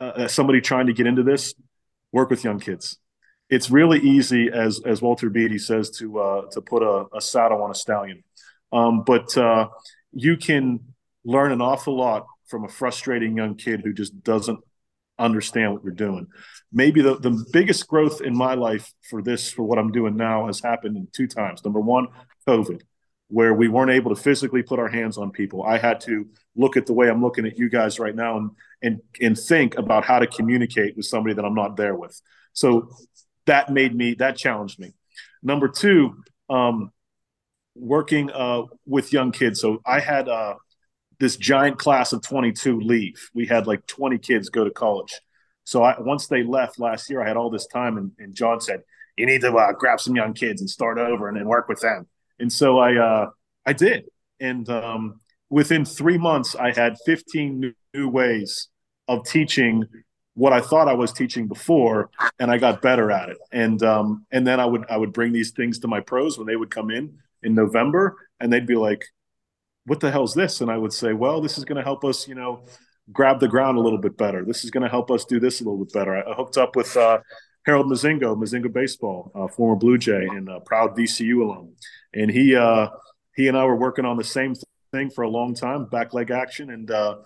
uh, 0.00 0.26
somebody 0.26 0.60
trying 0.60 0.88
to 0.88 0.92
get 0.92 1.06
into 1.06 1.22
this, 1.22 1.54
work 2.12 2.28
with 2.28 2.44
young 2.44 2.58
kids. 2.58 2.98
It's 3.48 3.70
really 3.70 4.00
easy, 4.00 4.50
as 4.52 4.80
as 4.84 5.00
Walter 5.00 5.30
Beatty 5.30 5.58
says, 5.58 5.90
to 5.98 6.18
uh, 6.18 6.42
to 6.50 6.60
put 6.60 6.82
a, 6.82 7.06
a, 7.14 7.20
saddle 7.20 7.62
on 7.62 7.70
a 7.70 7.74
stallion, 7.74 8.24
um, 8.72 9.04
but 9.04 9.36
uh, 9.36 9.68
you 10.12 10.36
can 10.36 10.80
learn 11.24 11.52
an 11.52 11.60
awful 11.60 11.96
lot 11.96 12.26
from 12.48 12.64
a 12.64 12.68
frustrating 12.68 13.36
young 13.36 13.54
kid 13.54 13.82
who 13.84 13.92
just 13.92 14.22
doesn't 14.22 14.58
understand 15.18 15.72
what 15.72 15.82
you're 15.82 15.92
doing. 15.92 16.26
Maybe 16.72 17.00
the, 17.02 17.18
the 17.18 17.44
biggest 17.52 17.86
growth 17.86 18.20
in 18.20 18.36
my 18.36 18.54
life 18.54 18.92
for 19.08 19.22
this, 19.22 19.50
for 19.50 19.62
what 19.62 19.78
I'm 19.78 19.92
doing 19.92 20.16
now, 20.16 20.46
has 20.46 20.60
happened 20.60 20.96
in 20.96 21.08
two 21.12 21.26
times. 21.26 21.64
Number 21.64 21.80
one, 21.80 22.08
COVID 22.46 22.82
where 23.28 23.52
we 23.52 23.68
weren't 23.68 23.90
able 23.90 24.14
to 24.14 24.20
physically 24.20 24.62
put 24.62 24.78
our 24.78 24.88
hands 24.88 25.18
on 25.18 25.30
people. 25.30 25.62
I 25.64 25.78
had 25.78 26.00
to 26.02 26.26
look 26.54 26.76
at 26.76 26.86
the 26.86 26.92
way 26.92 27.08
I'm 27.08 27.22
looking 27.22 27.46
at 27.46 27.58
you 27.58 27.68
guys 27.68 27.98
right 27.98 28.14
now 28.14 28.36
and 28.36 28.50
and 28.82 29.00
and 29.20 29.38
think 29.38 29.76
about 29.76 30.04
how 30.04 30.18
to 30.18 30.26
communicate 30.26 30.96
with 30.96 31.06
somebody 31.06 31.34
that 31.34 31.44
I'm 31.44 31.54
not 31.54 31.76
there 31.76 31.94
with. 31.94 32.20
So 32.52 32.90
that 33.46 33.70
made 33.70 33.94
me 33.94 34.14
that 34.14 34.36
challenged 34.36 34.78
me. 34.78 34.92
Number 35.42 35.68
two, 35.68 36.22
um, 36.50 36.90
working 37.74 38.30
uh, 38.30 38.62
with 38.86 39.12
young 39.12 39.32
kids. 39.32 39.60
So 39.60 39.80
I 39.86 40.00
had 40.00 40.28
uh, 40.28 40.54
this 41.18 41.36
giant 41.36 41.78
class 41.78 42.12
of 42.12 42.22
22 42.22 42.80
leave. 42.80 43.30
We 43.34 43.46
had 43.46 43.66
like 43.66 43.86
20 43.86 44.18
kids 44.18 44.48
go 44.48 44.64
to 44.64 44.70
college. 44.70 45.20
So 45.64 45.82
I, 45.82 46.00
once 46.00 46.26
they 46.26 46.42
left 46.42 46.78
last 46.78 47.10
year, 47.10 47.22
I 47.22 47.28
had 47.28 47.36
all 47.36 47.50
this 47.50 47.66
time, 47.66 47.96
and, 47.98 48.12
and 48.18 48.34
John 48.34 48.60
said, 48.60 48.82
"You 49.16 49.26
need 49.26 49.40
to 49.40 49.52
uh, 49.52 49.72
grab 49.72 50.00
some 50.00 50.14
young 50.14 50.32
kids 50.32 50.60
and 50.60 50.70
start 50.70 50.98
over 50.98 51.28
and, 51.28 51.46
work 51.46 51.68
with 51.68 51.80
them." 51.80 52.06
And 52.38 52.52
so 52.52 52.78
I 52.78 52.96
uh, 52.96 53.30
I 53.64 53.72
did, 53.72 54.04
and 54.38 54.68
um, 54.68 55.20
within 55.50 55.84
three 55.84 56.18
months, 56.18 56.54
I 56.54 56.70
had 56.72 56.96
15 57.04 57.58
new, 57.58 57.72
new 57.92 58.08
ways 58.08 58.68
of 59.08 59.24
teaching 59.26 59.84
what 60.36 60.52
I 60.52 60.60
thought 60.60 60.86
I 60.86 60.92
was 60.92 61.12
teaching 61.12 61.48
before, 61.48 62.10
and 62.38 62.50
I 62.50 62.58
got 62.58 62.82
better 62.82 63.10
at 63.10 63.30
it. 63.30 63.38
And 63.52 63.82
um, 63.82 64.26
and 64.30 64.46
then 64.46 64.60
I 64.60 64.66
would 64.66 64.84
I 64.88 64.96
would 64.98 65.12
bring 65.12 65.32
these 65.32 65.50
things 65.50 65.78
to 65.80 65.88
my 65.88 66.00
pros 66.00 66.38
when 66.38 66.46
they 66.46 66.56
would 66.56 66.70
come 66.70 66.90
in 66.90 67.18
in 67.42 67.54
November, 67.54 68.16
and 68.38 68.52
they'd 68.52 68.66
be 68.66 68.76
like, 68.76 69.06
"What 69.86 70.00
the 70.00 70.10
hell's 70.10 70.34
this?" 70.34 70.60
And 70.60 70.70
I 70.70 70.76
would 70.76 70.92
say, 70.92 71.14
"Well, 71.14 71.40
this 71.40 71.56
is 71.56 71.64
going 71.64 71.78
to 71.78 71.82
help 71.82 72.04
us, 72.04 72.28
you 72.28 72.34
know, 72.34 72.66
grab 73.10 73.40
the 73.40 73.48
ground 73.48 73.78
a 73.78 73.80
little 73.80 73.98
bit 73.98 74.18
better. 74.18 74.44
This 74.44 74.62
is 74.62 74.70
going 74.70 74.82
to 74.82 74.90
help 74.90 75.10
us 75.10 75.24
do 75.24 75.40
this 75.40 75.60
a 75.62 75.64
little 75.64 75.82
bit 75.82 75.94
better." 75.94 76.16
I 76.16 76.34
hooked 76.34 76.58
up 76.58 76.76
with 76.76 76.94
uh, 76.98 77.20
Harold 77.64 77.86
Mozingo, 77.86 78.36
Mozingo 78.36 78.70
Baseball, 78.70 79.32
uh, 79.34 79.48
former 79.48 79.76
Blue 79.76 79.96
Jay 79.96 80.28
and 80.30 80.50
proud 80.66 80.94
VCU 80.94 81.44
alum, 81.44 81.72
and 82.12 82.30
he 82.30 82.54
uh, 82.54 82.88
he 83.36 83.48
and 83.48 83.56
I 83.56 83.64
were 83.64 83.76
working 83.76 84.04
on 84.04 84.18
the 84.18 84.24
same 84.24 84.54
thing 84.92 85.08
for 85.08 85.24
a 85.24 85.30
long 85.30 85.54
time, 85.54 85.86
back 85.86 86.12
leg 86.12 86.30
action, 86.30 86.68
and 86.68 86.90
uh, 86.90 87.16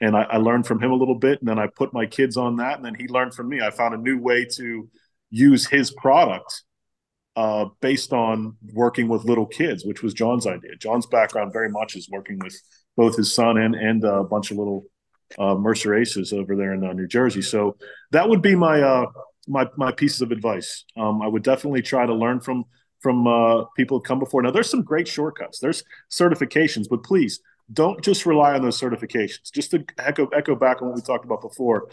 and 0.00 0.16
I, 0.16 0.22
I, 0.22 0.36
learned 0.36 0.66
from 0.66 0.82
him 0.82 0.90
a 0.90 0.94
little 0.94 1.14
bit, 1.14 1.40
and 1.40 1.48
then 1.48 1.58
I 1.58 1.66
put 1.66 1.92
my 1.92 2.06
kids 2.06 2.36
on 2.36 2.56
that, 2.56 2.76
and 2.76 2.84
then 2.84 2.94
he 2.94 3.08
learned 3.08 3.34
from 3.34 3.48
me. 3.48 3.60
I 3.60 3.70
found 3.70 3.94
a 3.94 3.98
new 3.98 4.18
way 4.18 4.44
to 4.56 4.88
use 5.30 5.66
his 5.66 5.90
product 5.90 6.62
uh, 7.36 7.66
based 7.80 8.12
on 8.12 8.56
working 8.72 9.08
with 9.08 9.24
little 9.24 9.46
kids, 9.46 9.84
which 9.84 10.02
was 10.02 10.14
John's 10.14 10.46
idea. 10.46 10.76
John's 10.78 11.06
background 11.06 11.52
very 11.52 11.68
much 11.68 11.96
is 11.96 12.08
working 12.10 12.38
with 12.42 12.60
both 12.96 13.16
his 13.16 13.32
son 13.32 13.58
and 13.58 13.74
and 13.74 14.04
a 14.04 14.24
bunch 14.24 14.50
of 14.50 14.58
little 14.58 14.86
uh, 15.38 15.54
Mercer 15.54 15.94
Aces 15.94 16.32
over 16.32 16.56
there 16.56 16.72
in 16.72 16.84
uh, 16.84 16.92
New 16.92 17.06
Jersey. 17.06 17.42
So 17.42 17.76
that 18.12 18.28
would 18.28 18.42
be 18.42 18.54
my 18.54 18.80
uh, 18.80 19.06
my 19.46 19.68
my 19.76 19.92
pieces 19.92 20.20
of 20.20 20.32
advice. 20.32 20.84
Um, 20.96 21.22
I 21.22 21.28
would 21.28 21.42
definitely 21.42 21.82
try 21.82 22.06
to 22.06 22.14
learn 22.14 22.40
from 22.40 22.64
from 23.00 23.26
uh, 23.26 23.64
people 23.76 23.98
who 23.98 24.02
come 24.02 24.18
before. 24.18 24.42
Now, 24.42 24.50
there's 24.50 24.70
some 24.70 24.82
great 24.82 25.06
shortcuts. 25.06 25.60
There's 25.60 25.84
certifications, 26.10 26.88
but 26.88 27.04
please 27.04 27.40
don't 27.72 28.02
just 28.02 28.26
rely 28.26 28.54
on 28.54 28.62
those 28.62 28.80
certifications. 28.80 29.52
Just 29.52 29.70
to 29.72 29.84
echo 29.98 30.26
echo 30.28 30.54
back 30.54 30.80
on 30.80 30.88
what 30.88 30.96
we 30.96 31.02
talked 31.02 31.24
about 31.24 31.40
before, 31.40 31.88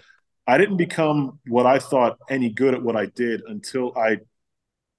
I 0.47 0.57
didn't 0.57 0.77
become 0.77 1.39
what 1.47 1.65
I 1.65 1.79
thought 1.79 2.17
any 2.29 2.49
good 2.49 2.73
at 2.73 2.81
what 2.81 2.95
I 2.95 3.07
did 3.07 3.41
until 3.47 3.97
I 3.97 4.19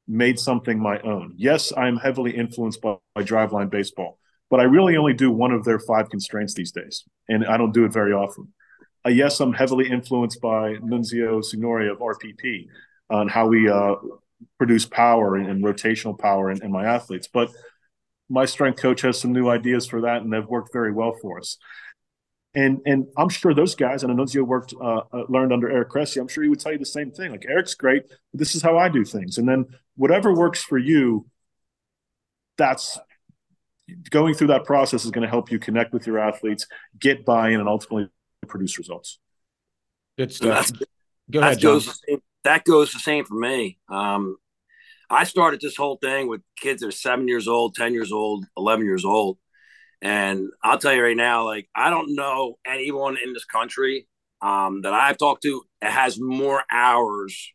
made 0.08 0.38
something 0.38 0.78
my 0.78 1.00
own. 1.00 1.34
Yes, 1.36 1.72
I'm 1.76 1.96
heavily 1.96 2.36
influenced 2.36 2.80
by, 2.80 2.96
by 3.14 3.22
driveline 3.22 3.70
baseball, 3.70 4.18
but 4.50 4.60
I 4.60 4.64
really 4.64 4.96
only 4.96 5.14
do 5.14 5.30
one 5.30 5.52
of 5.52 5.64
their 5.64 5.78
five 5.78 6.10
constraints 6.10 6.54
these 6.54 6.72
days, 6.72 7.04
and 7.28 7.44
I 7.44 7.56
don't 7.56 7.72
do 7.72 7.84
it 7.84 7.92
very 7.92 8.12
often. 8.12 8.52
Uh, 9.04 9.10
yes, 9.10 9.40
I'm 9.40 9.52
heavily 9.52 9.88
influenced 9.88 10.40
by 10.40 10.74
Nunzio 10.76 11.42
Signore 11.44 11.90
of 11.90 11.98
RPP 11.98 12.66
on 13.08 13.28
how 13.28 13.46
we 13.46 13.68
uh, 13.68 13.94
produce 14.58 14.84
power 14.84 15.36
and, 15.36 15.48
and 15.48 15.64
rotational 15.64 16.18
power 16.18 16.50
in, 16.50 16.62
in, 16.62 16.72
my 16.72 16.84
athletes. 16.84 17.28
But 17.32 17.50
my 18.28 18.44
strength 18.44 18.80
coach 18.80 19.02
has 19.02 19.20
some 19.20 19.32
new 19.32 19.48
ideas 19.48 19.86
for 19.86 20.02
that, 20.02 20.22
and 20.22 20.32
they've 20.32 20.46
worked 20.46 20.72
very 20.72 20.92
well 20.92 21.16
for 21.20 21.38
us. 21.38 21.58
And 22.54 22.80
and 22.86 23.06
I'm 23.16 23.28
sure 23.28 23.52
those 23.52 23.74
guys, 23.74 24.02
and 24.02 24.18
Nunzio 24.18 24.42
worked 24.42 24.72
uh, 24.80 25.02
uh, 25.12 25.24
learned 25.28 25.52
under 25.52 25.70
Eric 25.70 25.90
Cressey. 25.90 26.20
I'm 26.20 26.28
sure 26.28 26.42
he 26.42 26.48
would 26.48 26.60
tell 26.60 26.72
you 26.72 26.78
the 26.78 26.86
same 26.86 27.10
thing. 27.10 27.30
Like 27.30 27.44
Eric's 27.46 27.74
great, 27.74 28.04
this 28.32 28.54
is 28.54 28.62
how 28.62 28.78
I 28.78 28.88
do 28.88 29.04
things. 29.04 29.36
And 29.38 29.46
then 29.48 29.66
whatever 29.96 30.34
works 30.34 30.62
for 30.62 30.78
you, 30.78 31.26
that's 32.56 32.98
going 34.10 34.34
through 34.34 34.48
that 34.48 34.64
process 34.64 35.04
is 35.04 35.10
going 35.10 35.22
to 35.22 35.28
help 35.28 35.50
you 35.50 35.58
connect 35.58 35.92
with 35.92 36.06
your 36.06 36.18
athletes, 36.18 36.66
get 36.98 37.24
buy-in, 37.24 37.60
and 37.60 37.68
ultimately 37.68 38.08
produce 38.48 38.78
results. 38.78 39.18
Good 40.16 40.32
stuff. 40.32 40.72
Go 41.30 41.40
ahead, 41.40 41.58
John. 41.58 41.74
Goes 41.74 42.00
same, 42.08 42.22
that 42.44 42.64
goes 42.64 42.92
the 42.92 42.98
same 43.00 43.24
for 43.26 43.34
me. 43.34 43.78
Um, 43.88 44.38
I 45.08 45.24
started 45.24 45.60
this 45.60 45.76
whole 45.76 45.96
thing 45.96 46.28
with 46.28 46.42
kids 46.60 46.80
that 46.80 46.88
are 46.88 46.92
seven 46.92 47.28
years 47.28 47.46
old, 47.46 47.74
10 47.74 47.92
years 47.92 48.12
old, 48.12 48.44
11 48.56 48.84
years 48.84 49.04
old. 49.04 49.38
And 50.02 50.48
I'll 50.62 50.78
tell 50.78 50.92
you 50.92 51.02
right 51.02 51.16
now, 51.16 51.44
like, 51.44 51.68
I 51.74 51.90
don't 51.90 52.14
know 52.14 52.58
anyone 52.66 53.16
in 53.22 53.32
this 53.32 53.44
country 53.44 54.08
um, 54.42 54.82
that 54.82 54.92
I've 54.92 55.18
talked 55.18 55.42
to 55.42 55.62
that 55.80 55.92
has 55.92 56.20
more 56.20 56.62
hours 56.70 57.52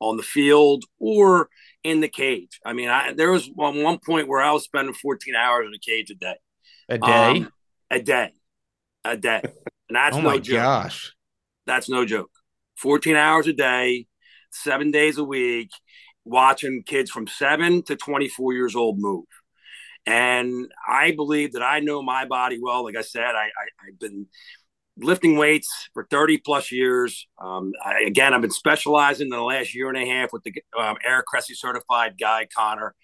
on 0.00 0.16
the 0.16 0.22
field 0.22 0.84
or 0.98 1.48
in 1.82 2.00
the 2.00 2.08
cage. 2.08 2.60
I 2.64 2.72
mean, 2.72 2.88
I, 2.88 3.12
there 3.12 3.30
was 3.30 3.48
one, 3.54 3.82
one 3.82 3.98
point 3.98 4.28
where 4.28 4.40
I 4.40 4.52
was 4.52 4.64
spending 4.64 4.94
14 4.94 5.34
hours 5.34 5.66
in 5.66 5.72
the 5.72 5.78
cage 5.78 6.10
a 6.10 6.14
day. 6.14 6.36
A 6.88 6.98
day? 6.98 7.30
Um, 7.30 7.48
a 7.90 8.00
day. 8.00 8.32
A 9.04 9.16
day. 9.16 9.42
And 9.88 9.96
that's 9.96 10.16
oh 10.16 10.20
no 10.20 10.38
joke. 10.38 10.56
gosh. 10.56 11.14
That's 11.66 11.88
no 11.88 12.04
joke. 12.04 12.30
14 12.78 13.16
hours 13.16 13.46
a 13.46 13.52
day, 13.52 14.06
seven 14.50 14.90
days 14.90 15.18
a 15.18 15.24
week, 15.24 15.70
watching 16.24 16.82
kids 16.84 17.10
from 17.10 17.26
seven 17.26 17.82
to 17.84 17.96
24 17.96 18.52
years 18.54 18.76
old 18.76 18.98
move. 18.98 19.24
And 20.06 20.70
I 20.86 21.12
believe 21.12 21.52
that 21.52 21.62
I 21.62 21.80
know 21.80 22.02
my 22.02 22.26
body 22.26 22.58
well. 22.60 22.84
Like 22.84 22.96
I 22.96 23.02
said, 23.02 23.34
I, 23.34 23.46
I, 23.46 23.86
have 23.86 23.98
been 23.98 24.26
lifting 24.98 25.36
weights 25.36 25.88
for 25.94 26.06
30 26.10 26.38
plus 26.38 26.70
years. 26.70 27.26
Um, 27.38 27.72
I, 27.82 28.02
again, 28.06 28.34
I've 28.34 28.42
been 28.42 28.50
specializing 28.50 29.26
in 29.26 29.30
the 29.30 29.40
last 29.40 29.74
year 29.74 29.88
and 29.88 29.96
a 29.96 30.06
half 30.06 30.32
with 30.32 30.42
the 30.42 30.54
um, 30.78 30.96
Eric 31.04 31.26
Cressey 31.26 31.54
certified 31.54 32.16
guy, 32.20 32.46
Connor. 32.54 32.94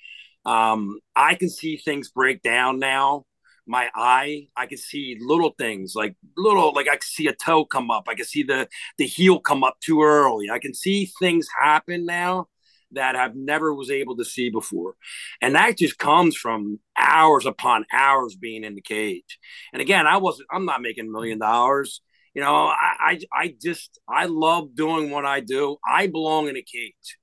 Um, 0.45 0.99
I 1.17 1.35
can 1.37 1.49
see 1.49 1.79
things 1.79 2.11
break 2.11 2.43
down 2.43 2.79
now 2.79 3.25
my 3.71 3.89
eye 3.95 4.49
i 4.57 4.67
can 4.67 4.77
see 4.77 5.17
little 5.21 5.55
things 5.57 5.93
like 5.95 6.17
little 6.37 6.73
like 6.75 6.89
i 6.89 6.93
can 6.93 7.03
see 7.03 7.29
a 7.29 7.33
toe 7.33 7.65
come 7.65 7.91
up 7.91 8.05
i 8.09 8.15
can 8.15 8.25
see 8.25 8.43
the 8.43 8.69
the 8.99 9.07
heel 9.07 9.39
come 9.39 9.63
up 9.63 9.79
too 9.81 10.03
early 10.03 10.51
i 10.51 10.59
can 10.59 10.75
see 10.75 11.09
things 11.21 11.47
happen 11.61 12.05
now 12.05 12.49
that 12.93 13.17
i've 13.17 13.37
never 13.37 13.75
was 13.75 13.91
able 13.91 14.17
to 14.17 14.25
see 14.25 14.51
before. 14.51 14.95
And 15.41 15.55
that 15.55 15.79
just 15.79 15.99
comes 15.99 16.37
from 16.37 16.81
hours 16.97 17.47
upon 17.47 17.87
hours 17.93 18.35
being 18.35 18.65
in 18.65 18.75
the 18.75 18.83
cage. 18.83 19.39
And 19.73 19.83
again 19.83 20.07
i 20.07 20.17
wasn't 20.17 20.49
i'm 20.51 20.67
not 20.67 20.83
making 20.83 21.07
a 21.07 21.11
million 21.11 21.39
dollars. 21.39 22.01
You 22.35 22.43
know 22.43 22.55
I, 22.67 22.95
I 23.01 23.21
i 23.33 23.55
just 23.61 23.99
i 24.09 24.27
love 24.27 24.75
doing 24.75 25.11
what 25.11 25.25
i 25.25 25.41
do. 25.41 25.77
I 25.87 26.07
belong 26.07 26.49
in 26.49 26.57
a 26.57 26.62
cage. 26.62 27.19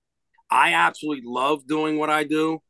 I 0.49 0.73
absolutely 0.73 1.23
love 1.25 1.67
doing 1.67 1.97
what 1.97 2.09
i 2.09 2.23
do. 2.23 2.61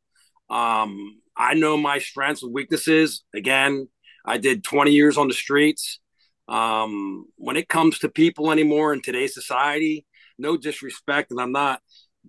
Um 0.50 1.20
I 1.38 1.54
know 1.54 1.76
my 1.76 2.00
strengths 2.00 2.42
and 2.42 2.52
weaknesses. 2.52 3.22
Again, 3.32 3.88
I 4.24 4.38
did 4.38 4.64
20 4.64 4.90
years 4.90 5.16
on 5.16 5.28
the 5.28 5.34
streets. 5.34 6.00
Um, 6.48 7.26
when 7.36 7.56
it 7.56 7.68
comes 7.68 8.00
to 8.00 8.08
people 8.08 8.50
anymore 8.50 8.92
in 8.92 9.02
today's 9.02 9.34
society, 9.34 10.04
no 10.38 10.56
disrespect, 10.56 11.30
and 11.30 11.40
I'm 11.40 11.52
not 11.52 11.80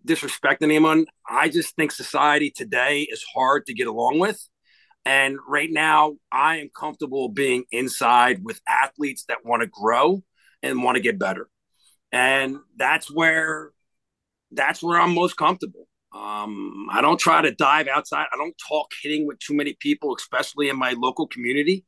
disrespecting 0.06 0.64
anyone. 0.64 1.06
I 1.30 1.50
just 1.50 1.76
think 1.76 1.92
society 1.92 2.52
today 2.52 3.02
is 3.02 3.24
hard 3.34 3.66
to 3.68 3.74
get 3.74 3.88
along 3.88 4.20
with. 4.20 4.40
And 5.06 5.38
right 5.48 5.70
now, 5.72 6.18
I 6.32 6.58
am 6.58 6.70
comfortable 6.78 7.30
being 7.30 7.64
inside 7.72 8.44
with 8.44 8.62
athletes 8.68 9.26
that 9.28 9.46
want 9.46 9.62
to 9.62 9.68
grow 9.68 10.24
and 10.62 10.84
want 10.84 10.98
to 10.98 11.02
get 11.02 11.18
better. 11.18 11.50
And 12.12 12.58
that's 12.76 13.10
where 13.12 13.72
that's 14.52 14.82
where 14.82 15.00
I'm 15.00 15.14
most 15.14 15.38
comfortable. 15.38 15.88
Um, 16.14 16.88
I 16.92 17.02
don't 17.02 17.20
try 17.20 17.42
to 17.42 17.54
dive 17.54 17.88
outside. 17.88 18.26
I 18.34 18.38
don't 18.38 18.56
talk 18.68 18.92
hitting 19.02 19.28
with 19.28 19.38
too 19.40 19.54
many 19.54 19.78
people, 19.80 20.16
especially 20.16 20.70
in 20.70 20.78
my 20.78 20.96
local 20.98 21.28
community. 21.28 21.86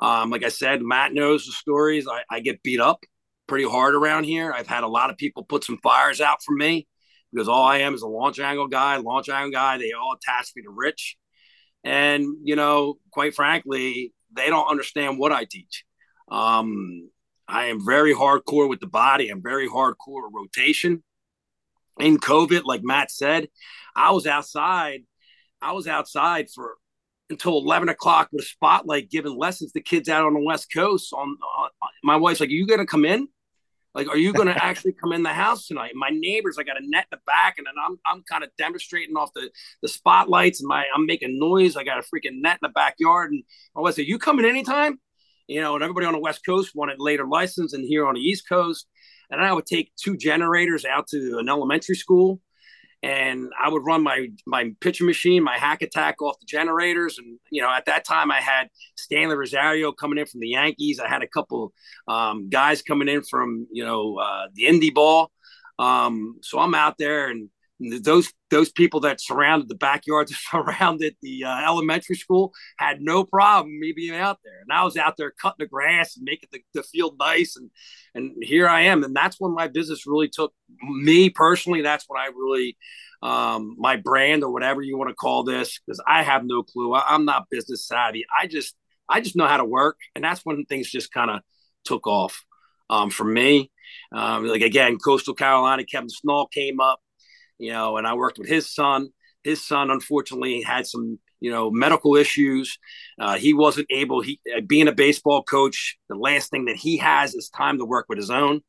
Um, 0.00 0.30
like 0.30 0.44
I 0.44 0.48
said, 0.48 0.80
Matt 0.80 1.12
knows 1.12 1.44
the 1.44 1.52
stories. 1.52 2.08
I, 2.08 2.22
I, 2.30 2.40
get 2.40 2.62
beat 2.62 2.80
up 2.80 3.04
pretty 3.46 3.68
hard 3.68 3.94
around 3.94 4.24
here. 4.24 4.50
I've 4.50 4.66
had 4.66 4.82
a 4.82 4.88
lot 4.88 5.10
of 5.10 5.18
people 5.18 5.44
put 5.44 5.62
some 5.62 5.76
fires 5.82 6.22
out 6.22 6.42
for 6.42 6.54
me 6.54 6.88
because 7.32 7.48
all 7.48 7.64
I 7.64 7.78
am 7.78 7.94
is 7.94 8.02
a 8.02 8.08
launch 8.08 8.40
angle 8.40 8.68
guy, 8.68 8.96
launch 8.96 9.28
angle 9.28 9.52
guy. 9.52 9.78
They 9.78 9.92
all 9.92 10.16
attach 10.16 10.50
me 10.56 10.62
to 10.62 10.70
Rich. 10.70 11.16
And, 11.84 12.26
you 12.42 12.56
know, 12.56 12.98
quite 13.10 13.34
frankly, 13.34 14.12
they 14.32 14.48
don't 14.48 14.68
understand 14.68 15.18
what 15.18 15.32
I 15.32 15.44
teach. 15.44 15.84
Um, 16.30 17.10
I 17.48 17.66
am 17.66 17.84
very 17.84 18.14
hardcore 18.14 18.68
with 18.68 18.80
the 18.80 18.86
body. 18.86 19.28
I'm 19.28 19.42
very 19.42 19.68
hardcore 19.68 20.28
rotation. 20.32 21.02
In 21.98 22.18
COVID, 22.18 22.62
like 22.64 22.82
Matt 22.82 23.10
said, 23.10 23.48
I 23.94 24.12
was 24.12 24.26
outside. 24.26 25.00
I 25.60 25.72
was 25.72 25.86
outside 25.86 26.48
for 26.54 26.76
until 27.28 27.58
11 27.58 27.88
o'clock 27.88 28.28
with 28.32 28.44
a 28.44 28.46
spotlight 28.46 29.10
giving 29.10 29.36
lessons 29.36 29.72
to 29.72 29.80
kids 29.80 30.08
out 30.08 30.24
on 30.24 30.34
the 30.34 30.40
West 30.40 30.68
Coast. 30.72 31.12
On, 31.12 31.36
on 31.58 31.70
my 32.02 32.16
wife's 32.16 32.40
like, 32.40 32.48
"Are 32.48 32.52
you 32.52 32.66
going 32.66 32.80
to 32.80 32.86
come 32.86 33.04
in? 33.04 33.28
Like, 33.94 34.08
are 34.08 34.16
you 34.16 34.32
going 34.32 34.48
to 34.54 34.64
actually 34.64 34.92
come 34.92 35.12
in 35.12 35.22
the 35.22 35.30
house 35.30 35.66
tonight?" 35.66 35.92
My 35.94 36.10
neighbors, 36.10 36.56
I 36.58 36.62
got 36.62 36.80
a 36.80 36.86
net 36.86 37.06
in 37.10 37.18
the 37.18 37.20
back, 37.26 37.56
and 37.58 37.66
then 37.66 37.74
I'm 37.84 37.98
I'm 38.06 38.22
kind 38.28 38.44
of 38.44 38.50
demonstrating 38.58 39.16
off 39.16 39.30
the 39.34 39.50
the 39.82 39.88
spotlights, 39.88 40.60
and 40.60 40.68
my 40.68 40.84
I'm 40.94 41.06
making 41.06 41.38
noise. 41.38 41.76
I 41.76 41.84
got 41.84 41.98
a 41.98 42.02
freaking 42.02 42.40
net 42.40 42.58
in 42.62 42.68
the 42.68 42.72
backyard, 42.74 43.32
and 43.32 43.42
I 43.76 43.80
was 43.80 43.96
said, 43.96 44.06
"You 44.06 44.18
coming 44.18 44.44
anytime?" 44.44 45.00
You 45.46 45.60
know, 45.60 45.74
and 45.74 45.82
everybody 45.82 46.06
on 46.06 46.12
the 46.12 46.20
West 46.20 46.46
Coast 46.46 46.72
wanted 46.74 46.96
later 46.98 47.26
license, 47.26 47.72
and 47.72 47.84
here 47.84 48.06
on 48.06 48.14
the 48.14 48.20
East 48.20 48.48
Coast, 48.48 48.86
and 49.30 49.40
I 49.40 49.52
would 49.52 49.66
take 49.66 49.92
two 49.96 50.16
generators 50.16 50.84
out 50.84 51.08
to 51.08 51.38
an 51.38 51.48
elementary 51.48 51.96
school 51.96 52.40
and 53.02 53.50
I 53.58 53.70
would 53.70 53.84
run 53.84 54.02
my 54.02 54.28
my 54.46 54.72
pitching 54.80 55.06
machine, 55.06 55.42
my 55.42 55.56
hack 55.56 55.82
attack 55.82 56.20
off 56.20 56.38
the 56.38 56.46
generators, 56.46 57.18
and 57.18 57.38
you 57.50 57.62
know 57.62 57.70
at 57.70 57.86
that 57.86 58.04
time 58.04 58.30
I 58.30 58.40
had 58.40 58.68
Stanley 58.96 59.36
Rosario 59.36 59.92
coming 59.92 60.18
in 60.18 60.26
from 60.26 60.40
the 60.40 60.48
Yankees. 60.48 61.00
I 61.00 61.08
had 61.08 61.22
a 61.22 61.28
couple 61.28 61.72
um, 62.08 62.48
guys 62.50 62.82
coming 62.82 63.08
in 63.08 63.22
from 63.22 63.66
you 63.72 63.84
know 63.84 64.18
uh, 64.18 64.48
the 64.54 64.64
indie 64.64 64.94
ball. 64.94 65.30
Um, 65.78 66.36
so 66.42 66.58
I'm 66.58 66.74
out 66.74 66.98
there 66.98 67.30
and 67.30 67.48
those 67.80 68.32
those 68.50 68.70
people 68.70 69.00
that 69.00 69.20
surrounded 69.20 69.68
the 69.68 69.74
backyard 69.74 70.28
that 70.28 70.34
surrounded 70.50 71.16
the 71.22 71.44
uh, 71.44 71.60
elementary 71.64 72.16
school 72.16 72.52
had 72.78 73.00
no 73.00 73.24
problem 73.24 73.78
me 73.80 73.92
being 73.92 74.14
out 74.14 74.38
there. 74.44 74.60
And 74.60 74.72
i 74.72 74.84
was 74.84 74.96
out 74.96 75.16
there 75.16 75.30
cutting 75.30 75.56
the 75.60 75.66
grass 75.66 76.16
and 76.16 76.24
making 76.24 76.50
the, 76.52 76.60
the 76.74 76.82
field 76.82 77.16
nice 77.18 77.56
and 77.56 77.70
and 78.14 78.32
here 78.42 78.68
i 78.68 78.82
am. 78.82 79.02
And 79.02 79.16
that's 79.16 79.40
when 79.40 79.54
my 79.54 79.68
business 79.68 80.06
really 80.06 80.28
took 80.28 80.52
me 80.82 81.30
personally. 81.30 81.82
That's 81.82 82.04
when 82.08 82.20
i 82.20 82.26
really 82.26 82.76
um, 83.22 83.76
my 83.78 83.96
brand 83.96 84.42
or 84.42 84.50
whatever 84.50 84.80
you 84.80 84.96
want 84.96 85.10
to 85.10 85.14
call 85.14 85.44
this 85.44 85.78
because 85.78 86.02
i 86.06 86.22
have 86.22 86.44
no 86.44 86.62
clue. 86.62 86.92
I, 86.92 87.04
i'm 87.08 87.24
not 87.24 87.48
business 87.50 87.86
savvy. 87.86 88.24
I 88.38 88.46
just 88.46 88.76
i 89.08 89.20
just 89.20 89.36
know 89.36 89.46
how 89.46 89.56
to 89.56 89.64
work. 89.64 89.96
And 90.14 90.22
that's 90.22 90.44
when 90.44 90.64
things 90.66 90.90
just 90.90 91.12
kind 91.12 91.30
of 91.30 91.40
took 91.84 92.06
off 92.06 92.44
um, 92.90 93.08
for 93.10 93.24
me. 93.24 93.70
Um, 94.12 94.46
like 94.46 94.62
again 94.62 94.98
coastal 94.98 95.34
carolina 95.34 95.84
kevin 95.84 96.08
Schnall 96.08 96.48
came 96.48 96.78
up 96.78 97.00
you 97.60 97.72
know, 97.72 97.98
and 97.98 98.06
I 98.06 98.14
worked 98.14 98.38
with 98.38 98.48
his 98.48 98.74
son. 98.74 99.10
His 99.44 99.66
son, 99.66 99.90
unfortunately, 99.90 100.62
had 100.62 100.86
some, 100.86 101.18
you 101.40 101.50
know, 101.50 101.70
medical 101.70 102.16
issues. 102.16 102.78
Uh, 103.18 103.36
he 103.36 103.54
wasn't 103.54 103.86
able. 103.90 104.20
He 104.22 104.40
uh, 104.54 104.60
being 104.66 104.88
a 104.88 104.92
baseball 104.92 105.42
coach, 105.42 105.96
the 106.08 106.16
last 106.16 106.50
thing 106.50 106.64
that 106.64 106.76
he 106.76 106.96
has 106.98 107.34
is 107.34 107.48
time 107.48 107.78
to 107.78 107.84
work 107.84 108.06
with 108.08 108.18
his 108.18 108.30
own. 108.30 108.62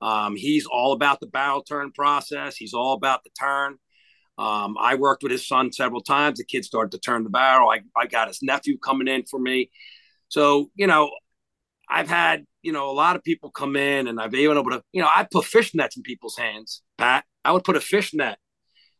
Um, 0.00 0.34
he's 0.34 0.66
all 0.66 0.92
about 0.92 1.20
the 1.20 1.28
barrel 1.28 1.62
turn 1.62 1.92
process. 1.92 2.56
He's 2.56 2.74
all 2.74 2.94
about 2.94 3.22
the 3.22 3.30
turn. 3.38 3.76
Um, 4.38 4.76
I 4.80 4.96
worked 4.96 5.22
with 5.22 5.30
his 5.30 5.46
son 5.46 5.72
several 5.72 6.00
times. 6.00 6.38
The 6.38 6.44
kid 6.44 6.64
started 6.64 6.90
to 6.92 6.98
turn 6.98 7.22
the 7.22 7.30
barrel. 7.30 7.70
I, 7.70 7.80
I 7.96 8.06
got 8.06 8.28
his 8.28 8.42
nephew 8.42 8.78
coming 8.78 9.06
in 9.06 9.24
for 9.30 9.38
me. 9.38 9.70
So, 10.28 10.70
you 10.74 10.86
know, 10.86 11.10
I've 11.88 12.08
had, 12.08 12.44
you 12.62 12.72
know, 12.72 12.90
a 12.90 12.92
lot 12.92 13.16
of 13.16 13.22
people 13.22 13.50
come 13.50 13.76
in 13.76 14.08
and 14.08 14.18
I've 14.18 14.30
been 14.30 14.40
able 14.40 14.70
to, 14.70 14.82
you 14.92 15.02
know, 15.02 15.08
I 15.14 15.26
put 15.30 15.44
fish 15.44 15.74
nets 15.74 15.96
in 15.96 16.02
people's 16.02 16.36
hands, 16.36 16.82
Pat. 16.96 17.24
I 17.44 17.52
would 17.52 17.64
put 17.64 17.76
a 17.76 17.80
fish 17.80 18.14
net, 18.14 18.38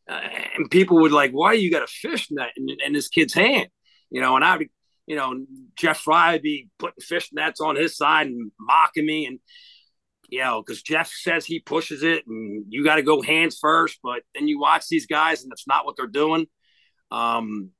uh, 0.09 0.20
and 0.56 0.70
people 0.70 1.01
would 1.01 1.12
like, 1.12 1.32
"Why 1.32 1.52
you 1.55 1.70
got 1.70 1.82
a 1.82 1.86
fish 1.86 2.28
net 2.31 2.51
in, 2.56 2.69
in 2.85 2.93
this 2.93 3.09
kid's 3.09 3.35
hand?" 3.35 3.69
You 4.10 4.20
know, 4.20 4.36
and 4.36 4.44
I 4.44 4.56
would, 4.59 4.69
you 5.06 5.16
know, 5.16 5.44
Jeff 5.77 6.01
Fry 6.01 6.32
would 6.32 6.43
be 6.43 6.69
putting 6.78 7.01
fish 7.01 7.31
nets 7.32 7.60
on 7.60 7.77
his 7.77 7.97
side 7.97 8.27
and 8.27 8.51
mocking 8.59 9.06
me, 9.06 9.27
and 9.27 9.39
you 10.28 10.40
know, 10.40 10.62
because 10.62 10.82
Jeff 10.82 11.10
says 11.12 11.44
he 11.44 11.60
pushes 11.60 12.02
it, 12.02 12.27
and 12.27 12.64
you 12.69 12.85
got 12.85 12.97
to 12.97 13.02
go 13.02 13.20
hands 13.20 13.59
first, 13.60 13.98
but 14.02 14.23
then 14.35 14.48
you 14.48 14.59
watch 14.59 14.89
these 14.89 15.06
guys, 15.06 15.43
and 15.43 15.51
that's 15.51 15.66
not 15.66 15.85
what 15.85 15.97
they're 15.97 16.06
doing. 16.06 16.47
Um, 17.10 17.70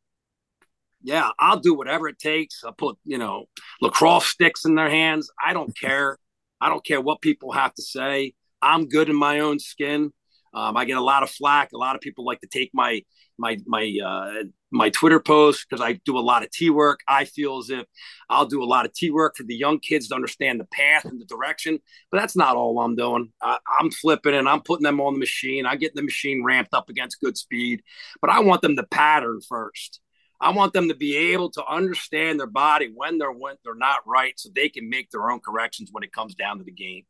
yeah, 1.02 1.30
I'll 1.39 1.59
do 1.59 1.74
whatever 1.74 2.09
it 2.09 2.18
takes. 2.18 2.62
I'll 2.64 2.72
put, 2.72 2.97
you 3.05 3.18
know, 3.18 3.47
lacrosse 3.80 4.26
sticks 4.26 4.64
in 4.64 4.74
their 4.74 4.90
hands. 4.90 5.30
I 5.44 5.52
don't 5.52 5.76
care. 5.76 6.18
I 6.60 6.68
don't 6.68 6.84
care 6.84 7.01
what 7.01 7.20
people 7.20 7.52
have 7.52 7.74
to 7.74 7.82
say. 7.82 8.34
I'm 8.60 8.89
good 8.89 9.09
in 9.09 9.16
my 9.16 9.40
own 9.40 9.59
skin. 9.59 10.12
Um, 10.54 10.76
I 10.76 10.84
get 10.84 10.98
a 10.98 11.02
lot 11.02 11.22
of 11.22 11.30
flack. 11.30 11.72
A 11.72 11.78
lot 11.78 11.96
of 11.96 12.02
people 12.02 12.24
like 12.24 12.40
to 12.40 12.46
take 12.46 12.70
my 12.74 13.02
my 13.38 13.58
my 13.66 13.98
uh, 14.04 14.44
my 14.70 14.90
Twitter 14.90 15.20
posts 15.20 15.64
because 15.64 15.82
I 15.82 15.94
do 16.04 16.18
a 16.18 16.20
lot 16.20 16.42
of 16.42 16.50
T 16.50 16.70
work. 16.70 17.00
I 17.08 17.24
feel 17.24 17.58
as 17.58 17.70
if 17.70 17.86
I'll 18.28 18.46
do 18.46 18.62
a 18.62 18.66
lot 18.66 18.86
of 18.86 18.92
T 18.92 19.10
work 19.10 19.36
for 19.36 19.44
the 19.44 19.54
young 19.54 19.78
kids 19.78 20.08
to 20.08 20.14
understand 20.14 20.60
the 20.60 20.64
path 20.66 21.04
and 21.04 21.20
the 21.20 21.24
direction. 21.24 21.78
But 22.10 22.20
that's 22.20 22.36
not 22.36 22.56
all 22.56 22.78
I'm 22.80 22.96
doing. 22.96 23.32
I, 23.40 23.58
I'm 23.80 23.90
flipping 23.90 24.34
and 24.34 24.48
I'm 24.48 24.62
putting 24.62 24.84
them 24.84 25.00
on 25.00 25.14
the 25.14 25.20
machine. 25.20 25.66
I 25.66 25.76
get 25.76 25.94
the 25.94 26.02
machine 26.02 26.44
ramped 26.44 26.74
up 26.74 26.88
against 26.88 27.20
good 27.20 27.36
speed, 27.36 27.82
but 28.20 28.30
I 28.30 28.40
want 28.40 28.62
them 28.62 28.76
to 28.76 28.82
pattern 28.84 29.40
first. 29.48 30.00
I 30.40 30.50
want 30.50 30.72
them 30.72 30.88
to 30.88 30.94
be 30.94 31.16
able 31.32 31.50
to 31.50 31.64
understand 31.64 32.40
their 32.40 32.48
body 32.48 32.90
when 32.92 33.18
they're 33.18 33.30
when 33.30 33.54
they're 33.64 33.74
not 33.76 34.00
right, 34.06 34.38
so 34.38 34.50
they 34.52 34.68
can 34.68 34.90
make 34.90 35.10
their 35.10 35.30
own 35.30 35.40
corrections 35.40 35.90
when 35.92 36.02
it 36.02 36.12
comes 36.12 36.34
down 36.34 36.58
to 36.58 36.64
the 36.64 36.72
game 36.72 37.04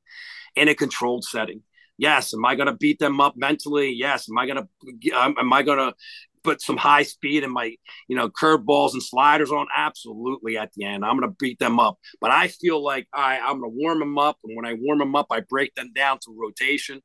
in 0.54 0.68
a 0.68 0.74
controlled 0.74 1.24
setting. 1.24 1.62
Yes. 1.98 2.34
Am 2.34 2.44
I 2.44 2.54
going 2.54 2.66
to 2.66 2.76
beat 2.76 2.98
them 2.98 3.20
up 3.20 3.36
mentally? 3.36 3.92
Yes. 3.92 4.28
Am 4.28 4.38
I 4.38 4.46
going 4.46 4.58
to, 4.58 5.12
am 5.16 5.52
I 5.52 5.62
going 5.62 5.78
to 5.78 5.94
put 6.42 6.60
some 6.60 6.76
high 6.76 7.04
speed 7.04 7.44
and 7.44 7.52
my, 7.52 7.76
you 8.08 8.16
know, 8.16 8.28
curveballs 8.28 8.92
and 8.92 9.02
sliders 9.02 9.52
on? 9.52 9.66
Absolutely. 9.74 10.56
At 10.56 10.72
the 10.74 10.84
end, 10.84 11.04
I'm 11.04 11.18
going 11.18 11.30
to 11.30 11.36
beat 11.38 11.58
them 11.58 11.78
up. 11.78 11.98
But 12.20 12.30
I 12.30 12.48
feel 12.48 12.82
like 12.82 13.06
I, 13.12 13.38
I'm 13.38 13.60
going 13.60 13.70
to 13.70 13.78
warm 13.78 14.00
them 14.00 14.18
up. 14.18 14.38
And 14.44 14.56
when 14.56 14.66
I 14.66 14.74
warm 14.74 14.98
them 14.98 15.14
up, 15.14 15.26
I 15.30 15.40
break 15.40 15.74
them 15.74 15.92
down 15.94 16.18
to 16.22 16.36
rotation. 16.36 17.02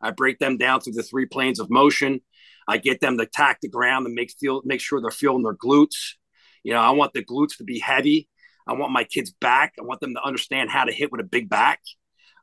I 0.00 0.12
break 0.12 0.38
them 0.38 0.56
down 0.56 0.80
through 0.80 0.94
the 0.94 1.02
three 1.02 1.26
planes 1.26 1.58
of 1.58 1.70
motion. 1.70 2.20
I 2.68 2.76
get 2.78 3.00
them 3.00 3.18
to 3.18 3.26
tack 3.26 3.60
the 3.60 3.68
ground 3.68 4.06
and 4.06 4.14
make 4.14 4.32
feel 4.38 4.62
make 4.64 4.80
sure 4.80 5.00
they're 5.00 5.10
feeling 5.10 5.42
their 5.42 5.56
glutes. 5.56 6.14
You 6.62 6.74
know, 6.74 6.80
I 6.80 6.90
want 6.90 7.14
the 7.14 7.24
glutes 7.24 7.56
to 7.58 7.64
be 7.64 7.78
heavy. 7.78 8.28
I 8.66 8.74
want 8.74 8.92
my 8.92 9.04
kids 9.04 9.30
back. 9.30 9.74
I 9.80 9.84
want 9.84 10.00
them 10.00 10.14
to 10.14 10.22
understand 10.22 10.70
how 10.70 10.84
to 10.84 10.92
hit 10.92 11.10
with 11.10 11.22
a 11.22 11.24
big 11.24 11.48
back. 11.48 11.80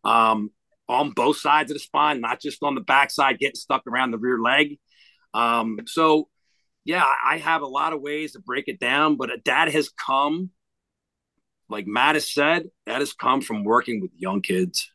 Um, 0.03 0.49
on 0.87 1.11
both 1.11 1.37
sides 1.37 1.71
of 1.71 1.75
the 1.75 1.79
spine, 1.79 2.21
not 2.21 2.39
just 2.39 2.61
on 2.63 2.75
the 2.75 2.81
backside, 2.81 3.39
getting 3.39 3.55
stuck 3.55 3.83
around 3.87 4.11
the 4.11 4.17
rear 4.17 4.39
leg. 4.39 4.79
Um, 5.33 5.79
so, 5.85 6.29
yeah, 6.83 7.05
I 7.23 7.37
have 7.37 7.61
a 7.61 7.67
lot 7.67 7.93
of 7.93 8.01
ways 8.01 8.33
to 8.33 8.39
break 8.39 8.67
it 8.67 8.79
down, 8.79 9.15
but 9.15 9.29
that 9.45 9.71
has 9.71 9.89
come, 9.89 10.51
like 11.69 11.87
Matt 11.87 12.15
has 12.15 12.31
said, 12.31 12.69
that 12.85 12.99
has 12.99 13.13
come 13.13 13.41
from 13.41 13.63
working 13.63 14.01
with 14.01 14.11
young 14.15 14.41
kids. 14.41 14.91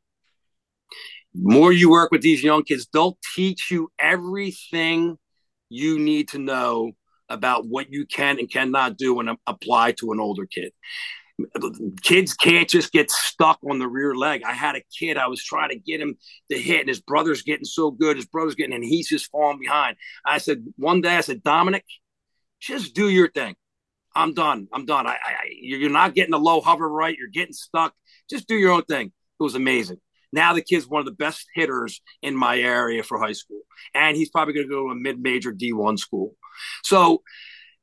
More 1.34 1.72
you 1.72 1.90
work 1.90 2.10
with 2.10 2.22
these 2.22 2.42
young 2.42 2.62
kids, 2.62 2.88
they'll 2.92 3.18
teach 3.34 3.70
you 3.70 3.90
everything 3.98 5.18
you 5.68 5.98
need 5.98 6.28
to 6.28 6.38
know 6.38 6.92
about 7.28 7.66
what 7.66 7.92
you 7.92 8.06
can 8.06 8.38
and 8.40 8.50
cannot 8.50 8.96
do 8.96 9.20
and 9.20 9.30
apply 9.46 9.92
to 9.92 10.10
an 10.12 10.18
older 10.18 10.46
kid 10.46 10.72
kids 12.02 12.34
can't 12.34 12.68
just 12.68 12.92
get 12.92 13.10
stuck 13.10 13.58
on 13.68 13.78
the 13.78 13.88
rear 13.88 14.14
leg. 14.14 14.42
I 14.44 14.52
had 14.52 14.76
a 14.76 14.82
kid, 14.98 15.16
I 15.16 15.28
was 15.28 15.42
trying 15.42 15.70
to 15.70 15.78
get 15.78 16.00
him 16.00 16.16
to 16.50 16.58
hit, 16.58 16.80
and 16.80 16.88
his 16.88 17.00
brother's 17.00 17.42
getting 17.42 17.64
so 17.64 17.90
good, 17.90 18.16
his 18.16 18.26
brother's 18.26 18.54
getting, 18.54 18.74
and 18.74 18.84
he's 18.84 19.08
just 19.08 19.30
falling 19.30 19.58
behind. 19.58 19.96
I 20.24 20.38
said, 20.38 20.64
one 20.76 21.00
day, 21.00 21.16
I 21.16 21.20
said, 21.20 21.42
Dominic, 21.42 21.84
just 22.60 22.94
do 22.94 23.08
your 23.08 23.30
thing. 23.30 23.56
I'm 24.14 24.34
done. 24.34 24.68
I'm 24.72 24.86
done. 24.86 25.06
I, 25.06 25.12
I, 25.12 25.34
you're 25.60 25.90
not 25.90 26.14
getting 26.14 26.32
the 26.32 26.38
low 26.38 26.60
hover 26.60 26.88
right. 26.88 27.16
You're 27.16 27.28
getting 27.28 27.52
stuck. 27.52 27.94
Just 28.28 28.48
do 28.48 28.56
your 28.56 28.72
own 28.72 28.82
thing. 28.82 29.06
It 29.06 29.42
was 29.42 29.54
amazing. 29.54 29.98
Now 30.32 30.52
the 30.52 30.62
kid's 30.62 30.88
one 30.88 31.00
of 31.00 31.06
the 31.06 31.12
best 31.12 31.46
hitters 31.54 32.00
in 32.22 32.36
my 32.36 32.58
area 32.58 33.02
for 33.02 33.18
high 33.18 33.32
school, 33.32 33.62
and 33.94 34.16
he's 34.16 34.30
probably 34.30 34.54
going 34.54 34.66
to 34.66 34.72
go 34.72 34.86
to 34.86 34.92
a 34.92 34.94
mid-major 34.94 35.52
D1 35.52 35.98
school. 35.98 36.36
So 36.82 37.22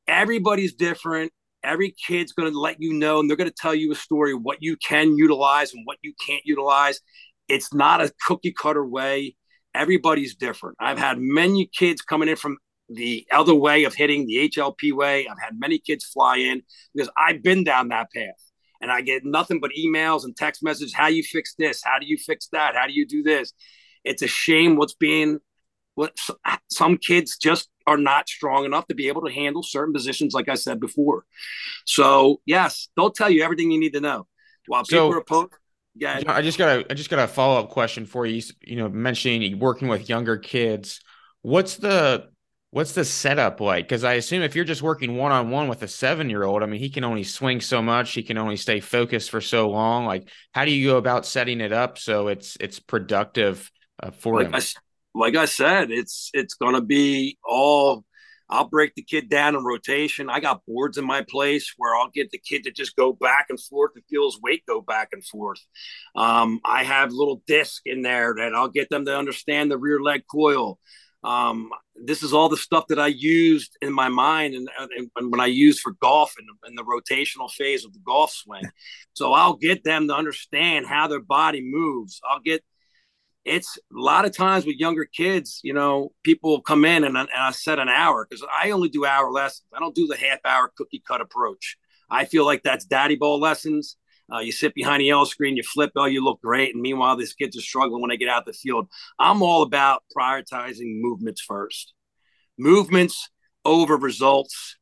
everybody's 0.07 0.73
different. 0.73 1.31
Every 1.63 1.93
kid's 2.07 2.31
going 2.31 2.51
to 2.51 2.59
let 2.59 2.77
you 2.79 2.93
know, 2.93 3.19
and 3.19 3.29
they're 3.29 3.37
going 3.37 3.49
to 3.49 3.55
tell 3.55 3.75
you 3.75 3.91
a 3.91 3.95
story 3.95 4.33
what 4.33 4.57
you 4.61 4.77
can 4.77 5.17
utilize 5.17 5.73
and 5.73 5.83
what 5.85 5.97
you 6.01 6.13
can't 6.25 6.43
utilize. 6.45 6.99
It's 7.47 7.73
not 7.73 8.01
a 8.01 8.11
cookie 8.25 8.53
cutter 8.53 8.85
way. 8.85 9.35
Everybody's 9.73 10.35
different. 10.35 10.77
I've 10.79 10.97
had 10.97 11.17
many 11.19 11.69
kids 11.71 12.01
coming 12.01 12.29
in 12.29 12.35
from 12.35 12.57
the 12.89 13.25
other 13.31 13.53
way 13.53 13.83
of 13.83 13.93
hitting 13.93 14.25
the 14.25 14.49
HLP 14.49 14.93
way. 14.93 15.27
I've 15.27 15.41
had 15.41 15.59
many 15.59 15.79
kids 15.79 16.05
fly 16.05 16.37
in 16.37 16.63
because 16.93 17.09
I've 17.17 17.43
been 17.43 17.63
down 17.63 17.89
that 17.89 18.07
path 18.15 18.51
and 18.81 18.91
I 18.91 19.01
get 19.01 19.25
nothing 19.25 19.59
but 19.59 19.71
emails 19.77 20.23
and 20.23 20.35
text 20.35 20.63
messages. 20.63 20.93
How 20.93 21.07
you 21.07 21.23
fix 21.23 21.53
this? 21.57 21.81
How 21.83 21.99
do 21.99 22.05
you 22.05 22.17
fix 22.17 22.47
that? 22.53 22.75
How 22.75 22.87
do 22.87 22.93
you 22.93 23.05
do 23.05 23.23
this? 23.23 23.53
It's 24.03 24.21
a 24.21 24.27
shame 24.27 24.77
what's 24.77 24.93
being 24.93 25.39
what 25.95 26.15
some 26.69 26.97
kids 26.97 27.37
just 27.37 27.69
are 27.87 27.97
not 27.97 28.29
strong 28.29 28.65
enough 28.65 28.85
to 28.87 28.95
be 28.95 29.07
able 29.07 29.25
to 29.25 29.31
handle 29.31 29.63
certain 29.63 29.93
positions, 29.93 30.33
like 30.33 30.49
I 30.49 30.55
said 30.55 30.79
before. 30.79 31.25
So 31.85 32.41
yes, 32.45 32.89
they'll 32.95 33.11
tell 33.11 33.29
you 33.29 33.43
everything 33.43 33.71
you 33.71 33.79
need 33.79 33.93
to 33.93 34.01
know. 34.01 34.27
While 34.67 34.83
people 34.83 35.09
so, 35.09 35.15
are 35.15 35.19
opposed, 35.19 35.53
yeah. 35.95 36.21
I 36.27 36.41
just 36.41 36.57
got 36.57 36.79
a 36.79 36.85
I 36.91 36.93
just 36.93 37.09
got 37.09 37.19
a 37.19 37.27
follow 37.27 37.59
up 37.59 37.69
question 37.69 38.05
for 38.05 38.25
you. 38.25 38.41
You 38.61 38.75
know, 38.75 38.89
mentioning 38.89 39.57
working 39.59 39.87
with 39.87 40.09
younger 40.09 40.37
kids. 40.37 40.99
What's 41.41 41.77
the 41.77 42.27
what's 42.71 42.91
the 42.91 43.05
setup 43.05 43.61
like? 43.61 43.85
Because 43.85 44.03
I 44.03 44.13
assume 44.13 44.41
if 44.41 44.55
you're 44.55 44.65
just 44.65 44.81
working 44.81 45.15
one 45.15 45.31
on 45.31 45.49
one 45.49 45.67
with 45.67 45.81
a 45.83 45.87
seven 45.87 46.29
year 46.29 46.43
old, 46.43 46.63
I 46.63 46.65
mean, 46.65 46.79
he 46.79 46.89
can 46.89 47.03
only 47.03 47.23
swing 47.23 47.61
so 47.61 47.81
much. 47.81 48.11
He 48.11 48.23
can 48.23 48.37
only 48.37 48.57
stay 48.57 48.79
focused 48.79 49.31
for 49.31 49.41
so 49.41 49.69
long. 49.69 50.05
Like, 50.05 50.29
how 50.51 50.65
do 50.65 50.71
you 50.71 50.89
go 50.89 50.97
about 50.97 51.25
setting 51.25 51.61
it 51.61 51.71
up 51.71 51.97
so 51.97 52.27
it's 52.27 52.57
it's 52.59 52.79
productive 52.79 53.71
uh, 54.03 54.11
for 54.11 54.35
like 54.35 54.47
him? 54.47 54.55
I, 54.55 54.61
like 55.17 55.35
I 55.35 55.45
said, 55.45 55.91
it's 55.91 56.29
it's 56.33 56.53
gonna 56.55 56.81
be 56.81 57.37
all. 57.43 58.05
I'll 58.49 58.69
break 58.69 58.95
the 58.95 59.01
kid 59.01 59.27
down 59.27 59.57
in 59.57 59.65
rotation. 59.65 60.29
I 60.29 60.39
got 60.39 60.65
boards 60.65 60.97
in 60.97 61.05
my 61.05 61.21
place 61.21 61.73
where 61.75 61.93
I'll 61.93 62.09
get 62.09 62.31
the 62.31 62.37
kid 62.37 62.63
to 62.63 62.71
just 62.71 62.95
go 62.95 63.11
back 63.11 63.47
and 63.49 63.59
forth 63.59 63.91
and 63.95 64.05
feel 64.09 64.23
his 64.23 64.39
weight 64.41 64.63
go 64.65 64.79
back 64.79 65.09
and 65.11 65.21
forth. 65.25 65.59
Um, 66.15 66.61
I 66.63 66.85
have 66.85 67.11
little 67.11 67.41
disc 67.45 67.81
in 67.85 68.03
there 68.03 68.35
that 68.37 68.55
I'll 68.55 68.69
get 68.69 68.89
them 68.89 69.03
to 69.03 69.17
understand 69.17 69.69
the 69.69 69.77
rear 69.77 69.99
leg 69.99 70.21
coil. 70.31 70.79
Um, 71.25 71.71
this 71.95 72.23
is 72.23 72.33
all 72.33 72.47
the 72.47 72.55
stuff 72.55 72.87
that 72.87 72.99
I 72.99 73.07
used 73.07 73.75
in 73.81 73.91
my 73.91 74.07
mind 74.07 74.53
and, 74.53 74.69
and, 74.79 75.09
and 75.17 75.31
when 75.31 75.41
I 75.41 75.47
used 75.47 75.81
for 75.81 75.91
golf 76.01 76.33
in, 76.39 76.45
in 76.69 76.75
the 76.75 76.83
rotational 76.83 77.51
phase 77.51 77.83
of 77.83 77.91
the 77.91 77.99
golf 78.05 78.31
swing. 78.31 78.63
So 79.13 79.33
I'll 79.33 79.55
get 79.55 79.83
them 79.83 80.07
to 80.09 80.13
understand 80.13 80.85
how 80.85 81.07
their 81.07 81.19
body 81.19 81.63
moves. 81.65 82.21
I'll 82.29 82.39
get 82.39 82.63
it's 83.47 83.77
a 83.77 83.99
lot 83.99 84.25
of 84.25 84.35
times 84.35 84.65
with 84.65 84.75
younger 84.75 85.05
kids, 85.05 85.61
you 85.63 85.73
know, 85.73 86.11
people 86.23 86.61
come 86.61 86.83
in 86.85 87.03
and, 87.03 87.17
and 87.17 87.29
I 87.35 87.51
set 87.51 87.79
an 87.79 87.89
hour 87.89 88.27
because 88.29 88.45
I 88.61 88.71
only 88.71 88.89
do 88.89 89.05
hour 89.05 89.31
lessons. 89.31 89.67
I 89.73 89.79
don't 89.79 89.95
do 89.95 90.05
the 90.05 90.17
half 90.17 90.39
hour 90.45 90.71
cookie 90.77 91.01
cut 91.07 91.21
approach. 91.21 91.77
I 92.09 92.25
feel 92.25 92.45
like 92.45 92.63
that's 92.63 92.85
daddy 92.85 93.15
ball 93.15 93.39
lessons. 93.39 93.95
Uh, 94.31 94.39
you 94.39 94.51
sit 94.51 94.75
behind 94.75 95.01
a 95.01 95.05
yellow 95.05 95.23
screen, 95.23 95.55
you 95.55 95.63
flip, 95.63 95.91
oh, 95.95 96.05
you 96.05 96.23
look 96.23 96.41
great. 96.41 96.73
And 96.73 96.81
meanwhile, 96.81 97.15
these 97.15 97.33
kids 97.33 97.57
are 97.57 97.61
struggling 97.61 98.01
when 98.01 98.09
they 98.09 98.17
get 98.17 98.29
out 98.29 98.45
the 98.45 98.51
field. 98.51 98.89
I'm 99.17 99.41
all 99.41 99.61
about 99.61 100.03
prioritizing 100.15 100.99
movements 100.99 101.41
first, 101.41 101.93
movements 102.57 103.29
over 103.63 103.95
results 103.95 104.75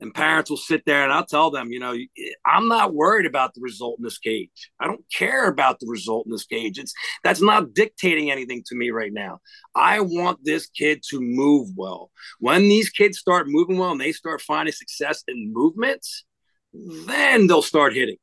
and 0.00 0.14
parents 0.14 0.48
will 0.48 0.56
sit 0.56 0.84
there 0.86 1.02
and 1.02 1.12
I'll 1.12 1.26
tell 1.26 1.50
them, 1.50 1.72
you 1.72 1.80
know, 1.80 1.92
eh, 1.92 2.30
I'm 2.46 2.68
not 2.68 2.94
worried 2.94 3.26
about 3.26 3.54
the 3.54 3.60
result 3.60 3.98
in 3.98 4.04
this 4.04 4.18
cage. 4.18 4.70
I 4.80 4.86
don't 4.86 5.04
care 5.12 5.48
about 5.48 5.80
the 5.80 5.86
result 5.88 6.26
in 6.26 6.32
this 6.32 6.44
cage. 6.44 6.78
It's 6.78 6.92
that's 7.24 7.42
not 7.42 7.74
dictating 7.74 8.30
anything 8.30 8.62
to 8.66 8.76
me 8.76 8.90
right 8.90 9.12
now. 9.12 9.40
I 9.74 10.00
want 10.00 10.38
this 10.44 10.68
kid 10.68 11.02
to 11.10 11.20
move 11.20 11.70
well. 11.76 12.10
When 12.38 12.62
these 12.62 12.90
kids 12.90 13.18
start 13.18 13.48
moving 13.48 13.78
well 13.78 13.92
and 13.92 14.00
they 14.00 14.12
start 14.12 14.40
finding 14.40 14.72
success 14.72 15.24
in 15.26 15.52
movements, 15.52 16.24
then 16.72 17.46
they'll 17.46 17.62
start 17.62 17.94
hitting. 17.94 18.18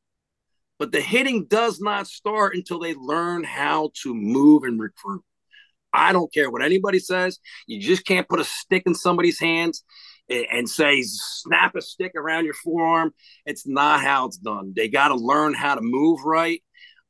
But 0.79 0.91
the 0.91 1.01
hitting 1.01 1.45
does 1.45 1.79
not 1.79 2.07
start 2.07 2.55
until 2.55 2.79
they 2.79 2.93
learn 2.93 3.43
how 3.43 3.91
to 4.03 4.13
move 4.13 4.63
and 4.63 4.79
recruit. 4.79 5.23
I 5.93 6.11
don't 6.11 6.33
care 6.33 6.51
what 6.51 6.61
anybody 6.61 6.99
says. 6.99 7.39
You 7.67 7.79
just 7.79 8.05
can't 8.05 8.27
put 8.27 8.41
a 8.41 8.43
stick 8.43 8.83
in 8.85 8.93
somebody's 8.93 9.39
hands 9.39 9.83
and 10.29 10.69
say 10.69 11.01
snap 11.03 11.75
a 11.75 11.81
stick 11.81 12.13
around 12.15 12.45
your 12.45 12.53
forearm. 12.55 13.13
It's 13.45 13.67
not 13.67 14.01
how 14.01 14.27
it's 14.27 14.37
done. 14.37 14.73
They 14.75 14.87
got 14.87 15.09
to 15.09 15.15
learn 15.15 15.53
how 15.53 15.75
to 15.75 15.81
move 15.81 16.21
right. 16.25 16.61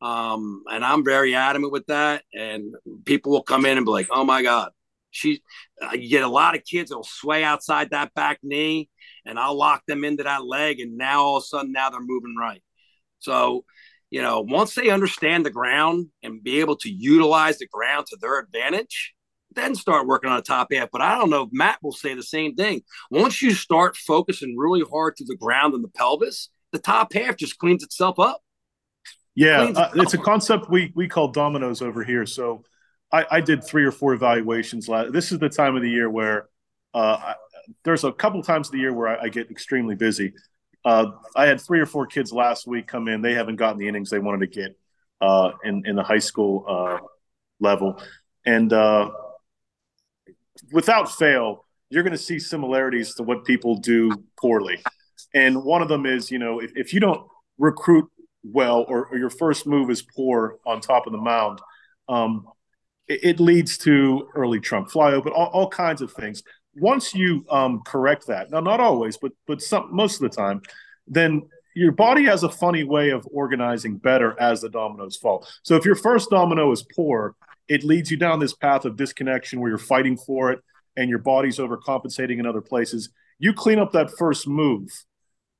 Um, 0.02 0.64
and 0.70 0.84
I'm 0.84 1.04
very 1.06 1.36
adamant 1.36 1.72
with 1.72 1.86
that. 1.88 2.24
And 2.34 2.76
people 3.06 3.32
will 3.32 3.44
come 3.44 3.66
in 3.66 3.78
and 3.78 3.86
be 3.86 3.92
like, 3.92 4.08
"Oh 4.12 4.24
my 4.24 4.42
God, 4.42 4.72
she." 5.12 5.42
Uh, 5.82 5.94
you 5.94 6.10
get 6.10 6.24
a 6.24 6.28
lot 6.28 6.56
of 6.56 6.64
kids 6.64 6.90
that'll 6.90 7.04
sway 7.04 7.44
outside 7.44 7.90
that 7.90 8.14
back 8.14 8.40
knee, 8.44 8.90
and 9.26 9.40
I'll 9.40 9.58
lock 9.58 9.84
them 9.88 10.04
into 10.04 10.24
that 10.24 10.46
leg, 10.46 10.80
and 10.80 10.98
now 10.98 11.24
all 11.24 11.38
of 11.38 11.44
a 11.44 11.46
sudden 11.46 11.72
now 11.72 11.90
they're 11.90 12.00
moving 12.02 12.36
right. 12.40 12.62
So, 13.20 13.66
you 14.10 14.22
know, 14.22 14.42
once 14.42 14.76
they 14.76 14.90
understand 14.90 15.46
the 15.46 15.50
ground 15.50 16.08
and 16.24 16.44
be 16.44 16.60
able 16.60 16.78
to 16.78 16.90
utilize 16.90 17.58
the 17.58 17.68
ground 17.68 18.06
to 18.08 18.18
their 18.22 18.40
advantage, 18.40 19.15
then 19.56 19.76
start 19.76 20.08
working 20.08 20.30
on 20.30 20.38
a 20.38 20.42
top 20.42 20.72
half. 20.72 20.90
But 20.92 21.02
I 21.02 21.18
don't 21.18 21.30
know 21.30 21.44
if 21.44 21.50
Matt 21.52 21.80
will 21.82 21.92
say 21.92 22.14
the 22.14 22.24
same 22.24 22.56
thing. 22.56 22.82
Once 23.10 23.42
you 23.42 23.54
start 23.54 23.98
focusing 23.98 24.56
really 24.58 24.84
hard 24.90 25.16
to 25.18 25.26
the 25.26 25.36
ground 25.36 25.74
and 25.74 25.84
the 25.84 25.90
pelvis, 25.90 26.50
the 26.72 26.80
top 26.80 27.14
half 27.14 27.38
just 27.38 27.58
cleans 27.58 27.84
itself 27.84 28.20
up. 28.20 28.42
Yeah, 29.36 29.64
uh, 29.76 29.92
it's 29.96 30.14
a 30.14 30.18
concept 30.18 30.70
we 30.70 30.94
we 30.96 31.08
call 31.08 31.28
dominoes 31.28 31.82
over 31.82 32.04
here. 32.04 32.26
So 32.26 32.64
I, 33.12 33.26
I 33.32 33.42
did 33.42 33.64
three 33.64 33.84
or 33.84 33.92
four 33.92 34.14
evaluations. 34.14 34.88
Last, 34.88 35.12
this 35.12 35.32
is 35.32 35.40
the 35.40 35.50
time 35.50 35.76
of 35.76 35.82
the 35.82 35.90
year 35.90 36.10
where 36.10 36.48
uh, 36.94 37.18
I, 37.20 37.36
there's 37.84 38.04
a 38.04 38.14
couple 38.14 38.42
times 38.44 38.70
of 38.70 38.72
the 38.74 38.80
year 38.80 38.94
where 38.94 39.08
I, 39.08 39.24
I 39.24 39.30
get 39.30 39.52
extremely 39.52 39.96
busy. 39.96 40.34
Uh, 40.86 41.12
I 41.36 41.48
had 41.48 41.60
three 41.60 41.80
or 41.80 41.86
four 41.86 42.06
kids 42.06 42.32
last 42.32 42.68
week 42.68 42.88
come 42.88 43.08
in. 43.08 43.22
They 43.22 43.34
haven't 43.34 43.58
gotten 43.58 43.78
the 43.78 43.88
innings 43.88 44.10
they 44.10 44.20
wanted 44.20 44.52
to 44.52 44.60
get 44.60 44.78
uh, 45.20 45.52
in 45.64 45.86
in 45.86 45.96
the 45.96 46.04
high 46.04 46.20
school 46.20 46.64
uh, 46.68 47.00
level, 47.60 48.02
and 48.46 48.72
uh, 48.72 49.10
without 50.72 51.12
fail, 51.12 51.66
you're 51.90 52.04
going 52.04 52.12
to 52.12 52.18
see 52.18 52.40
similarities 52.40 53.16
to 53.16 53.24
what 53.24 53.46
people 53.46 53.78
do 53.78 54.12
poorly. 54.40 54.82
And 55.34 55.64
one 55.64 55.82
of 55.82 55.88
them 55.88 56.06
is, 56.06 56.32
you 56.32 56.40
know, 56.40 56.60
if, 56.60 56.72
if 56.76 56.94
you 56.94 57.00
don't 57.00 57.28
recruit 57.58 58.10
well 58.44 58.86
or, 58.88 59.08
or, 59.08 59.18
your 59.18 59.30
first 59.30 59.66
move 59.66 59.90
is 59.90 60.02
poor 60.02 60.60
on 60.66 60.80
top 60.80 61.08
of 61.08 61.14
the 61.14 61.20
mound, 61.20 61.60
um, 62.08 62.46
it, 63.08 63.20
it, 63.24 63.40
leads 63.40 63.78
to 63.80 64.28
early 64.36 64.60
trunk 64.60 64.90
fly 64.92 65.20
but 65.20 65.34
all, 65.34 65.48
all 65.48 65.70
kinds 65.70 66.02
of 66.02 66.12
things. 66.12 66.44
Once 66.76 67.16
you 67.16 67.46
um, 67.50 67.82
correct 67.86 68.28
that, 68.28 68.52
now 68.52 68.60
not 68.60 68.80
always, 68.80 69.18
but 69.18 69.32
but 69.48 69.62
some 69.62 69.90
most 69.96 70.22
of 70.22 70.30
the 70.30 70.36
time, 70.36 70.62
then 71.08 71.42
your 71.76 71.92
body 71.92 72.26
has 72.26 72.44
a 72.44 72.50
funny 72.50 72.84
way 72.84 73.10
of 73.10 73.28
organizing 73.32 73.98
better 73.98 74.36
as 74.40 74.62
the 74.62 74.70
dominoes 74.70 75.18
fall. 75.18 75.48
So 75.64 75.76
if 75.76 75.86
your 75.86 75.96
first 75.96 76.30
domino 76.30 76.72
is 76.72 76.84
poor, 76.96 77.36
it 77.68 77.84
leads 77.84 78.12
you 78.12 78.18
down 78.18 78.40
this 78.40 78.54
path 78.54 78.86
of 78.86 78.96
disconnection 78.96 79.60
where 79.60 79.70
you're 79.70 79.78
fighting 79.78 80.18
for 80.18 80.52
it 80.52 80.60
and 80.98 81.10
your 81.10 81.20
body's 81.20 81.58
overcompensating 81.58 82.40
in 82.40 82.46
other 82.46 82.62
places. 82.62 83.10
You 83.40 83.54
clean 83.54 83.80
up 83.80 83.92
that 83.94 84.12
first 84.18 84.48
move. 84.48 84.90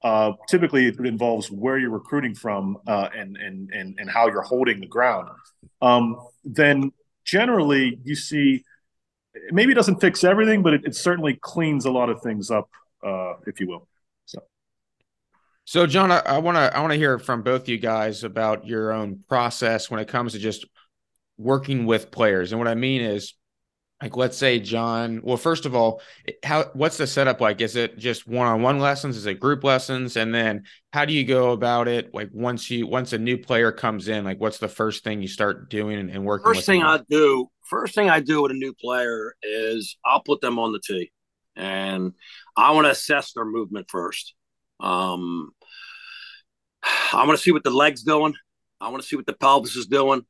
Uh, 0.04 0.34
typically, 0.48 0.88
it 0.88 1.00
involves 1.00 1.50
where 1.50 1.78
you're 1.78 1.90
recruiting 1.90 2.36
from 2.36 2.78
uh, 2.86 3.10
and, 3.16 3.38
and 3.38 3.72
and 3.72 3.96
and 3.98 4.10
how 4.10 4.28
you're 4.28 4.44
holding 4.44 4.80
the 4.80 4.88
ground. 4.88 5.30
Um, 5.82 6.18
then 6.44 6.92
generally, 7.24 8.00
you 8.04 8.16
see 8.16 8.64
maybe 9.52 9.72
it 9.72 9.76
doesn't 9.76 10.00
fix 10.00 10.24
everything, 10.24 10.62
but 10.62 10.74
it, 10.74 10.82
it 10.86 10.96
certainly 10.96 11.40
cleans 11.42 11.86
a 11.86 11.92
lot 11.92 12.10
of 12.10 12.22
things 12.22 12.52
up, 12.52 12.70
uh, 13.04 13.34
if 13.48 13.60
you 13.60 13.68
will. 13.68 13.88
So. 14.26 14.44
So, 15.66 15.88
John, 15.88 16.12
I 16.12 16.38
want 16.38 16.58
to 16.58 16.76
I 16.76 16.80
want 16.80 16.94
to 16.94 16.98
hear 16.98 17.18
from 17.18 17.42
both 17.42 17.68
you 17.68 17.80
guys 17.80 18.24
about 18.24 18.68
your 18.68 18.92
own 18.92 19.24
process 19.28 19.90
when 19.90 20.00
it 20.00 20.08
comes 20.08 20.34
to 20.34 20.40
just 20.40 20.66
working 21.38 21.86
with 21.86 22.12
players. 22.12 22.52
And 22.52 22.60
what 22.60 22.68
I 22.68 22.76
mean 22.76 23.02
is, 23.02 23.34
like, 24.02 24.18
let's 24.18 24.38
say 24.38 24.60
John. 24.60 25.22
Well, 25.24 25.38
first 25.38 25.66
of 25.66 25.74
all, 25.74 26.02
how 26.44 26.66
what's 26.74 26.98
the 26.98 27.08
setup 27.08 27.40
like? 27.40 27.62
Is 27.62 27.78
it 27.78 27.98
just 27.98 28.28
one-on-one 28.28 28.78
lessons? 28.78 29.16
Is 29.16 29.26
it 29.26 29.40
group 29.40 29.64
lessons? 29.64 30.18
And 30.18 30.36
then 30.36 30.64
how 30.92 31.06
do 31.06 31.14
you 31.14 31.24
go 31.24 31.52
about 31.54 31.88
it? 31.88 32.14
Like 32.14 32.30
once 32.34 32.70
you 32.70 32.88
once 32.88 33.14
a 33.14 33.18
new 33.18 33.38
player 33.38 33.72
comes 33.72 34.10
in, 34.10 34.26
like 34.26 34.40
what's 34.40 34.58
the 34.58 34.68
first 34.68 35.06
thing 35.06 35.22
you 35.22 35.30
start 35.30 35.70
doing 35.70 35.98
and, 35.98 36.10
and 36.10 36.26
working? 36.26 36.54
First 36.54 36.66
thing? 36.66 36.84
I 36.84 37.00
do, 37.10 37.50
first 37.70 37.96
thing 37.96 38.10
I 38.10 38.20
do 38.20 38.42
with 38.42 38.52
a 38.52 38.56
new 38.56 38.74
player 38.74 39.34
is 39.42 39.98
I'll 40.06 40.22
put 40.22 40.42
them 40.42 40.60
on 40.60 40.74
the 40.74 40.82
tee, 40.86 41.14
and 41.56 42.12
I 42.58 42.72
want 42.72 42.86
to 42.86 42.92
assess 42.92 43.32
their 43.32 43.46
movement 43.46 43.88
first. 43.90 44.36
Um, 44.82 45.52
I 46.84 47.26
want 47.26 47.38
to 47.38 47.42
see 47.42 47.52
what 47.52 47.64
the 47.64 47.72
legs 47.72 48.04
doing. 48.04 48.36
I 48.82 48.90
want 48.90 49.02
to 49.02 49.08
see 49.08 49.16
what 49.16 49.26
the 49.26 49.34
pelvis 49.34 49.78
is 49.78 49.88
doing. 49.88 50.26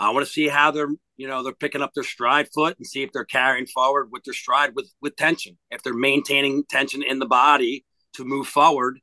I 0.00 0.10
want 0.10 0.26
to 0.26 0.32
see 0.32 0.48
how 0.48 0.72
they're, 0.72 0.88
you 1.18 1.28
know, 1.28 1.44
they're 1.44 1.54
picking 1.54 1.82
up 1.82 1.92
their 1.94 2.04
stride 2.04 2.48
foot 2.54 2.76
and 2.78 2.86
see 2.86 3.04
if 3.04 3.12
they're 3.12 3.26
carrying 3.26 3.66
forward 3.66 4.10
with 4.12 4.24
their 4.24 4.34
stride 4.34 4.74
with 4.76 4.90
with 5.02 5.16
tension. 5.16 5.58
If 5.70 5.84
they're 5.84 5.94
maintaining 5.94 6.64
tension 6.70 7.04
in 7.04 7.20
the 7.20 7.26
body 7.26 7.86
to 8.14 8.24
move 8.24 8.48
forward 8.48 9.00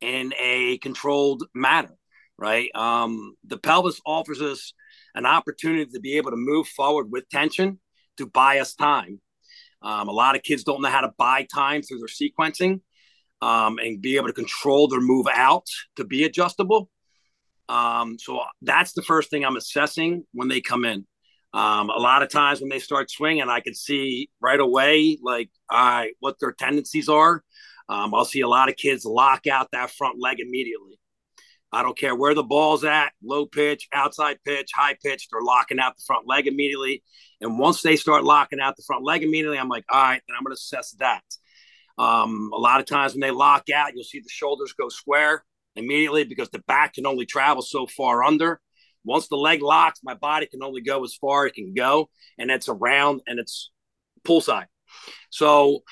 in 0.00 0.34
a 0.40 0.78
controlled 0.78 1.44
manner, 1.54 1.94
right? 2.38 2.70
Um, 2.74 3.36
the 3.44 3.58
pelvis 3.58 4.00
offers 4.06 4.42
us 4.42 4.74
an 5.14 5.26
opportunity 5.26 5.86
to 5.92 6.00
be 6.00 6.18
able 6.18 6.32
to 6.32 6.38
move 6.38 6.68
forward 6.68 7.12
with 7.12 7.28
tension 7.30 7.80
to 8.18 8.26
buy 8.26 8.60
us 8.60 8.74
time. 8.74 9.20
Um, 9.82 10.08
a 10.08 10.12
lot 10.12 10.36
of 10.36 10.44
kids 10.44 10.64
don't 10.64 10.82
know 10.82 10.90
how 10.90 11.02
to 11.02 11.12
buy 11.18 11.46
time 11.54 11.82
through 11.82 12.00
their 12.00 12.08
sequencing. 12.08 12.80
um, 13.42 13.78
and 13.78 14.02
be 14.02 14.16
able 14.16 14.28
to 14.28 14.34
control 14.34 14.88
their 14.88 15.00
move 15.00 15.26
out 15.34 15.66
to 15.96 16.04
be 16.04 16.24
adjustable. 16.24 16.90
Um, 17.72 18.18
so 18.18 18.42
that's 18.60 18.92
the 18.92 19.00
first 19.00 19.30
thing 19.30 19.46
I'm 19.46 19.56
assessing 19.56 20.24
when 20.32 20.48
they 20.48 20.60
come 20.60 20.84
in. 20.84 21.06
Um, 21.54 21.88
a 21.88 21.98
lot 21.98 22.22
of 22.22 22.28
times 22.28 22.60
when 22.60 22.68
they 22.68 22.78
start 22.78 23.10
swinging, 23.10 23.48
I 23.48 23.60
can 23.60 23.74
see 23.74 24.28
right 24.42 24.60
away, 24.60 25.18
like, 25.22 25.48
all 25.70 25.82
right, 25.82 26.12
what 26.20 26.38
their 26.38 26.52
tendencies 26.52 27.08
are. 27.08 27.42
Um, 27.88 28.14
I'll 28.14 28.26
see 28.26 28.42
a 28.42 28.48
lot 28.48 28.68
of 28.68 28.76
kids 28.76 29.06
lock 29.06 29.46
out 29.46 29.70
that 29.72 29.90
front 29.90 30.20
leg 30.20 30.38
immediately. 30.38 30.98
I 31.72 31.82
don't 31.82 31.96
care 31.96 32.14
where 32.14 32.34
the 32.34 32.42
ball's 32.42 32.84
at, 32.84 33.12
low 33.22 33.46
pitch, 33.46 33.88
outside 33.90 34.38
pitch, 34.44 34.70
high 34.74 34.96
pitch, 35.02 35.28
they're 35.30 35.40
locking 35.40 35.80
out 35.80 35.96
the 35.96 36.04
front 36.06 36.28
leg 36.28 36.46
immediately. 36.46 37.02
And 37.40 37.58
once 37.58 37.80
they 37.80 37.96
start 37.96 38.22
locking 38.22 38.60
out 38.60 38.76
the 38.76 38.84
front 38.86 39.02
leg 39.02 39.22
immediately, 39.22 39.58
I'm 39.58 39.70
like, 39.70 39.84
all 39.90 40.02
right, 40.02 40.20
then 40.28 40.36
I'm 40.36 40.44
going 40.44 40.54
to 40.54 40.60
assess 40.60 40.90
that. 40.98 41.24
Um, 41.96 42.50
a 42.52 42.58
lot 42.58 42.80
of 42.80 42.86
times 42.86 43.14
when 43.14 43.20
they 43.20 43.30
lock 43.30 43.70
out, 43.74 43.94
you'll 43.94 44.04
see 44.04 44.20
the 44.20 44.28
shoulders 44.28 44.74
go 44.74 44.90
square 44.90 45.42
immediately 45.76 46.24
because 46.24 46.50
the 46.50 46.60
back 46.60 46.94
can 46.94 47.06
only 47.06 47.26
travel 47.26 47.62
so 47.62 47.86
far 47.86 48.24
under. 48.24 48.60
Once 49.04 49.28
the 49.28 49.36
leg 49.36 49.62
locks, 49.62 50.00
my 50.04 50.14
body 50.14 50.46
can 50.46 50.62
only 50.62 50.80
go 50.80 51.02
as 51.02 51.14
far 51.14 51.46
it 51.46 51.54
can 51.54 51.74
go, 51.74 52.08
and 52.38 52.50
it's 52.50 52.68
around 52.68 53.20
and 53.26 53.38
it's 53.38 53.70
pull 54.24 54.40
side. 54.40 54.66
So 55.30 55.82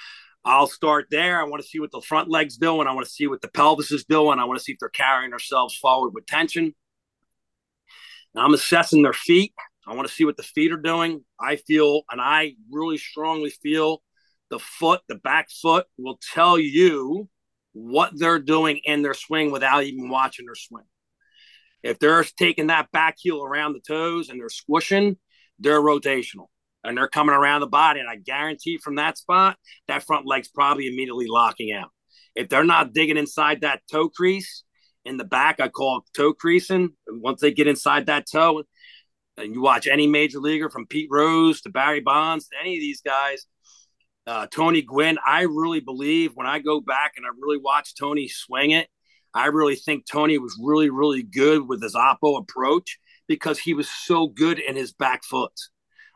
I'll 0.44 0.68
start 0.68 1.06
there. 1.10 1.40
I 1.40 1.44
want 1.44 1.62
to 1.62 1.68
see 1.68 1.80
what 1.80 1.90
the 1.90 2.00
front 2.00 2.30
leg's 2.30 2.56
doing. 2.56 2.86
I 2.86 2.94
want 2.94 3.06
to 3.06 3.12
see 3.12 3.26
what 3.26 3.42
the 3.42 3.48
pelvis 3.48 3.90
is 3.90 4.04
doing. 4.04 4.38
I 4.38 4.44
want 4.44 4.58
to 4.58 4.64
see 4.64 4.72
if 4.72 4.78
they're 4.78 4.88
carrying 4.88 5.30
themselves 5.30 5.76
forward 5.76 6.10
with 6.14 6.26
tension. 6.26 6.74
Now 8.34 8.44
I'm 8.44 8.54
assessing 8.54 9.02
their 9.02 9.12
feet. 9.12 9.52
I 9.86 9.94
want 9.94 10.06
to 10.06 10.14
see 10.14 10.24
what 10.24 10.36
the 10.36 10.42
feet 10.42 10.72
are 10.72 10.76
doing. 10.76 11.24
I 11.40 11.56
feel, 11.56 12.02
and 12.10 12.20
I 12.20 12.54
really 12.70 12.98
strongly 12.98 13.50
feel 13.50 14.02
the 14.50 14.58
foot, 14.58 15.00
the 15.08 15.16
back 15.16 15.48
foot 15.50 15.86
will 15.98 16.18
tell 16.32 16.58
you 16.58 17.28
what 17.72 18.12
they're 18.14 18.38
doing 18.38 18.80
in 18.84 19.02
their 19.02 19.14
swing 19.14 19.50
without 19.50 19.84
even 19.84 20.08
watching 20.08 20.46
their 20.46 20.54
swing. 20.54 20.84
If 21.82 21.98
they're 21.98 22.24
taking 22.24 22.66
that 22.68 22.90
back 22.90 23.16
heel 23.18 23.42
around 23.42 23.72
the 23.72 23.80
toes 23.80 24.28
and 24.28 24.38
they're 24.38 24.48
squishing, 24.48 25.16
they're 25.58 25.80
rotational 25.80 26.46
and 26.84 26.96
they're 26.96 27.08
coming 27.08 27.34
around 27.34 27.60
the 27.60 27.66
body. 27.66 28.00
And 28.00 28.08
I 28.08 28.16
guarantee 28.16 28.78
from 28.78 28.96
that 28.96 29.18
spot, 29.18 29.56
that 29.88 30.02
front 30.02 30.26
leg's 30.26 30.48
probably 30.48 30.88
immediately 30.88 31.26
locking 31.28 31.72
out. 31.72 31.90
If 32.34 32.48
they're 32.48 32.64
not 32.64 32.92
digging 32.92 33.16
inside 33.16 33.62
that 33.62 33.82
toe 33.90 34.08
crease 34.08 34.64
in 35.04 35.16
the 35.16 35.24
back, 35.24 35.60
I 35.60 35.68
call 35.68 36.04
toe 36.14 36.32
creasing. 36.32 36.90
Once 37.08 37.40
they 37.40 37.52
get 37.52 37.66
inside 37.66 38.06
that 38.06 38.26
toe, 38.30 38.62
and 39.36 39.54
you 39.54 39.62
watch 39.62 39.86
any 39.86 40.06
major 40.06 40.38
leaguer 40.38 40.68
from 40.68 40.86
Pete 40.86 41.08
Rose 41.10 41.62
to 41.62 41.70
Barry 41.70 42.00
Bonds 42.00 42.48
to 42.48 42.56
any 42.60 42.76
of 42.76 42.80
these 42.80 43.00
guys, 43.00 43.46
uh, 44.26 44.46
Tony 44.46 44.82
Gwynn, 44.82 45.18
I 45.26 45.42
really 45.42 45.80
believe 45.80 46.32
when 46.34 46.46
I 46.46 46.58
go 46.58 46.80
back 46.80 47.12
and 47.16 47.26
I 47.26 47.30
really 47.40 47.58
watch 47.58 47.94
Tony 47.94 48.28
swing 48.28 48.70
it, 48.72 48.88
I 49.32 49.46
really 49.46 49.76
think 49.76 50.06
Tony 50.06 50.38
was 50.38 50.58
really, 50.60 50.90
really 50.90 51.22
good 51.22 51.68
with 51.68 51.82
his 51.82 51.94
oppo 51.94 52.40
approach 52.40 52.98
because 53.28 53.58
he 53.58 53.74
was 53.74 53.88
so 53.88 54.26
good 54.26 54.58
in 54.58 54.76
his 54.76 54.92
back 54.92 55.24
foot. 55.24 55.52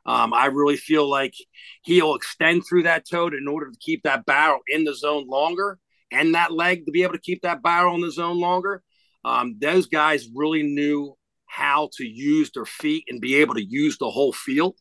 Um, 0.07 0.35
I 0.35 0.47
really 0.47 0.77
feel 0.77 1.09
like 1.09 1.35
he'll 1.83 2.15
extend 2.15 2.65
through 2.67 2.83
that 2.83 3.09
toe 3.09 3.29
in 3.29 3.49
order 3.49 3.71
to 3.71 3.79
keep 3.81 4.03
that 4.03 4.27
barrel 4.27 4.61
in 4.69 4.85
the 4.85 4.95
zone 4.95 5.27
longer 5.27 5.79
and 6.11 6.35
that 6.35 6.53
leg 6.53 6.85
to 6.87 6.93
be 6.93 7.03
able 7.03 7.15
to 7.15 7.21
keep 7.21 7.43
that 7.43 7.63
barrel 7.63 7.95
in 7.95 8.03
the 8.03 8.11
zone 8.11 8.39
longer. 8.39 8.83
Um, 9.25 9.57
those 9.59 9.87
guys 9.87 10.29
really 10.35 10.63
knew 10.63 11.17
how 11.47 11.89
to 11.97 12.05
use 12.05 12.51
their 12.51 12.67
feet 12.67 13.05
and 13.09 13.21
be 13.21 13.37
able 13.37 13.55
to 13.55 13.65
use 13.65 13.97
the 13.97 14.11
whole 14.11 14.33
field. 14.33 14.77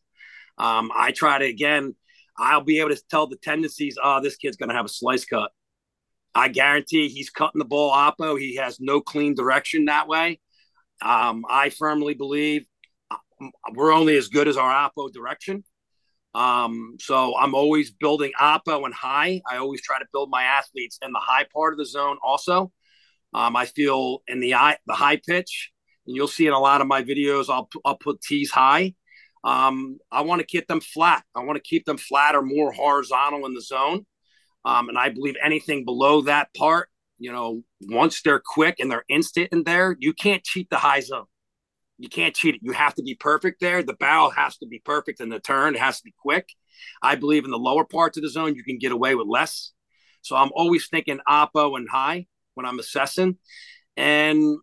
Um, 0.58 0.90
I 0.94 1.12
try 1.12 1.38
to, 1.38 1.44
again, 1.44 1.94
I'll 2.36 2.62
be 2.62 2.80
able 2.80 2.90
to 2.90 3.02
tell 3.10 3.26
the 3.26 3.36
tendencies, 3.36 3.96
oh, 4.02 4.20
this 4.20 4.36
kid's 4.36 4.56
going 4.56 4.70
to 4.70 4.74
have 4.74 4.84
a 4.84 4.90
slice 4.90 5.24
cut. 5.24 5.50
I 6.34 6.48
guarantee 6.48 7.08
he's 7.08 7.30
cutting 7.30 7.60
the 7.60 7.64
ball 7.64 7.92
oppo. 7.92 8.38
He 8.38 8.56
has 8.56 8.80
no 8.80 9.00
clean 9.00 9.34
direction 9.34 9.84
that 9.84 10.08
way. 10.08 10.40
Um, 11.00 11.44
I 11.48 11.70
firmly 11.70 12.14
believe 12.14 12.66
we're 13.72 13.92
only 13.92 14.16
as 14.16 14.28
good 14.28 14.48
as 14.48 14.56
our 14.56 14.90
oppo 14.90 15.12
direction. 15.12 15.64
Um, 16.34 16.96
so 17.00 17.36
I'm 17.38 17.54
always 17.54 17.92
building 17.92 18.32
oppo 18.40 18.84
and 18.84 18.92
high. 18.92 19.40
I 19.48 19.58
always 19.58 19.80
try 19.82 19.98
to 20.00 20.06
build 20.12 20.30
my 20.30 20.42
athletes 20.42 20.98
in 21.02 21.12
the 21.12 21.20
high 21.20 21.46
part 21.52 21.74
of 21.74 21.78
the 21.78 21.86
zone. 21.86 22.18
Also, 22.22 22.72
um, 23.32 23.54
I 23.54 23.66
feel 23.66 24.22
in 24.26 24.40
the 24.40 24.54
eye, 24.54 24.78
the 24.86 24.94
high 24.94 25.20
pitch, 25.24 25.70
and 26.06 26.16
you'll 26.16 26.28
see 26.28 26.46
in 26.46 26.52
a 26.52 26.58
lot 26.58 26.80
of 26.80 26.88
my 26.88 27.02
videos, 27.02 27.48
I'll 27.48 27.68
I'll 27.84 27.96
put 27.96 28.20
tees 28.20 28.50
high. 28.50 28.94
Um, 29.44 29.98
I 30.10 30.22
want 30.22 30.40
to 30.40 30.46
keep 30.46 30.66
them 30.66 30.80
flat. 30.80 31.22
I 31.34 31.44
want 31.44 31.56
to 31.56 31.62
keep 31.62 31.84
them 31.84 31.98
flat 31.98 32.34
or 32.34 32.42
more 32.42 32.72
horizontal 32.72 33.46
in 33.46 33.54
the 33.54 33.60
zone. 33.60 34.06
Um, 34.64 34.88
and 34.88 34.98
I 34.98 35.10
believe 35.10 35.36
anything 35.44 35.84
below 35.84 36.22
that 36.22 36.48
part, 36.54 36.88
you 37.18 37.30
know, 37.30 37.62
once 37.82 38.22
they're 38.22 38.42
quick 38.44 38.80
and 38.80 38.90
they're 38.90 39.04
instant 39.08 39.50
in 39.52 39.64
there, 39.64 39.96
you 40.00 40.14
can't 40.14 40.42
cheat 40.42 40.70
the 40.70 40.78
high 40.78 41.00
zone. 41.00 41.26
You 41.98 42.08
can't 42.08 42.34
cheat 42.34 42.56
it. 42.56 42.60
You 42.64 42.72
have 42.72 42.94
to 42.94 43.02
be 43.02 43.14
perfect 43.14 43.60
there. 43.60 43.82
The 43.82 43.92
barrel 43.92 44.30
has 44.30 44.56
to 44.58 44.66
be 44.66 44.80
perfect 44.84 45.20
and 45.20 45.30
the 45.30 45.38
turn. 45.38 45.74
It 45.74 45.80
has 45.80 45.98
to 45.98 46.04
be 46.04 46.14
quick. 46.18 46.48
I 47.02 47.14
believe 47.14 47.44
in 47.44 47.50
the 47.50 47.58
lower 47.58 47.84
parts 47.84 48.16
of 48.16 48.22
the 48.22 48.30
zone, 48.30 48.56
you 48.56 48.64
can 48.64 48.78
get 48.78 48.92
away 48.92 49.14
with 49.14 49.28
less. 49.28 49.72
So 50.22 50.34
I'm 50.36 50.50
always 50.54 50.88
thinking 50.88 51.20
oppo 51.28 51.76
and 51.76 51.88
high 51.88 52.26
when 52.54 52.66
I'm 52.66 52.78
assessing. 52.78 53.36
And 53.96 54.56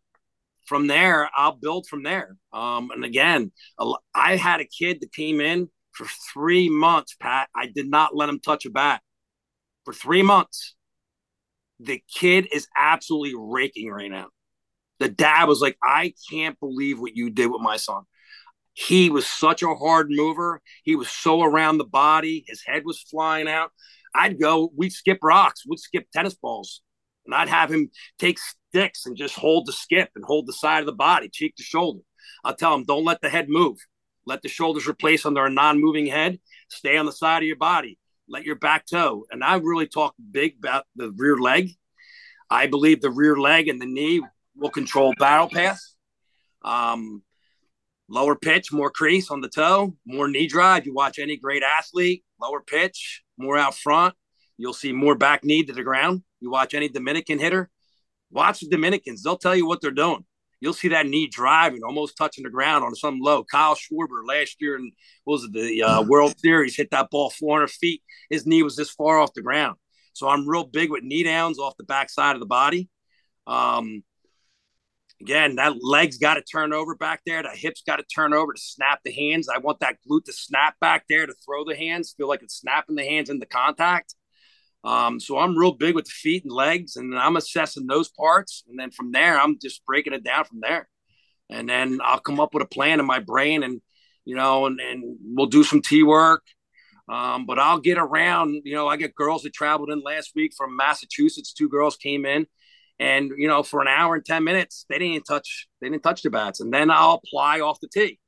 from 0.72 0.88
there, 0.88 1.30
I'll 1.35 1.52
build 1.52 1.85
from 1.85 2.02
there. 2.02 2.38
Um, 2.52 2.89
and 2.91 3.03
again, 3.03 3.52
I 4.15 4.38
had 4.38 4.61
a 4.61 4.65
kid 4.65 5.02
that 5.02 5.11
came 5.11 5.41
in 5.41 5.69
for 5.91 6.07
three 6.34 6.69
months, 6.69 7.14
Pat. 7.19 7.49
I 7.53 7.68
did 7.68 7.89
not 7.89 8.15
let 8.15 8.30
him 8.30 8.39
touch 8.39 8.65
a 8.65 8.69
bat 8.69 9.02
for 9.84 9.93
three 9.93 10.23
months. 10.23 10.76
The 11.81 12.02
kid 12.18 12.48
is 12.53 12.68
absolutely 12.77 13.34
raking 13.38 13.91
right 13.91 14.10
now 14.10 14.30
the 15.02 15.10
dad 15.10 15.45
was 15.45 15.61
like, 15.61 15.77
I 15.84 16.14
can't 16.30 16.57
believe 16.60 16.99
what 16.99 17.15
you 17.15 17.31
did 17.31 17.48
with 17.48 17.60
my 17.60 17.77
son. 17.77 18.03
He 18.73 19.10
was 19.10 19.26
such 19.26 19.64
a 19.64 19.73
hard 19.73 20.07
mover. 20.11 20.61
He 20.84 20.95
was 20.95 21.10
so 21.10 21.41
around 21.41 21.80
the 21.80 21.85
body. 21.85 22.45
His 22.48 22.61
head 22.64 22.84
was 22.85 23.02
flying 23.02 23.48
out. 23.48 23.72
I'd 24.14 24.39
go, 24.39 24.72
we'd 24.77 24.91
skip 24.91 25.18
rocks, 25.23 25.64
we'd 25.68 25.80
skip 25.80 26.06
tennis 26.14 26.35
balls. 26.35 26.81
And 27.26 27.35
I'd 27.35 27.49
have 27.49 27.72
him 27.72 27.89
take 28.18 28.39
sticks 28.39 29.06
and 29.06 29.15
just 29.15 29.35
hold 29.35 29.65
the 29.65 29.73
skip 29.73 30.10
and 30.15 30.26
hold 30.26 30.48
the 30.48 30.53
side 30.53 30.80
of 30.80 30.85
the 30.85 30.93
body, 30.93 31.30
cheek 31.30 31.56
to 31.57 31.64
shoulder. 31.64 32.02
I'll 32.43 32.56
tell 32.56 32.73
him, 32.73 32.84
don't 32.84 33.06
let 33.06 33.22
the 33.22 33.30
head 33.30 33.49
move. 33.49 33.77
Let 34.26 34.41
the 34.41 34.49
shoulders 34.49 34.88
replace 34.88 35.26
under 35.26 35.45
a 35.45 35.49
non 35.49 35.81
moving 35.81 36.07
head. 36.07 36.39
Stay 36.69 36.98
on 36.98 37.06
the 37.06 37.11
side 37.11 37.43
of 37.43 37.48
your 37.48 37.57
body. 37.57 37.98
Let 38.27 38.45
your 38.45 38.56
back 38.56 38.85
toe. 38.85 39.26
And 39.31 39.43
I 39.43 39.56
really 39.56 39.88
talk 39.88 40.15
big 40.31 40.56
about 40.60 40.85
the 40.95 41.11
rear 41.11 41.38
leg. 41.38 41.72
I 42.49 42.68
believe 42.68 43.02
the 43.02 43.10
rear 43.10 43.35
leg 43.35 43.68
and 43.68 43.81
the 43.81 43.85
knee 43.85 44.22
will 44.56 44.69
control 44.69 45.14
barrel 45.18 45.49
pass. 45.49 45.95
Um, 46.64 47.23
lower 48.07 48.35
pitch, 48.35 48.72
more 48.72 48.91
crease 48.91 49.31
on 49.31 49.41
the 49.41 49.49
toe, 49.49 49.95
more 50.06 50.27
knee 50.27 50.48
drive. 50.48 50.85
You 50.85 50.93
watch 50.93 51.18
any 51.18 51.38
great 51.38 51.64
athlete, 51.64 52.23
lower 52.39 52.61
pitch, 52.61 53.23
more 53.38 53.57
out 53.57 53.76
front. 53.76 54.15
You'll 54.62 54.74
see 54.74 54.92
more 54.92 55.16
back 55.16 55.44
knee 55.44 55.64
to 55.64 55.74
the 55.74 55.84
ground. 55.84 56.24
You 56.40 56.52
watch 56.52 56.74
any 56.74 56.88
Dominican 56.88 57.40
hitter, 57.40 57.70
watch 58.32 58.60
the 58.60 58.70
Dominicans. 58.70 59.24
They'll 59.24 59.38
tell 59.38 59.56
you 59.56 59.68
what 59.68 59.82
they're 59.82 59.92
doing. 59.92 60.26
You'll 60.60 60.74
see 60.74 60.90
that 60.90 61.08
knee 61.08 61.28
driving, 61.28 61.82
almost 61.84 62.16
touching 62.16 62.44
the 62.44 62.52
ground 62.52 62.84
on 62.84 62.94
some 62.94 63.20
low. 63.20 63.44
Kyle 63.44 63.76
Schwarber 63.76 64.26
last 64.28 64.58
year 64.60 64.76
in 64.76 64.92
was 65.26 65.44
it 65.46 65.54
the 65.54 65.82
uh, 65.82 66.02
World 66.08 66.38
Series 66.40 66.76
hit 66.76 66.92
that 66.92 67.10
ball 67.10 67.32
400 67.32 67.70
feet. 67.70 68.04
His 68.30 68.46
knee 68.46 68.62
was 68.62 68.76
this 68.76 68.92
far 68.92 69.20
off 69.20 69.34
the 69.34 69.42
ground. 69.42 69.78
So 70.14 70.28
I'm 70.28 70.48
real 70.48 70.66
big 70.66 70.92
with 70.92 71.04
knee 71.04 71.24
downs 71.24 71.58
off 71.58 71.78
the 71.78 71.84
backside 71.84 72.36
of 72.36 72.40
the 72.40 72.46
body. 72.46 72.90
Um, 73.48 74.04
Again, 75.22 75.58
that 75.58 75.74
leg's 75.84 76.18
got 76.18 76.34
to 76.36 76.42
turn 76.42 76.74
over 76.74 76.96
back 76.96 77.22
there. 77.28 77.44
The 77.44 77.50
hips 77.50 77.84
got 77.86 77.98
to 77.98 78.04
turn 78.04 78.34
over 78.34 78.54
to 78.54 78.60
snap 78.60 79.02
the 79.06 79.12
hands. 79.12 79.48
I 79.50 79.60
want 79.60 79.80
that 79.82 79.98
glute 80.10 80.26
to 80.26 80.34
snap 80.34 80.80
back 80.80 81.06
there 81.08 81.28
to 81.28 81.34
throw 81.46 81.64
the 81.64 81.76
hands, 81.76 82.16
feel 82.18 82.28
like 82.28 82.42
it's 82.42 82.60
snapping 82.60 82.96
the 82.96 83.06
hands 83.06 83.30
into 83.30 83.46
contact. 83.46 84.16
Um, 84.84 85.20
so 85.20 85.38
I'm 85.38 85.58
real 85.58 85.74
big 85.74 85.95
with 85.95 86.06
the 86.06 86.12
feet 86.12 86.44
and 86.44 86.52
legs, 86.52 86.95
and 86.95 87.18
I'm 87.18 87.36
assessing 87.36 87.88
those 87.88 88.10
parts. 88.10 88.64
And 88.68 88.80
then 88.80 88.91
from 88.91 89.12
there, 89.12 89.40
I'm 89.40 89.58
just 89.62 89.86
breaking 89.86 90.14
it 90.14 90.24
down 90.24 90.45
from 90.45 90.60
there. 90.62 90.90
And 91.49 91.70
then 91.70 91.99
I'll 92.03 92.20
come 92.20 92.40
up 92.40 92.53
with 92.53 92.64
a 92.64 92.68
plan 92.68 92.99
in 92.99 93.06
my 93.06 93.20
brain, 93.20 93.64
and 93.64 93.82
you 94.26 94.36
know, 94.36 94.66
and, 94.66 94.80
and 94.80 95.18
we'll 95.24 95.48
do 95.48 95.64
some 95.64 95.82
T 95.82 96.03
work. 96.03 96.44
Um, 97.10 97.45
but 97.45 97.60
I'll 97.60 97.80
get 97.80 97.98
around. 97.98 98.62
You 98.64 98.76
know, 98.76 98.88
I 98.88 98.95
get 98.95 99.16
girls 99.16 99.44
that 99.44 99.53
traveled 99.53 99.90
in 99.91 100.02
last 100.02 100.32
week 100.36 100.53
from 100.58 100.76
Massachusetts. 100.76 101.53
Two 101.53 101.70
girls 101.70 101.98
came 101.98 102.26
in 102.26 102.48
and 103.02 103.32
you 103.36 103.48
know, 103.48 103.64
for 103.64 103.82
an 103.82 103.88
hour 103.88 104.14
and 104.14 104.24
10 104.24 104.44
minutes, 104.44 104.86
they 104.88 104.99
didn't 104.99 105.24
touch, 105.24 105.68
they 105.82 105.90
didn't 105.90 106.03
touch 106.03 106.22
the 106.22 106.30
bats. 106.30 106.60
And 106.60 106.72
then 106.72 106.91
I'll 106.91 107.20
apply 107.24 107.60
off 107.60 107.80
the 107.80 107.88
tee. 107.88 108.20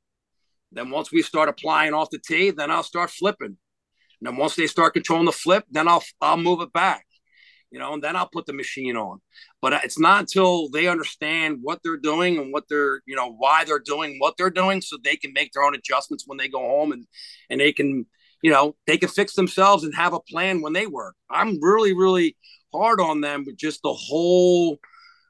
Then 0.72 0.90
once 0.90 1.12
we 1.12 1.22
start 1.22 1.48
applying 1.48 1.94
off 1.94 2.10
the 2.10 2.18
tee, 2.18 2.50
then 2.50 2.72
I'll 2.72 2.82
start 2.82 3.10
flipping. 3.10 3.56
And 4.20 4.28
then 4.28 4.36
once 4.36 4.54
they 4.54 4.66
start 4.66 4.94
controlling 4.94 5.26
the 5.26 5.32
flip, 5.32 5.64
then 5.70 5.88
I'll 5.88 6.04
I'll 6.20 6.36
move 6.36 6.60
it 6.60 6.72
back. 6.72 7.06
You 7.70 7.80
know, 7.80 7.92
and 7.92 8.02
then 8.04 8.14
I'll 8.14 8.28
put 8.32 8.46
the 8.46 8.52
machine 8.52 8.96
on. 8.96 9.20
But 9.60 9.72
it's 9.84 9.98
not 9.98 10.20
until 10.20 10.68
they 10.68 10.86
understand 10.86 11.58
what 11.62 11.80
they're 11.82 11.96
doing 11.96 12.38
and 12.38 12.52
what 12.52 12.64
they're, 12.68 13.02
you 13.04 13.16
know, 13.16 13.32
why 13.32 13.64
they're 13.64 13.82
doing 13.84 14.18
what 14.20 14.36
they're 14.36 14.50
doing, 14.50 14.80
so 14.80 14.96
they 14.96 15.16
can 15.16 15.32
make 15.32 15.52
their 15.52 15.64
own 15.64 15.74
adjustments 15.74 16.24
when 16.26 16.38
they 16.38 16.48
go 16.48 16.60
home 16.60 16.92
and 16.92 17.06
and 17.50 17.60
they 17.60 17.72
can, 17.72 18.06
you 18.42 18.50
know, 18.50 18.76
they 18.86 18.96
can 18.96 19.08
fix 19.08 19.34
themselves 19.34 19.82
and 19.82 19.94
have 19.94 20.12
a 20.12 20.20
plan 20.20 20.62
when 20.62 20.72
they 20.72 20.86
work. 20.86 21.16
I'm 21.28 21.60
really, 21.60 21.92
really 21.94 22.36
hard 22.72 23.00
on 23.00 23.20
them 23.20 23.44
with 23.44 23.56
just 23.56 23.82
the 23.82 23.92
whole 23.92 24.78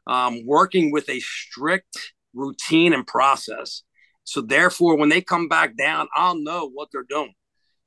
um, 0.07 0.47
working 0.47 0.93
with 0.93 1.09
a 1.09 1.21
strict 1.21 2.13
routine 2.35 2.93
and 2.93 3.07
process. 3.07 3.83
So 4.25 4.41
therefore, 4.41 4.97
when 4.97 5.09
they 5.09 5.21
come 5.21 5.49
back 5.49 5.77
down, 5.77 6.09
I'll 6.15 6.39
know 6.39 6.69
what 6.69 6.89
they're 6.93 7.07
doing. 7.09 7.35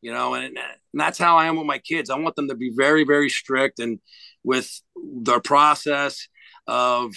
You 0.01 0.13
know, 0.13 0.35
and, 0.35 0.57
and 0.57 0.67
that's 0.93 1.17
how 1.17 1.37
I 1.37 1.47
am 1.47 1.57
with 1.57 1.65
my 1.65 1.79
kids. 1.79 2.09
I 2.09 2.17
want 2.17 2.35
them 2.35 2.47
to 2.49 2.55
be 2.55 2.71
very, 2.75 3.03
very 3.03 3.29
strict 3.29 3.79
and 3.79 3.99
with 4.43 4.69
their 4.95 5.39
process 5.39 6.27
of 6.67 7.13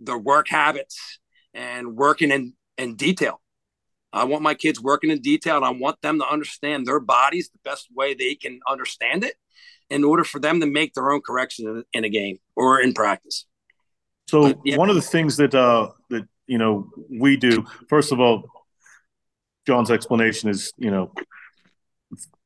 their 0.00 0.18
work 0.18 0.48
habits 0.48 1.18
and 1.54 1.96
working 1.96 2.30
in, 2.30 2.54
in 2.76 2.96
detail. 2.96 3.40
I 4.12 4.24
want 4.24 4.42
my 4.42 4.54
kids 4.54 4.80
working 4.80 5.10
in 5.10 5.20
detail 5.20 5.56
and 5.56 5.64
I 5.64 5.70
want 5.70 6.00
them 6.02 6.18
to 6.18 6.28
understand 6.28 6.86
their 6.86 7.00
bodies 7.00 7.50
the 7.50 7.58
best 7.68 7.88
way 7.94 8.14
they 8.14 8.34
can 8.34 8.60
understand 8.68 9.24
it 9.24 9.34
in 9.90 10.04
order 10.04 10.24
for 10.24 10.38
them 10.38 10.60
to 10.60 10.66
make 10.66 10.94
their 10.94 11.10
own 11.10 11.20
correction 11.20 11.84
in 11.92 12.04
a 12.04 12.08
game 12.08 12.38
or 12.56 12.80
in 12.80 12.92
practice. 12.92 13.46
So 14.28 14.42
but, 14.42 14.58
yeah. 14.64 14.76
one 14.76 14.90
of 14.90 14.94
the 14.94 15.02
things 15.02 15.36
that 15.38 15.54
uh, 15.54 15.90
that 16.10 16.26
you 16.46 16.58
know 16.58 16.90
we 17.10 17.36
do, 17.36 17.64
first 17.88 18.12
of 18.12 18.20
all, 18.20 18.44
John's 19.66 19.90
explanation 19.90 20.50
is 20.50 20.72
you 20.76 20.90
know 20.90 21.12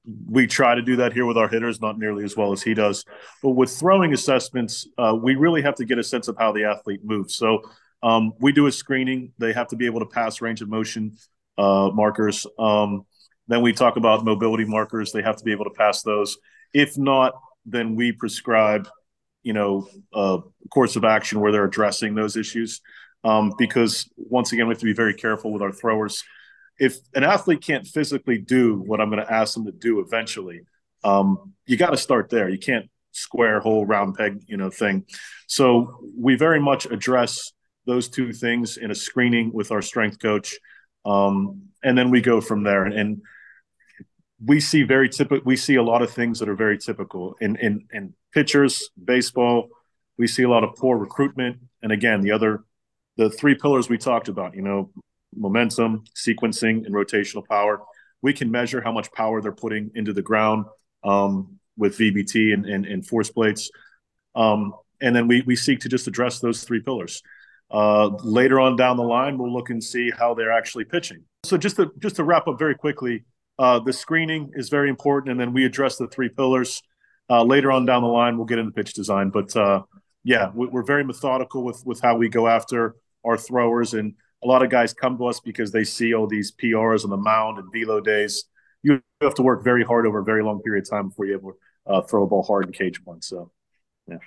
we 0.04 0.46
try 0.46 0.74
to 0.74 0.82
do 0.82 0.96
that 0.96 1.12
here 1.12 1.26
with 1.26 1.36
our 1.36 1.48
hitters, 1.48 1.80
not 1.80 1.98
nearly 1.98 2.24
as 2.24 2.36
well 2.36 2.52
as 2.52 2.62
he 2.62 2.74
does. 2.74 3.04
But 3.42 3.50
with 3.50 3.70
throwing 3.70 4.12
assessments, 4.12 4.88
uh, 4.98 5.16
we 5.20 5.36
really 5.36 5.62
have 5.62 5.76
to 5.76 5.84
get 5.84 5.98
a 5.98 6.04
sense 6.04 6.28
of 6.28 6.36
how 6.38 6.52
the 6.52 6.64
athlete 6.64 7.00
moves. 7.04 7.36
So 7.36 7.62
um, 8.02 8.32
we 8.40 8.52
do 8.52 8.66
a 8.66 8.72
screening; 8.72 9.32
they 9.38 9.52
have 9.52 9.68
to 9.68 9.76
be 9.76 9.86
able 9.86 10.00
to 10.00 10.06
pass 10.06 10.40
range 10.40 10.60
of 10.60 10.68
motion 10.68 11.16
uh, 11.56 11.90
markers. 11.92 12.46
Um, 12.58 13.06
then 13.48 13.62
we 13.62 13.72
talk 13.72 13.96
about 13.96 14.24
mobility 14.24 14.64
markers; 14.64 15.12
they 15.12 15.22
have 15.22 15.36
to 15.36 15.44
be 15.44 15.52
able 15.52 15.64
to 15.64 15.70
pass 15.70 16.02
those. 16.02 16.36
If 16.74 16.98
not, 16.98 17.34
then 17.64 17.94
we 17.94 18.12
prescribe, 18.12 18.88
you 19.42 19.52
know, 19.52 19.88
a 20.12 20.38
course 20.72 20.96
of 20.96 21.04
action 21.04 21.40
where 21.40 21.52
they're 21.52 21.64
addressing 21.64 22.14
those 22.14 22.36
issues. 22.36 22.80
Um, 23.24 23.52
because 23.56 24.10
once 24.16 24.52
again, 24.52 24.66
we 24.66 24.72
have 24.72 24.80
to 24.80 24.84
be 24.84 24.94
very 24.94 25.14
careful 25.14 25.52
with 25.52 25.62
our 25.62 25.70
throwers. 25.70 26.24
If 26.78 26.96
an 27.14 27.24
athlete 27.24 27.62
can't 27.62 27.86
physically 27.86 28.38
do 28.38 28.76
what 28.76 29.00
I'm 29.00 29.10
going 29.10 29.24
to 29.24 29.32
ask 29.32 29.54
them 29.54 29.66
to 29.66 29.72
do 29.72 30.00
eventually, 30.00 30.62
um, 31.04 31.52
you 31.66 31.76
got 31.76 31.90
to 31.90 31.96
start 31.96 32.28
there. 32.30 32.48
You 32.48 32.58
can't 32.58 32.88
square 33.12 33.60
hole 33.60 33.86
round 33.86 34.16
peg, 34.16 34.42
you 34.46 34.56
know, 34.56 34.70
thing. 34.70 35.04
So 35.46 36.00
we 36.16 36.34
very 36.36 36.60
much 36.60 36.86
address 36.86 37.52
those 37.86 38.08
two 38.08 38.32
things 38.32 38.76
in 38.76 38.90
a 38.90 38.94
screening 38.94 39.52
with 39.52 39.70
our 39.70 39.82
strength 39.82 40.18
coach, 40.18 40.58
um, 41.04 41.62
and 41.82 41.96
then 41.96 42.10
we 42.10 42.20
go 42.20 42.40
from 42.40 42.62
there. 42.62 42.84
And 42.84 43.22
we 44.44 44.60
see 44.60 44.82
very 44.82 45.08
typical. 45.08 45.44
We 45.44 45.56
see 45.56 45.76
a 45.76 45.82
lot 45.82 46.02
of 46.02 46.10
things 46.10 46.38
that 46.38 46.48
are 46.48 46.54
very 46.54 46.78
typical 46.78 47.36
in 47.40 47.56
in 47.56 47.86
in 47.92 48.14
pitchers, 48.32 48.90
baseball. 49.02 49.68
We 50.18 50.26
see 50.26 50.42
a 50.42 50.48
lot 50.48 50.64
of 50.64 50.74
poor 50.76 50.96
recruitment, 50.96 51.58
and 51.82 51.92
again, 51.92 52.20
the 52.20 52.32
other, 52.32 52.64
the 53.16 53.30
three 53.30 53.54
pillars 53.54 53.88
we 53.88 53.98
talked 53.98 54.28
about. 54.28 54.54
You 54.54 54.62
know, 54.62 54.90
momentum, 55.34 56.04
sequencing, 56.16 56.84
and 56.86 56.94
rotational 56.94 57.46
power. 57.46 57.82
We 58.22 58.32
can 58.32 58.50
measure 58.50 58.80
how 58.80 58.92
much 58.92 59.12
power 59.12 59.40
they're 59.40 59.52
putting 59.52 59.90
into 59.94 60.12
the 60.12 60.22
ground 60.22 60.66
um, 61.02 61.58
with 61.76 61.98
VBT 61.98 62.54
and, 62.54 62.66
and, 62.66 62.86
and 62.86 63.06
force 63.06 63.30
plates, 63.30 63.70
um, 64.34 64.74
and 65.00 65.14
then 65.16 65.26
we 65.26 65.42
we 65.42 65.56
seek 65.56 65.80
to 65.80 65.88
just 65.88 66.06
address 66.06 66.38
those 66.38 66.64
three 66.64 66.80
pillars. 66.80 67.22
Uh, 67.70 68.08
later 68.22 68.60
on 68.60 68.76
down 68.76 68.96
the 68.96 69.02
line, 69.02 69.38
we'll 69.38 69.52
look 69.52 69.70
and 69.70 69.82
see 69.82 70.10
how 70.10 70.34
they're 70.34 70.52
actually 70.52 70.84
pitching. 70.84 71.24
So 71.44 71.56
just 71.56 71.76
to 71.76 71.90
just 71.98 72.16
to 72.16 72.24
wrap 72.24 72.46
up 72.46 72.58
very 72.58 72.74
quickly, 72.74 73.24
uh, 73.58 73.80
the 73.80 73.92
screening 73.92 74.52
is 74.54 74.68
very 74.68 74.90
important, 74.90 75.32
and 75.32 75.40
then 75.40 75.52
we 75.52 75.64
address 75.64 75.96
the 75.96 76.06
three 76.06 76.28
pillars. 76.28 76.82
Uh, 77.30 77.42
later 77.42 77.72
on 77.72 77.86
down 77.86 78.02
the 78.02 78.08
line, 78.08 78.36
we'll 78.36 78.46
get 78.46 78.58
into 78.58 78.72
pitch 78.72 78.92
design, 78.92 79.30
but 79.30 79.56
uh, 79.56 79.82
yeah, 80.24 80.50
we're 80.54 80.84
very 80.84 81.04
methodical 81.04 81.64
with 81.64 81.82
with 81.84 82.00
how 82.00 82.16
we 82.16 82.28
go 82.28 82.46
after 82.46 82.94
our 83.24 83.36
throwers, 83.36 83.94
and 83.94 84.14
a 84.42 84.46
lot 84.46 84.62
of 84.62 84.70
guys 84.70 84.92
come 84.92 85.16
to 85.18 85.26
us 85.26 85.40
because 85.40 85.72
they 85.72 85.84
see 85.84 86.14
all 86.14 86.26
these 86.26 86.52
PRs 86.52 87.04
on 87.04 87.10
the 87.10 87.16
mound 87.16 87.58
and 87.58 87.72
velo 87.72 88.00
days. 88.00 88.44
You 88.82 89.00
have 89.20 89.34
to 89.34 89.42
work 89.42 89.62
very 89.62 89.84
hard 89.84 90.06
over 90.06 90.20
a 90.20 90.24
very 90.24 90.42
long 90.42 90.60
period 90.60 90.84
of 90.84 90.90
time 90.90 91.08
before 91.08 91.26
you're 91.26 91.38
able 91.38 91.52
to 91.52 91.92
uh, 91.92 92.02
throw 92.02 92.24
a 92.24 92.26
ball 92.26 92.42
hard 92.42 92.64
and 92.64 92.74
cage 92.74 93.04
one. 93.04 93.22
So, 93.22 93.52
yeah. 94.08 94.18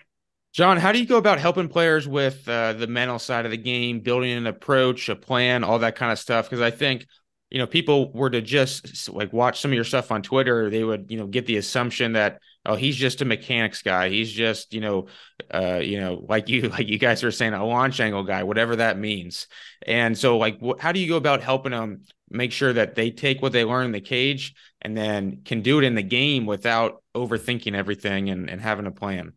John, 0.54 0.78
how 0.78 0.94
do 0.94 1.00
you 1.00 1.06
go 1.06 1.18
about 1.18 1.40
helping 1.40 1.68
players 1.68 2.08
with 2.08 2.48
uh, 2.48 2.74
the 2.74 2.88
mental 2.88 3.20
side 3.20 3.44
of 3.44 3.52
the 3.52 3.58
game, 3.58 4.00
building 4.00 4.32
an 4.32 4.48
approach, 4.48 5.10
a 5.10 5.16
plan, 5.16 5.66
all 5.66 5.80
that 5.80 5.98
kind 5.98 6.14
of 6.14 6.20
stuff? 6.20 6.46
Because 6.46 6.62
I 6.62 6.72
think 6.72 7.06
you 7.50 7.60
know, 7.60 7.68
people 7.68 8.12
were 8.12 8.30
to 8.30 8.42
just 8.42 9.10
like 9.10 9.32
watch 9.32 9.62
some 9.62 9.72
of 9.72 9.76
your 9.76 9.84
stuff 9.84 10.12
on 10.12 10.22
Twitter, 10.22 10.70
they 10.70 10.84
would, 10.84 11.06
you 11.10 11.18
know, 11.18 11.28
get 11.28 11.46
the 11.46 11.58
assumption 11.58 12.14
that 12.14 12.40
oh, 12.66 12.76
he's 12.76 12.96
just 12.96 13.22
a 13.22 13.26
mechanics 13.26 13.82
guy. 13.82 14.10
He's 14.10 14.32
just, 14.32 14.74
you 14.74 14.82
know, 14.82 15.08
uh, 15.54 15.80
you 15.84 16.00
know, 16.00 16.26
like 16.28 16.50
you, 16.50 16.62
like 16.70 16.88
you 16.88 16.98
guys 16.98 17.24
are 17.24 17.32
saying, 17.32 17.54
a 17.54 17.66
launch 17.66 18.00
angle 18.00 18.24
guy, 18.24 18.44
whatever 18.44 18.78
that 18.78 18.98
means. 18.98 19.48
And 19.86 20.18
so, 20.18 20.38
like, 20.38 20.60
wh- 20.62 20.80
how 20.80 20.92
do 20.92 21.00
you 21.00 21.08
go 21.08 21.18
about 21.18 21.44
helping 21.44 21.72
them 21.72 22.04
make 22.30 22.52
sure 22.52 22.74
that 22.74 22.96
they 22.96 23.12
take 23.12 23.42
what 23.42 23.52
they 23.52 23.64
learn 23.64 23.86
in 23.86 23.92
the 23.92 24.02
cage 24.02 24.56
and 24.82 24.98
then 24.98 25.42
can 25.46 25.62
do 25.62 25.80
it 25.80 25.84
in 25.84 25.96
the 25.96 26.04
game 26.04 26.46
without 26.46 27.04
overthinking 27.16 27.76
everything 27.76 28.30
and, 28.30 28.50
and 28.50 28.62
having 28.62 28.88
a 28.88 28.92
plan? 28.92 29.34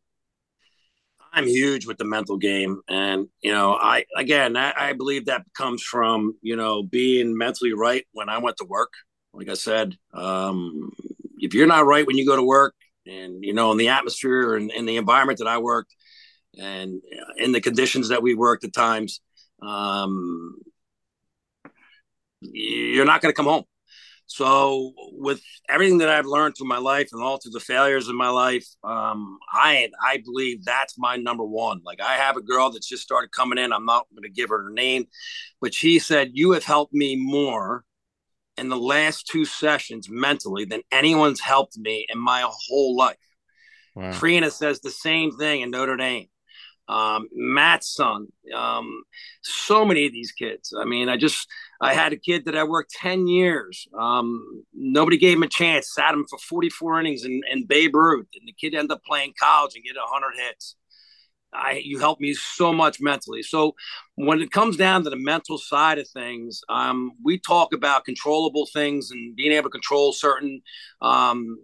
I'm 1.32 1.46
huge 1.46 1.86
with 1.86 1.98
the 1.98 2.04
mental 2.04 2.36
game, 2.36 2.80
and 2.88 3.28
you 3.42 3.52
know, 3.52 3.74
I 3.74 4.06
again, 4.16 4.56
I, 4.56 4.72
I, 4.76 4.92
believe 4.94 5.26
that 5.26 5.44
comes 5.56 5.82
from 5.82 6.34
you 6.42 6.56
know 6.56 6.82
being 6.82 7.36
mentally 7.36 7.74
right 7.74 8.04
when 8.12 8.28
I 8.28 8.38
went 8.38 8.56
to 8.56 8.64
work. 8.64 8.92
Like 9.32 9.48
I 9.48 9.54
said, 9.54 9.96
um, 10.12 10.90
if 11.38 11.54
you're 11.54 11.66
not 11.66 11.86
right 11.86 12.06
when 12.06 12.16
you 12.16 12.26
go 12.26 12.34
to 12.34 12.42
work, 12.42 12.74
and 13.08 13.44
you 13.44 13.54
know, 13.54 13.72
in 13.72 13.78
the 13.78 13.88
atmosphere 13.88 14.56
and 14.56 14.70
in 14.70 14.86
the 14.86 14.96
environment 14.96 15.38
that 15.38 15.48
I 15.48 15.58
worked, 15.58 15.94
and 16.58 17.00
in 17.36 17.52
the 17.52 17.60
conditions 17.60 18.08
that 18.08 18.22
we 18.22 18.34
worked 18.34 18.64
at 18.64 18.72
times, 18.72 19.20
um, 19.62 20.56
you're 22.40 23.04
not 23.04 23.20
going 23.20 23.32
to 23.32 23.36
come 23.36 23.46
home. 23.46 23.64
So, 24.30 24.92
with 25.12 25.40
everything 25.70 25.98
that 25.98 26.10
I've 26.10 26.26
learned 26.26 26.54
through 26.56 26.68
my 26.68 26.76
life 26.76 27.08
and 27.12 27.22
all 27.22 27.38
through 27.38 27.52
the 27.52 27.60
failures 27.60 28.08
in 28.08 28.16
my 28.16 28.28
life, 28.28 28.66
um, 28.84 29.38
I 29.50 29.88
I 30.04 30.18
believe 30.22 30.64
that's 30.64 30.98
my 30.98 31.16
number 31.16 31.44
one. 31.44 31.80
Like 31.82 32.02
I 32.02 32.16
have 32.16 32.36
a 32.36 32.42
girl 32.42 32.70
that's 32.70 32.86
just 32.86 33.02
started 33.02 33.32
coming 33.32 33.56
in. 33.56 33.72
I'm 33.72 33.86
not 33.86 34.06
going 34.14 34.22
to 34.24 34.28
give 34.28 34.50
her 34.50 34.64
her 34.64 34.70
name, 34.70 35.06
but 35.62 35.72
she 35.72 35.98
said 35.98 36.32
you 36.34 36.52
have 36.52 36.64
helped 36.64 36.92
me 36.92 37.16
more 37.16 37.84
in 38.58 38.68
the 38.68 38.76
last 38.76 39.26
two 39.26 39.44
sessions 39.44 40.08
mentally 40.08 40.64
than 40.64 40.82
anyone's 40.92 41.40
helped 41.40 41.78
me 41.78 42.06
in 42.08 42.18
my 42.18 42.44
whole 42.44 42.96
life. 42.96 43.16
Wow. 43.94 44.12
Says 44.12 44.80
the 44.80 44.90
same 44.90 45.36
thing 45.36 45.62
in 45.62 45.70
Notre 45.70 45.96
Dame 45.96 46.28
um, 46.88 47.28
Matt's 47.32 47.94
son, 47.94 48.28
um, 48.54 49.02
so 49.42 49.84
many 49.84 50.06
of 50.06 50.12
these 50.12 50.32
kids. 50.32 50.72
I 50.78 50.86
mean, 50.86 51.08
I 51.08 51.16
just 51.16 51.46
I 51.80 51.92
had 51.92 52.12
a 52.12 52.16
kid 52.16 52.46
that 52.46 52.56
I 52.56 52.64
worked 52.64 52.92
ten 52.92 53.26
years. 53.26 53.86
Um, 53.98 54.64
nobody 54.72 55.18
gave 55.18 55.36
him 55.36 55.42
a 55.42 55.48
chance. 55.48 55.92
Sat 55.92 56.14
him 56.14 56.24
for 56.28 56.38
forty 56.38 56.70
four 56.70 56.98
innings 56.98 57.24
in, 57.24 57.42
in 57.50 57.66
Babe 57.66 57.94
Ruth, 57.94 58.28
and 58.34 58.48
the 58.48 58.54
kid 58.54 58.74
ended 58.74 58.92
up 58.92 59.04
playing 59.04 59.34
college 59.38 59.74
and 59.74 59.84
getting 59.84 60.00
hundred 60.02 60.36
hits. 60.36 60.76
I 61.52 61.82
you 61.84 61.98
helped 61.98 62.20
me 62.20 62.34
so 62.34 62.72
much 62.72 63.00
mentally. 63.00 63.42
So 63.42 63.74
when 64.16 64.40
it 64.40 64.50
comes 64.50 64.76
down 64.76 65.04
to 65.04 65.10
the 65.10 65.16
mental 65.16 65.58
side 65.58 65.98
of 65.98 66.08
things, 66.08 66.60
um, 66.68 67.12
we 67.22 67.38
talk 67.38 67.72
about 67.72 68.04
controllable 68.04 68.66
things 68.66 69.10
and 69.10 69.34
being 69.34 69.52
able 69.52 69.70
to 69.70 69.72
control 69.72 70.12
certain 70.12 70.62
um, 71.00 71.58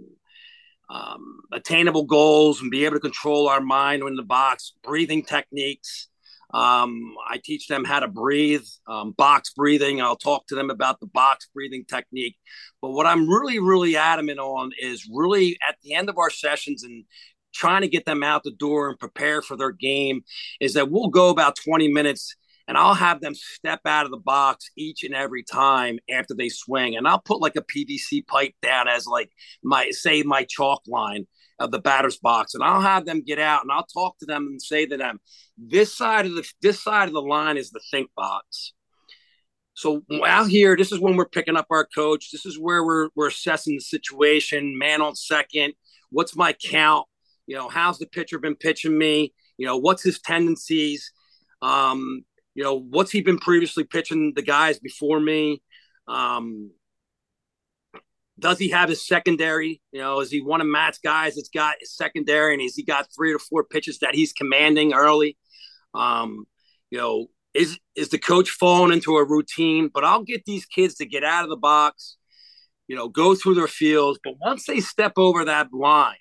um, 0.88 1.40
attainable 1.52 2.04
goals 2.04 2.60
and 2.60 2.70
be 2.70 2.84
able 2.84 2.96
to 2.96 3.00
control 3.00 3.48
our 3.48 3.60
mind 3.60 4.02
in 4.02 4.16
the 4.16 4.22
box, 4.22 4.72
breathing 4.82 5.22
techniques. 5.22 6.08
Um, 6.52 7.16
I 7.28 7.40
teach 7.42 7.66
them 7.66 7.84
how 7.84 7.98
to 7.98 8.06
breathe, 8.06 8.64
um, 8.86 9.10
box 9.10 9.52
breathing. 9.52 10.00
I'll 10.00 10.14
talk 10.14 10.46
to 10.48 10.54
them 10.54 10.70
about 10.70 11.00
the 11.00 11.06
box 11.06 11.48
breathing 11.52 11.84
technique. 11.84 12.36
But 12.80 12.90
what 12.90 13.06
I'm 13.06 13.28
really, 13.28 13.58
really 13.58 13.96
adamant 13.96 14.38
on 14.38 14.70
is 14.80 15.08
really 15.12 15.58
at 15.68 15.76
the 15.82 15.94
end 15.94 16.08
of 16.08 16.16
our 16.16 16.30
sessions 16.30 16.84
and 16.84 17.04
trying 17.54 17.82
to 17.82 17.88
get 17.88 18.04
them 18.04 18.22
out 18.22 18.42
the 18.42 18.50
door 18.50 18.88
and 18.88 18.98
prepare 18.98 19.42
for 19.42 19.56
their 19.56 19.72
game 19.72 20.22
is 20.60 20.74
that 20.74 20.90
we'll 20.90 21.08
go 21.08 21.30
about 21.30 21.56
20 21.56 21.88
minutes 21.88 22.34
and 22.66 22.76
I'll 22.78 22.94
have 22.94 23.20
them 23.20 23.34
step 23.34 23.80
out 23.84 24.06
of 24.06 24.10
the 24.10 24.16
box 24.18 24.70
each 24.76 25.04
and 25.04 25.14
every 25.14 25.42
time 25.42 25.98
after 26.10 26.34
they 26.34 26.48
swing. 26.48 26.96
And 26.96 27.06
I'll 27.06 27.20
put 27.20 27.40
like 27.40 27.56
a 27.56 27.62
PVC 27.62 28.26
pipe 28.26 28.54
down 28.62 28.88
as 28.88 29.06
like 29.06 29.30
my 29.62 29.90
say 29.90 30.22
my 30.22 30.44
chalk 30.44 30.82
line 30.86 31.26
of 31.58 31.70
the 31.70 31.78
batter's 31.78 32.16
box. 32.16 32.54
And 32.54 32.64
I'll 32.64 32.80
have 32.80 33.04
them 33.04 33.22
get 33.22 33.38
out 33.38 33.62
and 33.62 33.70
I'll 33.70 33.86
talk 33.86 34.18
to 34.18 34.26
them 34.26 34.46
and 34.46 34.60
say 34.60 34.86
to 34.86 34.96
them, 34.96 35.20
this 35.58 35.96
side 35.96 36.26
of 36.26 36.34
the 36.34 36.50
this 36.62 36.82
side 36.82 37.08
of 37.08 37.14
the 37.14 37.22
line 37.22 37.56
is 37.56 37.70
the 37.70 37.80
think 37.90 38.10
box. 38.16 38.72
So 39.74 40.02
out 40.24 40.48
here, 40.48 40.76
this 40.76 40.92
is 40.92 41.00
when 41.00 41.16
we're 41.16 41.28
picking 41.28 41.56
up 41.56 41.66
our 41.70 41.86
coach. 41.86 42.30
This 42.30 42.46
is 42.46 42.58
where 42.58 42.84
we're 42.84 43.08
we're 43.14 43.28
assessing 43.28 43.74
the 43.74 43.80
situation, 43.80 44.78
man 44.78 45.02
on 45.02 45.16
second. 45.16 45.74
What's 46.10 46.36
my 46.36 46.52
count? 46.52 47.06
You 47.46 47.56
know, 47.56 47.68
how's 47.68 47.98
the 47.98 48.06
pitcher 48.06 48.38
been 48.38 48.56
pitching 48.56 48.96
me? 48.96 49.32
You 49.58 49.66
know, 49.66 49.76
what's 49.76 50.02
his 50.02 50.20
tendencies? 50.20 51.12
Um, 51.62 52.24
you 52.54 52.62
know, 52.62 52.78
what's 52.78 53.10
he 53.10 53.20
been 53.20 53.38
previously 53.38 53.84
pitching 53.84 54.32
the 54.34 54.42
guys 54.42 54.78
before 54.78 55.20
me? 55.20 55.62
Um, 56.06 56.70
does 58.38 58.58
he 58.58 58.70
have 58.70 58.88
his 58.88 59.06
secondary? 59.06 59.80
You 59.92 60.00
know, 60.00 60.20
is 60.20 60.30
he 60.30 60.40
one 60.40 60.60
of 60.60 60.66
Matt's 60.66 60.98
guys 60.98 61.36
that's 61.36 61.48
got 61.48 61.76
his 61.80 61.94
secondary, 61.94 62.54
and 62.54 62.62
has 62.62 62.74
he 62.74 62.82
got 62.82 63.08
three 63.14 63.32
or 63.32 63.38
four 63.38 63.64
pitches 63.64 63.98
that 64.00 64.14
he's 64.14 64.32
commanding 64.32 64.92
early? 64.92 65.36
Um, 65.94 66.44
you 66.90 66.98
know, 66.98 67.28
is 67.54 67.78
is 67.94 68.08
the 68.08 68.18
coach 68.18 68.50
falling 68.50 68.92
into 68.92 69.16
a 69.16 69.24
routine? 69.24 69.88
But 69.92 70.04
I'll 70.04 70.22
get 70.24 70.44
these 70.44 70.66
kids 70.66 70.96
to 70.96 71.06
get 71.06 71.24
out 71.24 71.44
of 71.44 71.50
the 71.50 71.56
box, 71.56 72.16
you 72.88 72.96
know, 72.96 73.08
go 73.08 73.34
through 73.34 73.54
their 73.54 73.68
fields. 73.68 74.18
But 74.22 74.34
once 74.40 74.66
they 74.66 74.80
step 74.80 75.12
over 75.16 75.44
that 75.44 75.72
line, 75.72 76.16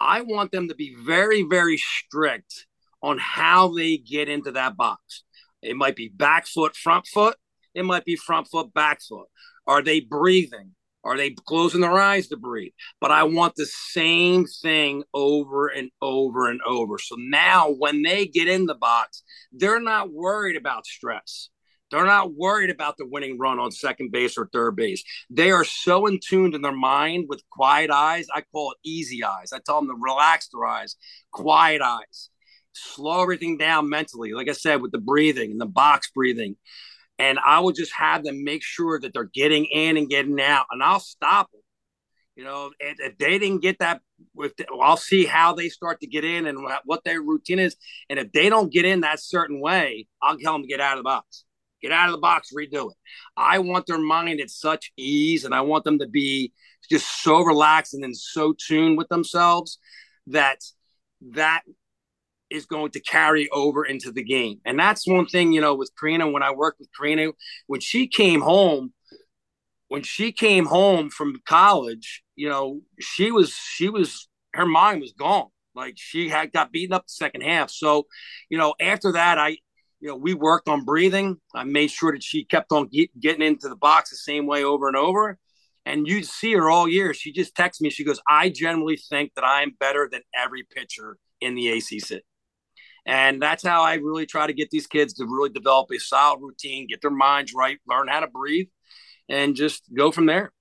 I 0.00 0.22
want 0.22 0.52
them 0.52 0.68
to 0.68 0.74
be 0.74 0.94
very, 0.94 1.42
very 1.42 1.78
strict 1.78 2.66
on 3.02 3.18
how 3.18 3.74
they 3.74 3.96
get 3.96 4.28
into 4.28 4.52
that 4.52 4.76
box. 4.76 5.24
It 5.62 5.76
might 5.76 5.96
be 5.96 6.08
back 6.08 6.46
foot, 6.46 6.76
front 6.76 7.06
foot. 7.06 7.36
It 7.74 7.84
might 7.84 8.04
be 8.04 8.16
front 8.16 8.48
foot, 8.48 8.72
back 8.72 9.00
foot. 9.02 9.28
Are 9.66 9.82
they 9.82 10.00
breathing? 10.00 10.72
Are 11.04 11.16
they 11.16 11.30
closing 11.30 11.82
their 11.82 11.98
eyes 11.98 12.26
to 12.28 12.36
breathe? 12.36 12.72
But 13.00 13.12
I 13.12 13.22
want 13.22 13.54
the 13.54 13.66
same 13.66 14.44
thing 14.44 15.04
over 15.14 15.68
and 15.68 15.90
over 16.02 16.50
and 16.50 16.60
over. 16.66 16.98
So 16.98 17.14
now 17.16 17.70
when 17.70 18.02
they 18.02 18.26
get 18.26 18.48
in 18.48 18.66
the 18.66 18.74
box, 18.74 19.22
they're 19.52 19.80
not 19.80 20.12
worried 20.12 20.56
about 20.56 20.84
stress. 20.84 21.48
They're 21.96 22.06
not 22.06 22.34
worried 22.34 22.70
about 22.70 22.96
the 22.96 23.06
winning 23.06 23.38
run 23.38 23.58
on 23.58 23.70
second 23.70 24.12
base 24.12 24.36
or 24.36 24.48
third 24.52 24.76
base. 24.76 25.02
They 25.30 25.50
are 25.50 25.64
so 25.64 26.06
in 26.06 26.20
tuned 26.22 26.54
in 26.54 26.62
their 26.62 26.72
mind 26.72 27.26
with 27.28 27.42
quiet 27.50 27.90
eyes. 27.90 28.26
I 28.34 28.42
call 28.52 28.72
it 28.72 28.78
easy 28.84 29.24
eyes. 29.24 29.52
I 29.52 29.60
tell 29.64 29.80
them 29.80 29.88
to 29.88 29.96
relax 29.98 30.48
their 30.48 30.66
eyes, 30.66 30.96
quiet 31.30 31.80
eyes, 31.80 32.30
slow 32.72 33.22
everything 33.22 33.56
down 33.56 33.88
mentally. 33.88 34.32
Like 34.32 34.48
I 34.48 34.52
said, 34.52 34.82
with 34.82 34.92
the 34.92 34.98
breathing 34.98 35.50
and 35.52 35.60
the 35.60 35.66
box 35.66 36.10
breathing 36.14 36.56
and 37.18 37.38
I 37.38 37.60
will 37.60 37.72
just 37.72 37.92
have 37.94 38.24
them 38.24 38.44
make 38.44 38.62
sure 38.62 39.00
that 39.00 39.12
they're 39.12 39.24
getting 39.24 39.64
in 39.66 39.96
and 39.96 40.08
getting 40.08 40.40
out, 40.40 40.66
and 40.70 40.82
I'll 40.82 41.00
stop 41.00 41.50
them. 41.50 41.62
You 42.36 42.44
know, 42.44 42.70
if, 42.78 42.96
if 43.00 43.18
they 43.18 43.38
didn't 43.38 43.62
get 43.62 43.78
that, 43.78 44.02
well, 44.34 44.50
I'll 44.82 44.98
see 44.98 45.24
how 45.24 45.54
they 45.54 45.70
start 45.70 46.00
to 46.00 46.06
get 46.06 46.24
in 46.24 46.46
and 46.46 46.58
what 46.84 47.04
their 47.04 47.22
routine 47.22 47.58
is, 47.58 47.76
and 48.10 48.18
if 48.18 48.32
they 48.32 48.50
don't 48.50 48.70
get 48.70 48.84
in 48.84 49.00
that 49.00 49.20
certain 49.20 49.60
way, 49.60 50.06
I'll 50.20 50.36
tell 50.36 50.52
them 50.52 50.62
to 50.62 50.68
get 50.68 50.80
out 50.80 50.98
of 50.98 50.98
the 50.98 51.04
box. 51.04 51.45
Get 51.82 51.92
out 51.92 52.08
of 52.08 52.12
the 52.12 52.18
box, 52.18 52.50
redo 52.56 52.90
it. 52.90 52.96
I 53.36 53.58
want 53.58 53.86
their 53.86 53.98
mind 53.98 54.40
at 54.40 54.50
such 54.50 54.92
ease, 54.96 55.44
and 55.44 55.54
I 55.54 55.60
want 55.60 55.84
them 55.84 55.98
to 55.98 56.08
be 56.08 56.52
just 56.90 57.22
so 57.22 57.42
relaxed 57.42 57.94
and 57.94 58.02
then 58.02 58.14
so 58.14 58.54
tuned 58.66 58.96
with 58.96 59.08
themselves 59.08 59.78
that 60.28 60.58
that 61.32 61.62
is 62.50 62.66
going 62.66 62.90
to 62.92 63.00
carry 63.00 63.48
over 63.50 63.84
into 63.84 64.12
the 64.12 64.22
game. 64.22 64.60
And 64.64 64.78
that's 64.78 65.06
one 65.06 65.26
thing, 65.26 65.52
you 65.52 65.60
know, 65.60 65.74
with 65.74 65.90
Karina, 65.98 66.30
when 66.30 66.42
I 66.42 66.52
worked 66.52 66.78
with 66.78 66.88
Karina, 66.96 67.32
when 67.66 67.80
she 67.80 68.06
came 68.06 68.40
home, 68.40 68.92
when 69.88 70.02
she 70.02 70.32
came 70.32 70.66
home 70.66 71.10
from 71.10 71.40
college, 71.46 72.22
you 72.36 72.48
know, 72.48 72.80
she 73.00 73.30
was, 73.30 73.52
she 73.52 73.88
was, 73.88 74.28
her 74.54 74.66
mind 74.66 75.00
was 75.00 75.12
gone. 75.12 75.48
Like 75.74 75.94
she 75.96 76.28
had 76.28 76.52
got 76.52 76.72
beaten 76.72 76.94
up 76.94 77.06
the 77.06 77.10
second 77.10 77.42
half. 77.42 77.70
So, 77.70 78.06
you 78.48 78.58
know, 78.58 78.74
after 78.80 79.12
that, 79.12 79.38
I, 79.38 79.58
you 80.00 80.08
know, 80.08 80.16
we 80.16 80.34
worked 80.34 80.68
on 80.68 80.84
breathing. 80.84 81.38
I 81.54 81.64
made 81.64 81.90
sure 81.90 82.12
that 82.12 82.22
she 82.22 82.44
kept 82.44 82.72
on 82.72 82.88
get, 82.88 83.18
getting 83.18 83.42
into 83.42 83.68
the 83.68 83.76
box 83.76 84.10
the 84.10 84.16
same 84.16 84.46
way 84.46 84.64
over 84.64 84.88
and 84.88 84.96
over. 84.96 85.38
And 85.84 86.06
you'd 86.06 86.26
see 86.26 86.52
her 86.54 86.68
all 86.68 86.88
year. 86.88 87.14
She 87.14 87.32
just 87.32 87.54
texts 87.54 87.80
me. 87.80 87.90
She 87.90 88.04
goes, 88.04 88.20
I 88.28 88.48
generally 88.48 88.96
think 88.96 89.32
that 89.36 89.44
I'm 89.44 89.76
better 89.78 90.08
than 90.10 90.22
every 90.36 90.64
pitcher 90.64 91.16
in 91.40 91.54
the 91.54 91.68
ACC. 91.68 92.22
And 93.06 93.40
that's 93.40 93.62
how 93.62 93.82
I 93.82 93.94
really 93.94 94.26
try 94.26 94.48
to 94.48 94.52
get 94.52 94.70
these 94.70 94.88
kids 94.88 95.14
to 95.14 95.24
really 95.24 95.50
develop 95.50 95.90
a 95.92 95.98
solid 95.98 96.40
routine, 96.40 96.88
get 96.88 97.00
their 97.00 97.10
minds 97.10 97.54
right, 97.54 97.78
learn 97.86 98.08
how 98.08 98.20
to 98.20 98.26
breathe, 98.26 98.66
and 99.28 99.54
just 99.54 99.84
go 99.94 100.10
from 100.10 100.26
there. 100.26 100.52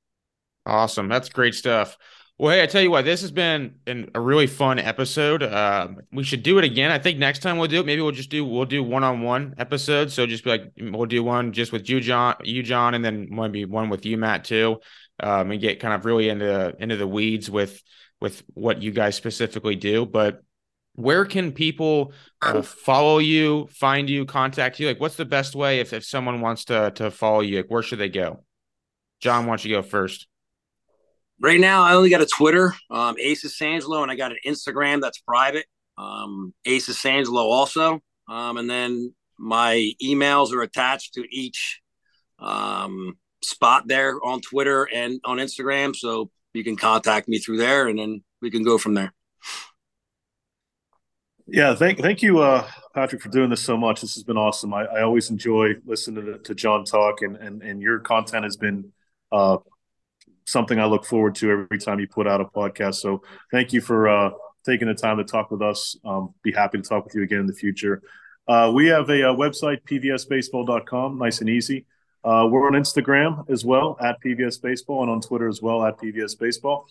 Awesome. 0.68 1.08
That's 1.08 1.30
great 1.30 1.56
stuff. 1.56 1.98
Well, 2.38 2.54
hey, 2.54 2.62
I 2.62 2.66
tell 2.66 2.82
you 2.82 2.92
what, 2.92 3.06
this 3.06 3.22
has 3.22 3.32
been 3.32 3.76
an, 3.88 4.12
a 4.14 4.20
really 4.20 4.46
fun 4.46 4.78
episode. 4.78 5.42
Uh, 5.42 5.88
we 6.12 6.26
should 6.26 6.44
do 6.44 6.58
it 6.58 6.66
again. 6.66 6.92
I 6.92 7.00
think 7.00 7.18
next 7.18 7.40
time 7.40 7.58
we'll 7.58 7.70
do 7.70 7.80
it. 7.80 7.86
Maybe 7.86 8.02
we'll 8.02 8.12
just 8.12 8.30
do 8.30 8.44
we'll 8.44 8.66
do 8.66 8.84
one 8.84 9.06
on 9.06 9.22
one 9.22 9.56
episodes. 9.58 10.14
So 10.14 10.26
just 10.26 10.44
be 10.44 10.50
like 10.50 10.74
we'll 10.78 11.06
do 11.06 11.24
one 11.24 11.54
just 11.54 11.72
with 11.72 11.90
you, 11.90 12.02
John, 12.02 12.36
you, 12.44 12.62
John, 12.62 12.94
and 12.94 13.06
then 13.06 13.30
maybe 13.32 13.64
one 13.64 13.90
with 13.90 14.06
you, 14.06 14.18
Matt, 14.18 14.44
too, 14.44 14.82
um, 15.22 15.52
and 15.52 15.62
get 15.62 15.80
kind 15.80 15.94
of 15.94 16.04
really 16.04 16.28
into 16.28 16.76
into 16.78 16.98
the 16.98 17.08
weeds 17.08 17.50
with 17.50 17.82
with 18.20 18.44
what 18.54 18.82
you 18.82 18.92
guys 18.92 19.16
specifically 19.16 19.78
do. 19.78 20.06
But 20.06 20.44
where 20.96 21.24
can 21.24 21.54
people 21.54 22.12
uh, 22.42 22.62
follow 22.62 23.20
you, 23.20 23.68
find 23.72 24.10
you, 24.10 24.26
contact 24.26 24.78
you? 24.78 24.88
Like, 24.88 25.00
what's 25.00 25.16
the 25.16 25.24
best 25.24 25.56
way 25.56 25.80
if, 25.80 25.94
if 25.94 26.04
someone 26.04 26.42
wants 26.42 26.66
to 26.66 26.92
to 26.96 27.12
follow 27.12 27.40
you? 27.40 27.58
Like, 27.58 27.72
where 27.72 27.82
should 27.82 28.00
they 28.00 28.10
go? 28.10 28.44
John, 29.22 29.46
why 29.46 29.52
don't 29.52 29.64
you 29.64 29.74
go 29.74 29.82
first? 29.82 30.28
Right 31.42 31.60
now, 31.60 31.84
I 31.84 31.94
only 31.94 32.10
got 32.10 32.22
a 32.22 32.26
Twitter, 32.26 32.74
um, 32.90 33.16
Aces 33.20 33.58
Sangillo, 33.60 34.02
and 34.02 34.12
I 34.12 34.16
got 34.16 34.32
an 34.32 34.38
Instagram 34.46 35.02
that's 35.02 35.20
private, 35.20 35.66
um, 35.98 36.54
Aces 36.66 36.98
Sangillo 36.98 37.44
also. 37.44 38.00
Um, 38.28 38.58
and 38.58 38.70
then 38.70 39.14
my 39.38 39.92
emails 40.02 40.54
are 40.54 40.62
attached 40.62 41.14
to 41.16 41.26
each 41.30 41.82
um, 42.40 43.18
spot 43.44 43.88
there 43.88 44.18
on 44.24 44.42
Twitter 44.42 44.88
and 44.94 45.20
on 45.26 45.38
Instagram. 45.38 45.96
So 45.96 46.32
you 46.54 46.64
can 46.64 46.78
contact 46.78 47.28
me 47.28 47.40
through 47.40 47.58
there, 47.58 47.88
and 47.88 48.00
then 48.00 48.24
we 48.42 48.50
can 48.50 48.64
go 48.64 48.78
from 48.78 48.94
there. 48.94 49.14
Yeah, 51.48 51.76
thank 51.76 52.00
thank 52.00 52.24
you, 52.24 52.40
uh, 52.40 52.68
Patrick, 52.96 53.22
for 53.22 53.30
doing 53.30 53.52
this 53.52 53.62
so 53.62 53.78
much. 53.78 54.02
This 54.02 54.16
has 54.16 54.24
been 54.24 54.38
awesome. 54.38 54.74
I, 54.74 54.86
I 54.86 55.02
always 55.04 55.30
enjoy 55.30 55.74
listening 55.86 56.26
to, 56.26 56.40
to, 56.40 56.56
John 56.56 56.86
talk, 56.86 57.22
and, 57.22 57.36
and 57.36 57.62
and 57.62 57.82
your 57.82 58.00
content 58.00 58.46
has 58.46 58.58
been 58.58 58.92
uh, 59.32 59.58
something 60.46 60.80
I 60.80 60.86
look 60.86 61.06
forward 61.06 61.36
to 61.36 61.52
every 61.52 61.80
time 61.80 62.00
you 62.00 62.08
put 62.08 62.28
out 62.28 62.42
a 62.42 62.46
podcast. 62.46 62.96
So 62.96 63.22
thank 63.52 63.74
you 63.74 63.82
for 63.82 64.08
uh, 64.08 64.32
taking 64.66 64.88
the 64.88 64.94
time 64.94 65.18
to 65.18 65.24
talk 65.24 65.52
with 65.52 65.62
us. 65.62 65.98
Um, 66.06 66.34
be 66.44 66.52
happy 66.52 66.78
to 66.78 66.84
talk 66.84 67.06
with 67.06 67.16
you 67.16 67.24
again 67.24 67.40
in 67.40 67.48
the 67.48 67.54
future. 67.54 68.02
Uh, 68.48 68.72
we 68.74 68.88
have 68.88 69.10
a, 69.10 69.22
a, 69.22 69.34
uh, 69.34 69.36
website, 69.36 69.80
pvsbaseball.com, 69.90 71.18
nice 71.18 71.42
and 71.42 71.50
easy. 71.50 71.86
Uh, 72.24 72.48
we're 72.50 72.66
on 72.66 72.74
Instagram 72.74 73.50
as 73.50 73.66
well 73.66 73.98
at 74.02 74.22
PVS 74.24 74.62
Baseball 74.62 75.02
and 75.04 75.12
on 75.12 75.22
Twitter 75.22 75.48
as 75.48 75.62
well 75.62 75.84
at 75.84 75.98
PVS 75.98 76.38
Baseball. 76.40 76.88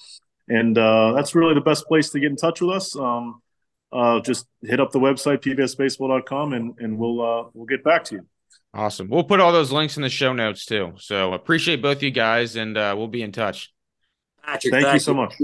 And 0.48 0.76
uh, 0.76 1.12
that's 1.12 1.35
really 1.35 1.55
the 1.55 1.60
best 1.60 1.86
place 1.86 2.10
to 2.10 2.20
get 2.20 2.31
in 2.31 2.36
touch 2.36 2.60
with 2.60 2.70
us. 2.70 2.97
Um, 2.97 3.40
uh, 3.93 4.20
just 4.20 4.47
hit 4.62 4.81
up 4.81 4.90
the 4.90 4.98
website 4.98 5.39
pvsbaseball.com 5.39 6.52
and 6.52 6.74
and 6.78 6.98
we'll 6.98 7.51
we'll 7.55 7.66
get 7.66 7.85
back 7.85 8.05
to 8.05 8.16
you. 8.16 8.26
Awesome. 8.74 9.09
We'll 9.09 9.22
put 9.22 9.38
all 9.38 9.52
those 9.52 9.70
links 9.70 9.96
in 9.96 10.02
the 10.02 10.10
show 10.10 10.32
notes 10.32 10.66
too. 10.66 10.94
So 10.98 11.32
appreciate 11.32 11.80
both 11.80 12.02
you 12.02 12.10
guys, 12.10 12.56
and 12.56 12.76
uh, 12.76 12.94
we'll 12.96 13.06
be 13.06 13.22
in 13.22 13.30
touch. 13.30 13.72
Patrick, 14.42 14.72
thank, 14.72 14.84
thank 14.84 14.94
you 14.94 15.01
so 15.01 15.14
much. 15.14 15.34